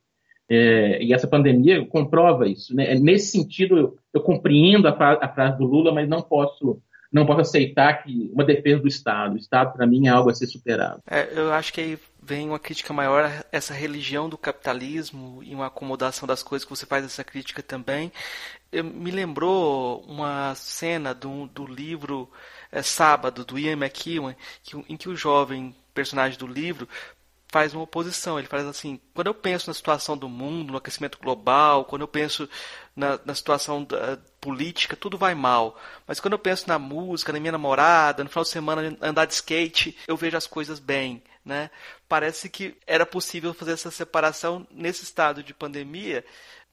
É, 0.48 1.02
e 1.02 1.14
essa 1.14 1.26
pandemia 1.26 1.86
comprova 1.86 2.48
isso. 2.48 2.74
Né? 2.74 2.94
Nesse 2.96 3.30
sentido, 3.30 3.78
eu, 3.78 3.96
eu 4.12 4.20
compreendo 4.20 4.88
a, 4.88 4.90
a, 4.90 5.28
frase 5.28 5.56
do 5.58 5.64
Lula, 5.64 5.92
mas 5.92 6.08
não 6.08 6.20
posso, 6.20 6.80
não 7.12 7.26
posso 7.26 7.42
aceitar 7.42 8.02
que 8.02 8.30
uma 8.32 8.44
defesa 8.44 8.80
do 8.80 8.88
Estado. 8.88 9.34
O 9.34 9.38
Estado, 9.38 9.72
para 9.72 9.86
mim, 9.86 10.06
é 10.06 10.10
algo 10.10 10.30
a 10.30 10.34
ser 10.34 10.46
superado. 10.46 11.00
É, 11.06 11.28
eu 11.32 11.52
acho 11.52 11.72
que 11.72 11.80
aí 11.80 11.98
vem 12.22 12.48
uma 12.48 12.58
crítica 12.58 12.92
maior 12.92 13.24
a 13.24 13.44
essa 13.52 13.74
religião 13.74 14.28
do 14.28 14.38
capitalismo 14.38 15.42
e 15.42 15.54
uma 15.54 15.66
acomodação 15.66 16.26
das 16.26 16.42
coisas 16.42 16.64
que 16.64 16.70
você 16.74 16.86
faz 16.86 17.04
essa 17.04 17.22
crítica 17.22 17.62
também. 17.62 18.10
Eu, 18.70 18.84
me 18.84 19.10
lembrou 19.10 20.00
uma 20.08 20.54
cena 20.54 21.12
do, 21.12 21.46
do 21.48 21.66
livro 21.66 22.30
é, 22.70 22.80
Sábado, 22.80 23.44
do 23.44 23.58
Ian 23.58 23.76
McEwan, 23.76 24.34
que, 24.62 24.76
em 24.88 24.96
que 24.96 25.08
o 25.08 25.16
jovem 25.16 25.74
personagem 25.92 26.38
do 26.38 26.46
livro 26.46 26.88
faz 27.52 27.74
uma 27.74 27.84
oposição. 27.84 28.38
Ele 28.38 28.48
faz 28.48 28.66
assim: 28.66 28.98
quando 29.14 29.28
eu 29.28 29.34
penso 29.34 29.68
na 29.68 29.74
situação 29.74 30.16
do 30.16 30.28
mundo, 30.28 30.72
no 30.72 30.78
aquecimento 30.78 31.18
global, 31.20 31.84
quando 31.84 32.02
eu 32.02 32.08
penso 32.08 32.48
na, 32.96 33.20
na 33.24 33.34
situação 33.34 33.84
da, 33.84 34.18
política, 34.40 34.96
tudo 34.96 35.16
vai 35.16 35.34
mal. 35.34 35.78
Mas 36.06 36.18
quando 36.18 36.32
eu 36.32 36.38
penso 36.38 36.66
na 36.66 36.78
música, 36.78 37.32
na 37.32 37.38
minha 37.38 37.52
namorada, 37.52 38.24
no 38.24 38.30
final 38.30 38.42
de 38.42 38.50
semana 38.50 38.96
andar 39.00 39.26
de 39.26 39.34
skate, 39.34 39.96
eu 40.08 40.16
vejo 40.16 40.36
as 40.36 40.48
coisas 40.48 40.80
bem. 40.80 41.22
Né? 41.44 41.70
Parece 42.08 42.48
que 42.48 42.76
era 42.86 43.04
possível 43.04 43.52
fazer 43.52 43.72
essa 43.72 43.90
separação 43.90 44.66
nesse 44.70 45.04
estado 45.04 45.42
de 45.42 45.52
pandemia 45.52 46.24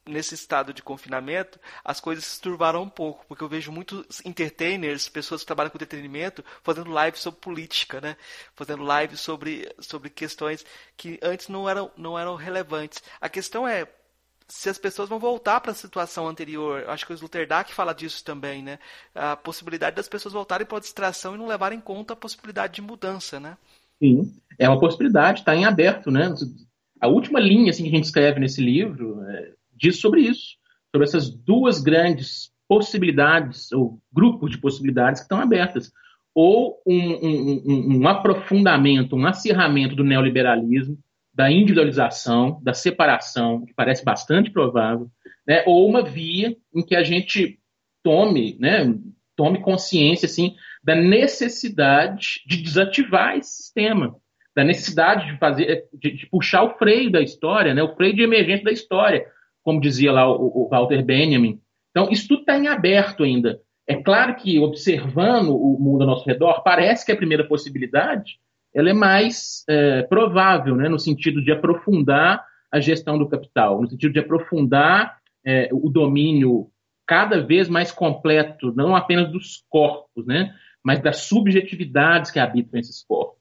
nesse 0.10 0.36
estado 0.36 0.74
de 0.74 0.82
confinamento, 0.82 1.60
as 1.84 1.99
coisas 1.99 2.26
se 2.26 2.41
turbaram 2.41 2.84
um 2.84 2.89
pouco, 2.89 3.26
porque 3.28 3.43
eu 3.43 3.49
vejo 3.49 3.72
muitos 3.72 4.24
entertainers, 4.26 5.07
pessoas 5.07 5.41
que 5.41 5.47
trabalham 5.47 5.70
com 5.70 5.78
entretenimento, 5.78 6.43
fazendo 6.64 6.91
lives 7.03 7.22
sobre 7.22 7.39
política, 7.39 8.01
né? 8.01 8.18
Fazendo 8.55 8.84
lives 8.84 9.20
sobre, 9.20 9.74
sobre 9.80 10.10
questões 10.10 10.66
que 10.97 11.20
antes 11.22 11.47
não 11.47 11.70
eram, 11.70 11.91
não 11.95 12.18
eram 12.18 12.36
relevantes. 12.36 13.01
A 13.22 13.30
questão 13.30 13.68
é 13.68 13.88
se 14.49 14.68
as 14.68 14.80
pessoas 14.80 15.07
vão 15.07 15.20
voltar 15.20 15.62
para 15.62 15.72
a 15.72 15.76
situação 15.76 16.28
anterior. 16.28 16.84
Acho 16.89 17.05
que 17.05 17.14
o 17.14 17.16
Sluterdach 17.16 17.72
fala 17.72 17.93
disso 17.93 18.26
também, 18.26 18.64
né? 18.64 18.80
A 19.14 19.36
possibilidade 19.36 19.95
das 19.95 20.10
pessoas 20.10 20.34
voltarem 20.34 20.66
para 20.66 20.80
a 20.80 20.82
distração 20.82 21.36
e 21.36 21.38
não 21.38 21.47
levarem 21.47 21.78
em 21.78 21.82
conta 21.82 22.14
a 22.14 22.18
possibilidade 22.18 22.74
de 22.74 22.82
mudança, 22.82 23.39
né? 23.39 23.55
Sim, 24.01 24.34
é 24.57 24.68
uma 24.68 24.80
possibilidade, 24.80 25.39
está 25.39 25.55
em 25.55 25.66
aberto, 25.66 26.10
né? 26.10 26.34
A 26.99 27.07
última 27.07 27.39
linha 27.39 27.70
assim, 27.70 27.84
que 27.84 27.89
a 27.89 27.95
gente 27.95 28.05
escreve 28.05 28.39
nesse 28.39 28.62
livro 28.62 29.24
é, 29.30 29.53
diz 29.80 30.00
sobre 30.00 30.22
isso, 30.22 30.58
sobre 30.92 31.08
essas 31.08 31.30
duas 31.30 31.82
grandes 31.82 32.52
possibilidades, 32.68 33.72
ou 33.72 34.00
grupos 34.14 34.52
de 34.52 34.58
possibilidades 34.60 35.22
que 35.22 35.26
estão 35.26 35.42
abertas. 35.42 35.92
Ou 36.36 36.82
um, 36.86 36.96
um, 36.96 37.64
um, 37.66 38.02
um 38.02 38.08
aprofundamento, 38.08 39.16
um 39.16 39.26
acirramento 39.26 39.96
do 39.96 40.04
neoliberalismo, 40.04 40.98
da 41.34 41.52
individualização, 41.52 42.60
da 42.62 42.74
separação, 42.74 43.66
que 43.66 43.74
parece 43.74 44.04
bastante 44.04 44.52
provável, 44.52 45.10
né? 45.48 45.64
ou 45.66 45.88
uma 45.88 46.04
via 46.04 46.56
em 46.76 46.86
que 46.86 46.96
a 46.96 47.04
gente 47.04 47.60
tome, 48.04 48.58
né, 48.60 48.94
tome 49.36 49.62
consciência 49.62 50.26
assim, 50.26 50.56
da 50.84 50.96
necessidade 50.96 52.42
de 52.46 52.62
desativar 52.62 53.38
esse 53.38 53.64
sistema, 53.64 54.16
da 54.56 54.64
necessidade 54.64 55.32
de 55.32 55.38
fazer, 55.38 55.88
de, 55.94 56.12
de 56.12 56.26
puxar 56.28 56.64
o 56.64 56.78
freio 56.78 57.12
da 57.12 57.22
história, 57.22 57.74
né, 57.74 57.82
o 57.82 57.96
freio 57.96 58.16
de 58.16 58.22
emergência 58.22 58.66
da 58.66 58.72
história, 58.72 59.26
como 59.64 59.82
dizia 59.82 60.12
lá 60.12 60.30
o, 60.30 60.66
o 60.66 60.70
Walter 60.70 61.03
Benjamin. 61.03 61.60
Então, 61.91 62.10
isso 62.10 62.28
tudo 62.28 62.41
está 62.41 62.57
em 62.57 62.68
aberto 62.68 63.24
ainda. 63.24 63.60
É 63.88 63.95
claro 63.95 64.36
que, 64.36 64.60
observando 64.60 65.49
o 65.49 65.78
mundo 65.80 66.01
ao 66.01 66.07
nosso 66.07 66.26
redor, 66.26 66.62
parece 66.64 67.05
que 67.05 67.12
a 67.12 67.18
primeira 67.18 67.47
possibilidade 67.47 68.39
ela 68.74 68.91
é 68.91 68.93
mais 68.93 69.64
é, 69.68 70.03
provável, 70.03 70.76
né, 70.76 70.88
no 70.88 70.99
sentido 70.99 71.43
de 71.43 71.51
aprofundar 71.51 72.45
a 72.72 72.80
gestão 72.80 73.18
do 73.18 73.28
capital, 73.28 73.82
no 73.82 73.89
sentido 73.89 74.14
de 74.14 74.20
aprofundar 74.20 75.18
é, 75.43 75.70
o 75.72 75.89
domínio 75.89 76.70
cada 77.07 77.41
vez 77.41 77.68
mais 77.68 77.91
completo, 77.91 78.72
não 78.76 78.95
apenas 78.95 79.32
dos 79.32 79.64
corpos, 79.68 80.26
né, 80.28 80.53
mas 80.84 81.01
das 81.01 81.22
subjetividades 81.22 82.30
que 82.30 82.39
habitam 82.39 82.80
esses 82.80 83.03
corpos. 83.03 83.39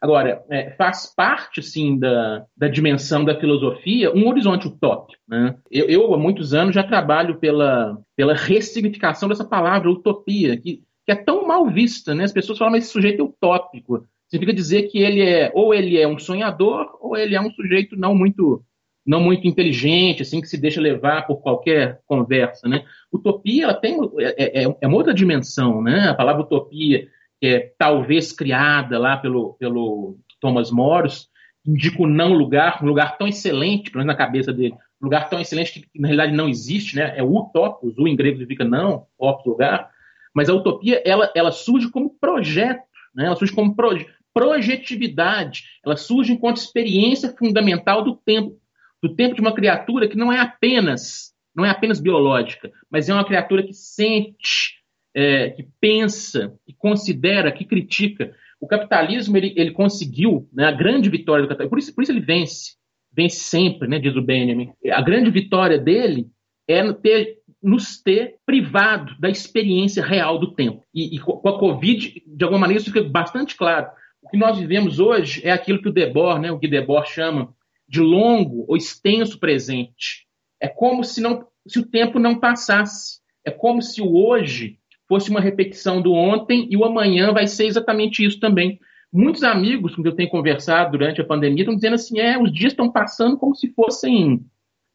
Agora, 0.00 0.44
é, 0.48 0.70
faz 0.72 1.12
parte, 1.14 1.60
assim, 1.60 1.98
da, 1.98 2.44
da 2.56 2.68
dimensão 2.68 3.24
da 3.24 3.38
filosofia 3.38 4.14
um 4.14 4.28
horizonte 4.28 4.68
utópico. 4.68 5.20
Né? 5.28 5.56
Eu, 5.70 5.86
eu, 5.86 6.14
há 6.14 6.18
muitos 6.18 6.54
anos, 6.54 6.74
já 6.74 6.84
trabalho 6.84 7.38
pela, 7.38 7.98
pela 8.16 8.34
ressignificação 8.34 9.28
dessa 9.28 9.44
palavra, 9.44 9.90
utopia, 9.90 10.56
que, 10.56 10.82
que 11.04 11.12
é 11.12 11.16
tão 11.16 11.46
mal 11.46 11.66
vista. 11.66 12.14
Né? 12.14 12.24
As 12.24 12.32
pessoas 12.32 12.58
falam, 12.58 12.72
mas 12.72 12.84
esse 12.84 12.92
sujeito 12.92 13.20
é 13.20 13.24
utópico. 13.24 14.06
Significa 14.28 14.54
dizer 14.54 14.82
que 14.84 14.98
ele 14.98 15.22
é, 15.22 15.50
ou 15.54 15.74
ele 15.74 15.98
é 15.98 16.06
um 16.06 16.18
sonhador, 16.18 16.96
ou 17.00 17.16
ele 17.16 17.34
é 17.34 17.40
um 17.40 17.50
sujeito 17.50 17.96
não 17.96 18.14
muito 18.14 18.62
não 19.06 19.22
muito 19.22 19.48
inteligente, 19.48 20.20
assim, 20.20 20.38
que 20.38 20.46
se 20.46 20.60
deixa 20.60 20.82
levar 20.82 21.26
por 21.26 21.40
qualquer 21.40 21.98
conversa, 22.06 22.68
né? 22.68 22.84
Utopia, 23.10 23.64
ela 23.64 23.72
tem, 23.72 23.98
é, 24.18 24.64
é, 24.64 24.76
é 24.82 24.86
uma 24.86 24.98
outra 24.98 25.14
dimensão, 25.14 25.80
né? 25.80 26.10
A 26.10 26.14
palavra 26.14 26.42
utopia 26.42 27.08
é 27.42 27.72
talvez 27.78 28.32
criada 28.32 28.98
lá 28.98 29.16
pelo, 29.16 29.54
pelo 29.54 30.18
Thomas 30.40 30.70
Morris, 30.70 31.28
indica 31.66 32.06
não 32.06 32.32
lugar, 32.32 32.82
um 32.82 32.86
lugar 32.86 33.16
tão 33.18 33.26
excelente, 33.26 33.90
pelo 33.90 34.04
menos 34.04 34.14
na 34.14 34.18
cabeça 34.18 34.52
dele, 34.52 34.74
um 35.00 35.06
lugar 35.06 35.28
tão 35.28 35.40
excelente 35.40 35.72
que, 35.72 35.80
que 35.80 36.00
na 36.00 36.08
realidade 36.08 36.36
não 36.36 36.48
existe, 36.48 36.96
né? 36.96 37.14
É 37.16 37.22
utopos, 37.22 37.96
o 37.96 38.08
em 38.08 38.16
grego 38.16 38.38
significa 38.38 38.64
não, 38.64 39.06
opos, 39.18 39.46
lugar. 39.46 39.90
Mas 40.34 40.48
a 40.48 40.54
utopia, 40.54 41.02
ela, 41.04 41.30
ela 41.34 41.52
surge 41.52 41.90
como 41.90 42.10
projeto, 42.20 42.82
né? 43.14 43.26
Ela 43.26 43.36
surge 43.36 43.54
como 43.54 43.74
proje 43.74 44.06
projetividade, 44.38 45.64
ela 45.84 45.96
surge 45.96 46.32
enquanto 46.32 46.58
experiência 46.58 47.34
fundamental 47.36 48.04
do 48.04 48.14
tempo, 48.14 48.56
do 49.02 49.12
tempo 49.12 49.34
de 49.34 49.40
uma 49.40 49.52
criatura 49.52 50.06
que 50.06 50.16
não 50.16 50.32
é 50.32 50.38
apenas, 50.38 51.32
não 51.52 51.64
é 51.64 51.70
apenas 51.70 51.98
biológica, 51.98 52.70
mas 52.88 53.08
é 53.08 53.14
uma 53.14 53.24
criatura 53.24 53.64
que 53.64 53.72
sente, 53.72 54.77
é, 55.14 55.50
que 55.50 55.66
pensa, 55.80 56.54
que 56.66 56.72
considera, 56.72 57.52
que 57.52 57.64
critica. 57.64 58.34
O 58.60 58.66
capitalismo 58.66 59.36
ele, 59.36 59.52
ele 59.56 59.70
conseguiu 59.70 60.48
né, 60.52 60.66
a 60.66 60.72
grande 60.72 61.08
vitória 61.08 61.42
do 61.42 61.48
capitalismo, 61.48 61.70
por 61.70 61.78
isso, 61.78 61.94
por 61.94 62.02
isso 62.02 62.12
ele 62.12 62.20
vence, 62.20 62.76
vence 63.12 63.40
sempre, 63.40 63.88
né, 63.88 63.98
diz 63.98 64.16
o 64.16 64.22
Benjamin. 64.22 64.72
A 64.90 65.02
grande 65.02 65.30
vitória 65.30 65.78
dele 65.78 66.26
é 66.68 66.92
ter, 66.92 67.38
nos 67.62 68.00
ter 68.02 68.36
privado 68.44 69.18
da 69.18 69.30
experiência 69.30 70.04
real 70.04 70.38
do 70.38 70.54
tempo. 70.54 70.84
E, 70.94 71.16
e, 71.16 71.18
com 71.18 71.48
a 71.48 71.58
Covid, 71.58 72.22
de 72.26 72.44
alguma 72.44 72.60
maneira, 72.60 72.80
isso 72.80 72.92
fica 72.92 73.08
bastante 73.08 73.56
claro. 73.56 73.88
O 74.22 74.28
que 74.28 74.36
nós 74.36 74.58
vivemos 74.58 74.98
hoje 74.98 75.40
é 75.44 75.50
aquilo 75.50 75.80
que 75.80 75.88
o 75.88 75.92
Debord, 75.92 76.40
né, 76.42 76.52
o 76.52 76.58
Guy 76.58 76.68
Debord 76.68 77.08
chama 77.08 77.54
de 77.88 78.00
longo 78.00 78.66
ou 78.68 78.76
extenso 78.76 79.38
presente. 79.38 80.26
É 80.60 80.68
como 80.68 81.02
se, 81.02 81.20
não, 81.20 81.46
se 81.66 81.78
o 81.78 81.86
tempo 81.86 82.18
não 82.18 82.38
passasse. 82.38 83.20
É 83.44 83.50
como 83.50 83.80
se 83.80 84.02
o 84.02 84.14
hoje 84.14 84.78
fosse 85.08 85.30
uma 85.30 85.40
repetição 85.40 86.02
do 86.02 86.12
ontem 86.12 86.68
e 86.70 86.76
o 86.76 86.84
amanhã 86.84 87.32
vai 87.32 87.46
ser 87.46 87.66
exatamente 87.66 88.24
isso 88.24 88.38
também. 88.38 88.78
Muitos 89.12 89.42
amigos 89.42 89.94
com 89.94 90.02
quem 90.02 90.10
eu 90.10 90.16
tenho 90.16 90.28
conversado 90.28 90.92
durante 90.92 91.20
a 91.20 91.24
pandemia 91.24 91.62
estão 91.62 91.74
dizendo 91.74 91.94
assim, 91.94 92.18
é, 92.18 92.40
os 92.40 92.52
dias 92.52 92.72
estão 92.72 92.92
passando 92.92 93.38
como 93.38 93.54
se 93.54 93.72
fossem 93.72 94.44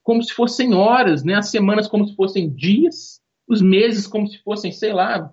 como 0.04 0.22
se 0.22 0.34
fossem 0.34 0.74
horas, 0.74 1.24
né? 1.24 1.36
As 1.36 1.50
semanas 1.50 1.88
como 1.88 2.06
se 2.06 2.14
fossem 2.16 2.54
dias, 2.54 3.22
os 3.48 3.62
meses 3.62 4.06
como 4.06 4.28
se 4.28 4.38
fossem, 4.44 4.72
sei 4.72 4.92
lá, 4.92 5.32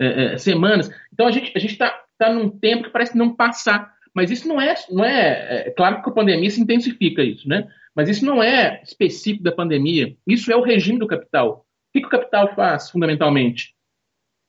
é, 0.00 0.34
é, 0.34 0.38
semanas. 0.38 0.90
Então 1.12 1.26
a 1.26 1.30
gente 1.30 1.52
a 1.54 1.60
gente 1.60 1.72
está 1.72 1.94
tá 2.18 2.32
num 2.32 2.48
tempo 2.48 2.84
que 2.84 2.90
parece 2.90 3.16
não 3.16 3.34
passar. 3.34 3.94
Mas 4.14 4.30
isso 4.30 4.48
não 4.48 4.58
é, 4.58 4.74
não 4.90 5.04
é, 5.04 5.66
é 5.68 5.70
claro 5.70 6.02
que 6.02 6.08
a 6.08 6.12
pandemia 6.12 6.50
se 6.50 6.60
intensifica 6.60 7.22
isso, 7.22 7.46
né? 7.46 7.68
Mas 7.94 8.08
isso 8.08 8.24
não 8.24 8.42
é 8.42 8.80
específico 8.82 9.44
da 9.44 9.52
pandemia. 9.52 10.16
Isso 10.26 10.50
é 10.50 10.56
o 10.56 10.62
regime 10.62 10.98
do 10.98 11.06
capital. 11.06 11.66
O 11.90 11.92
que, 11.92 12.00
que 12.00 12.06
o 12.06 12.10
capital 12.10 12.54
faz, 12.54 12.90
fundamentalmente? 12.90 13.75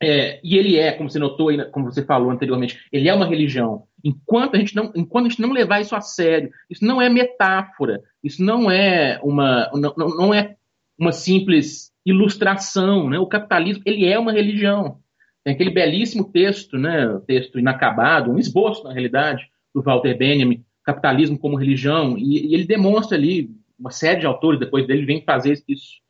É, 0.01 0.39
e 0.43 0.57
ele 0.57 0.77
é, 0.77 0.91
como 0.91 1.09
você 1.09 1.17
notou, 1.17 1.49
como 1.71 1.91
você 1.91 2.03
falou 2.03 2.29
anteriormente, 2.29 2.79
ele 2.91 3.09
é 3.09 3.13
uma 3.13 3.25
religião. 3.25 3.83
Enquanto 4.03 4.55
a 4.55 4.59
gente 4.59 4.75
não, 4.75 4.91
enquanto 4.95 5.25
a 5.25 5.29
gente 5.29 5.41
não 5.41 5.51
levar 5.51 5.81
isso 5.81 5.95
a 5.95 6.01
sério, 6.01 6.51
isso 6.69 6.85
não 6.85 7.01
é 7.01 7.09
metáfora, 7.09 8.01
isso 8.23 8.43
não 8.43 8.69
é 8.69 9.19
uma, 9.23 9.69
não, 9.73 9.93
não 9.95 10.33
é 10.33 10.55
uma 10.99 11.11
simples 11.11 11.91
ilustração, 12.05 13.09
né? 13.09 13.17
O 13.17 13.25
capitalismo 13.25 13.81
ele 13.85 14.05
é 14.05 14.19
uma 14.19 14.31
religião. 14.31 14.99
Tem 15.43 15.53
aquele 15.53 15.71
belíssimo 15.71 16.31
texto, 16.31 16.77
né? 16.77 17.07
O 17.07 17.19
texto 17.19 17.57
inacabado, 17.57 18.31
um 18.31 18.37
esboço 18.37 18.83
na 18.83 18.93
realidade 18.93 19.47
do 19.73 19.81
Walter 19.81 20.15
Benjamin, 20.15 20.63
capitalismo 20.83 21.39
como 21.39 21.57
religião, 21.57 22.17
e, 22.17 22.47
e 22.47 22.53
ele 22.53 22.65
demonstra 22.65 23.17
ali 23.17 23.49
uma 23.77 23.91
série 23.91 24.19
de 24.19 24.25
autores 24.25 24.59
depois 24.59 24.85
dele 24.87 25.05
vem 25.05 25.23
fazer 25.23 25.61
isso 25.67 26.01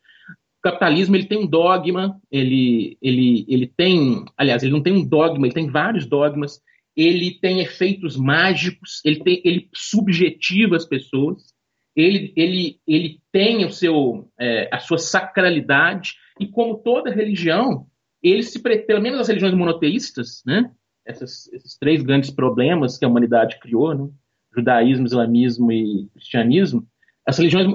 capitalismo 0.68 1.16
ele 1.16 1.28
tem 1.28 1.38
um 1.38 1.48
dogma, 1.48 2.20
ele, 2.30 2.98
ele, 3.02 3.46
ele 3.48 3.68
tem, 3.68 4.26
aliás, 4.38 4.64
ele 4.64 4.72
não 4.72 4.84
tem 4.84 4.94
um 4.94 5.08
dogma, 5.08 5.48
ele 5.48 5.54
tem 5.54 5.70
vários 5.70 6.06
dogmas, 6.06 6.62
ele 6.96 7.32
tem 7.40 7.62
efeitos 7.62 8.18
mágicos, 8.18 9.02
ele, 9.06 9.24
tem, 9.24 9.42
ele 9.46 9.70
subjetiva 9.74 10.76
as 10.76 10.86
pessoas, 10.86 11.54
ele, 11.96 12.34
ele, 12.36 12.80
ele 12.86 13.20
tem 13.32 13.66
o 13.66 13.72
seu, 13.72 14.30
é, 14.40 14.70
a 14.72 14.80
sua 14.80 14.98
sacralidade, 14.98 16.14
e 16.40 16.48
como 16.48 16.78
toda 16.78 17.14
religião, 17.14 17.88
ele 18.22 18.44
se, 18.44 18.60
pelo 18.60 19.02
menos 19.02 19.20
as 19.20 19.28
religiões 19.28 19.54
monoteístas, 19.54 20.44
né, 20.46 20.70
essas, 21.06 21.48
esses 21.54 21.78
três 21.78 22.04
grandes 22.04 22.30
problemas 22.30 22.98
que 22.98 23.06
a 23.06 23.08
humanidade 23.08 23.60
criou, 23.60 23.96
né, 23.96 24.10
judaísmo, 24.56 25.06
islamismo 25.06 25.72
e 25.72 26.08
cristianismo, 26.14 26.86
as 27.26 27.38
religiões 27.38 27.68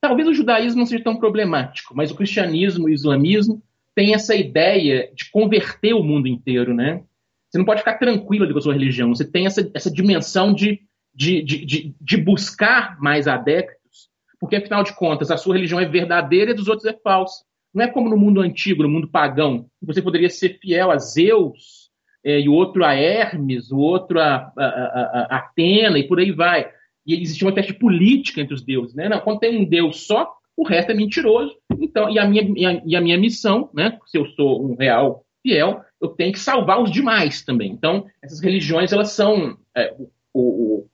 Talvez 0.00 0.28
o 0.28 0.34
judaísmo 0.34 0.78
não 0.78 0.86
seja 0.86 1.04
tão 1.04 1.16
problemático, 1.16 1.94
mas 1.94 2.10
o 2.10 2.14
cristianismo 2.14 2.88
e 2.88 2.92
o 2.92 2.94
islamismo 2.94 3.62
têm 3.94 4.14
essa 4.14 4.34
ideia 4.34 5.10
de 5.14 5.30
converter 5.30 5.92
o 5.92 6.02
mundo 6.02 6.26
inteiro, 6.26 6.72
né? 6.72 7.02
Você 7.48 7.58
não 7.58 7.64
pode 7.64 7.80
ficar 7.80 7.98
tranquilo 7.98 8.50
com 8.50 8.58
a 8.58 8.62
sua 8.62 8.72
religião, 8.72 9.14
você 9.14 9.24
tem 9.24 9.44
essa, 9.44 9.68
essa 9.74 9.90
dimensão 9.90 10.54
de, 10.54 10.80
de, 11.14 11.42
de, 11.42 11.94
de, 12.00 12.16
buscar 12.16 12.98
mais 13.00 13.26
adeptos, 13.26 14.08
porque 14.38 14.56
afinal 14.56 14.84
de 14.84 14.94
contas 14.94 15.30
a 15.30 15.36
sua 15.36 15.54
religião 15.56 15.80
é 15.80 15.84
verdadeira 15.84 16.52
e 16.52 16.54
a 16.54 16.56
dos 16.56 16.68
outros 16.68 16.86
é 16.86 16.96
falsa. 17.02 17.44
Não 17.74 17.84
é 17.84 17.88
como 17.88 18.08
no 18.08 18.16
mundo 18.16 18.40
antigo, 18.40 18.82
no 18.82 18.88
mundo 18.88 19.08
pagão, 19.08 19.66
você 19.82 20.00
poderia 20.00 20.30
ser 20.30 20.58
fiel 20.60 20.90
a 20.90 20.98
Zeus, 20.98 21.90
é, 22.24 22.40
e 22.40 22.48
o 22.48 22.52
outro 22.52 22.84
a 22.84 22.94
Hermes, 22.94 23.70
o 23.70 23.78
outro 23.78 24.20
a, 24.20 24.52
a, 24.56 24.64
a, 24.64 25.26
a 25.30 25.36
Atena, 25.36 25.98
e 25.98 26.06
por 26.06 26.18
aí 26.18 26.32
vai 26.32 26.70
e 27.06 27.20
existia 27.20 27.46
uma 27.46 27.50
espécie 27.50 27.72
de 27.72 27.78
política 27.78 28.40
entre 28.40 28.54
os 28.54 28.62
deuses, 28.62 28.94
né? 28.94 29.08
Não, 29.08 29.20
quando 29.20 29.40
tem 29.40 29.58
um 29.58 29.64
deus 29.64 30.06
só, 30.06 30.30
o 30.56 30.66
resto 30.66 30.92
é 30.92 30.94
mentiroso. 30.94 31.56
Então, 31.80 32.10
e 32.10 32.18
a 32.18 32.28
minha, 32.28 32.52
e 32.56 32.66
a, 32.66 32.82
e 32.84 32.96
a 32.96 33.00
minha 33.00 33.18
missão, 33.18 33.70
né? 33.74 33.98
Se 34.06 34.18
eu 34.18 34.26
sou 34.26 34.64
um 34.64 34.74
real 34.74 35.24
fiel, 35.42 35.82
eu 36.00 36.08
tenho 36.08 36.32
que 36.32 36.38
salvar 36.38 36.82
os 36.82 36.90
demais 36.90 37.42
também. 37.42 37.70
Então, 37.70 38.06
essas 38.22 38.40
religiões, 38.40 38.92
elas 38.92 39.12
são 39.12 39.56
é, 39.74 39.94
o, 40.32 40.86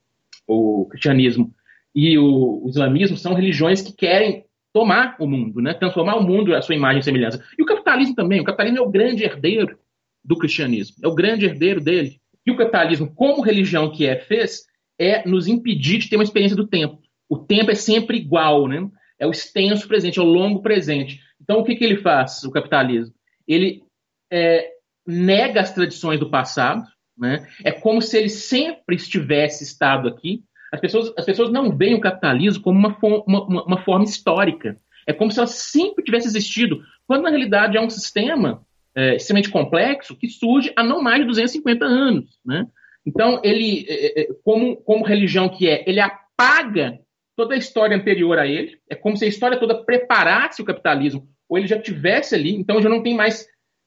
o, 0.47 0.83
o, 0.83 0.87
cristianismo 0.87 1.53
e 1.95 2.17
o, 2.17 2.65
o, 2.65 2.69
islamismo 2.69 3.17
são 3.17 3.35
religiões 3.35 3.83
que 3.83 3.93
querem 3.93 4.45
tomar 4.73 5.17
o 5.19 5.27
mundo, 5.27 5.61
né? 5.61 5.75
Transformar 5.75 6.17
o 6.17 6.23
mundo 6.23 6.55
à 6.55 6.63
sua 6.63 6.75
imagem 6.75 7.01
e 7.01 7.05
semelhança. 7.05 7.43
E 7.59 7.63
o 7.63 7.67
capitalismo 7.67 8.15
também. 8.15 8.41
O 8.41 8.45
capitalismo 8.45 8.79
é 8.79 8.83
o 8.83 8.91
grande 8.91 9.25
herdeiro 9.25 9.79
do 10.25 10.37
cristianismo. 10.37 10.97
É 11.03 11.09
o 11.09 11.15
grande 11.15 11.47
herdeiro 11.47 11.81
dele. 11.81 12.21
E 12.45 12.51
o 12.51 12.57
capitalismo, 12.57 13.13
como 13.15 13.43
religião 13.43 13.91
que 13.91 14.07
é, 14.07 14.17
fez, 14.17 14.67
é 14.99 15.27
nos 15.29 15.47
impedir 15.47 15.99
de 15.99 16.09
ter 16.09 16.17
uma 16.17 16.25
experiência 16.25 16.57
do 16.57 16.67
tempo. 16.67 17.01
O 17.29 17.39
tempo 17.39 17.71
é 17.71 17.75
sempre 17.75 18.17
igual, 18.17 18.67
né? 18.67 18.89
É 19.19 19.27
o 19.27 19.31
extenso 19.31 19.89
presente, 19.89 20.19
é 20.19 20.23
o 20.23 20.27
longo 20.27 20.63
presente. 20.63 21.21
Então, 21.41 21.61
o 21.61 21.65
que, 21.65 21.75
que 21.75 21.85
ele 21.85 21.97
faz, 21.97 22.45
o 22.45 22.51
capitalismo? 22.51 23.15
Ele 23.47 23.83
é, 24.31 24.71
nega 25.07 25.61
as 25.61 25.73
tradições 25.73 26.21
do 26.21 26.31
passado, 26.31 26.87
né? 27.17 27.47
É 27.65 27.73
como 27.73 28.03
se 28.03 28.19
ele 28.19 28.29
sempre 28.29 28.97
estivesse 28.97 29.65
estado 29.65 30.09
aqui. 30.09 30.43
As 30.73 30.81
pessoas, 30.81 31.13
as 31.17 31.25
pessoas 31.25 31.51
não 31.51 31.77
veem 31.77 31.95
o 31.95 32.01
capitalismo 32.01 32.63
como 32.63 32.79
uma, 32.79 32.99
uma, 33.27 33.65
uma 33.65 33.83
forma 33.83 34.05
histórica. 34.05 34.79
É 35.07 35.13
como 35.13 35.31
se 35.31 35.39
ela 35.39 35.47
sempre 35.47 36.05
tivesse 36.05 36.27
existido, 36.27 36.83
quando 37.07 37.23
na 37.23 37.31
realidade 37.31 37.77
é 37.77 37.81
um 37.81 37.89
sistema 37.89 38.67
é, 38.95 39.17
extremamente 39.17 39.51
complexo 39.51 40.17
que 40.17 40.29
surge 40.29 40.73
há 40.75 40.83
não 40.83 41.01
mais 41.01 41.21
de 41.21 41.27
250 41.27 41.85
anos, 41.85 42.39
né? 42.45 42.67
Então, 43.07 43.41
ele, 43.45 43.87
é, 43.89 44.07
é, 44.07 44.23
é, 44.23 44.29
como, 44.43 44.77
como 44.79 45.05
religião 45.05 45.49
que 45.49 45.69
é, 45.69 45.85
ele 45.87 46.01
apaga 46.01 46.99
toda 47.37 47.55
a 47.55 47.59
história 47.59 47.97
anterior 47.97 48.39
a 48.39 48.47
ele. 48.47 48.79
É 48.91 48.97
como 48.97 49.17
se 49.17 49.25
a 49.25 49.29
história 49.29 49.59
toda 49.59 49.85
preparasse 49.85 50.61
o 50.61 50.65
capitalismo, 50.65 51.29
ou 51.49 51.57
ele 51.57 51.69
já 51.69 51.81
tivesse 51.81 52.35
ali, 52.35 52.57
então 52.57 52.83
já 52.83 52.89
não 52.89 53.03
tem 53.03 53.15
mais, 53.15 53.47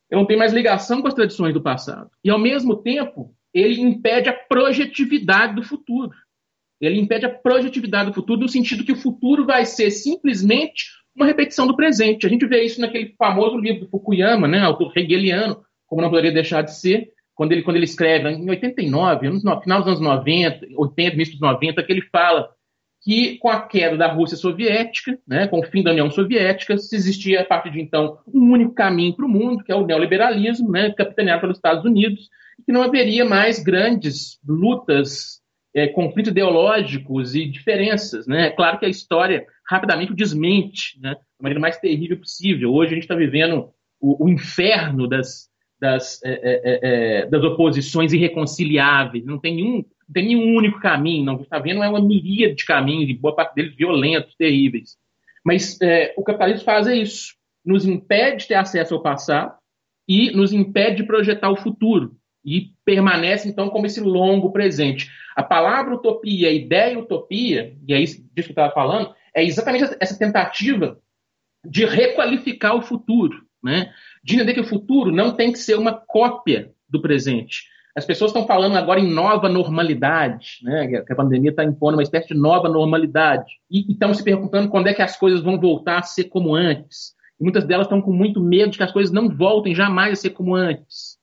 não 0.09 0.25
tem 0.25 0.37
mais 0.37 0.53
ligação 0.53 1.01
com 1.01 1.07
as 1.07 1.13
tradições 1.13 1.53
do 1.53 1.61
passado. 1.61 2.09
E, 2.23 2.29
ao 2.29 2.39
mesmo 2.39 2.77
tempo, 2.77 3.35
ele 3.53 3.81
impede 3.81 4.29
a 4.29 4.33
projetividade 4.33 5.55
do 5.55 5.63
futuro. 5.63 6.11
Ele 6.79 6.99
impede 6.99 7.25
a 7.25 7.29
projetividade 7.29 8.09
do 8.09 8.15
futuro 8.15 8.39
no 8.39 8.47
sentido 8.47 8.85
que 8.85 8.93
o 8.93 9.01
futuro 9.01 9.45
vai 9.45 9.65
ser 9.65 9.91
simplesmente 9.91 10.85
uma 11.13 11.25
repetição 11.25 11.67
do 11.67 11.75
presente. 11.75 12.25
A 12.25 12.29
gente 12.29 12.45
vê 12.45 12.63
isso 12.63 12.79
naquele 12.79 13.13
famoso 13.17 13.57
livro 13.57 13.81
do 13.81 13.89
Fukuyama, 13.89 14.47
né, 14.47 14.59
autor 14.59 14.93
hegeliano, 14.95 15.61
como 15.85 16.01
não 16.01 16.09
poderia 16.09 16.31
deixar 16.31 16.61
de 16.61 16.73
ser, 16.73 17.11
quando 17.39 17.53
ele, 17.53 17.61
quando 17.61 17.77
ele 17.77 17.85
escreve, 17.85 18.27
em 18.29 18.49
89, 18.49 19.29
no 19.29 19.61
final 19.61 19.79
dos 19.79 19.87
anos 19.87 20.01
90, 20.01 20.67
80, 20.75 21.15
início 21.15 21.39
dos 21.39 21.41
90, 21.41 21.81
que 21.83 21.93
ele 21.93 22.01
fala 22.11 22.49
que 23.01 23.37
com 23.37 23.47
a 23.47 23.61
queda 23.61 23.95
da 23.95 24.11
Rússia 24.11 24.35
soviética, 24.35 25.17
né, 25.25 25.47
com 25.47 25.59
o 25.59 25.63
fim 25.63 25.81
da 25.81 25.91
União 25.91 26.11
Soviética, 26.11 26.77
se 26.77 26.93
existia 26.93 27.39
a 27.39 27.45
partir 27.45 27.71
de 27.71 27.79
então 27.79 28.17
um 28.27 28.51
único 28.51 28.73
caminho 28.73 29.15
para 29.15 29.25
o 29.25 29.29
mundo, 29.29 29.63
que 29.63 29.71
é 29.71 29.75
o 29.75 29.85
neoliberalismo, 29.85 30.69
né, 30.69 30.91
capitaneado 30.91 31.39
pelos 31.39 31.55
Estados 31.55 31.85
Unidos, 31.85 32.27
e 32.59 32.63
que 32.63 32.73
não 32.73 32.81
haveria 32.81 33.23
mais 33.23 33.63
grandes 33.63 34.37
lutas, 34.45 35.39
é, 35.73 35.87
conflitos 35.87 36.31
ideológicos 36.31 37.35
e 37.35 37.45
diferenças. 37.45 38.27
Né? 38.27 38.47
É 38.47 38.49
claro 38.49 38.77
que 38.77 38.85
a 38.85 38.89
história 38.89 39.45
rapidamente 39.65 40.11
o 40.11 40.15
desmente, 40.15 40.99
né, 41.01 41.13
da 41.13 41.21
maneira 41.41 41.61
mais 41.61 41.77
terrível 41.77 42.17
possível. 42.17 42.73
Hoje 42.73 42.91
a 42.91 42.95
gente 42.95 43.03
está 43.03 43.15
vivendo 43.15 43.69
o, 43.97 44.25
o, 44.25 44.29
inferno 44.29 45.07
das, 45.07 45.48
das, 45.79 46.21
é, 46.23 46.31
é, 46.31 46.61
é, 46.63 47.19
é 47.21 47.25
das 47.27 47.43
oposições 47.43 48.13
irreconciliáveis. 48.13 49.25
Não 49.25 49.39
tem 49.39 49.55
nenhum 49.55 49.85
não 50.09 50.13
tem 50.13 50.25
nenhum 50.25 50.55
único 50.55 50.79
caminho, 50.79 51.23
não. 51.23 51.39
está 51.39 51.59
vendo 51.59 51.83
é 51.83 51.87
uma 51.87 52.01
miríade 52.01 52.55
de 52.55 52.65
caminhos, 52.65 53.07
e 53.07 53.13
boa 53.13 53.35
parte 53.35 53.53
deles 53.53 53.75
violentos, 53.75 54.33
terríveis. 54.35 54.97
Mas 55.45 55.79
é, 55.81 56.15
o 56.17 56.23
capitalismo 56.23 56.65
faz 56.65 56.87
isso. 56.87 57.35
Nos 57.63 57.85
impede 57.85 58.39
de 58.39 58.47
ter 58.47 58.55
acesso 58.55 58.95
ao 58.95 59.03
passado 59.03 59.53
e 60.07 60.31
nos 60.31 60.51
impede 60.51 60.97
de 60.97 61.03
projetar 61.03 61.51
o 61.51 61.55
futuro. 61.55 62.15
E 62.43 62.71
permanece, 62.83 63.47
então, 63.47 63.69
como 63.69 63.85
esse 63.85 63.99
longo 63.99 64.51
presente. 64.51 65.11
A 65.35 65.43
palavra 65.43 65.93
utopia, 65.93 66.49
a 66.49 66.53
ideia 66.53 66.97
utopia, 66.97 67.77
e 67.87 67.93
é 67.93 68.01
isso 68.01 68.23
disso 68.33 68.47
que 68.47 68.59
eu 68.59 68.65
estava 68.65 68.73
falando, 68.73 69.13
é 69.35 69.43
exatamente 69.43 69.95
essa 69.99 70.17
tentativa 70.17 70.99
de 71.63 71.85
requalificar 71.85 72.75
o 72.75 72.81
futuro, 72.81 73.45
né? 73.63 73.91
de 74.23 74.35
entender 74.35 74.53
que 74.53 74.61
o 74.61 74.67
futuro 74.67 75.11
não 75.11 75.31
tem 75.31 75.51
que 75.51 75.59
ser 75.59 75.77
uma 75.77 75.93
cópia 75.93 76.71
do 76.89 77.01
presente, 77.01 77.63
as 77.95 78.05
pessoas 78.05 78.29
estão 78.29 78.47
falando 78.47 78.77
agora 78.77 78.99
em 78.99 79.11
nova 79.11 79.49
normalidade, 79.49 80.59
né? 80.63 81.01
que 81.01 81.11
a 81.11 81.15
pandemia 81.15 81.49
está 81.49 81.63
impondo 81.63 81.97
uma 81.97 82.03
espécie 82.03 82.29
de 82.29 82.39
nova 82.39 82.69
normalidade. 82.69 83.51
E 83.69 83.91
estão 83.91 84.13
se 84.13 84.23
perguntando 84.23 84.69
quando 84.69 84.87
é 84.87 84.93
que 84.93 85.01
as 85.01 85.17
coisas 85.17 85.41
vão 85.41 85.59
voltar 85.59 85.99
a 85.99 86.03
ser 86.03 86.25
como 86.25 86.55
antes. 86.55 87.13
E 87.39 87.43
muitas 87.43 87.65
delas 87.65 87.87
estão 87.87 88.01
com 88.01 88.11
muito 88.11 88.41
medo 88.41 88.71
de 88.71 88.77
que 88.77 88.83
as 88.83 88.91
coisas 88.91 89.11
não 89.11 89.27
voltem 89.27 89.75
jamais 89.75 90.13
a 90.13 90.15
ser 90.15 90.29
como 90.29 90.55
antes. 90.55 91.17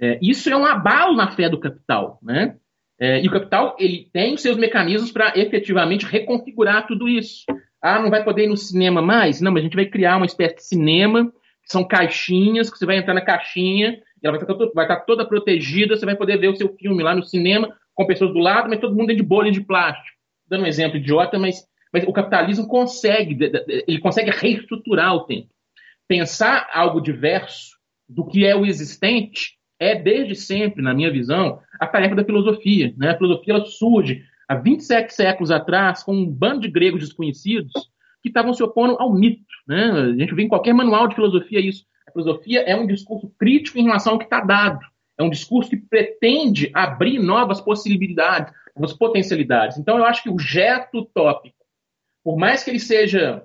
É, 0.00 0.18
isso 0.22 0.48
é 0.48 0.56
um 0.56 0.64
abalo 0.64 1.16
na 1.16 1.30
fé 1.32 1.48
do 1.48 1.58
capital. 1.58 2.18
Né? 2.22 2.56
É, 2.98 3.22
e 3.22 3.26
o 3.26 3.32
capital 3.32 3.74
ele 3.78 4.08
tem 4.12 4.34
os 4.34 4.42
seus 4.42 4.56
mecanismos 4.56 5.10
para 5.10 5.32
efetivamente 5.36 6.06
reconfigurar 6.06 6.86
tudo 6.86 7.08
isso. 7.08 7.44
Ah, 7.82 7.98
não 7.98 8.10
vai 8.10 8.22
poder 8.22 8.44
ir 8.44 8.48
no 8.48 8.56
cinema 8.56 9.00
mais? 9.00 9.40
Não, 9.40 9.50
mas 9.50 9.62
a 9.62 9.64
gente 9.64 9.76
vai 9.76 9.86
criar 9.86 10.18
uma 10.18 10.26
espécie 10.26 10.56
de 10.56 10.64
cinema, 10.64 11.32
são 11.64 11.86
caixinhas, 11.86 12.70
que 12.70 12.78
você 12.78 12.86
vai 12.86 12.96
entrar 12.96 13.14
na 13.14 13.20
caixinha 13.20 14.00
ela 14.22 14.36
vai 14.36 14.42
estar, 14.42 14.70
vai 14.74 14.84
estar 14.84 15.00
toda 15.00 15.26
protegida, 15.26 15.96
você 15.96 16.04
vai 16.04 16.16
poder 16.16 16.38
ver 16.38 16.48
o 16.48 16.56
seu 16.56 16.74
filme 16.76 17.02
lá 17.02 17.14
no 17.14 17.22
cinema 17.22 17.74
com 17.94 18.06
pessoas 18.06 18.32
do 18.32 18.38
lado, 18.38 18.68
mas 18.68 18.80
todo 18.80 18.94
mundo 18.94 19.08
dentro 19.08 19.22
de 19.22 19.28
bolha 19.28 19.50
de 19.50 19.60
plástico. 19.60 20.18
Dando 20.46 20.64
um 20.64 20.66
exemplo 20.66 20.98
idiota, 20.98 21.38
mas, 21.38 21.66
mas 21.92 22.04
o 22.04 22.12
capitalismo 22.12 22.66
consegue, 22.66 23.50
ele 23.86 23.98
consegue 23.98 24.30
reestruturar 24.30 25.14
o 25.14 25.24
tempo. 25.24 25.48
Pensar 26.06 26.68
algo 26.72 27.00
diverso 27.00 27.78
do 28.08 28.26
que 28.26 28.44
é 28.44 28.54
o 28.54 28.66
existente 28.66 29.56
é, 29.78 29.94
desde 29.94 30.34
sempre, 30.34 30.82
na 30.82 30.92
minha 30.92 31.10
visão, 31.10 31.60
a 31.78 31.86
tarefa 31.86 32.14
da 32.14 32.24
filosofia. 32.24 32.92
Né? 32.98 33.10
A 33.10 33.16
filosofia 33.16 33.54
ela 33.54 33.64
surge 33.64 34.24
há 34.48 34.54
27 34.54 35.14
séculos 35.14 35.50
atrás 35.50 36.02
com 36.02 36.12
um 36.12 36.26
bando 36.26 36.60
de 36.60 36.68
gregos 36.68 37.00
desconhecidos 37.00 37.72
que 38.22 38.28
estavam 38.28 38.52
se 38.52 38.62
opondo 38.62 38.96
ao 38.98 39.12
mito. 39.12 39.44
Né? 39.66 39.90
A 39.90 40.12
gente 40.12 40.34
vê 40.34 40.42
em 40.42 40.48
qualquer 40.48 40.72
manual 40.72 41.08
de 41.08 41.14
filosofia 41.14 41.60
isso. 41.60 41.84
A 42.06 42.12
filosofia 42.12 42.60
é 42.60 42.74
um 42.76 42.86
discurso 42.86 43.32
crítico 43.38 43.78
em 43.78 43.84
relação 43.84 44.14
ao 44.14 44.18
que 44.18 44.24
está 44.24 44.40
dado. 44.40 44.80
É 45.18 45.22
um 45.22 45.30
discurso 45.30 45.70
que 45.70 45.76
pretende 45.76 46.70
abrir 46.74 47.18
novas 47.18 47.60
possibilidades, 47.60 48.52
novas 48.74 48.96
potencialidades. 48.96 49.78
Então, 49.78 49.98
eu 49.98 50.04
acho 50.04 50.22
que 50.22 50.30
o 50.30 50.38
gesto 50.38 51.00
utópico, 51.00 51.56
por 52.24 52.36
mais 52.36 52.64
que 52.64 52.70
ele 52.70 52.80
seja, 52.80 53.42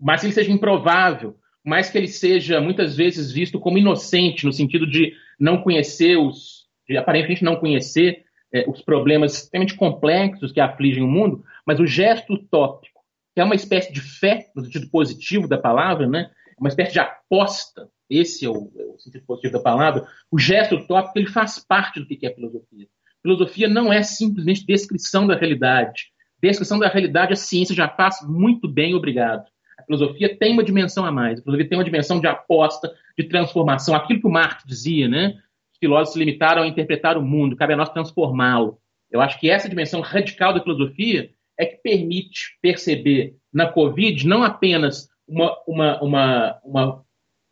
mais 0.00 0.20
que 0.20 0.28
ele 0.28 0.34
seja 0.34 0.52
improvável, 0.52 1.36
mais 1.64 1.90
que 1.90 1.98
ele 1.98 2.08
seja 2.08 2.60
muitas 2.60 2.96
vezes 2.96 3.32
visto 3.32 3.60
como 3.60 3.78
inocente, 3.78 4.44
no 4.44 4.52
sentido 4.52 4.86
de 4.86 5.12
não 5.38 5.62
conhecer 5.62 6.16
os, 6.16 6.66
de 6.88 6.96
aparentemente 6.96 7.44
não 7.44 7.56
conhecer 7.56 8.24
é, 8.52 8.68
os 8.68 8.82
problemas 8.82 9.34
extremamente 9.34 9.76
complexos 9.76 10.52
que 10.52 10.60
afligem 10.60 11.02
o 11.02 11.08
mundo, 11.08 11.44
mas 11.66 11.80
o 11.80 11.86
gesto 11.86 12.34
utópico, 12.34 12.91
que 13.34 13.40
é 13.40 13.44
uma 13.44 13.54
espécie 13.54 13.92
de 13.92 14.00
fé, 14.00 14.50
no 14.54 14.64
sentido 14.64 14.88
positivo 14.90 15.48
da 15.48 15.58
palavra, 15.58 16.06
né? 16.06 16.30
uma 16.62 16.68
espécie 16.68 16.92
de 16.92 17.00
aposta, 17.00 17.88
esse 18.08 18.44
é 18.44 18.48
o, 18.48 18.70
é 18.76 18.84
o, 18.84 18.98
sentido 18.98 19.24
positivo 19.24 19.54
da 19.54 19.60
palavra, 19.60 20.06
o 20.30 20.38
gesto 20.38 20.76
utópico 20.76 21.18
ele 21.18 21.26
faz 21.26 21.58
parte 21.58 21.98
do 21.98 22.06
que 22.06 22.24
é 22.24 22.32
filosofia. 22.32 22.86
Filosofia 23.20 23.68
não 23.68 23.92
é 23.92 24.02
simplesmente 24.02 24.64
descrição 24.64 25.26
da 25.26 25.34
realidade. 25.34 26.12
Descrição 26.40 26.78
da 26.78 26.88
realidade 26.88 27.32
a 27.32 27.36
ciência 27.36 27.74
já 27.74 27.88
faz 27.88 28.18
muito 28.22 28.68
bem, 28.68 28.94
obrigado. 28.94 29.44
A 29.78 29.82
filosofia 29.82 30.36
tem 30.36 30.52
uma 30.52 30.62
dimensão 30.62 31.04
a 31.04 31.10
mais. 31.10 31.40
A 31.40 31.42
filosofia 31.42 31.68
tem 31.68 31.78
uma 31.78 31.84
dimensão 31.84 32.20
de 32.20 32.28
aposta, 32.28 32.92
de 33.18 33.24
transformação. 33.24 33.94
Aquilo 33.94 34.20
que 34.20 34.26
o 34.26 34.30
Marx 34.30 34.62
dizia, 34.64 35.08
né? 35.08 35.34
Os 35.72 35.78
filósofos 35.78 36.12
se 36.12 36.18
limitaram 36.18 36.62
a 36.62 36.66
interpretar 36.66 37.18
o 37.18 37.22
mundo, 37.22 37.56
cabe 37.56 37.72
a 37.72 37.76
nós 37.76 37.90
transformá-lo. 37.90 38.78
Eu 39.10 39.20
acho 39.20 39.38
que 39.40 39.50
essa 39.50 39.68
dimensão 39.68 40.00
radical 40.00 40.54
da 40.54 40.62
filosofia 40.62 41.30
é 41.58 41.66
que 41.66 41.76
permite 41.82 42.58
perceber 42.60 43.36
na 43.52 43.70
Covid 43.70 44.26
não 44.26 44.42
apenas 44.42 45.08
uma, 45.26 45.56
uma, 45.66 46.02
uma, 46.02 46.60
uma 46.64 47.04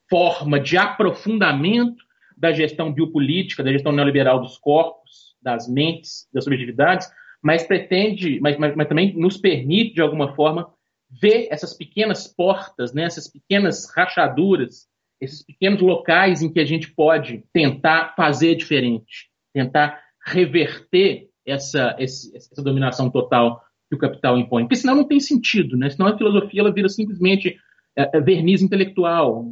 forma 0.08 0.58
de 0.58 0.76
aprofundamento 0.76 2.02
da 2.36 2.52
gestão 2.52 2.92
biopolítica, 2.92 3.62
da 3.62 3.72
gestão 3.72 3.92
neoliberal 3.92 4.40
dos 4.40 4.58
corpos, 4.58 5.36
das 5.42 5.68
mentes, 5.68 6.26
das 6.32 6.44
subjetividades, 6.44 7.08
mas 7.42 7.62
pretende, 7.62 8.40
mas, 8.40 8.56
mas, 8.58 8.74
mas, 8.74 8.88
também 8.88 9.14
nos 9.16 9.36
permite, 9.36 9.94
de 9.94 10.00
alguma 10.00 10.34
forma, 10.34 10.72
ver 11.10 11.48
essas 11.50 11.74
pequenas 11.74 12.26
portas, 12.26 12.92
né, 12.92 13.04
essas 13.04 13.28
pequenas 13.28 13.90
rachaduras, 13.94 14.88
esses 15.20 15.44
pequenos 15.44 15.80
locais 15.80 16.42
em 16.42 16.52
que 16.52 16.60
a 16.60 16.64
gente 16.64 16.90
pode 16.92 17.44
tentar 17.52 18.14
fazer 18.16 18.54
diferente, 18.54 19.28
tentar 19.52 20.00
reverter 20.24 21.28
essa, 21.46 21.96
essa 21.98 22.62
dominação 22.62 23.10
total 23.10 23.62
que 23.90 23.96
o 23.96 23.98
capital 23.98 24.38
impõe. 24.38 24.62
Porque 24.62 24.76
senão 24.76 24.94
não 24.94 25.04
tem 25.04 25.18
sentido, 25.18 25.76
né? 25.76 25.90
Senão 25.90 26.06
a 26.06 26.16
filosofia 26.16 26.60
ela 26.60 26.72
vira 26.72 26.88
simplesmente 26.88 27.58
é, 27.96 28.16
é, 28.16 28.20
verniz 28.20 28.62
intelectual. 28.62 29.44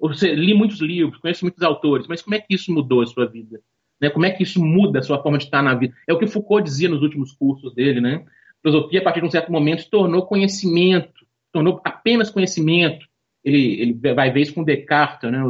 Você 0.00 0.34
li 0.34 0.52
muitos 0.52 0.80
livros, 0.80 1.20
conheço 1.20 1.44
muitos 1.44 1.62
autores, 1.62 2.08
mas 2.08 2.20
como 2.20 2.34
é 2.34 2.40
que 2.40 2.54
isso 2.54 2.72
mudou 2.72 3.02
a 3.02 3.06
sua 3.06 3.26
vida? 3.26 3.60
Né? 4.00 4.10
Como 4.10 4.26
é 4.26 4.30
que 4.30 4.42
isso 4.42 4.62
muda 4.62 4.98
a 4.98 5.02
sua 5.02 5.22
forma 5.22 5.38
de 5.38 5.44
estar 5.44 5.62
na 5.62 5.74
vida? 5.74 5.94
É 6.08 6.12
o 6.12 6.18
que 6.18 6.26
Foucault 6.26 6.64
dizia 6.64 6.88
nos 6.88 7.02
últimos 7.02 7.32
cursos 7.32 7.72
dele, 7.72 8.00
né? 8.00 8.24
A 8.58 8.68
filosofia, 8.68 9.00
a 9.00 9.04
partir 9.04 9.20
de 9.20 9.26
um 9.26 9.30
certo 9.30 9.52
momento, 9.52 9.82
se 9.82 9.90
tornou 9.90 10.26
conhecimento, 10.26 11.24
tornou 11.52 11.80
apenas 11.84 12.30
conhecimento. 12.30 13.06
Ele, 13.44 13.80
ele 13.80 14.14
vai 14.14 14.32
ver 14.32 14.40
isso 14.40 14.54
com 14.54 14.64
Descartes, 14.64 15.30
né? 15.30 15.40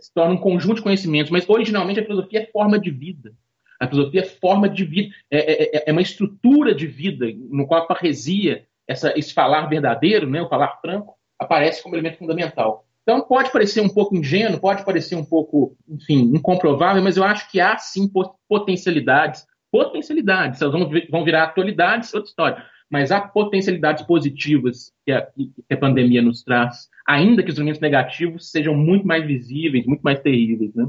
Se 0.00 0.12
torna 0.12 0.34
um 0.34 0.38
conjunto 0.38 0.76
de 0.76 0.82
conhecimentos, 0.82 1.30
mas 1.30 1.48
originalmente 1.48 2.00
a 2.00 2.02
filosofia 2.02 2.40
é 2.40 2.50
forma 2.50 2.78
de 2.80 2.90
vida. 2.90 3.32
A 3.80 3.88
filosofia 3.88 4.22
é 4.22 4.24
forma 4.24 4.68
de 4.68 4.84
vida, 4.84 5.14
é, 5.30 5.78
é, 5.78 5.84
é 5.86 5.92
uma 5.92 6.02
estrutura 6.02 6.74
de 6.74 6.86
vida 6.86 7.26
no 7.50 7.66
qual 7.66 7.82
a 7.82 7.86
parresia, 7.86 8.64
essa, 8.86 9.12
esse 9.18 9.34
falar 9.34 9.66
verdadeiro, 9.66 10.28
né, 10.28 10.40
o 10.40 10.48
falar 10.48 10.78
franco, 10.80 11.14
aparece 11.38 11.82
como 11.82 11.94
elemento 11.94 12.18
fundamental. 12.18 12.86
Então 13.02 13.20
pode 13.20 13.52
parecer 13.52 13.80
um 13.80 13.88
pouco 13.88 14.16
ingênuo, 14.16 14.60
pode 14.60 14.84
parecer 14.84 15.14
um 15.14 15.24
pouco, 15.24 15.76
enfim, 15.88 16.32
incomprovável, 16.34 17.02
mas 17.02 17.16
eu 17.16 17.22
acho 17.22 17.48
que 17.50 17.60
há 17.60 17.78
sim 17.78 18.10
potencialidades, 18.48 19.46
potencialidades, 19.70 20.60
elas 20.60 20.74
vão, 20.74 20.90
vão 21.10 21.24
virar 21.24 21.44
atualidades, 21.44 22.12
outra 22.12 22.28
história, 22.28 22.64
mas 22.90 23.12
há 23.12 23.20
potencialidades 23.20 24.04
positivas 24.04 24.92
que 25.04 25.12
a, 25.12 25.22
que 25.22 25.72
a 25.74 25.76
pandemia 25.76 26.22
nos 26.22 26.42
traz, 26.42 26.88
ainda 27.06 27.42
que 27.42 27.50
os 27.50 27.56
elementos 27.56 27.80
negativos 27.80 28.50
sejam 28.50 28.74
muito 28.74 29.06
mais 29.06 29.24
visíveis, 29.24 29.86
muito 29.86 30.02
mais 30.02 30.18
terríveis, 30.20 30.74
né? 30.74 30.86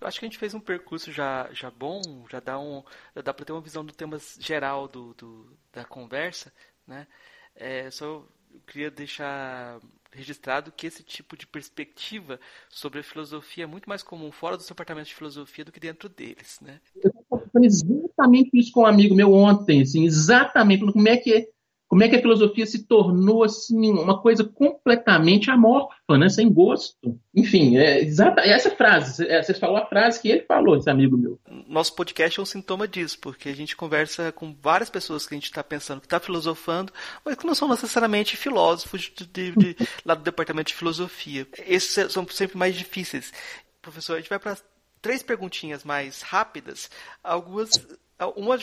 Eu 0.00 0.06
acho 0.06 0.18
que 0.18 0.24
a 0.24 0.28
gente 0.28 0.38
fez 0.38 0.54
um 0.54 0.60
percurso 0.60 1.12
já, 1.12 1.48
já 1.52 1.70
bom, 1.70 2.00
já 2.30 2.40
dá, 2.40 2.58
um, 2.58 2.82
já 3.14 3.22
dá 3.22 3.34
para 3.34 3.44
ter 3.44 3.52
uma 3.52 3.60
visão 3.60 3.84
do 3.84 3.92
tema 3.92 4.18
geral 4.38 4.88
do, 4.88 5.14
do 5.14 5.58
da 5.72 5.84
conversa, 5.84 6.52
né? 6.86 7.06
É, 7.54 7.90
só 7.90 8.26
queria 8.66 8.90
deixar 8.90 9.80
registrado 10.10 10.70
que 10.72 10.86
esse 10.86 11.02
tipo 11.02 11.36
de 11.36 11.46
perspectiva 11.46 12.38
sobre 12.68 13.00
a 13.00 13.02
filosofia 13.02 13.64
é 13.64 13.66
muito 13.66 13.88
mais 13.88 14.02
comum 14.02 14.30
fora 14.30 14.56
dos 14.56 14.66
departamentos 14.66 15.08
de 15.08 15.14
filosofia 15.14 15.64
do 15.64 15.72
que 15.72 15.80
dentro 15.80 16.08
deles, 16.08 16.60
né? 16.60 16.80
Eu 17.02 17.10
estava 17.10 17.64
exatamente 17.64 18.50
isso 18.52 18.72
com 18.72 18.82
um 18.82 18.86
amigo 18.86 19.14
meu 19.14 19.32
ontem, 19.32 19.82
assim, 19.82 20.04
exatamente 20.04 20.84
como 20.84 21.08
é 21.08 21.16
que 21.16 21.50
como 21.92 22.02
é 22.02 22.08
que 22.08 22.16
a 22.16 22.22
filosofia 22.22 22.64
se 22.64 22.84
tornou 22.84 23.44
assim 23.44 23.90
uma 23.90 24.18
coisa 24.18 24.44
completamente 24.44 25.50
amorfa, 25.50 26.16
né? 26.16 26.26
sem 26.30 26.50
gosto. 26.50 26.96
Enfim, 27.34 27.76
é 27.76 28.00
exata 28.00 28.40
essa 28.40 28.70
frase. 28.70 29.28
É, 29.28 29.42
você 29.42 29.52
falou 29.52 29.76
a 29.76 29.84
frase 29.84 30.18
que 30.18 30.30
ele 30.30 30.40
falou, 30.46 30.74
esse 30.74 30.88
amigo 30.88 31.18
meu. 31.18 31.38
Nosso 31.68 31.94
podcast 31.94 32.40
é 32.40 32.42
um 32.42 32.46
sintoma 32.46 32.88
disso, 32.88 33.18
porque 33.18 33.50
a 33.50 33.54
gente 33.54 33.76
conversa 33.76 34.32
com 34.32 34.56
várias 34.58 34.88
pessoas 34.88 35.26
que 35.26 35.34
a 35.34 35.36
gente 35.36 35.44
está 35.44 35.62
pensando 35.62 36.00
que 36.00 36.06
está 36.06 36.18
filosofando, 36.18 36.90
mas 37.22 37.34
que 37.34 37.46
não 37.46 37.54
são 37.54 37.68
necessariamente 37.68 38.38
filósofos 38.38 39.12
de, 39.14 39.26
de, 39.26 39.50
de, 39.50 39.76
lá 40.02 40.14
do 40.14 40.22
departamento 40.22 40.68
de 40.68 40.78
filosofia. 40.78 41.46
Esses 41.66 42.10
são 42.10 42.26
sempre 42.28 42.56
mais 42.56 42.74
difíceis. 42.74 43.34
Professor, 43.82 44.14
a 44.14 44.16
gente 44.16 44.30
vai 44.30 44.38
para 44.38 44.56
três 45.02 45.22
perguntinhas 45.22 45.84
mais 45.84 46.22
rápidas. 46.22 46.90
Algumas, 47.22 47.86
uma 48.34 48.56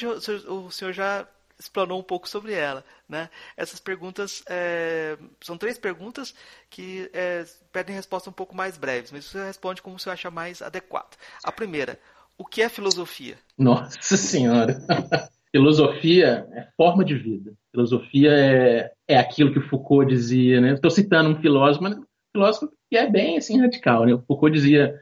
o 0.47 0.71
senhor 0.71 0.93
já 0.93 1.27
explanou 1.59 1.99
um 1.99 2.03
pouco 2.03 2.27
sobre 2.27 2.53
ela. 2.53 2.83
Né? 3.07 3.29
Essas 3.57 3.79
perguntas 3.79 4.41
é, 4.47 5.17
são 5.41 5.57
três 5.57 5.77
perguntas 5.77 6.33
que 6.69 7.09
é, 7.13 7.45
pedem 7.71 7.95
respostas 7.95 8.31
um 8.31 8.35
pouco 8.35 8.55
mais 8.55 8.77
breves, 8.77 9.11
mas 9.11 9.25
você 9.25 9.43
responde 9.45 9.81
como 9.81 9.99
você 9.99 10.09
acha 10.09 10.31
mais 10.31 10.61
adequado. 10.61 11.17
A 11.43 11.51
primeira, 11.51 11.99
o 12.37 12.45
que 12.45 12.61
é 12.61 12.69
filosofia? 12.69 13.37
Nossa 13.57 14.15
Senhora! 14.15 14.79
filosofia 15.51 16.47
é 16.53 16.67
forma 16.77 17.03
de 17.03 17.15
vida. 17.15 17.53
Filosofia 17.71 18.31
é, 18.31 18.91
é 19.07 19.17
aquilo 19.17 19.51
que 19.51 19.59
Foucault 19.59 20.09
dizia, 20.09 20.61
né? 20.61 20.73
Estou 20.73 20.91
citando 20.91 21.29
um 21.31 21.41
filósofo, 21.41 21.83
mas 21.83 21.97
um 21.97 22.05
filósofo 22.31 22.71
que 22.89 22.97
é 22.97 23.09
bem 23.09 23.37
assim 23.37 23.59
radical, 23.59 24.05
né? 24.05 24.13
O 24.13 24.21
Foucault 24.21 24.53
dizia, 24.53 24.99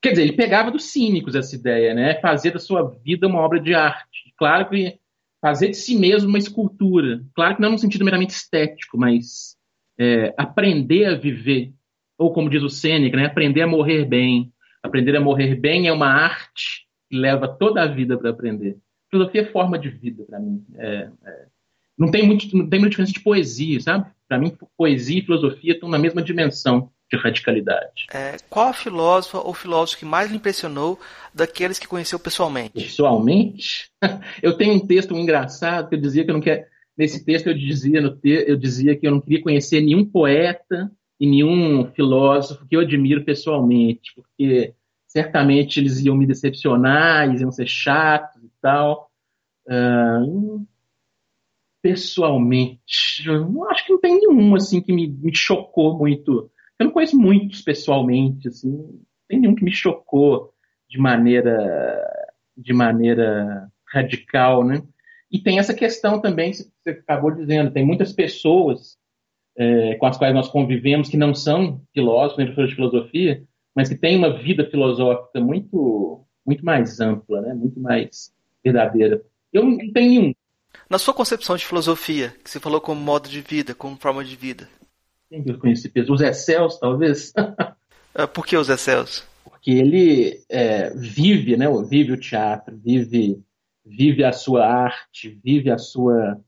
quer 0.00 0.10
dizer, 0.10 0.22
ele 0.22 0.32
pegava 0.32 0.70
dos 0.70 0.84
cínicos 0.84 1.34
essa 1.34 1.54
ideia, 1.54 1.94
né? 1.94 2.20
Fazer 2.20 2.52
da 2.52 2.58
sua 2.58 2.96
vida 3.04 3.26
uma 3.26 3.40
obra 3.40 3.60
de 3.60 3.74
arte. 3.74 4.32
Claro 4.36 4.68
que 4.68 4.98
fazer 5.40 5.68
de 5.68 5.76
si 5.76 5.96
mesmo 5.96 6.28
uma 6.28 6.38
escultura. 6.38 7.24
Claro 7.34 7.56
que 7.56 7.62
não 7.62 7.72
no 7.72 7.78
sentido 7.78 8.04
meramente 8.04 8.30
estético, 8.30 8.98
mas 8.98 9.56
é, 9.98 10.34
aprender 10.36 11.06
a 11.06 11.14
viver, 11.14 11.72
ou 12.16 12.32
como 12.32 12.50
diz 12.50 12.62
o 12.62 12.68
Sêneca, 12.68 13.16
né, 13.16 13.26
aprender 13.26 13.62
a 13.62 13.66
morrer 13.66 14.04
bem. 14.04 14.52
Aprender 14.82 15.16
a 15.16 15.20
morrer 15.20 15.54
bem 15.56 15.88
é 15.88 15.92
uma 15.92 16.08
arte 16.08 16.86
que 17.10 17.16
leva 17.16 17.48
toda 17.48 17.82
a 17.82 17.86
vida 17.86 18.16
para 18.16 18.30
aprender. 18.30 18.78
Filosofia 19.10 19.42
é 19.42 19.46
forma 19.46 19.78
de 19.78 19.88
vida 19.88 20.24
para 20.24 20.38
mim. 20.38 20.64
É, 20.76 21.10
é, 21.24 21.46
não 21.96 22.10
tem 22.10 22.26
muito, 22.26 22.56
não 22.56 22.68
tem 22.68 22.78
muita 22.78 22.90
diferença 22.90 23.12
de 23.12 23.20
poesia, 23.20 23.80
sabe? 23.80 24.10
Para 24.28 24.38
mim, 24.38 24.56
poesia 24.76 25.18
e 25.18 25.22
filosofia 25.22 25.72
estão 25.72 25.88
na 25.88 25.98
mesma 25.98 26.22
dimensão 26.22 26.92
de 27.10 27.16
radicalidade. 27.16 28.06
É, 28.12 28.36
qual 28.50 28.68
a 28.68 28.72
filósofa 28.72 29.38
ou 29.38 29.54
filósofo 29.54 30.00
que 30.00 30.04
mais 30.04 30.30
lhe 30.30 30.36
impressionou 30.36 30.98
daqueles 31.34 31.78
que 31.78 31.88
conheceu 31.88 32.18
pessoalmente? 32.18 32.72
Pessoalmente? 32.74 33.90
Eu 34.42 34.56
tenho 34.56 34.74
um 34.74 34.86
texto 34.86 35.14
engraçado 35.14 35.88
que 35.88 35.94
eu 35.94 36.00
dizia 36.00 36.24
que 36.24 36.30
eu 36.30 36.34
não 36.34 36.40
quero. 36.40 36.64
Nesse 36.96 37.24
texto 37.24 37.46
eu 37.46 37.54
dizia, 37.54 38.00
no 38.00 38.16
te... 38.16 38.44
eu 38.46 38.56
dizia 38.56 38.96
que 38.96 39.06
eu 39.06 39.12
não 39.12 39.20
queria 39.20 39.42
conhecer 39.42 39.80
nenhum 39.80 40.04
poeta 40.04 40.90
e 41.20 41.28
nenhum 41.28 41.90
filósofo 41.92 42.66
que 42.66 42.74
eu 42.74 42.80
admiro 42.80 43.24
pessoalmente, 43.24 44.12
porque 44.14 44.74
certamente 45.06 45.78
eles 45.78 46.00
iam 46.00 46.16
me 46.16 46.26
decepcionar, 46.26 47.28
eles 47.28 47.40
iam 47.40 47.52
ser 47.52 47.68
chatos 47.68 48.42
e 48.42 48.50
tal. 48.60 49.10
Uh, 49.66 50.66
pessoalmente, 51.80 53.24
eu 53.26 53.64
acho 53.70 53.86
que 53.86 53.92
não 53.92 54.00
tem 54.00 54.18
nenhum 54.18 54.54
assim 54.54 54.80
que 54.80 54.92
me, 54.92 55.06
me 55.08 55.34
chocou 55.34 55.96
muito 55.96 56.50
eu 56.78 56.86
não 56.86 56.92
conheço 56.92 57.16
muitos 57.18 57.62
pessoalmente, 57.62 58.48
assim, 58.48 58.70
não 58.70 59.00
tem 59.28 59.40
nenhum 59.40 59.54
que 59.54 59.64
me 59.64 59.72
chocou 59.72 60.52
de 60.88 60.98
maneira, 60.98 62.06
de 62.56 62.72
maneira 62.72 63.68
radical, 63.92 64.64
né? 64.64 64.82
E 65.30 65.38
tem 65.38 65.58
essa 65.58 65.74
questão 65.74 66.20
também, 66.20 66.52
que 66.52 66.58
você 66.58 66.90
acabou 66.90 67.30
dizendo, 67.30 67.70
tem 67.70 67.84
muitas 67.84 68.12
pessoas 68.12 68.96
é, 69.56 69.96
com 69.96 70.06
as 70.06 70.16
quais 70.16 70.34
nós 70.34 70.48
convivemos 70.48 71.08
que 71.08 71.16
não 71.16 71.34
são 71.34 71.82
filósofos, 71.92 72.38
nem 72.38 72.46
professores 72.46 72.70
de 72.70 72.76
filosofia, 72.76 73.42
mas 73.74 73.88
que 73.88 73.96
têm 73.96 74.16
uma 74.16 74.38
vida 74.38 74.64
filosófica 74.70 75.40
muito, 75.40 76.24
muito 76.46 76.64
mais 76.64 77.00
ampla, 77.00 77.42
né? 77.42 77.54
muito 77.54 77.78
mais 77.78 78.32
verdadeira. 78.64 79.22
Eu 79.52 79.64
não 79.64 79.76
tenho 79.92 80.10
nenhum. 80.10 80.34
Na 80.88 80.98
sua 80.98 81.12
concepção 81.12 81.56
de 81.56 81.66
filosofia, 81.66 82.34
que 82.42 82.50
você 82.50 82.60
falou 82.60 82.80
como 82.80 83.00
modo 83.00 83.28
de 83.28 83.40
vida, 83.40 83.74
como 83.74 83.96
forma 83.96 84.24
de 84.24 84.36
vida, 84.36 84.68
quem 85.28 85.42
que 85.42 85.50
eu 85.50 85.58
conheci? 85.58 85.92
Os 86.08 86.20
Zé 86.20 86.32
Celso, 86.32 86.80
talvez? 86.80 87.32
Ah, 88.14 88.26
por 88.26 88.46
que 88.46 88.56
os 88.56 88.66
Zé 88.66 88.76
Celso? 88.76 89.28
Porque 89.44 89.70
ele 89.70 90.42
é, 90.48 90.90
vive, 90.90 91.56
né? 91.56 91.66
Vive 91.88 92.12
o 92.12 92.20
teatro, 92.20 92.76
vive, 92.76 93.40
vive 93.84 94.24
a 94.24 94.32
sua 94.32 94.66
arte, 94.66 95.38
vive 95.44 95.70
a 95.70 95.78
sua, 95.78 96.40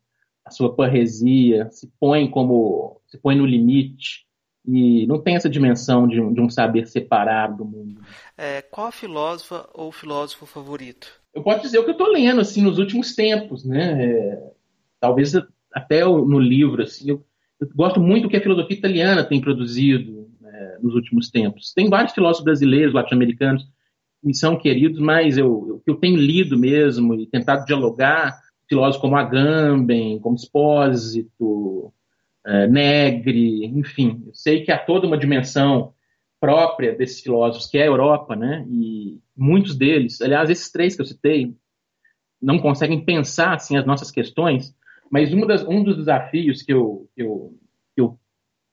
a 0.44 0.50
sua 0.50 0.74
parresia, 0.74 1.70
se 1.70 1.88
põe 2.00 2.28
como 2.28 3.00
se 3.06 3.18
põe 3.18 3.36
no 3.36 3.46
limite 3.46 4.26
e 4.66 5.06
não 5.06 5.20
tem 5.20 5.36
essa 5.36 5.48
dimensão 5.48 6.06
de 6.06 6.20
um, 6.20 6.32
de 6.32 6.40
um 6.40 6.48
saber 6.48 6.86
separado 6.86 7.58
do 7.58 7.64
mundo. 7.64 8.00
É, 8.36 8.62
qual 8.62 8.88
a 8.88 8.92
filósofa 8.92 9.68
ou 9.72 9.90
filósofo 9.90 10.46
favorito? 10.46 11.08
Eu 11.34 11.42
posso 11.42 11.62
dizer 11.62 11.78
o 11.78 11.84
que 11.84 11.90
eu 11.90 11.94
estou 11.94 12.08
lendo 12.08 12.40
assim 12.40 12.62
nos 12.62 12.78
últimos 12.78 13.14
tempos, 13.14 13.64
né? 13.64 14.04
É, 14.04 14.52
talvez 14.98 15.32
até 15.72 16.04
no 16.04 16.38
livro 16.38 16.82
assim 16.82 17.10
eu 17.10 17.24
eu 17.60 17.68
gosto 17.74 18.00
muito 18.00 18.24
do 18.24 18.28
que 18.28 18.36
a 18.36 18.40
filosofia 18.40 18.76
italiana 18.76 19.24
tem 19.24 19.40
produzido 19.40 20.28
né, 20.40 20.78
nos 20.82 20.94
últimos 20.94 21.30
tempos. 21.30 21.72
Tem 21.74 21.88
vários 21.88 22.12
filósofos 22.12 22.44
brasileiros, 22.44 22.94
latino-americanos, 22.94 23.68
que 24.22 24.34
são 24.34 24.56
queridos, 24.56 24.98
mas 24.98 25.36
eu, 25.36 25.66
eu, 25.68 25.82
eu 25.86 25.94
tenho 25.96 26.16
lido 26.16 26.58
mesmo 26.58 27.14
e 27.14 27.26
tentado 27.26 27.64
dialogar 27.64 28.38
filósofos 28.68 29.00
como 29.00 29.16
Agamben, 29.16 30.20
como 30.20 30.36
Espósito, 30.36 31.92
é, 32.46 32.66
Negri, 32.66 33.66
enfim. 33.66 34.22
Eu 34.26 34.34
sei 34.34 34.62
que 34.62 34.70
há 34.70 34.78
toda 34.78 35.06
uma 35.06 35.18
dimensão 35.18 35.92
própria 36.40 36.94
desses 36.94 37.20
filósofos, 37.20 37.66
que 37.66 37.76
é 37.76 37.82
a 37.82 37.86
Europa, 37.86 38.34
né? 38.34 38.64
E 38.70 39.18
muitos 39.36 39.76
deles, 39.76 40.20
aliás, 40.22 40.48
esses 40.48 40.70
três 40.70 40.94
que 40.94 41.02
eu 41.02 41.06
citei, 41.06 41.54
não 42.40 42.58
conseguem 42.58 43.04
pensar 43.04 43.54
assim 43.54 43.76
as 43.76 43.84
nossas 43.84 44.10
questões 44.10 44.74
mas 45.10 45.30
das, 45.46 45.66
um 45.66 45.82
dos 45.82 45.96
desafios 45.96 46.62
que 46.62 46.72
eu, 46.72 47.08
eu, 47.16 47.52
eu 47.96 48.18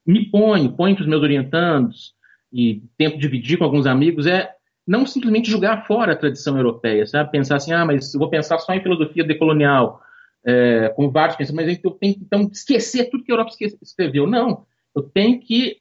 me 0.06 0.30
ponho, 0.30 0.72
ponho 0.72 0.96
para 0.96 1.02
os 1.02 1.08
meus 1.08 1.24
orientandos 1.24 2.14
e 2.54 2.84
tento 2.98 3.18
dividir 3.18 3.58
com 3.58 3.64
alguns 3.64 3.88
amigos 3.88 4.28
é 4.28 4.52
não 4.86 5.06
simplesmente 5.06 5.52
jogar 5.52 5.86
fora 5.86 6.14
a 6.14 6.16
tradição 6.16 6.56
europeia, 6.56 7.06
sabe? 7.06 7.32
Pensar 7.32 7.58
assim, 7.58 7.74
ah, 7.74 7.84
mas 7.84 8.14
eu 8.14 8.20
vou 8.20 8.30
pensar 8.30 8.58
só 8.60 8.74
em 8.74 8.82
filosofia 8.82 9.24
decolonial, 9.24 10.02
é, 10.46 10.88
como 10.96 11.12
vários 11.12 11.36
pensam, 11.36 11.56
mas 11.56 11.68
eu 11.84 11.92
tenho 11.92 12.14
que 12.14 12.22
então, 12.22 12.44
esquecer 12.44 13.10
tudo 13.10 13.24
que 13.24 13.32
a 13.32 13.36
Europa 13.36 13.52
escreveu. 13.82 14.26
Não, 14.26 14.66
eu 14.96 15.04
tenho 15.04 15.42
que 15.42 15.78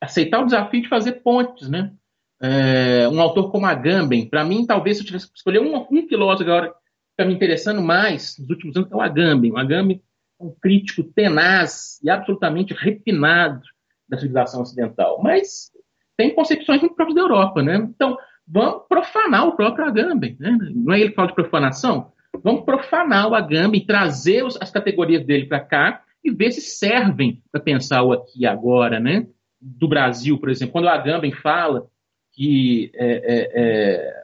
aceitar 0.00 0.40
o 0.40 0.44
desafio 0.46 0.82
de 0.82 0.88
fazer 0.88 1.12
pontes, 1.22 1.68
né? 1.68 1.92
É, 2.40 3.08
um 3.08 3.20
autor 3.20 3.50
como 3.50 3.66
Agamben, 3.66 4.28
para 4.28 4.44
mim, 4.44 4.66
talvez 4.66 4.96
se 4.96 5.02
eu 5.02 5.06
tivesse 5.06 5.30
que 5.30 5.36
escolher 5.36 5.60
um, 5.60 5.86
um 5.90 6.08
filósofo 6.08 6.50
agora 6.50 6.74
está 7.18 7.24
me 7.24 7.34
interessando 7.34 7.82
mais 7.82 8.38
nos 8.38 8.48
últimos 8.48 8.76
anos 8.76 8.92
é 8.92 8.94
o 8.94 9.00
Agamben. 9.00 9.50
O 9.50 9.58
Agamben 9.58 10.00
é 10.40 10.44
um 10.44 10.54
crítico 10.62 11.02
tenaz 11.02 11.98
e 12.02 12.08
absolutamente 12.08 12.72
refinado 12.72 13.62
da 14.08 14.16
civilização 14.16 14.62
ocidental, 14.62 15.20
mas 15.20 15.70
tem 16.16 16.34
concepções 16.34 16.80
muito 16.80 16.94
próprias 16.94 17.16
da 17.16 17.22
Europa, 17.22 17.62
né? 17.62 17.76
Então, 17.76 18.16
vamos 18.46 18.86
profanar 18.88 19.48
o 19.48 19.56
próprio 19.56 19.84
Agamben, 19.84 20.36
né? 20.38 20.56
Não 20.74 20.94
é 20.94 21.00
ele 21.00 21.10
que 21.10 21.16
fala 21.16 21.28
de 21.28 21.34
profanação? 21.34 22.12
Vamos 22.42 22.64
profanar 22.64 23.28
o 23.28 23.34
Agamben, 23.34 23.84
trazer 23.84 24.44
as 24.60 24.70
categorias 24.70 25.26
dele 25.26 25.46
para 25.46 25.60
cá 25.60 26.02
e 26.24 26.30
ver 26.30 26.52
se 26.52 26.60
servem 26.60 27.42
para 27.50 27.60
pensar 27.60 28.02
o 28.04 28.12
aqui 28.12 28.42
e 28.42 28.46
agora, 28.46 29.00
né? 29.00 29.26
Do 29.60 29.88
Brasil, 29.88 30.38
por 30.38 30.48
exemplo, 30.48 30.72
quando 30.72 30.84
o 30.84 30.88
Agamben 30.88 31.32
fala 31.32 31.88
que 32.32 32.92
é, 32.94 33.06
é, 33.06 33.50
é, 33.54 34.17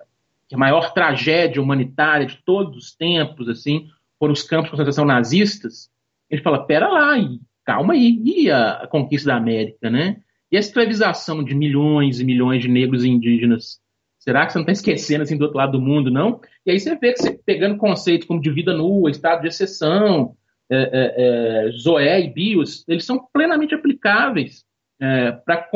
a 0.54 0.58
maior 0.58 0.92
tragédia 0.94 1.60
humanitária 1.60 2.26
de 2.26 2.38
todos 2.44 2.76
os 2.76 2.96
tempos, 2.96 3.48
assim, 3.48 3.88
foram 4.18 4.32
os 4.32 4.42
campos 4.42 4.66
de 4.66 4.70
concentração 4.70 5.04
nazistas, 5.04 5.90
ele 6.30 6.42
fala, 6.42 6.64
pera 6.64 6.88
lá, 6.88 7.18
e, 7.18 7.40
calma 7.64 7.94
aí, 7.94 8.22
e 8.24 8.50
a, 8.50 8.82
a, 8.82 8.86
conquista 8.86 9.30
da 9.30 9.36
América, 9.36 9.90
né? 9.90 10.18
E 10.50 10.56
a 10.56 10.60
escravização 10.60 11.42
de 11.42 11.54
milhões 11.54 12.20
e 12.20 12.24
milhões 12.24 12.62
de 12.62 12.68
negros 12.68 13.04
e 13.04 13.08
indígenas, 13.08 13.80
será 14.18 14.46
que 14.46 14.52
você 14.52 14.58
não 14.58 14.62
está 14.62 14.72
esquecendo, 14.72 15.22
assim, 15.22 15.36
do 15.36 15.42
outro 15.42 15.58
lado 15.58 15.72
do 15.72 15.80
mundo, 15.80 16.10
não? 16.10 16.40
E 16.64 16.70
aí 16.70 16.78
você 16.78 16.94
vê 16.96 17.12
que 17.12 17.18
você 17.20 17.32
pegando 17.44 17.76
conceitos 17.76 18.26
como 18.26 18.40
de 18.40 18.50
vida 18.50 18.72
nua, 18.72 19.10
estado 19.10 19.42
de 19.42 19.48
exceção, 19.48 20.36
é, 20.70 20.76
é, 20.76 21.66
é, 21.66 21.70
Zoé 21.72 22.20
e 22.20 22.32
Bios, 22.32 22.84
eles 22.88 23.04
são 23.04 23.18
plenamente 23.32 23.74
aplicáveis 23.74 24.64
é, 25.00 25.32
para 25.32 25.68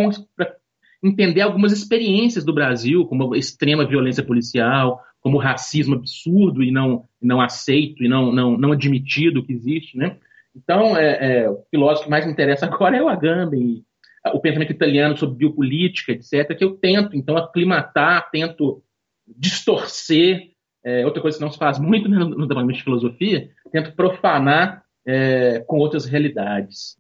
entender 1.03 1.41
algumas 1.41 1.73
experiências 1.73 2.45
do 2.45 2.53
Brasil, 2.53 3.07
como 3.07 3.35
a 3.35 3.39
extrema 3.39 3.87
violência 3.87 4.23
policial, 4.23 5.01
como 5.21 5.37
o 5.37 5.41
racismo 5.41 5.95
absurdo 5.95 6.63
e 6.63 6.71
não, 6.71 7.05
não 7.21 7.41
aceito 7.41 8.03
e 8.03 8.09
não, 8.09 8.33
não, 8.33 8.57
não 8.57 8.73
admitido 8.73 9.45
que 9.45 9.53
existe, 9.53 9.97
né? 9.97 10.17
Então, 10.55 10.97
é, 10.97 11.43
é, 11.43 11.51
o 11.51 11.63
filósofo 11.71 12.05
que 12.05 12.11
mais 12.11 12.27
me 12.27 12.33
interessa 12.33 12.67
agora 12.67 12.97
é 12.97 13.03
o 13.03 13.09
Agamben, 13.09 13.85
o 14.33 14.41
pensamento 14.41 14.73
italiano 14.73 15.17
sobre 15.17 15.37
biopolítica, 15.37 16.13
etc., 16.13 16.57
que 16.57 16.65
eu 16.65 16.77
tento, 16.77 17.17
então, 17.17 17.37
aclimatar, 17.37 18.29
tento 18.31 18.83
distorcer, 19.27 20.51
é, 20.85 21.05
outra 21.05 21.23
coisa 21.23 21.39
que 21.39 21.45
não 21.45 21.51
se 21.51 21.59
faz 21.59 21.79
muito 21.79 22.09
né, 22.09 22.19
no, 22.19 22.31
no 22.31 22.47
departamento 22.47 22.79
de 22.79 22.85
filosofia, 22.85 23.51
tento 23.71 23.95
profanar 23.95 24.83
é, 25.07 25.61
com 25.61 25.79
outras 25.79 26.07
realidades. 26.07 26.98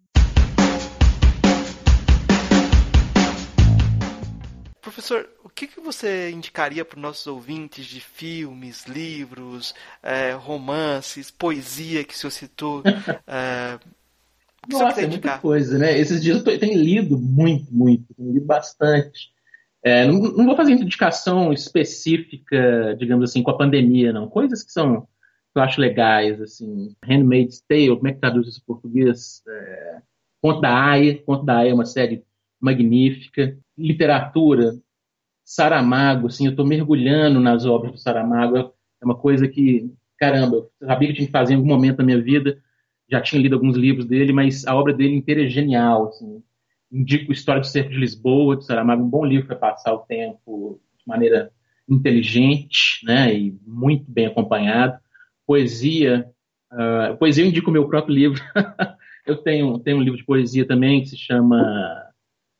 Professor, 4.88 5.28
o 5.44 5.50
que, 5.50 5.66
que 5.66 5.80
você 5.80 6.30
indicaria 6.30 6.84
para 6.84 6.96
os 6.96 7.02
nossos 7.02 7.26
ouvintes 7.26 7.84
de 7.84 8.00
filmes, 8.00 8.86
livros, 8.86 9.74
é, 10.02 10.32
romances, 10.32 11.30
poesia 11.30 12.02
que 12.04 12.14
o 12.14 12.16
senhor 12.16 12.30
citou? 12.30 12.82
É, 13.26 13.78
Nossa, 14.68 15.02
é 15.02 15.06
muita 15.06 15.38
coisa, 15.38 15.78
né? 15.78 15.98
Esses 15.98 16.22
dias 16.22 16.44
eu 16.44 16.58
tenho 16.58 16.78
lido 16.78 17.18
muito, 17.18 17.72
muito, 17.72 18.12
tenho 18.14 18.32
lido 18.32 18.44
bastante. 18.44 19.30
É, 19.82 20.06
não, 20.06 20.18
não, 20.18 20.46
vou 20.46 20.56
fazer 20.56 20.72
indicação 20.72 21.52
específica, 21.52 22.96
digamos 22.98 23.30
assim, 23.30 23.42
com 23.42 23.50
a 23.50 23.56
pandemia, 23.56 24.12
não. 24.12 24.28
Coisas 24.28 24.62
que 24.62 24.72
são 24.72 25.02
que 25.02 25.58
eu 25.58 25.62
acho 25.62 25.80
legais, 25.80 26.40
assim. 26.40 26.94
Handmaid's 27.02 27.62
Tale, 27.66 27.96
como 27.96 28.08
é 28.08 28.12
que 28.12 28.20
traduz 28.20 28.48
isso 28.48 28.60
em 28.60 28.66
português? 28.66 29.42
É, 29.46 29.98
Conto 30.40 30.60
da 30.60 30.74
Aya. 30.74 31.22
Conto 31.22 31.44
da 31.44 31.58
Aya 31.58 31.70
é 31.70 31.74
uma 31.74 31.86
série 31.86 32.24
magnífica. 32.60 33.56
Literatura, 33.76 34.74
Saramago, 35.44 36.26
assim, 36.26 36.46
eu 36.46 36.50
estou 36.50 36.66
mergulhando 36.66 37.40
nas 37.40 37.64
obras 37.64 37.92
do 37.92 37.98
Saramago. 37.98 38.56
É 39.00 39.04
uma 39.04 39.16
coisa 39.16 39.48
que, 39.48 39.90
caramba, 40.18 40.68
eu 40.80 40.86
sabia 40.86 41.08
que 41.08 41.14
tinha 41.14 41.26
que 41.26 41.32
fazer 41.32 41.54
em 41.54 41.56
algum 41.56 41.68
momento 41.68 41.98
da 41.98 42.04
minha 42.04 42.20
vida. 42.20 42.60
Já 43.10 43.20
tinha 43.20 43.40
lido 43.40 43.54
alguns 43.54 43.76
livros 43.76 44.06
dele, 44.06 44.32
mas 44.32 44.66
a 44.66 44.74
obra 44.74 44.92
dele 44.92 45.14
inteira 45.14 45.44
é 45.44 45.48
genial, 45.48 46.08
assim 46.08 46.42
indico 46.90 47.32
História 47.32 47.60
do 47.60 47.66
Cerco 47.66 47.90
de 47.90 47.98
Lisboa, 47.98 48.56
de 48.56 48.64
Saramago, 48.64 49.02
um 49.02 49.08
bom 49.08 49.24
livro 49.24 49.46
para 49.46 49.56
passar 49.56 49.92
o 49.92 49.98
tempo 49.98 50.80
de 50.98 51.04
maneira 51.06 51.50
inteligente 51.88 53.04
né, 53.04 53.34
e 53.34 53.58
muito 53.66 54.10
bem 54.10 54.26
acompanhado. 54.26 54.98
Poesia, 55.46 56.26
uh, 56.72 57.16
poesia 57.16 57.44
eu 57.44 57.48
indico 57.48 57.70
o 57.70 57.72
meu 57.72 57.88
próprio 57.88 58.14
livro. 58.14 58.42
eu 59.26 59.36
tenho, 59.36 59.78
tenho 59.78 59.98
um 59.98 60.02
livro 60.02 60.18
de 60.18 60.24
poesia 60.24 60.66
também 60.66 61.00
que 61.00 61.08
se 61.08 61.16
chama 61.16 62.07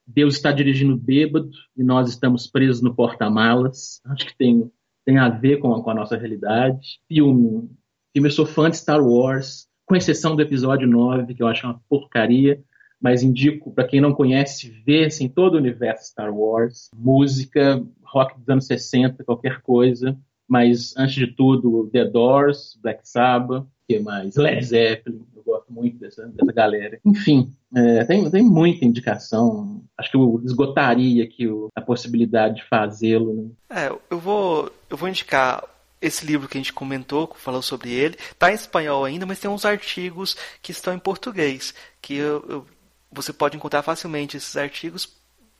Deus 0.09 0.36
está 0.36 0.51
dirigindo 0.51 0.97
bêbado 0.97 1.51
e 1.76 1.85
nós 1.85 2.09
estamos 2.09 2.47
presos 2.47 2.80
no 2.80 2.94
porta-malas. 2.94 4.01
Acho 4.06 4.26
que 4.26 4.36
tem, 4.36 4.70
tem 5.05 5.18
a 5.18 5.28
ver 5.28 5.59
com 5.59 5.74
a, 5.74 5.82
com 5.82 5.90
a 5.90 5.94
nossa 5.94 6.16
realidade. 6.16 6.98
Filme, 7.06 7.68
filme, 8.12 8.28
eu 8.28 8.32
sou 8.32 8.47
fã 8.47 8.70
de 8.70 8.78
Star 8.78 9.05
Wars, 9.05 9.68
com 9.85 9.94
exceção 9.94 10.35
do 10.35 10.43
episódio 10.43 10.89
9, 10.89 11.35
que 11.35 11.43
eu 11.43 11.47
acho 11.47 11.66
uma 11.66 11.80
porcaria 11.89 12.62
mas 13.01 13.22
indico 13.22 13.72
para 13.72 13.86
quem 13.86 14.01
não 14.01 14.12
conhece 14.12 14.70
ver 14.85 15.06
assim, 15.06 15.28
todo 15.28 15.55
o 15.55 15.59
universo 15.59 16.10
Star 16.10 16.35
Wars, 16.35 16.89
música, 16.94 17.80
rock 18.02 18.39
dos 18.39 18.48
anos 18.48 18.66
60, 18.66 19.22
qualquer 19.24 19.60
coisa, 19.62 20.18
mas 20.48 20.96
antes 20.96 21.14
de 21.14 21.26
tudo 21.26 21.90
The 21.92 22.06
Doors, 22.06 22.78
Black 22.82 23.00
Sabbath, 23.08 23.66
que 23.86 23.98
mais 23.98 24.36
Led 24.36 24.64
Zeppelin, 24.64 25.24
eu 25.36 25.42
gosto 25.42 25.72
muito 25.72 25.98
dessa, 25.98 26.26
dessa 26.26 26.52
galera. 26.52 27.00
Enfim, 27.04 27.52
é, 27.74 28.04
tem, 28.04 28.30
tem 28.30 28.42
muita 28.42 28.84
indicação. 28.84 29.82
Acho 29.96 30.10
que 30.10 30.16
eu 30.16 30.40
esgotaria 30.44 31.24
aqui 31.24 31.46
o, 31.46 31.68
a 31.74 31.80
possibilidade 31.80 32.56
de 32.56 32.64
fazê-lo. 32.64 33.34
Né? 33.34 33.50
É, 33.70 33.98
eu 34.10 34.18
vou, 34.18 34.70
eu 34.90 34.96
vou 34.96 35.08
indicar 35.08 35.62
esse 36.00 36.24
livro 36.24 36.48
que 36.48 36.56
a 36.56 36.60
gente 36.60 36.72
comentou, 36.72 37.32
falou 37.34 37.60
sobre 37.60 37.90
ele, 37.90 38.16
está 38.30 38.50
em 38.50 38.54
espanhol 38.54 39.04
ainda, 39.04 39.26
mas 39.26 39.40
tem 39.40 39.50
uns 39.50 39.64
artigos 39.64 40.36
que 40.62 40.70
estão 40.70 40.94
em 40.94 40.98
português, 40.98 41.74
que 42.00 42.14
eu, 42.14 42.44
eu 42.48 42.66
você 43.10 43.32
pode 43.32 43.56
encontrar 43.56 43.82
facilmente 43.82 44.36
esses 44.36 44.54
artigos 44.56 45.06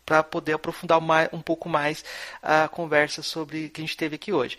para 0.09 0.23
poder 0.23 0.55
aprofundar 0.55 0.99
um 1.35 1.43
pouco 1.43 1.69
mais 1.69 2.03
a 2.43 2.67
conversa 2.67 3.23
sobre 3.23 3.69
que 3.69 3.83
a 3.83 3.85
gente 3.85 3.95
teve 3.95 4.15
aqui 4.15 4.33
hoje. 4.33 4.57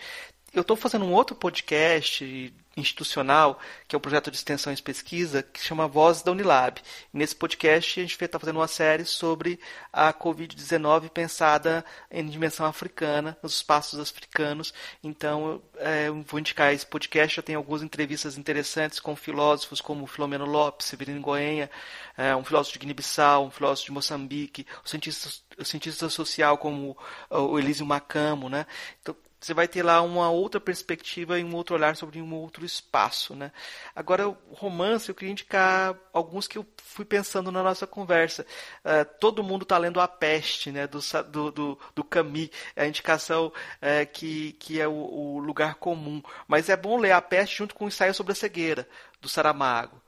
Eu 0.53 0.61
estou 0.61 0.77
fazendo 0.77 1.05
um 1.05 1.11
outro 1.11 1.35
podcast 1.35 2.53
institucional, 2.79 3.59
que 3.87 3.95
é 3.95 3.97
um 3.97 4.01
projeto 4.01 4.31
de 4.31 4.37
extensão 4.37 4.71
e 4.71 4.81
pesquisa, 4.81 5.43
que 5.43 5.59
chama 5.59 5.87
Voz 5.87 6.21
da 6.21 6.31
Unilab. 6.31 6.81
nesse 7.13 7.35
podcast 7.35 7.99
a 7.99 8.03
gente 8.03 8.23
está 8.23 8.39
fazendo 8.39 8.57
uma 8.57 8.67
série 8.67 9.05
sobre 9.05 9.59
a 9.91 10.13
Covid-19 10.13 11.09
pensada 11.09 11.83
em 12.09 12.25
dimensão 12.27 12.65
africana, 12.65 13.37
nos 13.43 13.55
espaços 13.55 13.99
africanos. 13.99 14.73
Então, 15.03 15.61
é, 15.77 16.09
vou 16.09 16.39
indicar 16.39 16.73
esse 16.73 16.85
podcast, 16.85 17.37
já 17.37 17.41
tem 17.41 17.55
algumas 17.55 17.83
entrevistas 17.83 18.37
interessantes 18.37 18.99
com 18.99 19.15
filósofos 19.15 19.81
como 19.81 20.07
Filomeno 20.07 20.45
Lopes, 20.45 20.87
Severino 20.87 21.21
Goenha, 21.21 21.69
é, 22.17 22.35
um 22.35 22.43
filósofo 22.43 22.73
de 22.73 22.79
Guiné-Bissau, 22.79 23.45
um 23.45 23.51
filósofo 23.51 23.87
de 23.87 23.91
Moçambique, 23.91 24.65
um 24.83 24.87
cientista, 24.87 25.29
um 25.59 25.63
cientista 25.63 26.09
social 26.09 26.57
como 26.57 26.97
o 27.29 27.59
Elísio 27.59 27.85
Macamo. 27.85 28.49
Né? 28.49 28.65
Então, 29.01 29.15
você 29.39 29.53
vai 29.53 29.67
ter 29.67 29.83
lá 29.83 30.01
uma 30.01 30.29
outra 30.29 30.59
perspectiva 30.59 31.39
e 31.39 31.43
um 31.43 31.55
outro 31.55 31.73
olhar 31.73 31.95
sobre 31.95 32.21
um 32.21 32.33
outro 32.33 32.65
espaço, 32.65 33.33
né? 33.33 33.51
Agora, 33.95 34.27
o 34.27 34.37
romance, 34.51 35.07
eu 35.07 35.15
queria 35.15 35.31
indicar 35.31 35.95
alguns 36.11 36.45
que 36.45 36.57
eu 36.57 36.65
fui 36.83 37.05
pensando 37.05 37.49
na 37.49 37.63
nossa 37.63 37.87
conversa. 37.87 38.45
Uh, 38.83 39.05
todo 39.19 39.43
mundo 39.43 39.63
está 39.63 39.77
lendo 39.77 40.01
A 40.01 40.07
Peste, 40.09 40.71
né? 40.71 40.87
Do, 40.87 40.99
do, 41.31 41.51
do, 41.51 41.79
do 41.95 42.03
Camus, 42.03 42.49
é 42.75 42.83
a 42.83 42.87
indicação 42.87 43.47
uh, 43.47 44.11
que, 44.11 44.53
que 44.53 44.81
é 44.81 44.87
o, 44.87 44.91
o, 44.93 45.39
lugar 45.39 45.75
comum. 45.75 46.21
Mas 46.45 46.67
é 46.67 46.75
bom 46.75 46.97
ler 46.97 47.13
A 47.13 47.21
Peste 47.21 47.57
junto 47.57 47.73
com 47.75 47.85
o 47.85 47.87
ensaio 47.87 48.13
sobre 48.13 48.33
a 48.33 48.35
cegueira, 48.35 48.87
do 49.21 49.29
Saramago. 49.29 50.01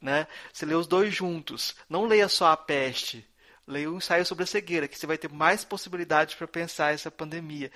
Né? 0.00 0.26
Você 0.52 0.66
lê 0.66 0.74
os 0.74 0.86
dois 0.86 1.14
juntos. 1.14 1.74
Não 1.88 2.04
leia 2.04 2.28
só 2.28 2.52
A 2.52 2.56
Peste 2.56 3.26
leia 3.68 3.90
um 3.90 3.98
ensaio 3.98 4.24
sobre 4.24 4.44
a 4.44 4.46
cegueira, 4.46 4.88
que 4.88 4.98
você 4.98 5.06
vai 5.06 5.18
ter 5.18 5.30
mais 5.30 5.64
possibilidades 5.64 6.34
para 6.34 6.48
pensar 6.48 6.94
essa 6.94 7.10
pandemia. 7.10 7.70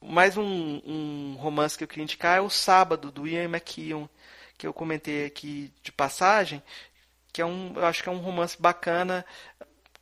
Mais 0.00 0.36
um, 0.36 0.80
um, 0.86 1.36
romance 1.38 1.76
que 1.76 1.84
eu 1.84 1.88
queria 1.88 2.04
indicar 2.04 2.38
é 2.38 2.40
O 2.40 2.48
Sábado, 2.48 3.10
do 3.10 3.26
Ian 3.26 3.44
McKeown, 3.44 4.08
que 4.56 4.66
eu 4.66 4.72
comentei 4.72 5.26
aqui 5.26 5.72
de 5.82 5.90
passagem, 5.90 6.62
que 7.32 7.42
é 7.42 7.46
um, 7.46 7.72
eu 7.74 7.84
acho 7.84 8.02
que 8.02 8.08
é 8.08 8.12
um 8.12 8.18
romance 8.18 8.60
bacana 8.60 9.26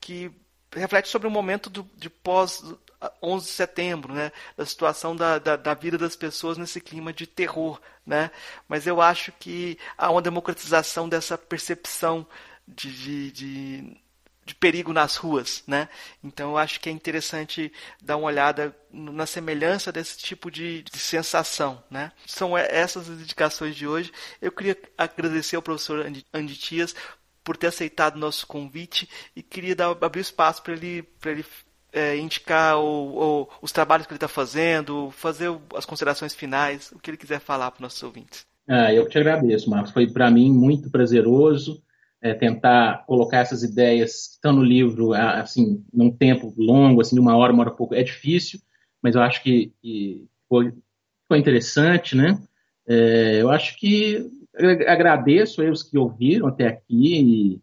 que 0.01 0.31
reflete 0.73 1.09
sobre 1.09 1.27
o 1.27 1.31
momento 1.31 1.71
do, 1.71 1.89
de 1.97 2.11
pós 2.11 2.62
11 3.23 3.47
de 3.47 3.53
setembro, 3.53 4.12
né, 4.12 4.31
da 4.57 4.67
situação 4.67 5.17
da, 5.17 5.39
da, 5.39 5.57
da, 5.57 5.75
vida 5.75 5.97
das 5.97 6.15
pessoas 6.15 6.59
nesse 6.59 6.81
clima 6.81 7.12
de 7.12 7.27
terror, 7.27 7.81
né, 8.05 8.31
mas 8.69 8.87
eu 8.87 9.01
acho 9.01 9.33
que 9.33 9.79
há 9.97 10.11
uma 10.11 10.21
democratização 10.21 11.09
dessa 11.09 11.39
percepção 11.39 12.27
de, 12.69 12.93
de, 12.93 13.33
de 13.33 13.99
de 14.51 14.55
perigo 14.56 14.93
nas 14.93 15.14
ruas, 15.14 15.62
né? 15.64 15.89
Então 16.22 16.51
eu 16.51 16.59
acho 16.59 16.81
que 16.81 16.89
é 16.89 16.93
interessante 16.93 17.72
dar 18.02 18.16
uma 18.16 18.27
olhada 18.27 18.74
na 18.93 19.24
semelhança 19.24 19.93
desse 19.93 20.18
tipo 20.18 20.51
de, 20.51 20.82
de 20.82 20.98
sensação, 20.98 21.82
né? 21.89 22.10
São 22.27 22.59
essas 22.59 23.09
as 23.09 23.20
indicações 23.20 23.77
de 23.77 23.86
hoje. 23.86 24.12
Eu 24.43 24.51
queria 24.51 24.77
agradecer 24.98 25.55
ao 25.55 25.62
professor 25.62 26.05
Andy 26.35 26.56
Tias 26.56 26.97
por 27.44 27.56
ter 27.56 27.68
aceitado 27.68 28.16
o 28.16 28.18
nosso 28.18 28.44
convite 28.44 29.09
e 29.36 29.43
queria 29.43 29.77
dar, 29.77 29.90
abrir 29.90 30.20
espaço 30.20 30.62
para 30.62 30.72
ele, 30.72 31.02
para 31.20 31.31
ele 31.31 31.44
é, 31.93 32.16
indicar 32.16 32.77
o, 32.78 33.43
o, 33.43 33.48
os 33.62 33.70
trabalhos 33.70 34.06
que 34.06 34.12
ele 34.12 34.16
está 34.16 34.28
fazendo, 34.28 35.12
fazer 35.12 35.48
as 35.77 35.85
considerações 35.85 36.35
finais, 36.35 36.90
o 36.93 36.98
que 36.98 37.10
ele 37.10 37.16
quiser 37.16 37.39
falar 37.39 37.70
para 37.70 37.78
os 37.78 37.82
nossos 37.82 38.02
ouvintes. 38.02 38.44
Ah, 38.68 38.93
eu 38.93 39.09
te 39.09 39.16
agradeço, 39.16 39.70
Marcos. 39.70 39.93
Foi 39.93 40.09
para 40.09 40.28
mim 40.28 40.52
muito 40.52 40.90
prazeroso 40.90 41.81
é, 42.23 42.35
tentar 42.35 43.05
colocar 43.07 43.39
essas 43.39 43.63
ideias 43.63 44.29
que 44.29 44.35
estão 44.35 44.53
no 44.53 44.63
livro, 44.63 45.15
assim, 45.15 45.85
num 45.93 46.11
tempo 46.11 46.53
longo, 46.57 47.01
assim, 47.01 47.15
de 47.15 47.21
uma 47.21 47.37
hora, 47.37 47.53
uma 47.53 47.63
hora 47.63 47.71
pouco, 47.71 47.95
é 47.95 48.03
difícil, 48.03 48.61
mas 49.03 49.15
eu 49.15 49.23
acho 49.23 49.43
que, 49.43 49.73
que 49.81 50.29
foi, 50.49 50.73
foi, 51.27 51.39
interessante, 51.39 52.15
né? 52.15 52.41
É, 52.87 53.41
eu 53.41 53.51
acho 53.51 53.79
que 53.79 54.31
agradeço 54.87 55.63
a 55.63 55.71
os 55.71 55.83
que 55.83 55.97
ouviram 55.97 56.47
até 56.47 56.67
aqui, 56.67 57.21
e, 57.21 57.61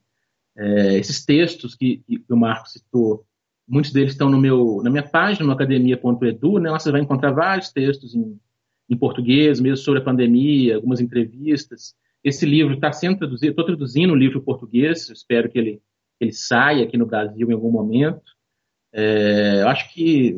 é, 0.58 0.98
esses 0.98 1.24
textos 1.24 1.76
que, 1.76 1.98
que, 2.08 2.24
o 2.28 2.36
Marco 2.36 2.68
citou, 2.68 3.24
muitos 3.68 3.92
deles 3.92 4.14
estão 4.14 4.30
no 4.30 4.40
meu, 4.40 4.82
na 4.84 4.90
minha 4.90 5.08
página, 5.08 5.46
no 5.46 5.52
academia.edu, 5.52 6.58
né? 6.58 6.72
Lá 6.72 6.80
você 6.80 6.92
vai 6.92 7.02
encontrar 7.02 7.32
vários 7.32 7.70
textos 7.72 8.16
em, 8.16 8.40
em 8.90 8.98
português, 8.98 9.60
mesmo 9.60 9.78
sobre 9.78 10.02
a 10.02 10.04
pandemia, 10.04 10.76
algumas 10.76 11.00
entrevistas, 11.00 11.94
esse 12.28 12.46
livro 12.46 12.74
está 12.74 12.92
sendo 12.92 13.18
traduzido, 13.18 13.52
estou 13.52 13.66
traduzindo 13.66 14.10
o 14.12 14.14
um 14.14 14.18
livro 14.18 14.42
português, 14.42 15.10
espero 15.10 15.50
que 15.50 15.58
ele, 15.58 15.82
ele 16.20 16.34
saia 16.34 16.84
aqui 16.84 16.98
no 16.98 17.06
Brasil 17.06 17.50
em 17.50 17.54
algum 17.54 17.72
momento. 17.72 18.22
É, 18.94 19.62
eu 19.62 19.70
acho 19.70 19.94
que, 19.94 20.34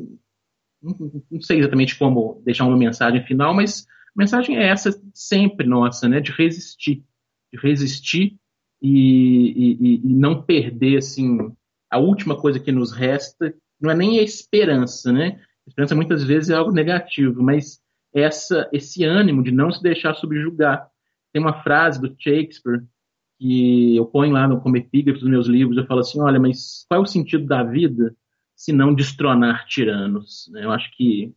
não, 0.81 1.23
não, 1.31 1.41
sei 1.41 1.57
exatamente 1.57 1.97
como 1.97 2.43
deixar 2.45 2.65
uma 2.65 2.77
mensagem 2.77 3.25
final, 3.25 3.55
mas 3.55 3.87
a 4.15 4.19
mensagem 4.19 4.57
é 4.57 4.67
essa 4.67 4.91
sempre 5.13 5.65
nossa, 5.65 6.07
né, 6.07 6.19
de 6.19 6.31
resistir, 6.31 7.03
de 7.51 7.59
resistir 7.59 8.37
e, 8.79 9.77
e, 9.79 9.95
e 9.95 10.13
não 10.13 10.43
perder, 10.43 10.97
assim, 10.97 11.51
a 11.89 11.97
última 11.97 12.39
coisa 12.39 12.59
que 12.59 12.71
nos 12.71 12.91
resta, 12.91 13.51
não 13.81 13.89
é 13.89 13.95
nem 13.95 14.19
a 14.19 14.21
esperança, 14.21 15.11
né, 15.11 15.41
a 15.65 15.69
esperança 15.69 15.95
muitas 15.95 16.23
vezes 16.23 16.51
é 16.51 16.53
algo 16.53 16.71
negativo, 16.71 17.41
mas 17.41 17.81
essa, 18.13 18.69
esse 18.71 19.03
ânimo 19.03 19.41
de 19.41 19.51
não 19.51 19.71
se 19.71 19.81
deixar 19.81 20.13
subjugar, 20.13 20.88
tem 21.31 21.41
uma 21.41 21.61
frase 21.63 22.01
do 22.01 22.15
Shakespeare 22.17 22.83
que 23.39 23.95
eu 23.95 24.05
ponho 24.05 24.33
lá 24.33 24.47
no, 24.47 24.59
como 24.59 24.77
epígrafe 24.77 25.19
dos 25.19 25.29
meus 25.29 25.47
livros, 25.47 25.77
eu 25.77 25.85
falo 25.85 26.01
assim, 26.01 26.19
olha, 26.19 26.39
mas 26.39 26.85
qual 26.89 26.99
é 26.99 27.03
o 27.03 27.07
sentido 27.07 27.45
da 27.45 27.63
vida 27.63 28.15
se 28.55 28.73
não 28.73 28.93
destronar 28.93 29.65
tiranos? 29.65 30.51
Eu 30.55 30.71
acho 30.71 30.91
que 30.95 31.33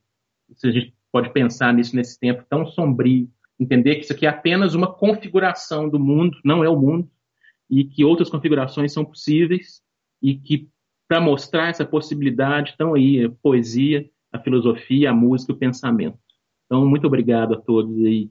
a 0.65 0.71
gente 0.71 0.95
pode 1.13 1.33
pensar 1.33 1.73
nisso 1.73 1.95
nesse 1.95 2.19
tempo 2.19 2.45
tão 2.49 2.67
sombrio 2.67 3.31
entender 3.63 3.97
que 3.97 4.03
isso 4.03 4.13
aqui 4.13 4.27
é 4.27 4.29
apenas 4.29 4.75
uma 4.75 4.93
configuração 4.93 5.89
do 5.89 5.99
mundo, 5.99 6.37
não 6.45 6.65
é 6.65 6.69
o 6.69 6.79
mundo, 6.79 7.09
e 7.71 7.85
que 7.85 8.05
outras 8.05 8.29
configurações 8.29 8.93
são 8.93 9.05
possíveis 9.05 9.81
e 10.21 10.35
que 10.35 10.69
para 11.09 11.21
mostrar 11.21 11.69
essa 11.69 11.85
possibilidade 11.85 12.71
estão 12.71 12.95
aí 12.95 13.25
a 13.25 13.31
poesia, 13.31 14.09
a 14.33 14.39
filosofia, 14.39 15.11
a 15.11 15.15
música, 15.15 15.53
o 15.53 15.57
pensamento. 15.57 16.19
Então, 16.67 16.87
muito 16.87 17.07
obrigado 17.07 17.55
a 17.55 17.61
todos 17.61 17.97
aí. 18.05 18.31